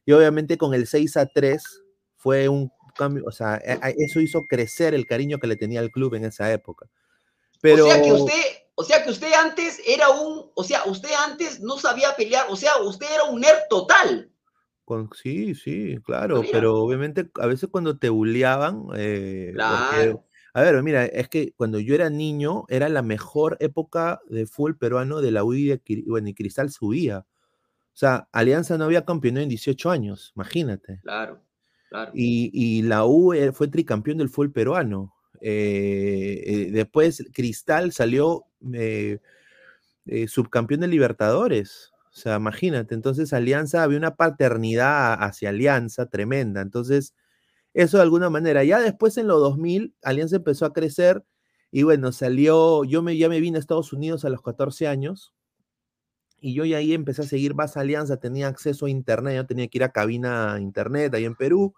Y 0.06 0.12
obviamente 0.12 0.56
con 0.56 0.72
el 0.72 0.86
6 0.86 1.18
a 1.18 1.26
3 1.26 1.62
fue 2.16 2.48
un 2.48 2.72
cambio, 2.96 3.24
o 3.26 3.30
sea, 3.30 3.56
eso 3.56 4.20
hizo 4.20 4.46
crecer 4.46 4.94
el 4.94 5.06
cariño 5.06 5.38
que 5.38 5.46
le 5.46 5.56
tenía 5.56 5.80
al 5.80 5.90
club 5.90 6.14
en 6.14 6.24
esa 6.24 6.50
época. 6.50 6.88
Pero 7.60 7.86
O 7.86 7.90
sea 7.90 8.02
que 8.02 8.12
usted, 8.12 8.42
o 8.74 8.84
sea 8.84 9.04
que 9.04 9.10
usted 9.10 9.32
antes 9.34 9.82
era 9.86 10.08
un, 10.08 10.50
o 10.54 10.64
sea, 10.64 10.84
usted 10.86 11.10
antes 11.26 11.60
no 11.60 11.78
sabía 11.78 12.16
pelear, 12.16 12.46
o 12.48 12.56
sea, 12.56 12.78
usted 12.78 13.06
era 13.12 13.24
un 13.24 13.40
nerd 13.40 13.60
total. 13.68 14.30
Con- 14.88 15.10
sí, 15.14 15.54
sí, 15.54 15.98
claro, 16.02 16.42
pero 16.50 16.76
obviamente 16.76 17.30
a 17.34 17.46
veces 17.46 17.68
cuando 17.70 17.98
te 17.98 18.08
bulleaban, 18.08 18.86
eh, 18.96 19.52
porque- 19.52 19.54
Claro. 19.54 20.24
a 20.54 20.62
ver, 20.62 20.82
mira, 20.82 21.04
es 21.04 21.28
que 21.28 21.52
cuando 21.52 21.78
yo 21.78 21.94
era 21.94 22.08
niño 22.08 22.64
era 22.68 22.88
la 22.88 23.02
mejor 23.02 23.58
época 23.60 24.20
de 24.30 24.46
fútbol 24.46 24.78
peruano 24.78 25.20
de 25.20 25.30
la 25.30 25.44
UI 25.44 25.64
y 25.64 25.68
de 25.68 26.02
bueno, 26.06 26.28
y 26.30 26.34
Cristal 26.34 26.70
subía. 26.70 27.18
O 27.18 27.96
sea, 28.00 28.28
Alianza 28.32 28.78
no 28.78 28.84
había 28.84 29.04
campeonado 29.04 29.42
en 29.42 29.50
18 29.50 29.90
años, 29.90 30.32
imagínate. 30.34 31.00
Claro, 31.02 31.42
claro. 31.90 32.10
Y, 32.14 32.50
y 32.54 32.82
la 32.82 33.04
U 33.04 33.34
eh, 33.34 33.52
fue 33.52 33.68
tricampeón 33.68 34.18
del 34.18 34.30
fútbol 34.30 34.52
peruano. 34.52 35.12
Eh, 35.40 36.42
eh, 36.46 36.70
después 36.72 37.24
Cristal 37.34 37.92
salió 37.92 38.44
subcampeón 40.26 40.80
de 40.80 40.88
Libertadores. 40.88 41.92
O 42.18 42.20
sea, 42.20 42.36
imagínate, 42.36 42.96
entonces 42.96 43.32
Alianza 43.32 43.84
había 43.84 43.96
una 43.96 44.16
paternidad 44.16 45.22
hacia 45.22 45.50
Alianza 45.50 46.06
tremenda. 46.06 46.60
Entonces, 46.62 47.14
eso 47.74 47.98
de 47.98 48.02
alguna 48.02 48.28
manera. 48.30 48.64
Ya 48.64 48.80
después 48.80 49.16
en 49.18 49.28
los 49.28 49.40
2000, 49.40 49.94
Alianza 50.02 50.36
empezó 50.36 50.66
a 50.66 50.72
crecer 50.72 51.24
y 51.70 51.84
bueno, 51.84 52.10
salió, 52.12 52.84
yo 52.84 53.02
me, 53.02 53.16
ya 53.16 53.28
me 53.28 53.40
vine 53.40 53.58
a 53.58 53.60
Estados 53.60 53.92
Unidos 53.92 54.24
a 54.24 54.30
los 54.30 54.42
14 54.42 54.88
años 54.88 55.32
y 56.40 56.54
yo 56.54 56.64
ya 56.64 56.78
ahí 56.78 56.92
empecé 56.92 57.22
a 57.22 57.26
seguir 57.26 57.54
más 57.54 57.76
Alianza, 57.76 58.16
tenía 58.18 58.48
acceso 58.48 58.86
a 58.86 58.90
internet, 58.90 59.36
yo 59.36 59.46
tenía 59.46 59.68
que 59.68 59.78
ir 59.78 59.84
a 59.84 59.92
cabina 59.92 60.54
a 60.54 60.60
internet 60.60 61.14
ahí 61.14 61.24
en 61.24 61.36
Perú, 61.36 61.74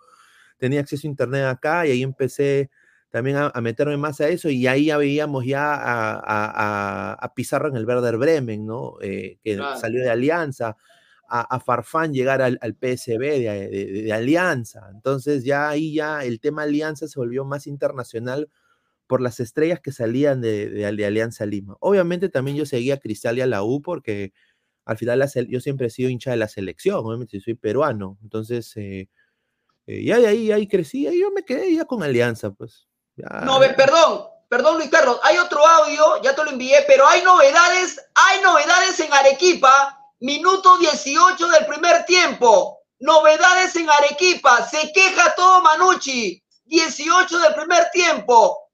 tenía 0.58 0.80
acceso 0.80 1.06
a 1.06 1.10
internet 1.10 1.44
acá 1.44 1.86
y 1.86 1.90
ahí 1.90 2.02
empecé 2.02 2.70
también 3.10 3.36
a, 3.36 3.50
a 3.54 3.60
meterme 3.60 3.96
más 3.96 4.20
a 4.20 4.28
eso 4.28 4.48
y 4.50 4.66
ahí 4.66 4.86
ya 4.86 4.96
veíamos 4.98 5.44
ya 5.46 5.74
a, 5.74 6.12
a- 6.14 7.12
a- 7.12 7.14
a 7.14 7.34
Pizarro 7.34 7.68
en 7.68 7.76
el 7.76 7.86
Werder 7.86 8.16
Bremen, 8.18 8.66
¿no? 8.66 8.94
Eh, 9.02 9.38
que 9.42 9.56
Claro. 9.56 9.80
salió 9.80 10.02
de 10.02 10.10
Alianza, 10.10 10.76
a, 11.28 11.60
Farfán 11.60 12.12
llegar 12.12 12.42
al, 12.42 12.58
al 12.60 12.74
PSB 12.74 13.38
de, 13.40 13.68
de- 13.68 14.02
de 14.02 14.12
Alianza. 14.12 14.88
Entonces 14.92 15.44
ya 15.44 15.68
ahí 15.70 15.94
ya 15.94 16.24
el 16.24 16.40
tema 16.40 16.62
Alianza 16.64 17.06
se 17.08 17.18
volvió 17.20 17.44
más 17.44 17.66
internacional 17.68 18.48
por 19.06 19.20
las 19.20 19.40
estrellas 19.40 19.80
que 19.80 19.92
salían 19.92 20.40
de, 20.40 20.68
Alianza 21.06 21.46
Lima. 21.46 21.76
Obviamente 21.80 22.28
también 22.28 22.56
yo 22.56 22.66
seguía 22.66 22.94
a 22.94 22.98
Cristal 22.98 23.38
y 23.38 23.40
a 23.42 23.46
la 23.46 23.62
U 23.64 23.82
porque 23.82 24.32
al 24.86 24.98
final 24.98 25.20
la 25.20 25.28
yo 25.48 25.60
siempre 25.60 25.88
he 25.88 25.90
sido 25.90 26.10
hincha 26.10 26.32
de 26.32 26.38
la 26.38 26.48
selección, 26.48 26.98
obviamente 27.06 27.40
soy 27.40 27.54
peruano. 27.54 28.18
Entonces 28.22 28.76
eh, 28.76 29.08
eh, 29.86 30.04
ya 30.04 30.18
de 30.20 30.28
ahí, 30.28 30.52
ahí 30.52 30.68
crecí 30.68 31.08
y 31.08 31.20
yo 31.20 31.32
me 31.32 31.44
quedé 31.44 31.74
ya 31.74 31.86
con 31.86 32.02
Alianza, 32.04 32.52
pues. 32.52 32.88
Ya, 33.20 33.40
No, 33.40 33.58
ve, 33.58 33.70
perdón, 33.70 34.26
perdón 34.48 34.76
Luis 34.78 34.90
Carlos, 34.90 35.18
hay 35.22 35.38
otro 35.38 35.66
audio, 35.66 36.20
ya 36.22 36.34
te 36.34 36.44
lo 36.44 36.50
envié, 36.50 36.82
pero 36.86 37.06
hay 37.06 37.22
novedades, 37.22 38.00
hay 38.14 38.40
novedades 38.42 38.98
en 39.00 39.12
Arequipa, 39.12 39.98
minuto 40.20 40.76
18 40.78 41.48
del 41.48 41.66
primer 41.66 42.04
tiempo, 42.04 42.80
novedades 42.98 43.74
en 43.76 43.88
Arequipa, 43.90 44.66
se 44.68 44.92
queja 44.92 45.34
todo 45.34 45.62
Manucci, 45.62 46.42
18 46.64 47.38
del 47.38 47.54
primer 47.54 47.90
tiempo, 47.90 48.68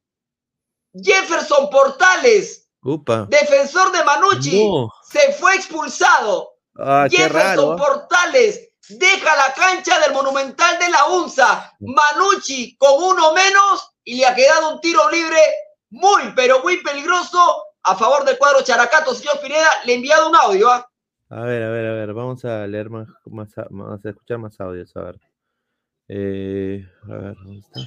Jefferson 0.95 1.69
Portales 1.71 2.69
Upa. 2.83 3.27
defensor 3.29 3.93
de 3.93 4.03
Manucci, 4.05 4.69
No. 4.69 4.93
se 5.11 5.33
fue 5.35 5.55
expulsado. 5.57 6.53
Ah, 6.79 7.07
Jefferson. 7.11 7.73
¿ah? 7.75 7.77
Portales 7.77 8.69
deja 8.89 9.35
la 9.37 9.53
cancha 9.55 9.99
del 10.01 10.13
Monumental 10.13 10.79
de 10.79 10.89
la 10.91 11.07
UNSA. 11.07 11.75
Manucci 11.81 12.77
con 12.77 13.03
uno 13.03 13.33
menos 13.33 13.91
y 14.07 14.15
le 14.15 14.25
ha 14.25 14.35
quedado 14.35 14.75
un 14.75 14.81
tiro 14.81 15.11
libre 15.11 15.39
muy, 15.91 16.23
pero 16.35 16.63
muy 16.63 16.81
peligroso 16.83 17.65
a 17.83 17.97
favor 17.97 18.25
del 18.25 18.39
cuadro 18.39 18.63
Characato. 18.63 19.15
Señor 19.15 19.41
Pineda, 19.41 19.69
le 19.85 19.93
he 19.93 19.97
enviado 19.97 20.31
un 20.31 20.37
audio. 20.37 20.71
¿ah? 20.71 20.89
A 21.29 21.41
ver, 21.41 21.63
a 21.65 21.71
ver, 21.71 21.87
a 21.87 21.93
ver, 21.93 22.15
vamos 22.15 22.45
a 22.45 22.67
leer 22.69 22.89
más, 22.89 23.09
a 23.59 24.09
escuchar 24.09 24.39
más 24.39 24.59
audios, 24.61 24.95
a 24.95 25.01
ver. 25.03 25.21
Eh, 26.09 26.89
a 27.03 27.15
ver, 27.15 27.35
¿dónde 27.35 27.59
está? 27.59 27.81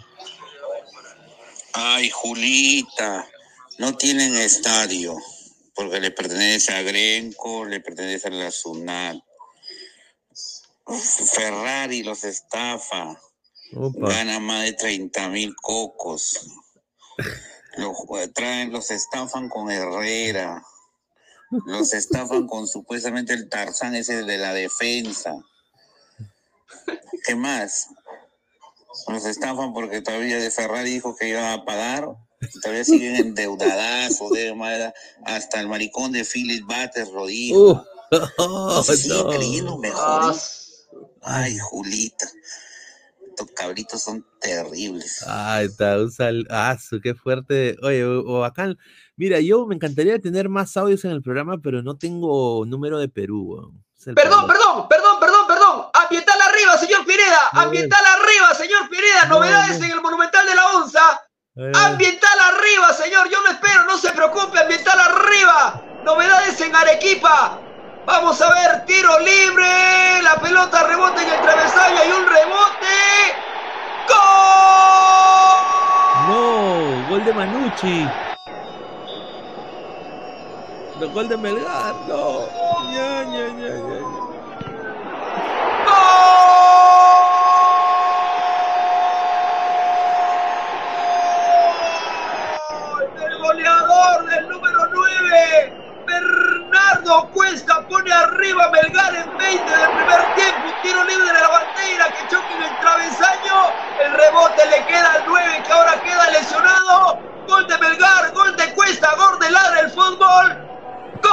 Ay, 1.73 2.09
Julita, 2.09 3.25
no 3.77 3.95
tienen 3.95 4.35
estadio, 4.35 5.15
porque 5.73 6.01
le 6.01 6.11
pertenece 6.11 6.73
a 6.73 6.81
Grenco, 6.81 7.63
le 7.63 7.79
pertenece 7.79 8.27
a 8.27 8.31
la 8.31 8.51
SUNAT. 8.51 9.17
Ferrari 11.33 12.03
los 12.03 12.25
estafa, 12.25 13.17
Gana 13.71 14.39
más 14.39 14.63
de 14.63 14.73
30 14.73 15.29
mil 15.29 15.55
cocos. 15.55 16.47
Los, 17.77 17.97
traen, 18.33 18.71
los 18.71 18.91
estafan 18.91 19.47
con 19.49 19.69
Herrera, 19.69 20.63
los 21.65 21.93
estafan 21.93 22.47
con 22.47 22.67
supuestamente 22.67 23.33
el 23.33 23.47
Tarzán 23.49 23.95
ese 23.95 24.23
de 24.23 24.37
la 24.37 24.53
defensa. 24.53 25.35
¿Qué 27.25 27.35
más? 27.35 27.87
Los 29.07 29.25
estafan 29.25 29.73
porque 29.73 30.01
todavía 30.01 30.39
de 30.39 30.51
Ferrari 30.51 30.91
dijo 30.91 31.15
que 31.15 31.29
iban 31.29 31.45
a 31.45 31.63
pagar. 31.63 32.09
y 32.41 32.59
Todavía 32.59 32.83
siguen 32.83 33.15
endeudadas 33.15 34.17
de 34.31 34.53
madre, 34.55 34.93
hasta 35.25 35.59
el 35.59 35.67
maricón 35.67 36.11
de 36.11 36.25
Philip 36.25 36.65
Butters 36.65 37.09
lo 37.09 37.27
dijo. 37.27 37.85
Uh, 38.11 38.83
siguen 38.95 39.17
no. 39.17 39.29
creyendo 39.29 39.77
mejores. 39.77 40.87
Ay, 41.21 41.57
Julita. 41.59 42.27
Estos 43.39 43.55
cabritos 43.55 44.01
son 44.03 44.25
terribles. 44.41 45.23
Ahí 45.25 45.67
está, 45.67 45.97
un 45.97 46.11
sal... 46.11 46.45
Ah, 46.49 46.75
su, 46.77 46.99
qué 46.99 47.15
fuerte. 47.15 47.77
Oye, 47.81 48.03
o- 48.03 48.19
o 48.25 48.39
bacán. 48.41 48.77
Mira, 49.15 49.39
yo 49.39 49.65
me 49.65 49.75
encantaría 49.75 50.19
tener 50.19 50.49
más 50.49 50.75
audios 50.75 51.05
en 51.05 51.11
el 51.11 51.21
programa, 51.21 51.55
pero 51.63 51.81
no 51.81 51.97
tengo 51.97 52.65
número 52.65 52.99
de 52.99 53.07
Perú. 53.07 53.73
Perdón, 54.13 54.45
perdón, 54.47 54.87
perdón, 54.89 55.19
perdón, 55.21 55.47
perdón. 55.47 55.85
Ambiental 55.93 56.35
arriba, 56.49 56.77
señor 56.77 57.05
Pineda. 57.05 57.49
Ambiental 57.53 58.01
arriba, 58.05 58.53
señor 58.55 58.89
Pineda. 58.89 59.25
Novedades 59.27 59.77
en 59.81 59.91
el 59.91 60.01
Monumental 60.01 60.45
de 60.45 60.55
la 60.55 60.77
UNSA. 60.77 61.21
Eh, 61.55 61.71
Ambiental 61.75 62.39
arriba, 62.53 62.93
señor. 62.93 63.29
Yo 63.29 63.41
lo 63.41 63.51
espero, 63.51 63.85
no 63.85 63.97
se 63.97 64.11
preocupe. 64.11 64.59
Ambiental 64.59 64.99
arriba. 64.99 65.81
Novedades 66.03 66.59
en 66.61 66.75
Arequipa. 66.75 67.59
Vamos 68.05 68.41
a 68.41 68.53
ver, 68.53 68.85
tiro 68.85 69.19
libre. 69.19 70.21
La 70.23 70.35
pelota 70.35 70.83
rebota 70.83 71.21
en 71.21 71.29
el 71.29 71.41
travesaño. 71.41 72.01
Hay 72.01 72.11
un 72.11 72.27
rebote. 72.27 73.35
¡Gol! 74.07 74.19
No, 76.27 77.07
gol 77.09 77.23
de 77.25 77.33
Manucci. 77.33 78.07
No, 80.99 81.09
gol 81.09 81.29
de 81.29 81.37
Melgar, 81.37 81.95
no. 82.07 82.47
Ya, 82.91 83.23
ya, 83.23 83.47
ya, 83.47 83.75
ya, 83.75 83.99
ya. 83.99 84.29
El 93.25 93.37
goleador 93.37 94.25
del 94.29 94.47
número 94.49 94.87
9, 94.93 95.78
Cuesta, 97.33 97.87
pone 97.87 98.11
arriba 98.11 98.69
Melgar 98.71 99.15
en 99.15 99.37
20 99.37 99.63
del 99.63 99.89
primer 99.89 100.35
tiempo. 100.35 100.69
Tiro 100.81 101.03
libre 101.03 101.27
de 101.27 101.39
la 101.39 101.47
bandera 101.47 102.05
que 102.11 102.27
choca 102.27 102.53
en 102.55 102.63
el 102.63 102.79
travesaño. 102.79 103.71
El 104.03 104.11
rebote 104.13 104.65
le 104.69 104.85
queda 104.85 105.13
al 105.13 105.23
9 105.25 105.63
que 105.63 105.71
ahora 105.71 106.01
queda 106.01 106.31
lesionado. 106.31 107.19
Gol 107.47 107.67
de 107.67 107.77
Melgar, 107.77 108.33
gol 108.33 108.55
de 108.55 108.73
Cuesta, 108.73 109.09
gol 109.17 109.39
de 109.39 109.51
Ladra 109.51 109.79
el 109.81 109.91
fútbol. 109.91 110.57
¡Gol! 111.21 111.31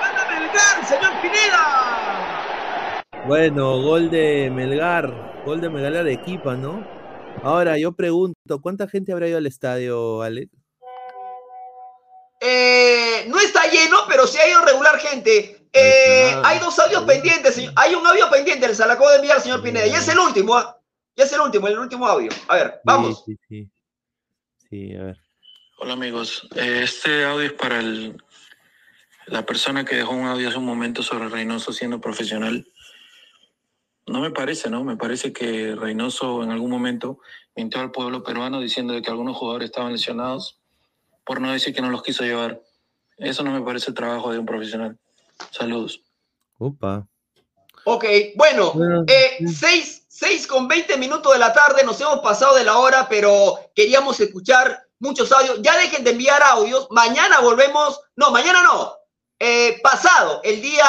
¡Gana 0.00 0.24
Melgar, 0.30 0.84
señor 0.84 1.20
Pineda! 1.20 2.46
Bueno, 3.24 3.80
gol 3.82 4.10
de 4.10 4.50
Melgar, 4.52 5.42
gol 5.44 5.60
de 5.60 5.70
Melgar 5.70 5.92
de 5.92 6.00
Arequipa, 6.00 6.56
¿no? 6.56 6.99
Ahora 7.42 7.78
yo 7.78 7.92
pregunto, 7.92 8.60
¿cuánta 8.60 8.86
gente 8.88 9.12
habrá 9.12 9.28
ido 9.28 9.38
al 9.38 9.46
estadio, 9.46 10.22
Alex? 10.22 10.50
Eh, 12.40 13.24
no 13.28 13.38
está 13.38 13.66
lleno, 13.70 13.98
pero 14.08 14.26
sí 14.26 14.38
ha 14.38 14.48
ido 14.48 14.64
regular 14.64 14.98
gente. 14.98 15.66
Eh, 15.72 16.34
hay 16.44 16.58
dos 16.58 16.78
audios 16.78 17.04
pendientes, 17.04 17.54
señor. 17.54 17.72
Hay 17.76 17.94
un 17.94 18.06
audio 18.06 18.28
pendiente, 18.30 18.74
se 18.74 18.84
lo 18.86 18.92
acabo 18.92 19.10
de 19.10 19.16
enviar, 19.16 19.40
señor 19.40 19.62
Pineda. 19.62 19.86
Y 19.86 19.90
es 19.94 20.08
el 20.08 20.18
último, 20.18 20.54
¿ah? 20.56 20.76
Ya 21.16 21.24
es 21.24 21.32
el 21.32 21.40
último, 21.40 21.68
el 21.68 21.78
último 21.78 22.06
audio. 22.06 22.30
A 22.48 22.56
ver, 22.56 22.80
vamos. 22.84 23.22
Sí, 23.24 23.36
sí, 23.36 23.40
sí. 23.48 23.70
Sí, 24.68 24.96
a 24.96 25.04
ver. 25.04 25.18
Hola 25.78 25.94
amigos, 25.94 26.46
Eh, 26.56 26.82
este 26.84 27.24
audio 27.24 27.46
es 27.46 27.52
para 27.54 27.78
el- 27.80 28.22
la 29.26 29.46
persona 29.46 29.84
que 29.84 29.96
dejó 29.96 30.12
un 30.12 30.26
audio 30.26 30.48
hace 30.48 30.58
un 30.58 30.66
momento 30.66 31.02
sobre 31.02 31.28
Reynoso 31.28 31.72
siendo 31.72 32.00
profesional. 32.00 32.66
No 34.06 34.20
me 34.20 34.30
parece, 34.30 34.70
¿no? 34.70 34.84
Me 34.84 34.96
parece 34.96 35.32
que 35.32 35.74
Reynoso 35.76 36.42
en 36.42 36.50
algún 36.50 36.70
momento 36.70 37.18
mintió 37.54 37.80
al 37.80 37.90
pueblo 37.90 38.22
peruano 38.22 38.60
diciendo 38.60 38.92
de 38.92 39.02
que 39.02 39.10
algunos 39.10 39.36
jugadores 39.36 39.66
estaban 39.66 39.92
lesionados, 39.92 40.60
por 41.24 41.40
no 41.40 41.52
decir 41.52 41.74
que 41.74 41.82
no 41.82 41.90
los 41.90 42.02
quiso 42.02 42.24
llevar. 42.24 42.60
Eso 43.16 43.42
no 43.42 43.52
me 43.52 43.60
parece 43.60 43.90
el 43.90 43.94
trabajo 43.94 44.32
de 44.32 44.38
un 44.38 44.46
profesional. 44.46 44.98
Saludos. 45.50 46.02
Opa. 46.58 47.06
Ok, 47.84 48.04
bueno, 48.36 48.74
eh, 49.06 49.38
6, 49.46 50.06
6 50.08 50.46
con 50.46 50.68
20 50.68 50.96
minutos 50.98 51.32
de 51.32 51.38
la 51.38 51.52
tarde, 51.52 51.82
nos 51.84 52.00
hemos 52.00 52.20
pasado 52.20 52.54
de 52.54 52.64
la 52.64 52.78
hora, 52.78 53.08
pero 53.08 53.58
queríamos 53.74 54.20
escuchar 54.20 54.86
muchos 54.98 55.32
audios. 55.32 55.60
Ya 55.62 55.76
dejen 55.78 56.04
de 56.04 56.10
enviar 56.10 56.42
audios, 56.42 56.88
mañana 56.90 57.40
volvemos, 57.40 58.00
no, 58.16 58.30
mañana 58.30 58.62
no, 58.62 58.92
eh, 59.38 59.80
pasado, 59.82 60.40
el 60.44 60.60
día 60.60 60.84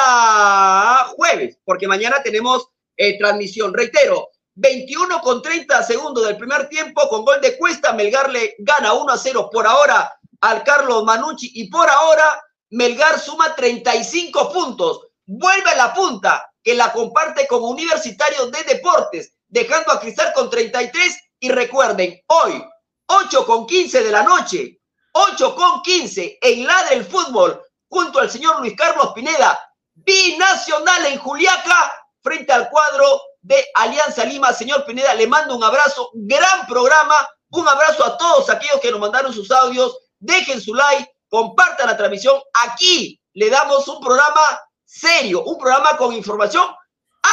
jueves, 1.16 1.58
porque 1.64 1.88
mañana 1.88 2.22
tenemos 2.22 2.68
eh, 2.96 3.18
transmisión. 3.18 3.72
Reitero, 3.74 4.30
21 4.54 5.20
con 5.20 5.40
30 5.40 5.82
segundos 5.82 6.26
del 6.26 6.36
primer 6.36 6.68
tiempo, 6.68 7.08
con 7.08 7.24
gol 7.24 7.40
de 7.40 7.56
Cuesta, 7.56 7.92
Melgar 7.92 8.30
le 8.30 8.54
gana 8.58 8.92
1 8.92 9.12
a 9.12 9.18
0 9.18 9.48
por 9.50 9.66
ahora 9.66 10.12
al 10.40 10.62
Carlos 10.62 11.04
Manucci 11.04 11.50
y 11.54 11.70
por 11.70 11.88
ahora 11.88 12.42
Melgar 12.70 13.18
suma 13.18 13.54
35 13.54 14.52
puntos, 14.52 15.08
vuelve 15.26 15.70
a 15.70 15.76
la 15.76 15.94
punta, 15.94 16.50
que 16.62 16.74
la 16.74 16.92
comparte 16.92 17.46
con 17.46 17.62
Universitario 17.62 18.46
de 18.46 18.62
Deportes, 18.64 19.34
dejando 19.48 19.92
a 19.92 20.00
Cristal 20.00 20.32
con 20.32 20.48
33 20.48 21.18
y 21.40 21.50
recuerden, 21.50 22.20
hoy 22.28 22.64
8 23.06 23.46
con 23.46 23.66
15 23.66 24.04
de 24.04 24.10
la 24.10 24.22
noche, 24.22 24.80
8 25.12 25.54
con 25.54 25.82
15 25.82 26.38
en 26.40 26.66
la 26.66 26.82
del 26.84 27.04
fútbol, 27.04 27.62
junto 27.88 28.20
al 28.20 28.30
señor 28.30 28.60
Luis 28.60 28.74
Carlos 28.76 29.12
Pineda, 29.14 29.60
binacional 29.94 31.06
en 31.06 31.18
Juliaca, 31.18 32.01
frente 32.22 32.52
al 32.52 32.68
cuadro 32.70 33.20
de 33.40 33.66
Alianza 33.74 34.24
Lima. 34.24 34.52
Señor 34.52 34.84
Pineda, 34.84 35.14
le 35.14 35.26
mando 35.26 35.56
un 35.56 35.64
abrazo, 35.64 36.10
gran 36.14 36.66
programa, 36.66 37.14
un 37.50 37.68
abrazo 37.68 38.04
a 38.04 38.16
todos 38.16 38.48
aquellos 38.48 38.80
que 38.80 38.90
nos 38.90 39.00
mandaron 39.00 39.32
sus 39.32 39.50
audios, 39.50 39.98
dejen 40.18 40.60
su 40.60 40.74
like, 40.74 41.10
compartan 41.28 41.88
la 41.88 41.96
transmisión. 41.96 42.40
Aquí 42.66 43.20
le 43.34 43.50
damos 43.50 43.86
un 43.88 44.00
programa 44.00 44.60
serio, 44.84 45.42
un 45.44 45.58
programa 45.58 45.96
con 45.96 46.12
información, 46.12 46.66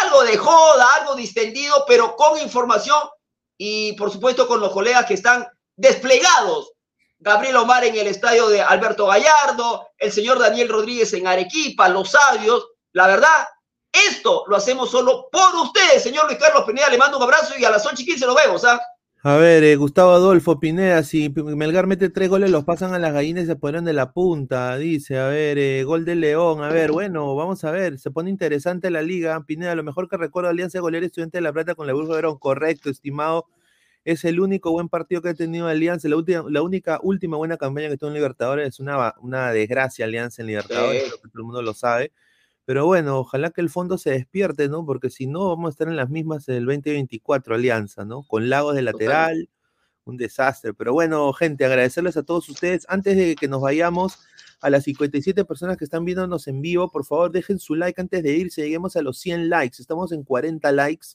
algo 0.01 0.23
de 0.23 0.37
joda, 0.37 0.95
algo 0.95 1.15
distendido, 1.15 1.83
pero 1.87 2.15
con 2.15 2.39
información 2.39 2.99
y 3.57 3.93
por 3.93 4.11
supuesto 4.11 4.47
con 4.47 4.59
los 4.59 4.71
colegas 4.71 5.05
que 5.05 5.15
están 5.15 5.47
desplegados. 5.75 6.71
Gabriel 7.19 7.57
Omar 7.57 7.83
en 7.83 7.97
el 7.97 8.07
estadio 8.07 8.47
de 8.47 8.61
Alberto 8.61 9.05
Gallardo, 9.05 9.89
el 9.97 10.11
señor 10.11 10.39
Daniel 10.39 10.69
Rodríguez 10.69 11.11
en 11.13 11.27
Arequipa, 11.27 11.89
los 11.89 12.15
audios. 12.15 12.65
La 12.93 13.07
verdad, 13.07 13.47
esto 13.91 14.43
lo 14.47 14.55
hacemos 14.55 14.91
solo 14.91 15.27
por 15.31 15.55
ustedes, 15.63 16.03
señor 16.03 16.25
Luis 16.27 16.37
Carlos 16.39 16.63
Pineda. 16.65 16.89
Le 16.89 16.97
mando 16.97 17.17
un 17.17 17.23
abrazo 17.23 17.53
y 17.57 17.65
a 17.65 17.69
las 17.69 17.85
8 17.85 17.95
y 18.01 18.05
15 18.05 18.25
nos 18.25 18.35
vemos. 18.35 18.63
¿ah? 18.65 18.79
A 19.21 19.35
ver, 19.35 19.63
eh, 19.65 19.75
Gustavo 19.75 20.11
Adolfo 20.11 20.61
Pineda, 20.61 21.03
si 21.03 21.29
Melgar 21.29 21.87
mete 21.87 22.09
tres 22.09 22.29
goles, 22.29 22.49
los 22.49 22.63
pasan 22.63 22.93
a 22.93 22.99
las 22.99 23.11
gallinas 23.11 23.43
y 23.43 23.47
se 23.47 23.57
ponen 23.57 23.83
de 23.83 23.91
la 23.91 24.13
punta, 24.13 24.77
dice, 24.77 25.19
a 25.19 25.27
ver, 25.27 25.57
eh, 25.57 25.83
gol 25.83 26.05
de 26.05 26.15
León, 26.15 26.63
a 26.63 26.69
ver, 26.69 26.93
bueno, 26.93 27.35
vamos 27.35 27.65
a 27.65 27.71
ver, 27.71 27.99
se 27.99 28.11
pone 28.11 28.29
interesante 28.29 28.89
la 28.89 29.01
liga, 29.01 29.43
Pineda, 29.45 29.75
lo 29.75 29.83
mejor 29.83 30.07
que 30.07 30.15
recuerdo 30.15 30.49
Alianza 30.49 30.79
Golera 30.79 31.05
Estudiante 31.05 31.39
de 31.39 31.41
La 31.41 31.51
Plata 31.51 31.75
con 31.75 31.85
la 31.85 31.91
Burgo 31.91 32.13
Verón, 32.13 32.37
correcto, 32.39 32.89
estimado, 32.89 33.47
es 34.05 34.23
el 34.23 34.39
único 34.39 34.71
buen 34.71 34.87
partido 34.87 35.21
que 35.21 35.27
ha 35.27 35.33
tenido 35.33 35.67
Alianza, 35.67 36.07
la, 36.07 36.15
última, 36.15 36.45
la 36.49 36.61
única 36.61 37.01
última 37.03 37.35
buena 37.35 37.57
campaña 37.57 37.89
que 37.89 37.97
tuvo 37.97 38.07
en 38.11 38.13
Libertadores, 38.15 38.69
es 38.69 38.79
una, 38.79 39.15
una 39.19 39.51
desgracia 39.51 40.05
Alianza 40.05 40.41
en 40.43 40.47
Libertadores, 40.47 41.03
Sí. 41.03 41.09
creo 41.09 41.21
que 41.23 41.27
todo 41.27 41.39
el 41.41 41.43
mundo 41.43 41.61
lo 41.61 41.73
sabe, 41.73 42.13
Pero 42.69 42.85
bueno, 42.85 43.17
ojalá 43.17 43.49
que 43.49 43.61
el 43.61 43.69
fondo 43.71 43.97
se 43.97 44.11
despierte, 44.11 44.69
¿no? 44.69 44.85
Porque 44.85 45.09
si 45.09 45.25
no, 45.25 45.47
vamos 45.47 45.69
a 45.69 45.71
estar 45.71 45.87
en 45.87 45.95
las 45.95 46.11
mismas 46.11 46.45
del 46.45 46.67
2024 46.67 47.55
Alianza, 47.55 48.05
¿no? 48.05 48.21
Con 48.21 48.47
Lagos 48.47 48.75
de 48.75 48.83
lateral, 48.83 49.49
un 50.05 50.17
desastre. 50.17 50.75
Pero 50.75 50.93
bueno, 50.93 51.33
gente, 51.33 51.65
agradecerles 51.65 52.15
a 52.15 52.21
todos 52.21 52.47
ustedes. 52.47 52.85
Antes 52.87 53.17
de 53.17 53.35
que 53.35 53.47
nos 53.47 53.61
vayamos, 53.61 54.19
a 54.61 54.69
las 54.69 54.83
57 54.83 55.45
personas 55.45 55.77
que 55.77 55.83
están 55.83 56.05
viéndonos 56.05 56.47
en 56.47 56.61
vivo, 56.61 56.91
por 56.91 57.05
favor 57.05 57.31
dejen 57.31 57.57
su 57.57 57.73
like 57.73 57.99
antes 57.99 58.21
de 58.21 58.33
irse. 58.33 58.61
Lleguemos 58.61 58.95
a 58.95 59.01
los 59.01 59.17
100 59.17 59.49
likes. 59.49 59.81
Estamos 59.81 60.11
en 60.11 60.23
40 60.23 60.71
likes. 60.71 61.07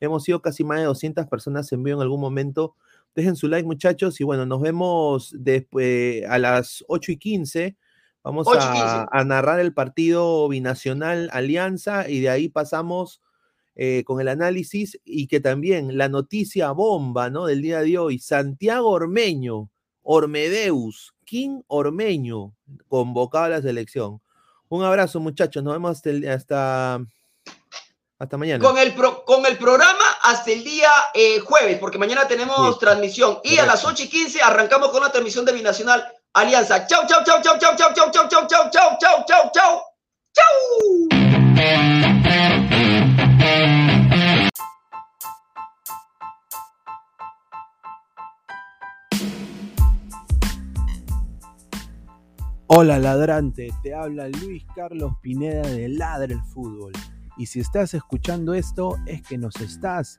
Hemos 0.00 0.24
sido 0.24 0.42
casi 0.42 0.64
más 0.64 0.80
de 0.80 0.86
200 0.86 1.28
personas 1.28 1.70
en 1.70 1.84
vivo 1.84 1.98
en 1.98 2.02
algún 2.02 2.20
momento. 2.20 2.74
Dejen 3.14 3.36
su 3.36 3.46
like, 3.46 3.64
muchachos. 3.64 4.20
Y 4.20 4.24
bueno, 4.24 4.44
nos 4.44 4.60
vemos 4.60 5.32
después 5.38 6.24
a 6.28 6.36
las 6.40 6.84
8 6.88 7.12
y 7.12 7.16
15 7.16 7.76
Vamos 8.26 8.48
a, 8.48 9.06
a, 9.08 9.24
narrar 9.24 9.60
el 9.60 9.72
partido 9.72 10.48
binacional 10.48 11.30
Alianza 11.32 12.08
y 12.08 12.18
de 12.18 12.28
ahí 12.28 12.48
pasamos 12.48 13.20
eh, 13.76 14.02
con 14.04 14.20
el 14.20 14.26
análisis 14.26 14.98
y 15.04 15.28
que 15.28 15.38
también 15.38 15.96
la 15.96 16.08
noticia 16.08 16.72
bomba 16.72 17.30
¿no? 17.30 17.46
del 17.46 17.62
día 17.62 17.82
de 17.82 17.98
hoy, 17.98 18.18
Santiago 18.18 18.88
Ormeño, 18.88 19.70
Ormedeus, 20.02 21.14
King 21.24 21.60
Ormeño, 21.68 22.52
convocado 22.88 23.44
a 23.44 23.48
la 23.50 23.62
selección. 23.62 24.20
Un 24.70 24.82
abrazo 24.82 25.20
muchachos, 25.20 25.62
nos 25.62 25.74
vemos 25.74 25.92
hasta, 25.92 26.10
el, 26.10 26.28
hasta, 26.28 26.98
hasta 28.18 28.36
mañana. 28.36 28.64
Con 28.64 28.76
el, 28.76 28.92
pro, 28.92 29.24
con 29.24 29.46
el 29.46 29.56
programa 29.56 30.04
hasta 30.24 30.50
el 30.50 30.64
día 30.64 30.90
eh, 31.14 31.38
jueves, 31.38 31.78
porque 31.78 31.96
mañana 31.98 32.26
tenemos 32.26 32.74
sí. 32.74 32.80
transmisión 32.80 33.38
y 33.44 33.58
a 33.58 33.66
las 33.66 33.84
8 33.84 34.02
y 34.02 34.08
15 34.08 34.42
arrancamos 34.42 34.88
con 34.88 35.02
la 35.02 35.12
transmisión 35.12 35.44
de 35.44 35.52
Binacional 35.52 36.15
Alianza. 36.36 36.86
Chau, 36.86 37.06
chau, 37.08 37.24
chau, 37.24 37.40
chau, 37.42 37.58
chau, 37.58 37.74
chau, 37.74 37.94
chau, 37.94 38.10
chau, 38.12 38.28
chau, 38.28 38.46
chau, 38.46 38.68
chau, 38.70 38.96
chau, 39.00 39.24
chau, 39.26 39.50
chau. 39.54 39.80
Chau. 40.34 40.52
Hola 52.66 52.98
ladrante, 52.98 53.70
te 53.82 53.94
habla 53.94 54.28
Luis 54.28 54.62
Carlos 54.74 55.14
Pineda 55.22 55.62
de 55.62 55.88
Ladre 55.88 56.34
el 56.34 56.42
Fútbol. 56.42 56.92
Y 57.38 57.46
si 57.46 57.60
estás 57.60 57.94
escuchando 57.94 58.52
esto 58.52 58.98
es 59.06 59.22
que 59.22 59.38
nos 59.38 59.56
estás 59.56 60.18